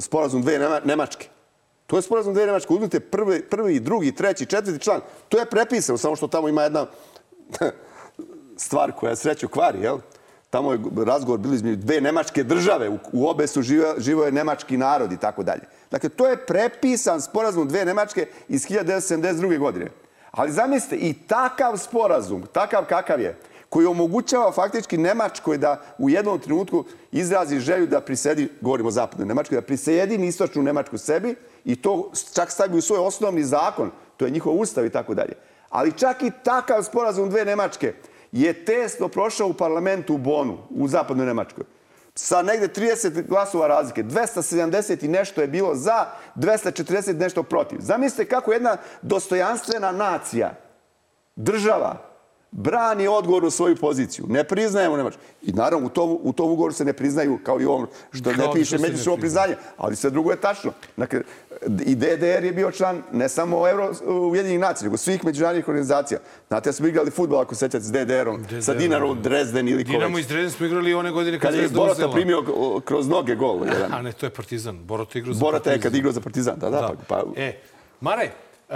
sporazum 0.00 0.42
dve 0.42 0.80
Nemačke. 0.84 1.28
To 1.86 1.96
je 1.96 2.02
sporazum 2.02 2.34
dve 2.34 2.46
Nemačke. 2.46 2.72
Uzmite 2.72 3.00
prvi, 3.00 3.42
prvi, 3.42 3.80
drugi, 3.80 4.14
treći, 4.14 4.46
četvrti 4.46 4.84
član. 4.84 5.00
To 5.28 5.38
je 5.38 5.46
prepisano, 5.46 5.98
samo 5.98 6.16
što 6.16 6.26
tamo 6.26 6.48
ima 6.48 6.62
jedna 6.62 6.86
stvar 8.66 8.92
koja 8.92 9.16
sreću 9.16 9.48
kvari, 9.48 9.78
jel? 9.82 9.98
Tamo 10.50 10.72
je 10.72 10.78
razgovor 11.06 11.40
bili 11.40 11.54
između 11.56 11.76
dve 11.76 12.00
nemačke 12.00 12.44
države, 12.44 12.88
u, 12.88 12.98
u 13.12 13.28
obe 13.28 13.46
su 13.46 13.62
živo, 13.62 13.94
živo 13.98 14.24
je 14.24 14.32
nemački 14.32 14.76
narod 14.76 15.12
i 15.12 15.16
tako 15.16 15.42
dalje. 15.42 15.62
Dakle, 15.90 16.08
to 16.08 16.26
je 16.26 16.46
prepisan 16.46 17.20
sporazum 17.20 17.68
dve 17.68 17.84
Nemačke 17.84 18.26
iz 18.48 18.66
1972. 18.66 19.58
godine. 19.58 19.90
Ali 20.30 20.52
zamislite, 20.52 20.96
i 20.96 21.14
takav 21.14 21.76
sporazum, 21.76 22.46
takav 22.52 22.84
kakav 22.84 23.20
je, 23.20 23.38
koji 23.76 23.86
omogućava 23.86 24.52
faktički 24.52 24.96
Nemačkoj 24.98 25.58
da 25.58 25.80
u 25.98 26.10
jednom 26.10 26.38
trenutku 26.38 26.84
izrazi 27.12 27.58
želju 27.60 27.86
da 27.86 28.00
prisedi, 28.00 28.48
govorimo 28.60 28.88
o 28.88 28.92
zapadnoj 28.92 29.28
Nemačkoj, 29.28 29.56
da 29.56 29.66
prisedini 29.66 30.26
istočnu 30.26 30.62
Nemačku 30.62 30.98
sebi 30.98 31.34
i 31.64 31.76
to 31.76 32.12
čak 32.34 32.50
stavi 32.50 32.78
u 32.78 32.80
svoj 32.80 32.98
osnovni 32.98 33.44
zakon, 33.44 33.90
to 34.16 34.24
je 34.24 34.30
njihov 34.30 34.54
ustav 34.60 34.86
i 34.86 34.90
tako 34.90 35.14
dalje. 35.14 35.32
Ali 35.68 35.92
čak 35.92 36.22
i 36.22 36.30
takav 36.44 36.82
sporazum 36.82 37.30
dve 37.30 37.44
Nemačke 37.44 37.92
je 38.32 38.64
tesno 38.64 39.08
prošao 39.08 39.48
u 39.48 39.54
parlamentu 39.54 40.14
u 40.14 40.18
Bonu, 40.18 40.58
u 40.70 40.88
zapadnoj 40.88 41.26
Nemačkoj. 41.26 41.64
Sa 42.14 42.42
negde 42.42 42.68
30 42.68 43.28
glasova 43.28 43.66
razlike. 43.66 44.04
270 44.04 45.04
i 45.04 45.08
nešto 45.08 45.40
je 45.40 45.48
bilo 45.48 45.74
za, 45.74 46.06
240 46.36 47.20
nešto 47.20 47.42
protiv. 47.42 47.78
Zamislite 47.80 48.28
kako 48.28 48.52
jedna 48.52 48.76
dostojanstvena 49.02 49.92
nacija, 49.92 50.54
država, 51.36 52.15
brani 52.50 53.08
odgovornu 53.08 53.50
svoju 53.50 53.76
poziciju. 53.76 54.24
Ne 54.28 54.44
priznajemo 54.44 54.96
Nemačku. 54.96 55.22
I 55.42 55.52
naravno, 55.52 55.86
u 55.86 55.90
tom, 55.90 56.18
u 56.22 56.32
tom 56.32 56.50
ugovoru 56.50 56.72
se 56.74 56.84
ne 56.84 56.92
priznaju, 56.92 57.38
kao 57.44 57.60
i 57.60 57.64
ovom 57.64 57.86
što 58.12 58.32
ne 58.32 58.44
piše 58.54 58.78
međusobno 58.78 59.16
priznanje. 59.16 59.56
Ali 59.76 59.96
sve 59.96 60.10
drugo 60.10 60.30
je 60.30 60.36
tačno. 60.36 60.72
Dakle, 60.96 61.20
i 61.86 61.94
DDR 61.94 62.44
je 62.44 62.52
bio 62.52 62.70
član 62.70 63.02
ne 63.12 63.28
samo 63.28 63.68
Euro, 63.68 63.92
Ujedinjenih 64.06 64.60
nacija, 64.60 64.86
nego 64.86 64.96
svih 64.96 65.24
međunarodnih 65.24 65.68
organizacija. 65.68 66.20
Znate, 66.48 66.68
ja 66.68 66.72
smo 66.72 66.86
igrali 66.86 67.10
futbol, 67.10 67.40
ako 67.40 67.54
sećate, 67.54 67.80
s 67.80 67.92
DDR-om, 67.92 68.42
DDR, 68.42 68.62
sa 68.62 68.74
Dinarom, 68.74 69.22
Dresden 69.22 69.68
ili 69.68 69.84
Kovač. 69.84 69.96
Dinamo 69.96 70.18
iz 70.18 70.26
Dresden 70.26 70.50
smo 70.50 70.66
igrali 70.66 70.94
one 70.94 71.10
godine 71.10 71.40
kad, 71.40 71.50
kad 71.50 71.62
je 71.62 71.68
Borota 71.68 72.10
primio 72.10 72.42
kroz 72.84 73.08
noge 73.08 73.34
gol. 73.34 73.66
Jedan. 73.66 73.94
A 73.94 74.02
ne, 74.02 74.12
to 74.12 74.26
je 74.26 74.30
Partizan. 74.30 74.84
Borota 74.84 75.18
igrao 75.18 75.34
za 75.34 75.40
Borota 75.40 75.56
Partizan. 75.56 75.78
je 75.78 75.82
kad 75.82 75.94
igrao 75.94 76.12
za 76.12 76.20
Partizan, 76.20 76.58
da, 76.58 76.70
da. 76.70 76.80
da. 76.80 76.92
Pa, 77.08 77.16
pa... 77.16 77.24
E, 77.36 77.60
Mare, 78.00 78.30
uh, 78.68 78.74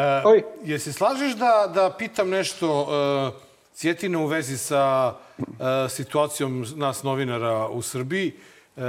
je 0.65 0.79
se 0.79 0.93
slažeš 0.93 1.33
da, 1.33 1.73
da 1.75 1.95
pitam 1.99 2.29
nešto... 2.29 2.83
Uh, 2.83 3.50
Cjetina 3.81 4.19
u 4.19 4.27
vezi 4.27 4.59
sa 4.59 5.15
uh, 5.39 5.45
situacijom 5.89 6.67
nas 6.77 7.03
novinara 7.03 7.69
u 7.69 7.83
Srbiji. 7.83 8.33
Uh, 8.77 8.83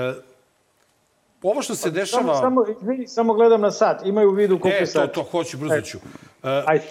ovo 1.42 1.62
što 1.62 1.76
se 1.76 1.90
pa, 1.90 1.96
dešava... 1.96 2.36
Samo, 2.36 2.66
samo, 2.66 3.08
samo 3.08 3.34
gledam 3.34 3.62
na 3.62 3.72
sat. 3.72 4.06
Imaju 4.06 4.30
u 4.30 4.34
vidu 4.34 4.60
koliko 4.60 4.84
e, 4.84 4.94
to, 4.94 5.08
to 5.08 5.24
hoću, 5.24 5.58
brzo 5.58 5.82
ću. 5.82 5.98
Ajde. 6.42 6.86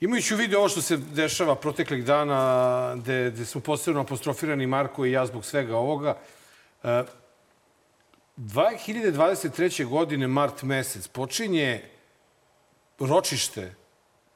Imajući 0.00 0.34
u 0.34 0.36
vidu 0.36 0.58
ovo 0.58 0.68
što 0.68 0.82
se 0.82 0.96
dešava 0.96 1.54
proteklih 1.54 2.04
dana, 2.04 2.94
gde, 2.96 3.30
gde 3.30 3.44
smo 3.44 3.60
posebno 3.60 4.00
apostrofirani 4.00 4.66
Marko 4.66 5.04
i 5.04 5.12
ja 5.12 5.26
zbog 5.26 5.44
svega 5.44 5.76
ovoga, 5.76 6.16
uh, 6.82 6.90
2023. 8.36 9.86
godine, 9.86 10.26
mart 10.26 10.62
mesec, 10.62 11.08
počinje 11.08 11.82
ročište 12.98 13.74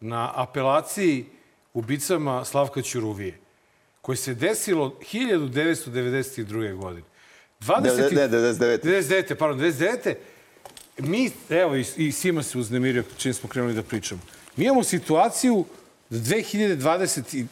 na 0.00 0.32
apelaciji 0.34 1.37
ubicama 1.78 2.44
Slavka 2.44 2.82
Ćuruvije, 2.82 3.38
koje 4.02 4.16
se 4.16 4.34
desilo 4.34 4.94
1992. 5.12 6.74
godine. 6.74 7.06
20... 7.60 8.14
Ne, 8.14 8.28
99. 8.28 8.84
99. 8.84 9.34
Pardon, 9.34 9.60
99. 9.60 10.14
Mi, 10.98 11.30
evo, 11.48 11.76
i, 11.76 11.84
i 11.96 12.12
Sima 12.12 12.42
se 12.42 12.58
uznemirio 12.58 13.04
čim 13.18 13.34
smo 13.34 13.48
krenuli 13.48 13.74
da 13.74 13.82
pričamo. 13.82 14.20
Mi 14.56 14.64
imamo 14.64 14.84
situaciju 14.84 15.64
da 16.10 16.16
2020 16.16 17.36
i 17.36 17.46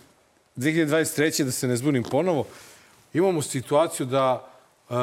2023. 0.56 1.44
da 1.44 1.52
se 1.52 1.68
ne 1.68 1.76
zbunim 1.76 2.02
ponovo, 2.02 2.46
imamo 3.14 3.42
situaciju 3.42 4.06
da 4.06 4.50
uh, 4.88 4.96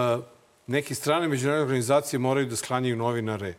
neke 0.68 0.96
strane 0.96 1.28
međunarodne 1.28 1.64
organizacije 1.64 2.20
moraju 2.20 2.48
da 2.48 2.56
sklanjaju 2.56 2.96
novinare 2.96 3.54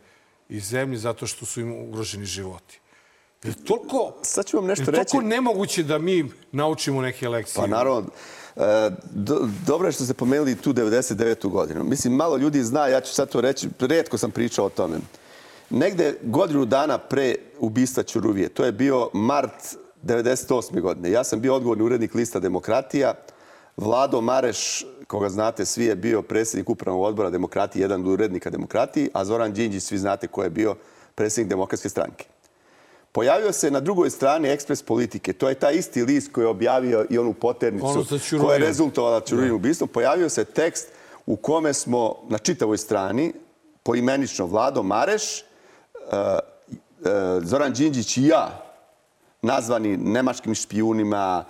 iz 0.49 0.63
zemlje 0.69 0.97
zato 0.97 1.27
što 1.27 1.45
su 1.45 1.61
im 1.61 1.71
ugroženi 1.71 2.25
životi. 2.25 2.79
Je 3.45 3.53
toliko, 3.53 4.13
Sad 4.21 4.45
ću 4.45 4.57
vam 4.57 4.65
nešto 4.65 4.81
je 4.81 4.85
toliko 4.85 5.17
reći. 5.17 5.27
nemoguće 5.27 5.83
da 5.83 5.97
mi 5.97 6.31
naučimo 6.51 7.01
neke 7.01 7.29
lekcije. 7.29 7.61
Pa 7.61 7.67
naravno, 7.67 8.03
e, 8.55 8.89
do, 9.11 9.47
dobro 9.67 9.87
je 9.87 9.91
što 9.91 10.03
ste 10.03 10.13
pomenuli 10.13 10.55
tu 10.55 10.73
99. 10.73 11.49
godinu. 11.49 11.83
Mislim, 11.83 12.13
malo 12.13 12.37
ljudi 12.37 12.63
zna, 12.63 12.87
ja 12.87 13.01
ću 13.01 13.13
sad 13.13 13.29
to 13.29 13.41
reći, 13.41 13.69
redko 13.79 14.17
sam 14.17 14.31
pričao 14.31 14.65
o 14.65 14.69
tome. 14.69 14.97
Negde 15.69 16.17
godinu 16.23 16.65
dana 16.65 16.97
pre 16.97 17.35
ubistva 17.59 18.03
Ćuruvije, 18.03 18.49
to 18.49 18.65
je 18.65 18.71
bio 18.71 19.09
mart 19.13 19.75
98. 20.03 20.81
godine. 20.81 21.11
Ja 21.11 21.23
sam 21.23 21.41
bio 21.41 21.55
odgovorni 21.55 21.83
urednik 21.83 22.13
lista 22.15 22.39
Demokratija. 22.39 23.13
Vlado 23.77 24.21
Mareš, 24.21 24.85
koga 25.07 25.29
znate, 25.29 25.65
svi 25.65 25.85
je 25.85 25.95
bio 25.95 26.21
predsjednik 26.21 26.69
upravnog 26.69 27.03
odbora 27.03 27.29
Demokratije, 27.29 27.81
jedan 27.81 28.01
od 28.01 28.07
urednika 28.07 28.49
Demokratiji, 28.49 29.09
a 29.13 29.25
Zoran 29.25 29.53
Đinđić, 29.53 29.83
svi 29.83 29.97
znate 29.97 30.27
ko 30.27 30.43
je 30.43 30.49
bio 30.49 30.75
predsjednik 31.15 31.49
Demokratske 31.49 31.89
stranke. 31.89 32.25
Pojavio 33.15 33.51
se 33.51 33.71
na 33.71 33.79
drugoj 33.79 34.09
strani 34.09 34.49
Ekspres 34.49 34.83
politike. 34.83 35.33
To 35.33 35.49
je 35.49 35.55
taj 35.55 35.75
isti 35.75 36.03
list 36.03 36.31
koji 36.31 36.43
je 36.43 36.49
objavio 36.49 37.05
i 37.09 37.17
onu 37.17 37.33
poternicu 37.33 38.05
koja 38.41 38.53
je 38.53 38.59
rezultovala 38.59 39.21
Ćuruvijom 39.21 39.55
ubistvom. 39.55 39.89
Pojavio 39.89 40.29
se 40.29 40.45
tekst 40.45 40.87
u 41.25 41.35
kome 41.35 41.73
smo 41.73 42.15
na 42.29 42.37
čitavoj 42.37 42.77
strani 42.77 43.33
poimenično 43.83 44.45
Vlado 44.45 44.83
Mareš, 44.83 45.39
e, 45.39 45.43
e, 45.43 46.39
Zoran 47.41 47.73
Đinđić 47.73 48.17
i 48.17 48.27
ja 48.27 48.61
nazvani 49.41 49.97
nemačkim 49.97 50.55
špijunima 50.55 51.45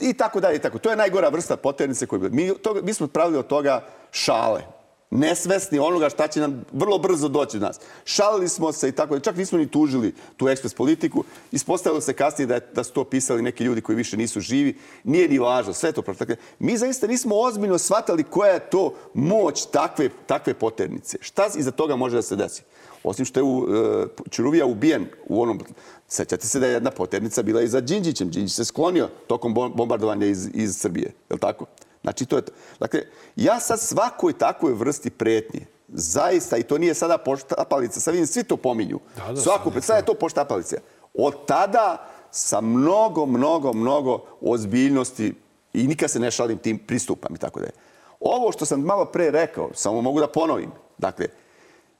i 0.00 0.14
tako 0.14 0.40
dalje. 0.40 0.58
To 0.58 0.90
je 0.90 0.96
najgora 0.96 1.28
vrsta 1.28 1.56
poternice 1.56 2.06
koju. 2.06 2.30
Mi, 2.32 2.54
to, 2.62 2.74
mi 2.82 2.94
smo 2.94 3.06
pravili 3.06 3.38
od 3.38 3.46
toga 3.46 3.84
šale. 4.10 4.77
Nesvesni 5.10 5.78
onoga 5.78 6.08
šta 6.10 6.28
će 6.28 6.40
nam 6.40 6.64
vrlo 6.72 6.98
brzo 6.98 7.28
doći 7.28 7.58
do 7.58 7.66
nas. 7.66 7.80
Šalili 8.04 8.48
smo 8.48 8.72
se 8.72 8.88
i 8.88 8.92
tako. 8.92 9.20
Čak 9.20 9.36
nismo 9.36 9.58
ni 9.58 9.70
tužili 9.70 10.14
tu 10.36 10.48
ekspres 10.48 10.74
politiku. 10.74 11.24
Ispostavilo 11.52 12.00
se 12.00 12.12
kasnije 12.12 12.46
da, 12.46 12.60
da 12.74 12.84
su 12.84 12.92
to 12.92 13.04
pisali 13.04 13.42
neki 13.42 13.64
ljudi 13.64 13.80
koji 13.80 13.96
više 13.96 14.16
nisu 14.16 14.40
živi. 14.40 14.78
Nije 15.04 15.28
ni 15.28 15.38
važno. 15.38 15.72
Sve 15.72 15.92
to 15.92 16.02
protiv. 16.02 16.36
Mi 16.58 16.76
zaista 16.76 17.06
nismo 17.06 17.34
ozbiljno 17.36 17.78
shvatali 17.78 18.22
koja 18.22 18.52
je 18.52 18.70
to 18.70 18.94
moć 19.14 19.66
takve, 19.66 20.08
takve 20.26 20.54
poternice. 20.54 21.18
Šta 21.20 21.46
iza 21.56 21.70
toga 21.70 21.96
može 21.96 22.16
da 22.16 22.22
se 22.22 22.36
desi? 22.36 22.62
Osim 23.04 23.24
što 23.24 23.40
je 23.40 23.44
u, 23.44 23.66
e, 23.74 24.06
Ćuruvija 24.30 24.66
ubijen 24.66 25.06
u 25.28 25.42
onom... 25.42 25.60
Sećate 26.08 26.46
se 26.46 26.60
da 26.60 26.66
je 26.66 26.72
jedna 26.72 26.90
poternica 26.90 27.42
bila 27.42 27.62
i 27.62 27.68
za 27.68 27.80
Đinđićem. 27.80 28.30
Đinđić 28.30 28.56
se 28.56 28.64
sklonio 28.64 29.08
tokom 29.26 29.54
bom- 29.54 29.72
bombardovanja 29.76 30.26
iz, 30.26 30.48
iz 30.54 30.76
Srbije. 30.76 31.06
Je 31.06 31.34
li 31.34 31.38
tako? 31.38 31.66
Znači, 32.08 32.26
to 32.26 32.36
je 32.36 32.42
to. 32.42 32.52
Dakle, 32.80 33.02
ja 33.36 33.60
sad 33.60 33.80
svakoj 33.80 34.32
takvoj 34.32 34.72
vrsti 34.72 35.10
pretnje, 35.10 35.66
zaista, 35.88 36.56
i 36.56 36.62
to 36.62 36.78
nije 36.78 36.94
sada 36.94 37.18
poštapalica, 37.18 38.00
sad 38.00 38.14
vidim, 38.14 38.26
svi 38.26 38.44
to 38.44 38.56
pominju. 38.56 39.00
Da, 39.16 39.32
da, 39.32 39.40
Svaku, 39.40 39.72
sad 39.72 39.84
sad 39.84 39.96
je 39.96 40.04
to 40.04 40.14
poštapalica. 40.14 40.76
Od 41.14 41.46
tada 41.46 42.08
sa 42.30 42.60
mnogo, 42.60 43.26
mnogo, 43.26 43.72
mnogo 43.72 44.24
ozbiljnosti 44.40 45.34
i 45.72 45.86
nikad 45.86 46.10
se 46.10 46.20
ne 46.20 46.30
šalim 46.30 46.58
tim 46.58 46.78
pristupam 46.78 47.34
i 47.34 47.38
tako 47.38 47.60
da 47.60 47.66
je. 47.66 47.72
Ovo 48.20 48.52
što 48.52 48.64
sam 48.64 48.80
malo 48.80 49.04
pre 49.04 49.30
rekao, 49.30 49.70
samo 49.74 50.00
mogu 50.00 50.20
da 50.20 50.28
ponovim. 50.28 50.70
Dakle, 50.98 51.26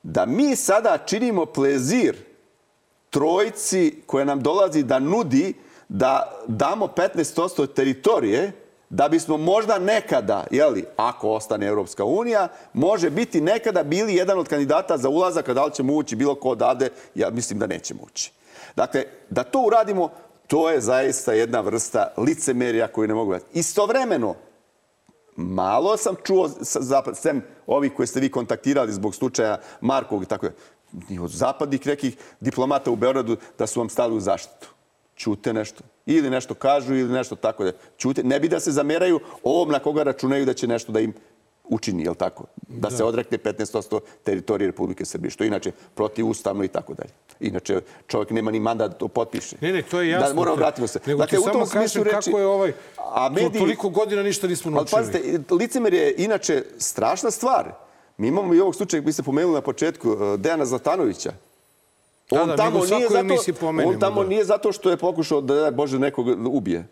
da 0.03 0.27
mi 0.27 0.57
sada 0.57 0.99
činimo 1.07 1.47
plezir 1.47 2.17
trojci 3.11 4.03
koja 4.07 4.25
nam 4.25 4.41
dolazi 4.41 4.83
da 4.83 4.99
nudi 4.99 5.55
da 5.89 6.41
damo 6.47 6.87
15% 6.87 7.75
teritorije 7.75 8.68
da 8.91 9.09
bismo 9.09 9.37
možda 9.37 9.79
nekada, 9.79 10.45
jeli, 10.51 10.85
ako 10.97 11.31
ostane 11.31 11.67
Europska 11.67 12.05
unija, 12.05 12.49
može 12.73 13.11
biti 13.11 13.41
nekada 13.41 13.83
bili 13.83 14.15
jedan 14.15 14.39
od 14.39 14.49
kandidata 14.49 14.99
za 14.99 15.09
ulazak, 15.09 15.49
a 15.49 15.55
da 15.55 15.65
li 15.65 15.75
ćemo 15.75 15.95
ući 15.95 16.17
bilo 16.17 16.35
ko 16.35 16.49
odavde, 16.49 16.91
ja 17.15 17.31
mislim 17.31 17.59
da 17.59 17.67
nećemo 17.67 18.01
ući. 18.03 18.33
Dakle, 18.77 19.05
da 19.31 19.43
to 19.43 19.61
uradimo, 19.67 20.11
to 20.47 20.71
je 20.71 20.81
zaista 20.81 21.33
jedna 21.33 21.61
vrsta 21.61 22.13
licemerija 22.17 22.89
koju 22.89 23.09
ne 23.09 23.15
mogu 23.15 23.29
gledati. 23.29 23.59
Istovremeno, 23.59 24.35
malo 25.37 25.97
sam 25.97 26.15
čuo, 26.25 26.49
sem 27.15 27.43
ovih 27.67 27.93
koje 27.97 28.07
ste 28.07 28.21
vi 28.21 28.31
kontaktirali 28.31 28.93
zbog 28.93 29.15
slučaja 29.15 29.61
Markovog 29.81 30.23
i 30.23 30.27
tako 30.27 30.47
ni 31.09 31.19
od 31.19 31.31
zapadnih 31.31 31.87
nekih 31.87 32.17
diplomata 32.41 32.91
u 32.91 32.97
Beogradu 32.97 33.37
da 33.59 33.67
su 33.67 33.81
vam 33.81 33.89
stali 33.89 34.17
u 34.17 34.21
zaštitu. 34.21 34.69
Čute 35.15 35.53
nešto. 35.53 35.85
Ili 36.09 36.31
nešto 36.31 36.55
kažu, 36.55 36.95
ili 36.95 37.13
nešto 37.13 37.37
tako 37.37 37.65
da 37.65 37.73
čute. 37.97 38.23
Ne 38.23 38.41
bi 38.41 38.49
da 38.49 38.61
se 38.61 38.73
zameraju 38.73 39.21
ovom 39.43 39.69
na 39.71 39.79
koga 39.79 40.03
računaju 40.03 40.47
da 40.47 40.55
će 40.55 40.67
nešto 40.67 40.93
da 40.93 41.01
im 41.01 41.13
učini, 41.65 42.03
je 42.03 42.15
tako? 42.15 42.45
Da, 42.69 42.91
se 42.91 43.05
odrekne 43.05 43.39
15% 43.39 44.01
teritorije 44.25 44.67
Republike 44.67 45.05
Srbije, 45.05 45.31
što 45.31 45.45
inače 45.45 45.73
protivustavno 45.95 46.65
i 46.65 46.69
tako 46.69 46.95
dalje. 46.95 47.11
Inače, 47.41 47.81
čovjek 48.07 48.31
nema 48.31 48.51
ni 48.51 48.61
mandat 48.61 48.91
da 48.91 48.97
to 48.97 49.09
potpiše. 49.09 49.57
Ne, 49.61 49.73
ne, 49.73 49.83
to 49.83 50.01
je 50.01 50.09
jasno. 50.11 50.29
Da, 50.29 50.35
moramo 50.35 50.57
vratimo 50.57 50.87
se. 50.87 51.01
Nego 51.07 51.27
ti 51.27 51.39
u 51.39 51.41
samo 51.41 51.53
tom 51.53 51.67
smislu 51.67 52.05
kažem 52.05 52.21
kako 52.23 52.39
je 52.39 52.47
ovaj... 52.47 52.73
a 52.99 53.31
mediji- 53.31 53.59
Toliko 53.59 53.89
godina 53.89 54.23
ništa 54.23 54.47
nismo 54.47 54.69
Ali 54.69 54.75
naučili. 54.75 55.01
pazite, 55.01 55.55
licemer 55.55 55.95
je 55.95 56.15
inače 56.17 56.65
strašna 56.79 57.31
stvar. 57.31 57.73
Mi 58.17 58.29
imamo 58.29 58.55
i 58.55 58.61
ovog 58.61 58.75
slučaja, 58.75 59.03
vi 59.03 59.13
ste 59.13 59.23
pomenuli 59.23 59.55
na 59.55 59.61
početku, 59.61 60.09
eh, 60.11 60.37
Dejana 60.37 60.65
Zlatanovića. 60.67 61.33
Da, 62.31 62.45
da, 62.47 62.69
u 62.75 62.83
svakoj 62.83 63.21
emisiji 63.21 63.55
pomenemo, 63.55 63.91
on 63.91 64.01
tamo 64.01 64.23
da. 64.23 64.29
nije 64.29 64.45
zato 64.45 64.73
što 64.73 64.91
je 64.91 64.97
pokušao 64.97 65.41
da, 65.41 65.55
daj 65.55 65.71
Bože, 65.71 65.99
nekog 65.99 66.27
ubije. 66.47 66.89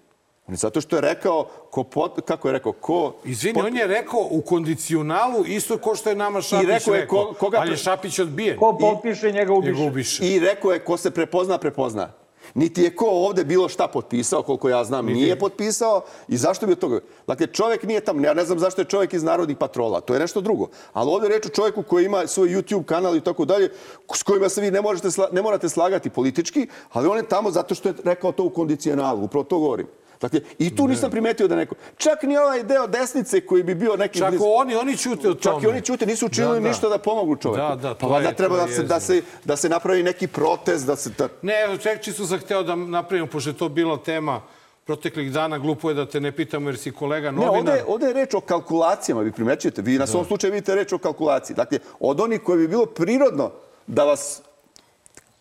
On 0.47 0.55
je 0.55 0.59
zato 0.59 0.81
što 0.81 0.97
je 0.97 1.03
rekao, 1.03 1.45
ko 1.71 1.85
pot, 1.85 2.21
kako 2.21 2.49
je 2.49 2.53
rekao, 2.53 2.73
ko... 2.73 3.15
Izvini, 3.25 3.55
pot- 3.55 3.67
on 3.67 3.77
je 3.77 3.87
rekao 3.87 4.29
u 4.31 4.41
kondicionalu 4.41 5.45
isto 5.47 5.79
ko 5.79 5.95
što 5.95 6.11
je 6.11 6.17
nama 6.17 6.41
Šapić 6.41 6.69
rekao 6.69 6.95
je 6.95 7.01
rekao. 7.01 7.19
ko- 7.19 7.35
koga 7.35 7.59
ali 7.59 7.71
je 7.71 7.77
Šapić 7.77 8.19
odbijen. 8.19 8.59
Ko 8.59 8.79
potpiše, 8.81 9.33
njega 9.33 9.53
ubiše. 9.53 9.73
Njega 9.73 9.85
ubiše. 9.85 10.27
I 10.27 10.39
rekao 10.39 10.73
je 10.73 10.79
ko 10.79 10.97
se 10.97 11.11
prepozna, 11.11 11.59
prepozna. 11.59 12.13
Niti 12.57 12.83
je 12.83 12.97
ko 12.97 13.07
ovde 13.07 13.45
bilo 13.45 13.69
šta 13.69 13.89
potpisao, 13.89 14.43
koliko 14.43 14.69
ja 14.69 14.85
znam, 14.85 15.07
nije 15.07 15.39
potpisao. 15.39 16.05
I 16.29 16.37
zašto 16.37 16.67
bi 16.67 16.73
od 16.73 16.79
toga? 16.79 17.01
Dakle, 17.27 17.47
čovjek 17.47 17.83
nije 17.83 18.01
tamo. 18.01 18.25
Ja 18.25 18.35
ne 18.35 18.45
znam 18.45 18.59
zašto 18.59 18.81
je 18.81 18.85
čovjek 18.85 19.13
iz 19.13 19.23
narodnih 19.23 19.57
patrola. 19.57 20.01
To 20.01 20.15
je 20.15 20.21
nešto 20.21 20.41
drugo. 20.41 20.69
Ali 20.93 21.11
ovdje 21.11 21.27
je 21.27 21.33
reč 21.37 21.47
o 21.47 21.49
čovjeku 21.49 21.83
koji 21.83 22.05
ima 22.05 22.27
svoj 22.27 22.49
YouTube 22.49 22.85
kanal 22.85 23.17
i 23.17 23.21
tako 23.21 23.45
dalje, 23.45 23.71
s 24.15 24.23
kojima 24.23 24.49
se 24.49 24.61
vi 24.61 24.71
ne, 24.71 24.81
možete, 24.81 25.09
ne 25.33 25.43
morate 25.43 25.69
slagati 25.69 26.11
politički, 26.11 26.67
ali 26.93 27.09
on 27.09 27.17
je 27.17 27.29
tamo 27.29 27.51
zato 27.51 27.75
što 27.75 27.89
je 27.89 27.95
rekao 28.05 28.33
to 28.33 28.45
u 28.45 28.51
kondicionalu. 28.51 29.25
Upravo 29.25 29.45
to 29.45 29.59
govorim. 29.59 29.87
Dakle, 30.21 30.41
i 30.59 30.77
tu 30.77 30.89
nisam 30.89 31.11
primetio 31.11 31.49
da 31.49 31.57
neko... 31.57 31.75
Čak 31.97 32.23
ni 32.23 32.37
ovaj 32.39 32.63
deo 32.63 32.87
desnice 32.87 33.41
koji 33.41 33.63
bi 33.63 33.75
bio 33.75 33.97
neki... 33.97 34.19
Čak 34.19 34.35
bliz- 34.35 34.41
oni, 34.55 34.75
oni 34.77 34.97
ćute 34.97 35.29
o 35.29 35.35
tome. 35.35 35.55
Čak 35.55 35.63
i 35.63 35.67
oni 35.67 35.83
čute, 35.83 36.07
nisu 36.07 36.27
učinili 36.27 36.55
Da, 36.55 36.61
da. 36.61 36.69
ništa 36.69 36.89
da 36.89 36.99
pomognu 36.99 37.37
čoveku. 37.37 37.61
Da, 37.61 37.77
da, 37.79 37.89
pa 37.91 37.95
to 37.97 38.09
valjda 38.09 38.29
je- 38.29 38.35
treba 38.35 38.57
da 38.57 38.69
se, 38.69 38.83
da, 38.85 39.01
se, 39.01 39.23
da 39.45 39.57
se 39.57 39.69
napravi 39.69 40.03
neki 40.03 40.27
protest, 40.29 40.87
da 40.87 40.97
se... 40.97 41.11
Da... 41.11 41.29
Ne, 41.43 41.55
tek 41.79 42.03
čisto 42.03 42.27
sam 42.27 42.39
hteo 42.39 42.63
da 42.63 42.75
napravimo, 42.77 43.27
pošto 43.27 43.51
je 43.51 43.57
to 43.57 43.69
bila 43.69 43.97
tema 43.99 44.41
proteklih 44.85 45.33
dana, 45.33 45.59
glupo 45.59 45.91
je 45.91 45.95
da 45.95 46.07
te 46.07 46.21
ne 46.21 46.33
pitamo 46.33 46.69
jer 46.69 46.79
si 46.79 46.93
kolega 46.93 47.31
Ne, 47.31 47.37
novinar. 47.37 47.59
ovde, 47.59 47.73
je- 47.73 47.85
ovde 47.87 48.07
je 48.07 48.13
reč 48.15 48.35
o 48.35 48.41
kalkulacijama, 48.41 49.21
vi 49.23 49.33
primećujete. 49.33 49.83
Vi 49.83 49.99
na 49.99 50.07
svom 50.07 50.25
slučaju 50.25 50.53
vidite 50.53 50.75
reč 50.75 50.93
o 50.93 50.99
kalkulaciji. 50.99 51.57
Dakle, 51.57 51.79
od 52.01 52.21
onih 52.21 52.41
koji 52.43 52.59
bi 52.59 52.69
bilo 52.69 52.87
prirodno 52.87 53.51
da 53.87 54.05
vas... 54.05 54.43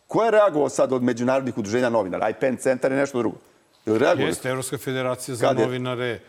Ko 0.08 0.24
je 0.24 0.32
reagovao 0.32 0.70
sad 0.70 0.94
od 0.94 1.04
međunarodnih 1.04 1.58
udruženja 1.58 1.90
novinara? 1.90 2.30
IPN 2.30 2.56
centar 2.58 2.92
je 2.92 2.98
nešto 2.98 3.18
drugo. 3.18 3.38
Reagovali? 3.86 4.24
Jeste, 4.24 4.50
Evropska 4.50 4.78
federacija 4.78 5.36
za 5.36 5.48
Kad 5.48 5.60
je? 5.60 5.66
novinare. 5.66 6.20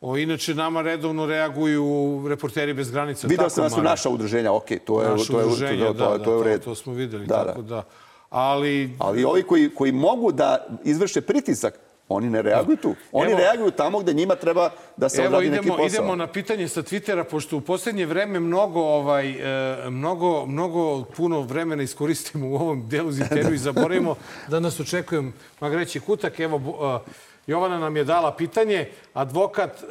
O, 0.00 0.16
inače, 0.16 0.54
nama 0.54 0.82
redovno 0.82 1.26
reaguju 1.26 1.84
reporteri 2.28 2.74
bez 2.74 2.90
granica. 2.90 3.28
Tako, 3.28 3.50
sam 3.50 3.64
da 3.64 3.70
su 3.70 3.82
naša 3.82 4.08
udruženja, 4.08 4.52
okej, 4.52 4.78
to 4.78 5.02
je, 5.02 5.08
Naša 5.08 5.32
to 5.32 5.40
je, 5.40 5.44
udruženja, 5.46 5.86
to, 5.86 5.92
to, 5.94 6.18
da, 6.18 6.24
to 6.24 6.30
je 6.32 6.36
u 6.36 6.42
da, 6.42 6.48
redu. 6.50 6.64
To, 6.64 6.70
to 6.70 6.74
smo 6.74 6.92
videli, 6.92 7.26
Da, 7.26 7.44
tako 7.44 7.62
da. 7.62 7.68
da. 7.74 7.82
Ali, 8.30 8.90
Ali 8.98 9.24
ovi 9.24 9.42
koji, 9.42 9.70
koji 9.74 9.92
mogu 9.92 10.32
da 10.32 10.66
izvrše 10.84 11.20
pritisak, 11.20 11.78
oni 12.08 12.30
ne 12.30 12.42
reaguju 12.42 12.76
tu. 12.76 12.94
Oni 13.12 13.32
Evo- 13.32 13.38
reaguju 13.38 13.70
tamo 13.70 13.98
gde 13.98 14.12
njima 14.14 14.34
treba 14.34 14.70
da 14.96 15.08
se 15.08 15.26
odradi 15.26 15.50
neki 15.50 15.68
posao. 15.68 15.86
idemo 15.86 16.16
na 16.16 16.26
pitanje 16.26 16.68
sa 16.68 16.82
Twittera, 16.82 17.24
pošto 17.24 17.56
u 17.56 17.60
posljednje 17.60 18.06
vreme 18.06 18.40
mnogo, 18.40 18.80
ovaj, 18.80 19.30
e, 19.30 19.90
mnogo, 19.90 20.46
mnogo 20.46 21.04
puno 21.04 21.40
vremena 21.40 21.82
iskoristimo 21.82 22.48
u 22.48 22.54
ovom 22.54 22.88
delu 22.88 23.12
za 23.12 23.22
intervju 23.22 23.54
i 23.54 23.58
zaboravimo 23.58 24.14
da 24.50 24.60
nas 24.60 24.80
očekujem 24.80 25.32
Magreći 25.60 26.00
Kutak. 26.00 26.40
Evo, 26.40 26.60
e, 27.06 27.10
Jovana 27.46 27.78
nam 27.78 27.96
je 27.96 28.04
dala 28.04 28.36
pitanje. 28.36 28.88
Advokat 29.14 29.82
e, 29.82 29.86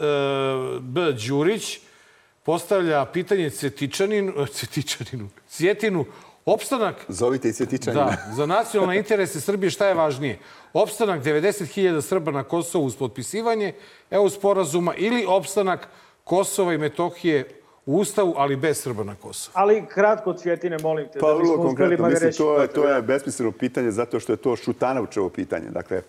B. 0.80 1.02
Đurić 1.28 1.80
postavlja 2.44 3.06
pitanje 3.06 3.50
Cetičaninu, 3.50 4.46
Cetičaninu, 4.46 5.30
Cjetinu, 5.50 6.06
opstanak 6.46 6.96
Zovite 7.08 7.50
i 7.50 7.54
Svetičanina. 7.54 8.06
Da, 8.06 8.34
za 8.36 8.46
nacionalne 8.46 8.98
interese 8.98 9.42
Srbije 9.42 9.70
šta 9.70 9.88
je 9.88 9.94
važnije? 9.94 10.40
Opstanak 10.74 11.24
90.000 11.24 12.02
Srba 12.02 12.32
na 12.32 12.44
Kosovu 12.44 12.86
uz 12.86 12.96
potpisivanje 12.96 13.74
EU 14.12 14.30
sporazuma 14.30 14.94
ili 14.96 15.26
opstanak 15.26 15.88
Kosova 16.24 16.74
i 16.74 16.78
Metohije 16.78 17.50
u 17.86 17.96
Ustavu, 17.96 18.34
ali 18.38 18.56
bez 18.56 18.82
Srba 18.82 19.04
na 19.04 19.16
Kosovu? 19.16 19.52
Ali 19.54 19.86
kratko, 19.88 20.34
Cvjetine, 20.34 20.78
molim 20.78 21.08
te, 21.14 21.20
Pa 21.20 21.28
da 21.28 21.34
vrlo 21.34 21.42
bismo 21.42 21.56
uspeli 21.56 21.68
konkretno, 21.68 22.06
mislim, 22.06 22.14
Magareći. 22.14 22.38
to 22.38 22.62
je, 22.62 22.68
to 22.68 22.88
je 22.88 23.02
besmisleno 23.02 23.52
pitanje 23.52 23.92
zato 23.92 24.20
što 24.20 24.34
je 24.34 24.38
to 24.38 24.56
Šutanovčevo 24.56 25.30
pitanje. 25.30 25.70
Dakle, 25.70 26.02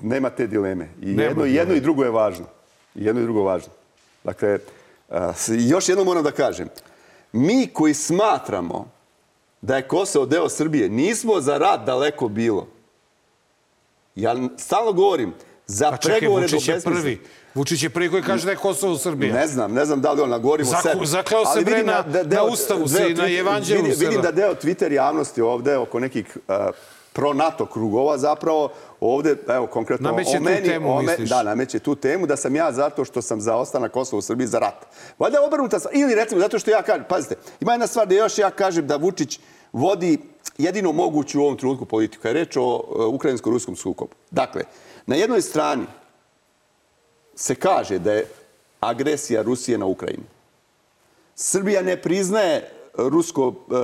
nema 0.00 0.30
te 0.30 0.46
dileme. 0.46 0.88
I 1.02 1.06
Nema 1.06 1.22
jedno, 1.22 1.42
dileme. 1.42 1.58
jedno 1.58 1.74
i 1.74 1.80
drugo 1.80 2.04
je 2.04 2.10
važno. 2.10 2.46
I 2.94 3.04
jedno 3.04 3.20
i 3.20 3.24
drugo 3.24 3.40
je 3.40 3.46
važno. 3.46 3.72
Dakle, 4.24 4.58
još 5.60 5.88
jedno 5.88 6.04
moram 6.04 6.24
da 6.24 6.30
kažem. 6.30 6.68
Mi 7.32 7.68
koji 7.72 7.94
smatramo 7.94 8.93
da 9.64 9.76
je 9.76 9.82
Kosovo 9.84 10.26
deo 10.26 10.48
Srbije, 10.48 10.88
nismo 10.88 11.40
za 11.40 11.58
rat 11.58 11.80
daleko 11.82 12.28
bilo. 12.28 12.66
Ja 14.14 14.36
stalno 14.58 14.92
govorim, 14.92 15.34
za 15.66 15.90
Pa 15.90 15.96
čekaj, 15.96 16.18
pregovore 16.18 16.46
do 16.48 16.56
je 16.62 16.80
prvi. 16.80 17.20
Vučić 17.54 17.82
je 17.82 17.90
prvi 17.90 18.10
koji 18.10 18.22
kaže 18.22 18.44
da 18.44 18.50
je 18.50 18.56
Kosovo 18.56 18.98
Srbija. 18.98 19.34
Ne 19.34 19.46
znam, 19.46 19.72
ne 19.72 19.84
znam 19.84 20.00
da 20.00 20.12
li 20.12 20.20
on, 20.22 20.42
govorimo 20.42 20.70
o 20.70 20.72
Zaku- 20.72 20.82
sebi. 20.84 21.06
zakleo 21.06 21.44
se, 21.46 21.60
bre, 21.60 21.72
vidim 21.72 21.86
na- 21.86 22.02
da 22.02 22.24
deo- 22.24 22.34
na 22.36 22.42
Ustavu 22.44 22.88
se 22.88 23.10
i 23.10 23.14
na 23.14 23.28
Evanđelju 23.30 23.82
Vidim, 23.82 23.98
vidim 24.00 24.22
da- 24.22 24.32
deo 24.32 24.54
Twitter 24.54 24.92
javnosti 24.92 25.42
ovde 25.42 25.76
oko 25.76 26.00
nekih 26.00 26.26
uh, 26.38 26.54
pro-NATO 27.12 27.66
krugova 27.66 28.18
zapravo 28.18 28.68
ovde, 29.00 29.36
evo 29.48 29.66
konkretno 29.66 30.10
Nameće 30.10 30.30
o 30.30 30.34
tu 30.34 30.42
meni, 30.42 30.62
temu, 30.64 30.90
o 30.90 31.02
me- 31.02 31.16
da, 31.18 31.42
nameće 31.42 31.78
tu 31.78 31.94
temu 31.94 32.26
da 32.26 32.36
sam 32.36 32.56
ja 32.56 32.72
zato 32.72 33.04
što 33.04 33.22
sam 33.22 33.40
za 33.40 33.56
ostanak 33.56 33.92
Kosova 33.92 34.18
u 34.18 34.22
Srbiji 34.22 34.46
za 34.46 34.58
rat. 34.58 34.86
Valjda 35.18 35.38
je 35.38 35.44
obrnuta 35.44 35.78
stvar. 35.78 35.94
Ili 35.94 36.14
recimo 36.14 36.40
zato 36.40 36.58
što 36.58 36.70
ja 36.70 36.82
kažem, 36.82 37.04
pazite, 37.08 37.36
ima 37.60 37.72
jedna 37.72 37.86
stvar 37.86 38.06
da 38.08 38.14
još 38.14 38.38
ja 38.38 38.50
kažem 38.50 38.86
da 38.86 38.96
Vučić 38.96 39.38
vodi 39.74 40.18
jedino 40.58 40.92
moguću 40.92 41.40
u 41.40 41.42
ovom 41.42 41.56
trenutku 41.56 41.84
politiku. 41.84 42.28
Je 42.28 42.32
reč 42.32 42.56
o 42.56 42.62
uh, 42.62 43.14
ukrajinsko-ruskom 43.14 43.76
sukobu. 43.76 44.14
Dakle, 44.30 44.62
na 45.06 45.16
jednoj 45.16 45.42
strani 45.42 45.86
se 47.34 47.54
kaže 47.54 47.98
da 47.98 48.12
je 48.12 48.26
agresija 48.80 49.42
Rusije 49.42 49.78
na 49.78 49.86
Ukrajinu. 49.86 50.24
Srbija 51.34 51.82
ne 51.82 52.02
priznaje 52.02 52.70
rusko 52.96 53.48
e, 53.48 53.74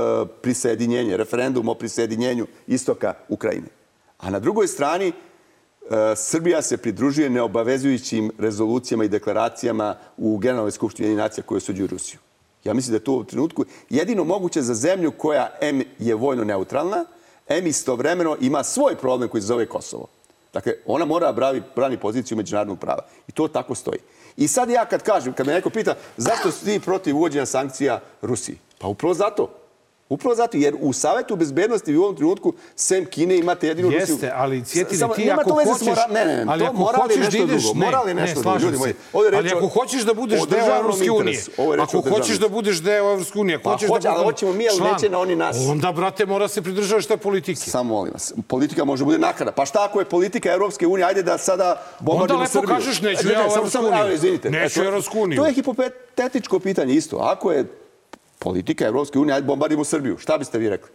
prisjedinjenje, 0.42 1.16
referendum 1.16 1.68
o 1.68 1.74
prisjedinjenju 1.74 2.46
istoka 2.66 3.14
Ukrajine. 3.28 3.66
A 4.18 4.30
na 4.30 4.38
drugoj 4.38 4.68
strani 4.68 5.08
e, 5.08 5.12
Srbija 6.16 6.62
se 6.62 6.76
pridružuje 6.76 7.30
neobavezujućim 7.30 8.30
rezolucijama 8.38 9.04
i 9.04 9.08
deklaracijama 9.08 9.96
u 10.16 10.38
Generalnoj 10.38 10.70
skupštini 10.70 11.14
nacija 11.14 11.44
koje 11.44 11.56
osuđuju 11.56 11.86
Rusiju. 11.86 12.20
Ja 12.65 12.74
mislim 12.74 12.93
da 12.93 12.97
je 12.97 13.05
to 13.05 13.12
u 13.12 13.24
trenutku 13.24 13.65
jedino 13.91 14.24
moguće 14.24 14.62
za 14.62 14.74
zemlju 14.74 15.11
koja 15.11 15.51
M 15.61 15.82
je 15.99 16.15
vojno 16.15 16.45
neutralna, 16.45 17.05
M 17.49 17.66
istovremeno 17.66 18.37
ima 18.41 18.65
svoj 18.65 18.97
problem 18.97 19.28
koji 19.28 19.41
se 19.41 19.47
zove 19.47 19.66
Kosovo. 19.66 20.07
Dakle, 20.53 20.73
ona 20.87 21.05
mora 21.05 21.32
bravi, 21.32 21.62
brani 21.77 21.97
poziciju 21.97 22.37
međunarodnog 22.37 22.78
prava. 22.78 23.07
I 23.28 23.32
to 23.32 23.49
tako 23.49 23.74
stoji. 23.74 23.99
I 24.37 24.49
sad 24.49 24.70
ja 24.70 24.85
kad 24.85 25.03
kažem, 25.03 25.32
kad 25.32 25.47
me 25.47 25.53
neko 25.53 25.70
pita 25.70 25.95
zašto 26.16 26.51
si 26.51 26.65
ti 26.65 26.81
protiv 26.81 27.16
uvođenja 27.16 27.47
sankcija 27.47 28.01
Rusiji? 28.23 28.59
Pa 28.78 28.87
upravo 28.87 29.15
zato. 29.15 29.60
Upravo 30.11 30.35
zato, 30.35 30.57
jer 30.57 30.77
u 30.81 30.93
Savetu 30.93 31.37
bezbednosti 31.37 31.97
u 31.97 32.03
ovom 32.03 32.16
trenutku, 32.16 32.53
sem 32.77 33.05
Kine, 33.07 33.37
imate 33.37 33.69
jedinu 33.69 33.89
Rusiju. 33.89 34.15
Jeste, 34.15 34.32
ali 34.35 34.65
Cjetine, 34.65 34.99
Samo- 34.99 35.15
ti 35.15 35.31
ako 35.31 35.51
hoćeš... 35.55 35.87
mora- 35.89 36.07
Ne, 36.11 36.24
ne, 36.24 36.37
ne, 36.37 36.45
ali 36.49 36.65
to 36.66 36.73
moral 36.73 37.01
je 37.03 37.16
hoćeš 37.16 37.16
da 37.16 37.24
nešto 37.24 37.43
ideš... 37.45 37.62
drugo. 37.62 37.78
Ne, 37.78 37.87
Moral 37.87 38.09
je 38.09 38.15
ne, 38.15 38.23
nešto 38.23 38.35
drugo, 38.35 38.51
slažem 38.51 38.66
ljudi 38.66 38.78
moji. 38.78 38.95
Ovdje 39.12 39.39
Ali 39.39 39.49
ako 39.51 39.69
hoćeš 39.69 40.03
da 40.03 40.15
budeš 40.15 40.41
deo 40.43 40.77
Evropske 40.77 41.11
unije, 41.11 41.39
ako 41.41 41.62
državnom 41.62 42.12
hoćeš 42.12 42.39
da 42.39 42.49
budeš 42.49 42.77
deo 42.78 43.09
Evropske 43.09 43.39
unije, 43.39 43.55
ako 43.57 43.65
Pa 43.65 43.70
hoćeš 43.70 43.89
hoće, 43.89 44.03
da 44.03 44.11
ali 44.11 44.19
budeš 44.19 44.35
hoćemo 44.35 44.53
mi, 44.53 44.69
ali 44.69 44.78
član, 44.78 44.93
neće 44.93 45.11
na 45.11 45.19
oni 45.19 45.37
nas. 45.37 45.57
Onda, 45.61 45.93
brate, 45.93 46.27
mora 46.27 46.49
se 46.49 46.62
pridržavaš 46.62 47.07
te 47.07 47.16
politike. 47.16 47.61
Samo 47.61 47.95
molim 47.95 48.12
vas. 48.12 48.32
Politika 48.49 48.85
može 48.85 49.05
bude 49.05 49.19
nakada. 49.19 49.53
Pa 49.53 49.66
šta 49.66 49.85
ako 49.85 49.99
je 49.99 50.05
politika 50.05 50.53
Evropske 50.53 50.87
unije? 50.87 51.07
Ajde 51.07 51.23
da 51.23 51.39
sada 51.39 51.82
bombardimo 52.01 52.39
lepo 52.39 52.51
Srbiju. 52.51 52.69
kažeš, 52.69 53.01
neću 53.01 53.28
E, 53.28 53.32
ja 53.32 53.41
u 53.41 53.53
Evropsku 53.53 53.78
uniju. 53.81 54.41
Neću 54.45 54.81
E, 54.81 54.82
u 54.82 54.87
Evropsku 54.87 55.20
uniju. 55.20 55.37
To 55.37 55.47
je 55.47 55.53
hipotetičko 55.53 56.59
pitanje 56.59 56.95
isto. 56.95 57.16
Ako 57.16 57.53
je 57.53 57.65
politika 58.40 58.86
Evropske 58.86 59.18
unije, 59.18 59.34
ajde 59.34 59.46
bombardimo 59.46 59.84
Srbiju. 59.84 60.18
Šta 60.18 60.38
biste 60.38 60.58
vi 60.58 60.68
rekli? 60.68 60.90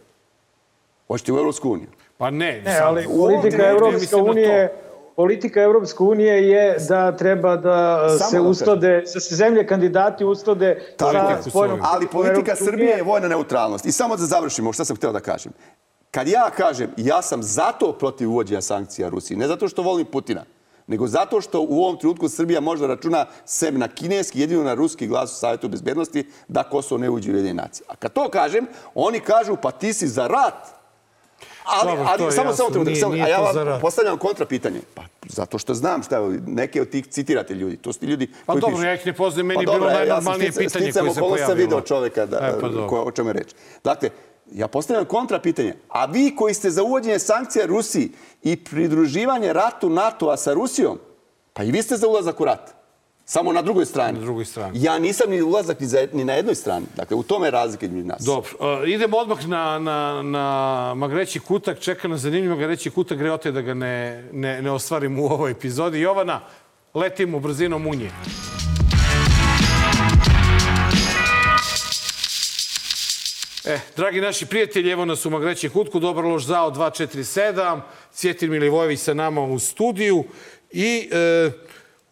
Hoćete 1.08 1.32
u 1.32 1.38
Evropsku 1.38 1.70
uniju? 1.70 1.88
Pa 2.18 2.30
ne, 2.30 2.62
Ne, 2.64 2.78
ali 2.78 3.04
politika 3.04 3.66
Evropske 3.66 4.16
unije 4.16 4.82
Politika 5.16 5.62
Evropske 5.62 6.02
unije 6.02 6.48
je 6.48 6.76
da 6.88 7.16
treba 7.16 7.56
da 7.56 8.08
Samo 8.18 8.30
se 8.30 8.36
da 8.36 8.42
usklade, 8.42 9.02
da 9.14 9.20
se 9.20 9.34
zemlje 9.34 9.66
kandidati 9.66 10.24
usklade 10.24 10.94
sa 10.98 11.50
svoju. 11.50 11.78
Ali 11.82 12.06
politika 12.06 12.38
Evropske 12.38 12.64
Srbije 12.64 12.86
unije. 12.86 12.96
je 12.96 13.02
vojna 13.02 13.28
neutralnost. 13.28 13.86
I 13.86 13.92
samo 13.92 14.16
da 14.16 14.22
završimo, 14.22 14.72
šta 14.72 14.84
sam 14.84 14.96
hteo 14.96 15.12
da 15.12 15.20
kažem. 15.20 15.52
Kad 16.10 16.28
ja 16.28 16.50
kažem, 16.56 16.90
ja 16.96 17.22
sam 17.22 17.42
zato 17.42 17.92
protiv 17.92 18.30
uvođenja 18.30 18.60
sankcija 18.60 19.08
Rusiji, 19.08 19.36
ne 19.36 19.46
zato 19.46 19.68
što 19.68 19.82
volim 19.82 20.06
Putina, 20.06 20.44
nego 20.86 21.06
zato 21.06 21.40
što 21.40 21.60
u 21.60 21.78
ovom 21.78 21.98
trenutku 21.98 22.28
Srbija 22.28 22.60
možda 22.60 22.86
računa 22.86 23.26
sem 23.44 23.78
na 23.78 23.88
kineski, 23.88 24.40
jedino 24.40 24.62
na 24.62 24.74
ruski 24.74 25.06
glas 25.06 25.32
u 25.32 25.36
Savjetu 25.36 25.68
bezbednosti, 25.68 26.26
da 26.48 26.62
Kosovo 26.62 26.98
ne 26.98 27.10
uđe 27.10 27.30
u 27.30 27.34
Ujedinjene 27.34 27.62
nacije. 27.62 27.84
A 27.88 27.96
kad 27.96 28.12
to 28.12 28.28
kažem, 28.28 28.66
oni 28.94 29.20
kažu, 29.20 29.56
pa 29.56 29.70
ti 29.70 29.92
si 29.92 30.08
za 30.08 30.26
rat. 30.26 30.76
Ali, 31.66 31.90
Dobro, 31.90 32.04
to 32.04 32.10
ali 32.12 32.24
je 32.24 32.30
samo, 32.32 32.44
jasno, 32.44 32.56
samo 32.56 32.70
trenutak, 32.70 32.86
nije- 32.86 33.00
samo, 33.00 33.12
nije 33.12 33.24
a 33.24 33.28
ja 33.28 33.38
vam 33.38 33.80
postavljam 33.80 34.18
kontra 34.18 34.46
pitanje. 34.46 34.80
Pa, 34.94 35.02
zato 35.26 35.58
što 35.58 35.74
znam 35.74 36.02
šta 36.02 36.18
je, 36.18 36.40
neke 36.46 36.82
od 36.82 36.90
tih 36.90 37.06
citirate 37.06 37.54
ljudi. 37.54 37.76
To 37.76 37.92
su 37.92 38.00
ti 38.00 38.06
ljudi 38.06 38.30
Pa 38.46 38.52
koji 38.52 38.60
dobro, 38.60 38.76
pišu. 38.76 38.86
ja 38.86 38.94
ih 38.94 39.06
ne 39.06 39.12
poznajem, 39.12 39.46
meni 39.46 39.54
je 39.54 39.66
Pa 39.66 39.72
bilo 39.72 39.78
dobro, 39.78 39.94
najnormalnije 39.94 40.46
ja 40.46 40.52
sam 40.52 40.62
pitanje 40.64 40.92
koje 40.92 41.10
se 41.10 41.14
sam 41.14 41.22
pojavilo. 41.22 41.54
video 41.56 41.80
čoveka 41.80 42.26
da, 42.26 42.36
E, 42.38 42.60
pa 42.60 42.86
ko, 42.86 43.00
o 43.00 43.10
čemu 43.10 43.28
je 43.28 43.34
reč. 43.34 43.48
Dakle, 43.84 44.10
ja 44.52 44.68
postavljam 44.68 45.04
kontra 45.04 45.38
pitanje. 45.38 45.74
A 45.88 46.04
vi 46.04 46.36
koji 46.36 46.54
ste 46.54 46.70
za 46.70 46.82
uvođenje 46.82 47.18
sankcija 47.18 47.66
Rusiji 47.66 48.10
i 48.42 48.56
pridruživanje 48.56 49.52
ratu 49.52 49.90
NATO-a 49.90 50.36
sa 50.36 50.52
Rusijom, 50.52 50.98
pa 51.52 51.62
i 51.62 51.70
vi 51.70 51.82
ste 51.82 51.96
za 51.96 52.08
ulazak 52.08 52.40
u 52.40 52.44
rat. 52.44 52.76
Samo 53.28 53.52
na 53.52 53.62
drugoj 53.62 53.86
strani. 53.86 54.18
Na 54.18 54.24
drugoj 54.24 54.44
strani. 54.44 54.82
Ja 54.82 54.98
nisam 54.98 55.30
ni 55.30 55.42
ulazak 55.42 55.80
ni, 55.80 55.86
za, 55.86 56.06
ni 56.12 56.24
na 56.24 56.32
jednoj 56.32 56.54
strani. 56.54 56.86
Dakle, 56.96 57.16
u 57.16 57.22
tome 57.22 57.46
je 57.46 57.50
razlika 57.50 57.86
između 57.86 58.06
nas. 58.06 58.22
Dobro, 58.22 58.50
uh, 58.58 58.88
idemo 58.88 59.16
odmah 59.16 59.48
na, 59.48 59.78
na, 59.78 60.22
na 60.22 60.94
Magreći 60.94 61.40
kutak. 61.40 61.78
Čeka 61.80 62.08
nas 62.08 62.20
zanimljiv 62.20 62.50
Magreći 62.50 62.90
kutak. 62.90 63.18
Greote 63.18 63.52
da 63.52 63.60
ga 63.60 63.74
ne, 63.74 64.24
ne, 64.32 64.62
ne 64.62 64.70
ostvarim 64.70 65.18
u 65.18 65.24
ovoj 65.24 65.50
epizodi. 65.50 66.00
Jovana, 66.00 66.40
letimo 66.94 67.40
brzinom 67.40 67.86
unje. 67.86 68.10
E, 73.66 73.80
dragi 73.96 74.20
naši 74.20 74.46
prijatelji, 74.46 74.90
evo 74.90 75.04
nas 75.04 75.26
u 75.26 75.30
Magreći 75.30 75.68
kutku. 75.68 76.00
Dobar 76.00 76.24
lož 76.24 76.44
zao 76.44 76.70
247. 76.70 77.80
Cvjetin 78.12 78.50
Milivojević 78.50 79.00
sa 79.00 79.14
nama 79.14 79.42
u 79.42 79.58
studiju. 79.58 80.24
I 80.70 81.10
e, 81.12 81.50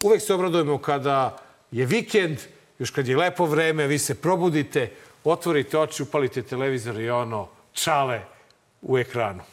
uvek 0.03 0.21
se 0.21 0.33
obradujemo 0.33 0.77
kada 0.77 1.37
je 1.71 1.85
vikend, 1.85 2.37
još 2.79 2.89
kad 2.89 3.07
je 3.07 3.17
lepo 3.17 3.45
vreme, 3.45 3.87
vi 3.87 3.99
se 3.99 4.15
probudite, 4.15 4.91
otvorite 5.23 5.79
oči, 5.79 6.03
upalite 6.03 6.41
televizor 6.41 6.99
i 6.99 7.09
ono, 7.09 7.47
čale 7.73 8.21
u 8.81 8.97
ekranu. 8.97 9.43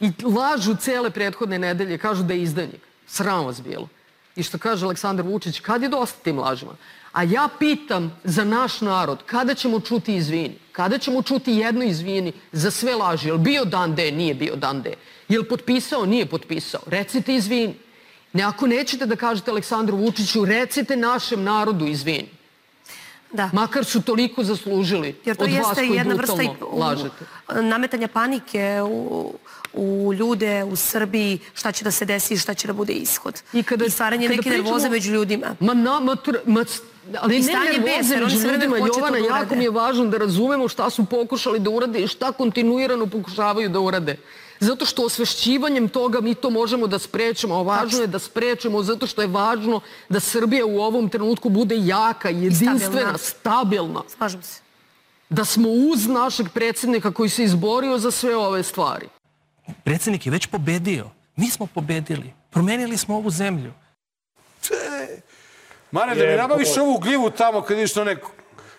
I 0.00 0.10
lažu 0.24 0.76
cele 0.76 1.10
prethodne 1.10 1.58
nedelje, 1.58 1.98
kažu 1.98 2.22
da 2.22 2.34
je 2.34 2.42
izdajnik. 2.42 2.80
Sram 3.06 3.46
vas 3.46 3.60
bilo. 3.60 3.88
I 4.36 4.42
što 4.42 4.58
kaže 4.58 4.84
Aleksandar 4.84 5.26
Vučić, 5.26 5.60
kad 5.60 5.82
je 5.82 5.88
dosta 5.88 6.18
tim 6.22 6.38
lažima? 6.38 6.72
A 7.16 7.22
ja 7.24 7.48
pitam 7.50 8.20
za 8.24 8.44
naš 8.44 8.80
narod, 8.80 9.18
kada 9.26 9.54
ćemo 9.54 9.80
čuti 9.80 10.14
izvini? 10.14 10.58
Kada 10.72 10.98
ćemo 10.98 11.22
čuti 11.22 11.52
jedno 11.52 11.84
izvini 11.84 12.32
za 12.52 12.70
sve 12.70 12.94
laži? 12.94 13.28
Jel 13.28 13.38
bio 13.38 13.64
dan 13.66 13.94
D? 13.94 14.10
Nije 14.12 14.34
bio 14.34 14.56
dan 14.56 14.82
D. 14.82 14.92
Jel 15.28 15.44
potpisao? 15.44 16.06
Nije 16.06 16.26
potpisao. 16.26 16.80
Recite 16.86 17.34
izvini. 17.34 17.74
Ne, 18.32 18.42
ako 18.42 18.66
nećete 18.66 19.06
da 19.06 19.16
kažete 19.16 19.50
Aleksandru 19.50 19.96
Vučiću, 19.96 20.44
recite 20.44 20.96
našem 20.96 21.42
narodu 21.42 21.86
izvini. 21.86 22.28
Da. 23.32 23.50
Makar 23.52 23.84
su 23.84 24.02
toliko 24.02 24.44
zaslužili 24.44 25.14
Jer 25.24 25.36
to 25.36 25.44
od 25.44 25.50
vas 25.52 25.74
koji 25.74 25.90
jedna 25.90 26.14
vrsta 26.14 26.42
i 26.42 26.48
u- 26.62 26.78
lažete. 26.78 27.24
nametanja 27.62 28.08
panike 28.08 28.80
u, 28.82 29.34
u 29.72 30.12
ljude 30.14 30.64
u 30.64 30.76
Srbiji, 30.76 31.38
šta 31.54 31.72
će 31.72 31.84
da 31.84 31.90
se 31.90 32.04
desi 32.04 32.34
i 32.34 32.38
šta 32.38 32.54
će 32.54 32.66
da 32.66 32.72
bude 32.74 32.92
ishod. 32.92 33.42
I, 33.52 33.62
kada- 33.62 33.90
stvaranje 33.90 34.26
kada 34.26 34.36
neke 34.36 34.50
pričamo- 34.50 34.64
nervoze 34.64 34.90
među 34.90 35.12
ljudima. 35.12 35.56
Ma, 35.60 35.74
na, 35.74 36.00
ma, 36.00 36.16
ma, 36.46 36.64
ali 37.20 37.36
ne 37.36 37.42
stanje 37.42 37.64
nervoze 37.64 37.96
besa, 37.98 38.14
jer 38.14 38.22
oni 38.22 38.32
među 38.32 38.42
sve 38.42 38.56
vreme 38.56 38.78
ljudima. 38.78 38.96
Jovana, 38.96 39.18
da 39.18 39.38
jako 39.38 39.54
mi 39.54 39.64
je 39.64 39.70
važno 39.70 40.06
da 40.06 40.18
razumemo 40.18 40.68
šta 40.68 40.90
su 40.90 41.04
pokušali 41.04 41.58
da 41.58 41.70
urade 41.70 42.00
i 42.02 42.06
šta 42.06 42.32
kontinuirano 42.32 43.06
pokušavaju 43.06 43.68
da 43.68 43.80
urade. 43.80 44.16
Zato 44.60 44.86
što 44.86 45.04
osvešćivanjem 45.04 45.88
toga 45.88 46.20
mi 46.20 46.34
to 46.34 46.50
možemo 46.50 46.86
da 46.86 46.98
sprečemo. 46.98 47.54
A 47.54 47.62
važno 47.62 48.00
je 48.00 48.06
da 48.06 48.18
sprečemo 48.18 48.82
zato 48.82 49.06
što 49.06 49.22
je 49.22 49.28
važno 49.28 49.80
da 50.08 50.20
Srbija 50.20 50.66
u 50.66 50.80
ovom 50.80 51.08
trenutku 51.08 51.48
bude 51.48 51.76
jaka, 51.78 52.28
jedinstvena, 52.28 53.18
stabilna. 53.18 54.02
Slažem 54.16 54.42
se. 54.42 54.60
Da 55.28 55.44
smo 55.44 55.68
uz 55.68 56.06
našeg 56.06 56.46
predsjednika 56.54 57.12
koji 57.12 57.28
se 57.28 57.44
izborio 57.44 57.98
za 57.98 58.10
sve 58.10 58.36
ove 58.36 58.62
stvari. 58.62 59.08
Predsjednik 59.84 60.26
je 60.26 60.32
već 60.32 60.46
pobedio. 60.46 61.10
Mi 61.36 61.50
smo 61.50 61.66
pobedili. 61.66 62.32
Promenili 62.50 62.96
smo 62.96 63.16
ovu 63.16 63.30
zemlju. 63.30 63.72
Mare, 65.90 66.14
da 66.14 66.26
mi 66.26 66.36
nabaviš 66.36 66.76
ovu 66.76 66.98
gljivu 66.98 67.30
tamo 67.30 67.62
kad 67.62 67.76
ideš 67.76 67.94
na 67.94 68.02
one 68.02 68.16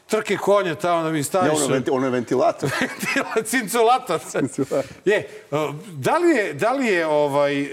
trke 0.08 0.38
konje 0.38 0.76
tamo 0.76 1.04
da 1.04 1.10
mi 1.10 1.18
Ne, 1.18 1.24
staviš. 1.24 1.52
ono, 1.56 1.68
venti, 1.68 1.92
ono 1.92 2.06
je 2.06 2.12
ventilator. 2.12 2.70
Cinculator. 3.46 4.20
Je, 5.06 5.30
uh, 5.52 5.58
da 5.88 6.18
li 6.18 6.30
je, 6.30 6.54
da 6.54 6.72
li 6.72 6.86
je 6.88 7.08
ovaj, 7.08 7.64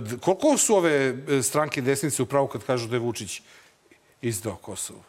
d- 0.00 0.16
koliko 0.20 0.56
su 0.56 0.76
ove 0.76 1.14
stranke 1.42 1.80
desnice 1.80 2.22
upravo 2.22 2.46
kad 2.46 2.64
kažu 2.64 2.88
da 2.88 2.96
je 2.96 3.00
Vučić 3.00 3.42
izdao 4.20 4.56
Kosovo? 4.56 5.00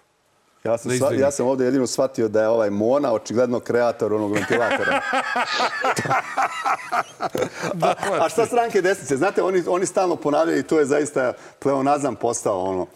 Ja 0.63 0.77
sam, 0.77 0.91
Da 0.91 0.97
sva, 0.97 1.13
ja 1.13 1.31
sam 1.31 1.47
ovdje 1.47 1.65
jedino 1.65 1.87
shvatio 1.87 2.27
da 2.27 2.41
je 2.41 2.47
ovaj 2.47 2.69
Mona 2.69 3.13
očigledno 3.13 3.59
kreator 3.59 4.13
onog 4.13 4.33
ventilatora. 4.33 5.01
a, 7.81 7.93
a 8.19 8.29
šta 8.29 8.45
stranke 8.45 8.81
desnice? 8.81 9.17
Znate, 9.17 9.43
oni, 9.43 9.63
oni 9.67 9.85
stalno 9.85 10.15
ponavljaju 10.15 10.59
i 10.59 10.63
to 10.63 10.79
je 10.79 10.85
zaista 10.85 11.33
pleonazam 11.59 12.15
postao 12.15 12.59
ono. 12.61 12.87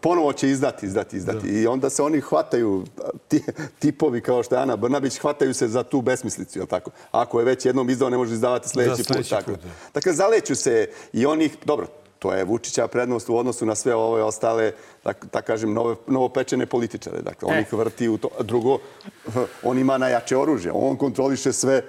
Ponovo 0.00 0.32
će 0.32 0.48
izdati, 0.48 0.86
izdati, 0.86 1.16
izdati. 1.16 1.46
I 1.48 1.66
onda 1.66 1.90
se 1.90 2.02
oni 2.02 2.20
hvataju, 2.20 2.84
ti, 3.28 3.42
tipovi 3.78 4.20
kao 4.20 4.42
što 4.42 4.54
je 4.54 4.60
Ana 4.62 4.76
Brnabić, 4.76 5.18
hvataju 5.18 5.54
se 5.54 5.68
za 5.68 5.82
tu 5.82 6.00
besmislicu, 6.00 6.58
jel 6.58 6.66
tako? 6.66 6.90
Ako 7.10 7.38
je 7.38 7.44
već 7.44 7.66
jednom 7.66 7.90
izdao, 7.90 8.10
ne 8.10 8.16
može 8.16 8.32
izdavati 8.34 8.68
sledeći, 8.68 9.02
Da, 9.02 9.04
sledeći 9.04 9.30
put. 9.30 9.38
Tako. 9.38 9.50
put, 9.50 9.60
da. 9.62 9.68
Dakle, 9.94 10.12
zaleću 10.12 10.54
se 10.54 10.88
i 11.12 11.26
onih, 11.26 11.56
dobro, 11.64 11.86
to 12.18 12.32
je 12.32 12.44
Vučića 12.44 12.88
prednost 12.88 13.28
u 13.28 13.36
odnosu 13.36 13.66
na 13.66 13.74
sve 13.74 13.94
ove 13.94 14.22
ostale, 14.22 14.72
da, 15.04 15.12
da 15.32 15.42
kažem, 15.42 15.72
nove, 15.72 15.94
novopečene 16.06 16.66
političare. 16.66 17.22
Dakle, 17.22 17.48
on 17.48 17.54
E. 17.54 17.60
ih 17.60 17.72
vrti 17.72 18.08
u 18.08 18.18
to. 18.18 18.28
Drugo, 18.40 18.78
on 19.62 19.78
ima 19.78 19.98
najjače 19.98 20.36
oružje. 20.36 20.72
On 20.74 20.96
kontroliše 20.96 21.52
sve 21.52 21.82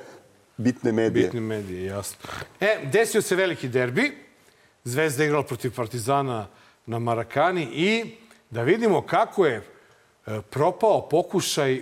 bitne 0.58 0.92
medije. 0.92 1.24
Bitne 1.24 1.40
medije, 1.40 1.86
jasno. 1.86 2.18
E, 2.60 2.90
desio 2.92 3.22
se 3.22 3.36
veliki 3.36 3.68
derbi. 3.70 4.18
Zvezda 4.84 5.24
je 5.24 5.28
igrala 5.28 5.44
protiv 5.44 5.76
Partizana 5.76 6.48
na 6.86 7.00
Marakani 7.00 7.64
i 7.74 8.16
da 8.50 8.62
vidimo 8.62 9.02
kako 9.02 9.46
je 9.46 9.56
e, 9.56 10.42
propao 10.50 11.10
pokušaj 11.10 11.82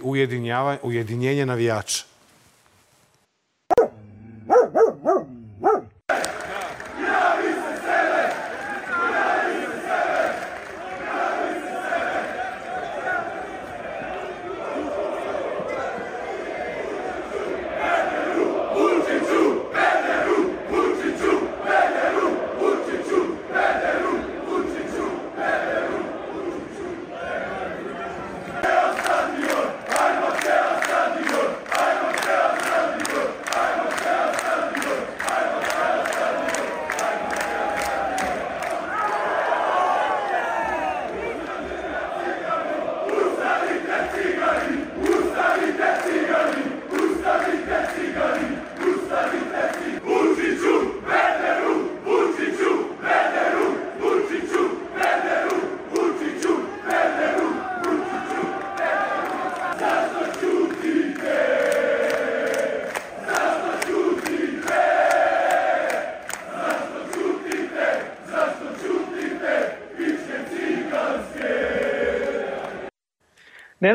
ujedinjenja 0.84 1.46
navijača. 1.46 2.13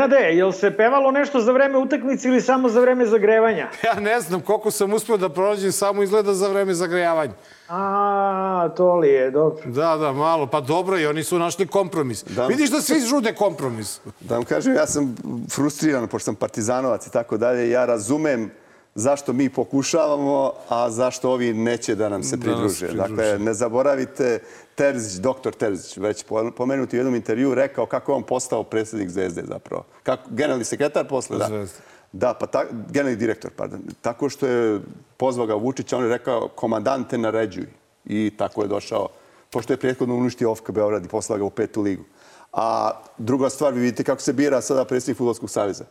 Nenade, 0.09 0.37
jel 0.37 0.53
se 0.53 0.71
pevalo 0.71 1.11
nešto 1.11 1.41
za 1.41 1.53
vreme 1.53 1.79
utakmice 1.79 2.29
ili 2.29 2.41
samo 2.41 2.69
za 2.69 2.81
vreme 2.81 3.07
zagrevanja? 3.07 3.69
Ja 3.85 4.01
ne 4.01 4.21
znam 4.21 4.41
koliko 4.41 4.71
sam 4.71 4.93
uspio 4.93 5.17
da 5.17 5.29
prođem, 5.29 5.73
samo 5.73 6.03
izgleda 6.03 6.35
za 6.35 6.49
vreme 6.49 6.75
zagrejavanja. 6.75 7.33
A, 7.69 8.69
to 8.77 8.97
li 8.97 9.09
je, 9.09 9.31
dobro. 9.31 9.63
Da, 9.65 9.97
da, 9.97 10.13
malo. 10.13 10.47
Pa 10.47 10.61
dobro, 10.61 10.99
i 10.99 11.07
oni 11.07 11.25
su 11.25 11.39
našli 11.39 11.67
kompromis. 11.67 12.25
Da. 12.25 12.47
Vidiš 12.47 12.71
da 12.71 12.81
svi 12.81 13.01
žude 13.01 13.35
kompromis. 13.35 14.01
Da 14.21 14.35
vam 14.35 14.45
kažem, 14.45 14.75
ja 14.75 14.87
sam 14.87 15.17
frustriran, 15.51 16.09
pošto 16.09 16.25
sam 16.25 16.35
partizanovac 16.35 17.07
i 17.07 17.13
tako 17.13 17.37
dalje. 17.37 17.71
Ja 17.71 17.85
razumem 17.87 18.51
zašto 18.99 19.33
mi 19.33 19.51
pokušavamo, 19.51 20.53
a 20.69 20.91
zašto 20.91 21.31
ovi 21.31 21.53
neće 21.55 21.95
da 21.95 22.09
nam 22.09 22.23
se 22.23 22.37
Da 22.37 22.43
pridruže. 22.43 22.89
Dakle, 22.89 23.39
ne 23.39 23.55
zaboravite, 23.55 24.39
Terzić, 24.75 25.13
doktor 25.13 25.55
Terzić, 25.55 25.97
već 25.97 26.25
po- 26.25 26.51
pomenuti 26.57 26.97
u 26.97 26.99
jednom 26.99 27.15
intervju, 27.15 27.55
rekao 27.55 27.87
kako 27.87 28.13
je 28.13 28.17
on 28.17 28.23
postao 28.23 28.63
predsjednik 28.65 29.09
Zvezde 29.11 29.43
zapravo. 29.49 29.85
Kako, 30.03 30.23
generalni 30.31 30.65
sekretar 30.65 31.09
posle, 31.09 31.39
da. 31.39 31.47
Zvezde. 31.47 31.79
Da, 32.13 32.35
pa 32.35 32.47
ta, 32.47 32.65
generalni 32.91 33.17
direktor, 33.17 33.51
pardon. 33.57 33.81
Tako 34.01 34.29
što 34.29 34.47
je 34.47 34.81
pozvao 35.17 35.47
ga 35.47 35.55
Vučić, 35.55 35.93
on 35.93 36.03
je 36.03 36.09
rekao 36.09 36.49
komandante 36.49 37.19
naređuj. 37.19 37.67
I 38.05 38.31
tako 38.39 38.63
je 38.63 38.69
došao, 38.69 39.09
pošto 39.51 39.73
je 39.73 39.77
prethodno 39.77 40.15
uništio 40.15 40.51
OFK 40.51 40.71
Beograd 40.71 41.05
i 41.05 41.09
poslao 41.09 41.39
ga 41.39 41.45
u 41.45 41.51
petu 41.51 41.83
ligu. 41.83 42.05
A 42.53 42.91
druga 43.19 43.51
stvar, 43.51 43.73
vi 43.75 43.81
vidite 43.81 44.05
kako 44.05 44.23
se 44.23 44.33
bira 44.33 44.61
sada 44.61 44.85
predsjednik 44.85 45.19
Futbolskog 45.19 45.51
saveza. 45.51 45.85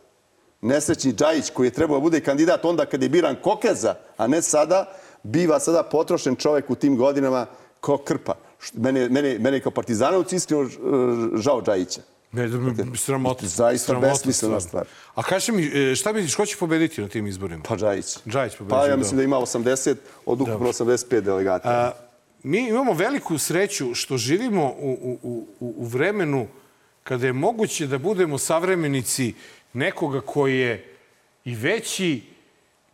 Nesrećni 0.61 1.13
Džajić, 1.13 1.49
koji 1.49 1.67
je 1.67 1.71
trebao 1.71 1.97
da 1.97 2.01
bude 2.01 2.19
kandidat 2.19 2.65
onda 2.65 2.85
kad 2.85 3.03
je 3.03 3.09
biran 3.09 3.35
Kokeza, 3.41 3.95
a 4.17 4.27
ne 4.27 4.41
sada, 4.41 4.85
biva 5.23 5.59
sada 5.59 5.83
potrošen 5.83 6.35
čovek 6.35 6.69
u 6.69 6.75
tim 6.75 6.97
godinama 6.97 7.45
ko 7.79 7.97
krpa. 7.97 8.33
Mene, 8.73 9.09
mene, 9.09 9.39
mene 9.39 9.59
kao 9.59 9.71
partizanovci 9.71 10.35
iskreno 10.35 10.69
žao 11.35 11.61
Džajića. 11.61 12.01
Ne, 12.31 12.47
da 12.47 12.57
mi 12.57 12.97
sramota. 12.97 13.45
Zaista 13.45 13.93
besmislena 13.93 14.59
stvar. 14.59 14.87
A 15.15 15.23
kaži 15.23 15.51
mi, 15.51 15.63
e, 15.65 15.95
šta 15.95 16.13
misliš, 16.13 16.35
ko 16.35 16.45
će 16.45 16.57
pobediti 16.57 17.01
na 17.01 17.07
tim 17.07 17.27
izborima? 17.27 17.63
Pa 17.67 17.75
Džajić. 17.75 18.17
Džajić 18.27 18.55
pobeđuje. 18.57 18.81
Pa 18.81 18.87
ja 18.87 18.95
mislim 18.95 19.17
da 19.17 19.23
ima 19.23 19.37
80 19.37 19.95
od 20.25 20.41
ukupno 20.41 20.67
85 20.67 21.21
delegata. 21.21 21.69
A, 21.69 21.91
mi 22.43 22.67
imamo 22.69 22.93
veliku 22.93 23.37
sreću 23.37 23.93
što 23.93 24.17
živimo 24.17 24.65
u, 24.65 25.17
u, 25.23 25.47
u, 25.59 25.73
u 25.77 25.85
vremenu 25.85 26.47
kada 27.03 27.25
je 27.25 27.33
moguće 27.33 27.87
da 27.87 27.97
budemo 27.97 28.37
savremenici 28.37 29.33
nekoga 29.73 30.21
koji 30.21 30.59
je 30.59 30.97
i 31.45 31.55
veći 31.55 32.21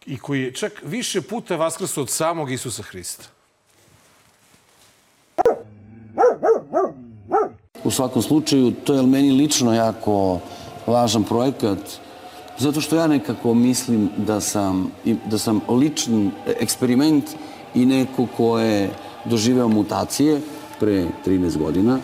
i 0.05 0.17
koji 0.17 0.41
je 0.41 0.53
čak 0.53 0.81
više 0.83 1.21
puta 1.21 1.55
vaskrso 1.55 2.01
od 2.01 2.09
samog 2.09 2.51
Isusa 2.51 2.83
Hrista. 2.83 3.23
U 7.83 7.91
svakom 7.91 8.21
slučaju, 8.21 8.71
to 8.71 8.93
je 8.93 9.01
meni 9.01 9.31
lično 9.31 9.73
jako 9.73 10.39
važan 10.87 11.23
projekat, 11.23 11.77
zato 12.57 12.81
što 12.81 12.95
ja 12.95 13.07
nekako 13.07 13.53
mislim 13.53 14.09
da 14.17 14.41
sam, 14.41 14.91
da 15.25 15.37
sam 15.37 15.61
lični 15.69 16.31
eksperiment 16.59 17.25
i 17.75 17.85
neko 17.85 18.27
ko 18.37 18.59
je 18.59 18.89
doživeo 19.25 19.67
mutacije 19.67 20.41
pre 20.79 21.05
13 21.25 21.57
godina. 21.57 21.99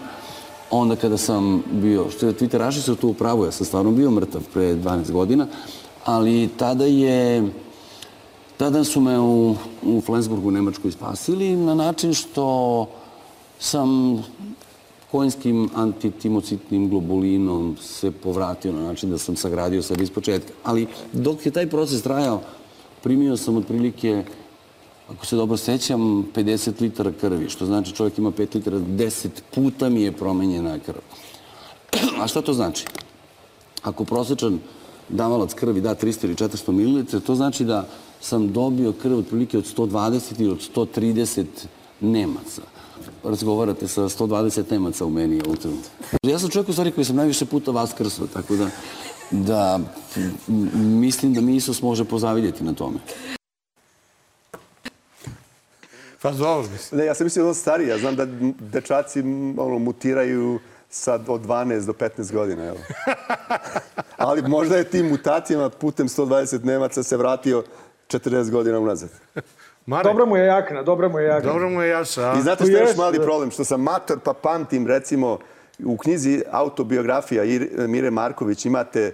Onda 0.71 0.95
kada 0.95 1.17
sam 1.17 1.63
bio, 1.71 2.09
što 2.09 2.27
je 2.27 2.33
Twitteraši 2.33 2.81
su 2.81 2.95
to 2.95 3.07
u 3.07 3.13
pravu, 3.13 3.45
ja 3.45 3.51
sam 3.51 3.65
stvarno 3.65 3.91
bio 3.91 4.11
mrtav 4.11 4.41
pre 4.53 4.75
12 4.75 5.11
godina, 5.11 5.47
ali 6.05 6.49
tada 6.57 6.85
je 6.85 7.49
Tada 8.59 8.83
su 8.83 9.01
me 9.01 9.19
u, 9.19 9.55
u 9.83 10.01
Flensburgu 10.01 10.47
u 10.47 10.51
Nemačkoj 10.51 10.91
spasili 10.91 11.55
na 11.55 11.75
način 11.75 12.13
što 12.13 12.87
sam 13.59 14.19
konjskim 15.11 15.69
antitimocitnim 15.75 16.89
globulinom 16.89 17.77
se 17.81 18.11
povratio 18.11 18.71
na 18.71 18.81
način 18.81 19.09
da 19.09 19.17
sam 19.17 19.35
sagradio 19.35 19.81
sebe 19.81 20.03
iz 20.03 20.09
početka. 20.09 20.53
Ali 20.63 20.87
dok 21.13 21.45
je 21.45 21.51
taj 21.51 21.69
proces 21.69 22.01
trajao, 22.01 22.41
primio 23.03 23.37
sam 23.37 23.57
otprilike, 23.57 24.23
ako 25.13 25.25
se 25.25 25.35
dobro 25.35 25.57
sećam, 25.57 26.01
50 26.35 26.81
litara 26.81 27.11
krvi, 27.21 27.49
što 27.49 27.65
znači 27.65 27.91
čovjek 27.95 28.17
ima 28.17 28.31
5 28.31 28.55
litara, 28.55 28.77
10 28.77 29.27
puta 29.55 29.89
mi 29.89 30.01
je 30.01 30.11
promenjena 30.11 30.79
krv. 30.79 30.99
A 32.21 32.27
šta 32.27 32.41
to 32.41 32.53
znači? 32.53 32.85
Ako 33.83 34.03
prosječan 34.03 34.59
davalac 35.09 35.53
krvi 35.53 35.81
da 35.81 35.95
300 35.95 36.25
ili 36.25 36.35
400 36.35 36.71
ml, 36.71 37.19
to 37.19 37.35
znači 37.35 37.65
da 37.65 37.87
sam 38.21 38.51
dobio 38.53 38.93
krv 38.93 39.17
otprilike 39.17 39.57
od 39.57 39.77
120 39.77 40.41
ili 40.41 40.51
od 40.51 40.69
130 40.75 41.45
Nemaca. 42.01 42.61
Razgovarate 43.23 43.87
sa 43.87 44.01
120 44.01 44.71
Nemaca 44.71 45.05
u 45.05 45.09
meni 45.09 45.37
u 45.37 45.55
trenutku. 45.55 45.89
Ja 46.23 46.39
sam 46.39 46.49
čovjek 46.49 46.69
u 46.69 46.71
stvari 46.71 46.91
koji 46.91 47.05
sam 47.05 47.15
najviše 47.15 47.45
puta 47.45 47.71
vaskrsao, 47.71 48.27
tako 48.27 48.55
da, 48.55 48.69
da 49.31 49.79
mislim 50.75 51.33
da 51.33 51.41
mi 51.41 51.55
Isus 51.55 51.81
može 51.81 52.03
pozavidjeti 52.03 52.63
na 52.63 52.73
tome. 52.73 52.99
Pa 56.21 56.31
dobro, 56.31 56.69
mislim. 56.71 56.99
Ne, 56.99 57.05
ja 57.05 57.13
sam 57.13 57.25
mislio 57.25 57.43
da 57.43 57.49
on 57.49 57.55
stariji. 57.55 57.87
Ja 57.87 57.97
znam 57.97 58.15
da 58.15 58.25
dečaci 58.61 59.19
ono, 59.57 59.79
mutiraju 59.79 60.59
sad 60.89 61.21
od 61.27 61.41
12 61.41 61.85
do 61.85 61.93
15 61.93 62.33
godina. 62.33 62.63
Jel? 62.63 62.75
Ali 64.17 64.41
možda 64.41 64.77
je 64.77 64.83
tim 64.83 65.07
mutacijama 65.07 65.69
putem 65.69 66.07
120 66.07 66.63
Nemaca 66.63 67.03
se 67.03 67.17
vratio 67.17 67.63
40 68.07 68.51
godina 68.51 68.79
unazad. 68.79 69.09
Marek, 69.85 70.05
Dobra 70.05 70.25
mu 70.25 70.37
je 70.37 70.45
jakna, 70.45 70.83
dobra 70.83 71.09
mu 71.09 71.19
je 71.19 71.27
jakna. 71.27 71.51
dobro 71.51 71.69
mu 71.69 71.81
je 71.81 71.89
jaša, 71.89 72.21
a? 72.23 72.35
I 72.39 72.41
znate 72.41 72.63
što 72.63 72.73
je 72.73 72.81
još 72.81 72.95
mali 72.97 73.17
da. 73.17 73.23
problem? 73.23 73.51
Što 73.51 73.63
sam 73.63 73.81
mator 73.81 74.19
pa 74.19 74.33
pamtim, 74.33 74.87
recimo, 74.87 75.39
u 75.85 75.97
knjizi 75.97 76.43
autobiografija 76.51 77.43
Ir- 77.43 77.87
Mire 77.87 78.11
Marković 78.11 78.65
imate 78.65 79.01
e, 79.01 79.13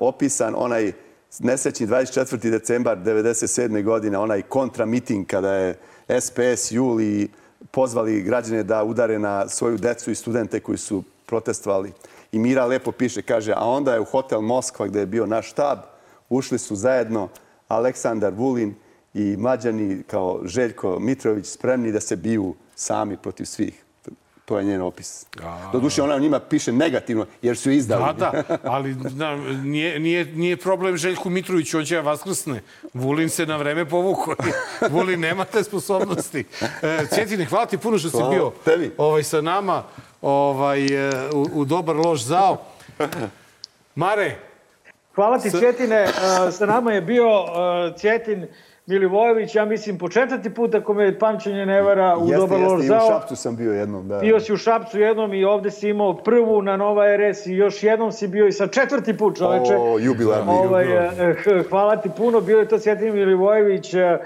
opisan 0.00 0.54
onaj 0.56 0.92
nesrećni 1.38 1.86
24. 1.86 2.50
decembar 2.50 2.98
97. 2.98 3.84
godine, 3.84 4.18
onaj 4.18 4.42
kontramiting 4.42 5.26
kada 5.26 5.52
je 5.52 5.78
SPS, 6.08 6.72
Jul 6.72 7.00
i 7.00 7.28
pozvali 7.70 8.22
građane 8.22 8.62
da 8.62 8.84
udare 8.84 9.18
na 9.18 9.48
svoju 9.48 9.76
decu 9.76 10.10
i 10.10 10.14
studente 10.14 10.60
koji 10.60 10.78
su 10.78 11.02
protestovali. 11.26 11.92
I 12.32 12.38
Mira 12.38 12.66
lepo 12.66 12.92
piše, 12.92 13.22
kaže, 13.22 13.52
a 13.56 13.64
onda 13.64 13.94
je 13.94 14.00
u 14.00 14.04
hotel 14.04 14.40
Moskva 14.40 14.86
gde 14.86 15.00
je 15.00 15.06
bio 15.06 15.26
naš 15.26 15.50
štab, 15.50 15.78
ušli 16.28 16.58
su 16.58 16.76
zajedno 16.76 17.28
Aleksandar 17.68 18.32
Vulin 18.36 18.74
i 19.14 19.36
mlađani 19.38 20.02
kao 20.06 20.40
Željko 20.44 20.98
Mitrović 20.98 21.46
spremni 21.46 21.92
da 21.92 22.00
se 22.00 22.16
biju 22.16 22.54
sami 22.74 23.16
protiv 23.16 23.44
svih. 23.44 23.84
To 24.48 24.58
je 24.58 24.64
njen 24.64 24.82
opis. 24.82 25.26
Doduše, 25.72 26.02
ona 26.02 26.14
o 26.14 26.18
njima 26.18 26.40
piše 26.40 26.72
negativno, 26.72 27.26
jer 27.42 27.56
su 27.56 27.70
je 27.70 27.76
izdali. 27.76 28.04
Da, 28.18 28.30
da, 28.48 28.58
ali 28.64 28.94
da, 28.94 29.36
nije, 29.36 30.00
nije, 30.00 30.24
nije 30.24 30.56
problem 30.56 30.96
Željku 30.96 31.30
Mitroviću, 31.30 31.78
on 31.78 31.84
će 31.84 31.94
ja 31.94 32.00
vaskrsne. 32.00 32.62
Vulin 32.94 33.28
se 33.28 33.46
na 33.46 33.56
vreme 33.56 33.84
povukao. 33.84 34.34
Vulin 34.90 35.20
nema 35.20 35.44
te 35.44 35.64
sposobnosti. 35.64 36.44
E, 36.82 37.06
Cjetine, 37.14 37.44
hvala 37.44 37.66
ti 37.66 37.78
puno 37.78 37.98
što 37.98 38.10
si 38.10 38.16
Hvala 38.16 38.30
bio 38.30 38.52
tebi. 38.64 38.94
ovaj, 38.98 39.22
sa 39.22 39.40
nama 39.40 39.82
ovaj, 40.22 40.84
e, 40.86 41.30
u, 41.32 41.46
u 41.54 41.64
dobar 41.64 41.96
loš 41.96 42.22
zao. 42.22 42.56
Mare, 43.94 44.36
Hvala 45.14 45.38
ti, 45.38 45.50
Cvjetine. 45.50 46.04
Uh, 46.04 46.54
Sa 46.54 46.66
nama 46.66 46.92
je 46.92 47.00
bio 47.00 47.28
Cvjetin 47.96 48.46
Milivojević, 48.88 49.54
ja 49.54 49.64
mislim 49.64 49.98
po 49.98 50.08
četvrti 50.08 50.50
put, 50.50 50.74
ako 50.74 50.94
me 50.94 51.18
pamćenje 51.18 51.66
ne 51.66 51.82
vara, 51.82 52.16
u 52.16 52.22
Jeste, 52.22 52.36
Dobar 52.36 52.58
jeste, 52.58 52.72
loš 52.72 52.82
i 52.82 52.86
u. 52.86 53.08
Šapcu 53.08 53.36
sam 53.36 53.56
bio 53.56 53.72
jednom. 53.72 54.08
Da. 54.08 54.18
Bio 54.18 54.40
si 54.40 54.52
u 54.52 54.56
Šapcu 54.56 55.00
jednom 55.00 55.34
i 55.34 55.44
ovde 55.44 55.70
si 55.70 55.88
imao 55.88 56.14
prvu 56.14 56.62
na 56.62 56.76
Nova 56.76 57.04
RS 57.16 57.46
i 57.46 57.52
još 57.52 57.82
jednom 57.82 58.12
si 58.12 58.28
bio 58.28 58.46
i 58.46 58.52
sa 58.52 58.66
četvrti 58.66 59.16
put, 59.16 59.36
čoveče. 59.38 59.74
O, 59.74 59.98
jubilarni. 59.98 60.52
Ovaj, 60.52 60.84
eh, 60.96 61.34
h- 61.34 61.68
hvala 61.70 61.96
ti 61.96 62.10
puno, 62.16 62.40
bio 62.40 62.58
je 62.58 62.68
to 62.68 62.78
Cvjetin 62.78 63.14
Milivojević, 63.14 63.94
eh, 63.94 64.18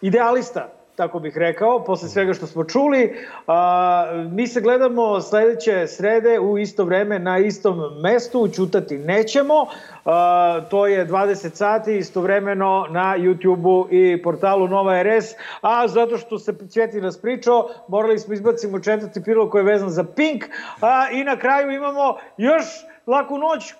idealista, 0.00 0.68
tako 0.96 1.18
bih 1.18 1.36
rekao, 1.36 1.84
posle 1.84 2.08
svega 2.08 2.34
što 2.34 2.46
smo 2.46 2.64
čuli. 2.64 3.16
A, 3.46 4.06
mi 4.32 4.46
se 4.46 4.60
gledamo 4.60 5.20
sledeće 5.20 5.86
srede 5.86 6.38
u 6.40 6.58
isto 6.58 6.84
vreme 6.84 7.18
na 7.18 7.38
istom 7.38 7.80
mestu, 8.02 8.48
ćutati 8.48 8.98
nećemo. 8.98 9.66
A, 10.04 10.60
to 10.70 10.86
je 10.86 11.06
20 11.06 11.54
sati 11.54 11.96
istovremeno 11.96 12.86
na 12.90 13.14
YouTube-u 13.18 13.88
i 13.90 14.22
portalu 14.22 14.68
Nova 14.68 15.02
RS, 15.02 15.34
a 15.60 15.88
zato 15.88 16.18
što 16.18 16.38
se 16.38 16.54
Cvjetin 16.68 17.02
nas 17.02 17.20
pričao, 17.20 17.68
morali 17.88 18.18
smo 18.18 18.34
izbacimo 18.34 18.80
četvrti 18.80 19.22
prilog 19.22 19.50
koji 19.50 19.60
je 19.60 19.72
vezan 19.72 19.90
za 19.90 20.04
Pink, 20.04 20.44
a, 20.80 21.10
i 21.10 21.24
na 21.24 21.36
kraju 21.36 21.70
imamo 21.70 22.16
još 22.36 22.64
laku 23.06 23.38
noć 23.38 23.74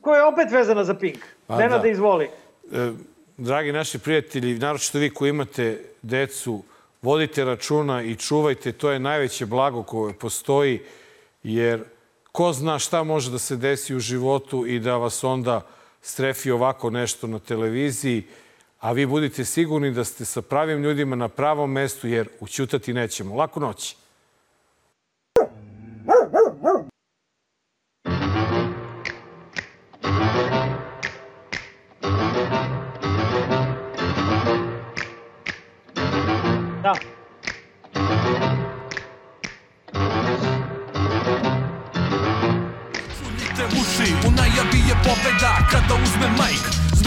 koja 0.00 0.18
je 0.18 0.24
opet 0.24 0.50
vezana 0.50 0.84
za 0.84 0.94
Pink. 0.94 1.18
Pa 1.46 1.56
Nenada 1.56 1.82
da. 1.82 1.88
izvoli. 1.88 2.30
E, 2.72 2.90
dragi 3.38 3.72
naši 3.72 3.98
prijatelji, 3.98 4.58
naročito 4.58 4.98
vi 4.98 5.10
koji 5.10 5.30
imate 5.30 5.84
decu, 6.02 6.62
vodite 7.02 7.44
računa 7.44 8.02
i 8.02 8.16
čuvajte, 8.16 8.72
to 8.72 8.90
je 8.90 8.98
najveće 8.98 9.46
blago 9.46 9.82
koje 9.82 10.14
postoji, 10.14 10.80
jer 11.42 11.84
ko 12.32 12.52
zna 12.52 12.78
šta 12.78 13.02
može 13.02 13.30
da 13.30 13.38
se 13.38 13.56
desi 13.56 13.94
u 13.94 14.00
životu 14.00 14.66
i 14.66 14.80
da 14.80 14.96
vas 14.96 15.24
onda 15.24 15.66
strefi 16.02 16.50
ovako 16.50 16.90
nešto 16.90 17.26
na 17.26 17.38
televiziji, 17.38 18.22
a 18.80 18.92
vi 18.92 19.06
budite 19.06 19.44
sigurni 19.44 19.90
da 19.90 20.04
ste 20.04 20.24
sa 20.24 20.42
pravim 20.42 20.82
ljudima 20.82 21.16
na 21.16 21.28
pravom 21.28 21.72
mestu, 21.72 22.08
jer 22.08 22.28
učutati 22.40 22.92
nećemo. 22.92 23.34
Laku 23.34 23.60
noć. 23.60 23.96
Da. 36.82 36.94
Punite 43.18 43.64
uši, 43.66 44.12
u 44.26 44.30
najavi 44.30 44.78
je 44.88 44.94
pobeda 45.04 45.58
Kada 45.70 45.94
uzme 45.94 46.28
majk, 46.38 46.77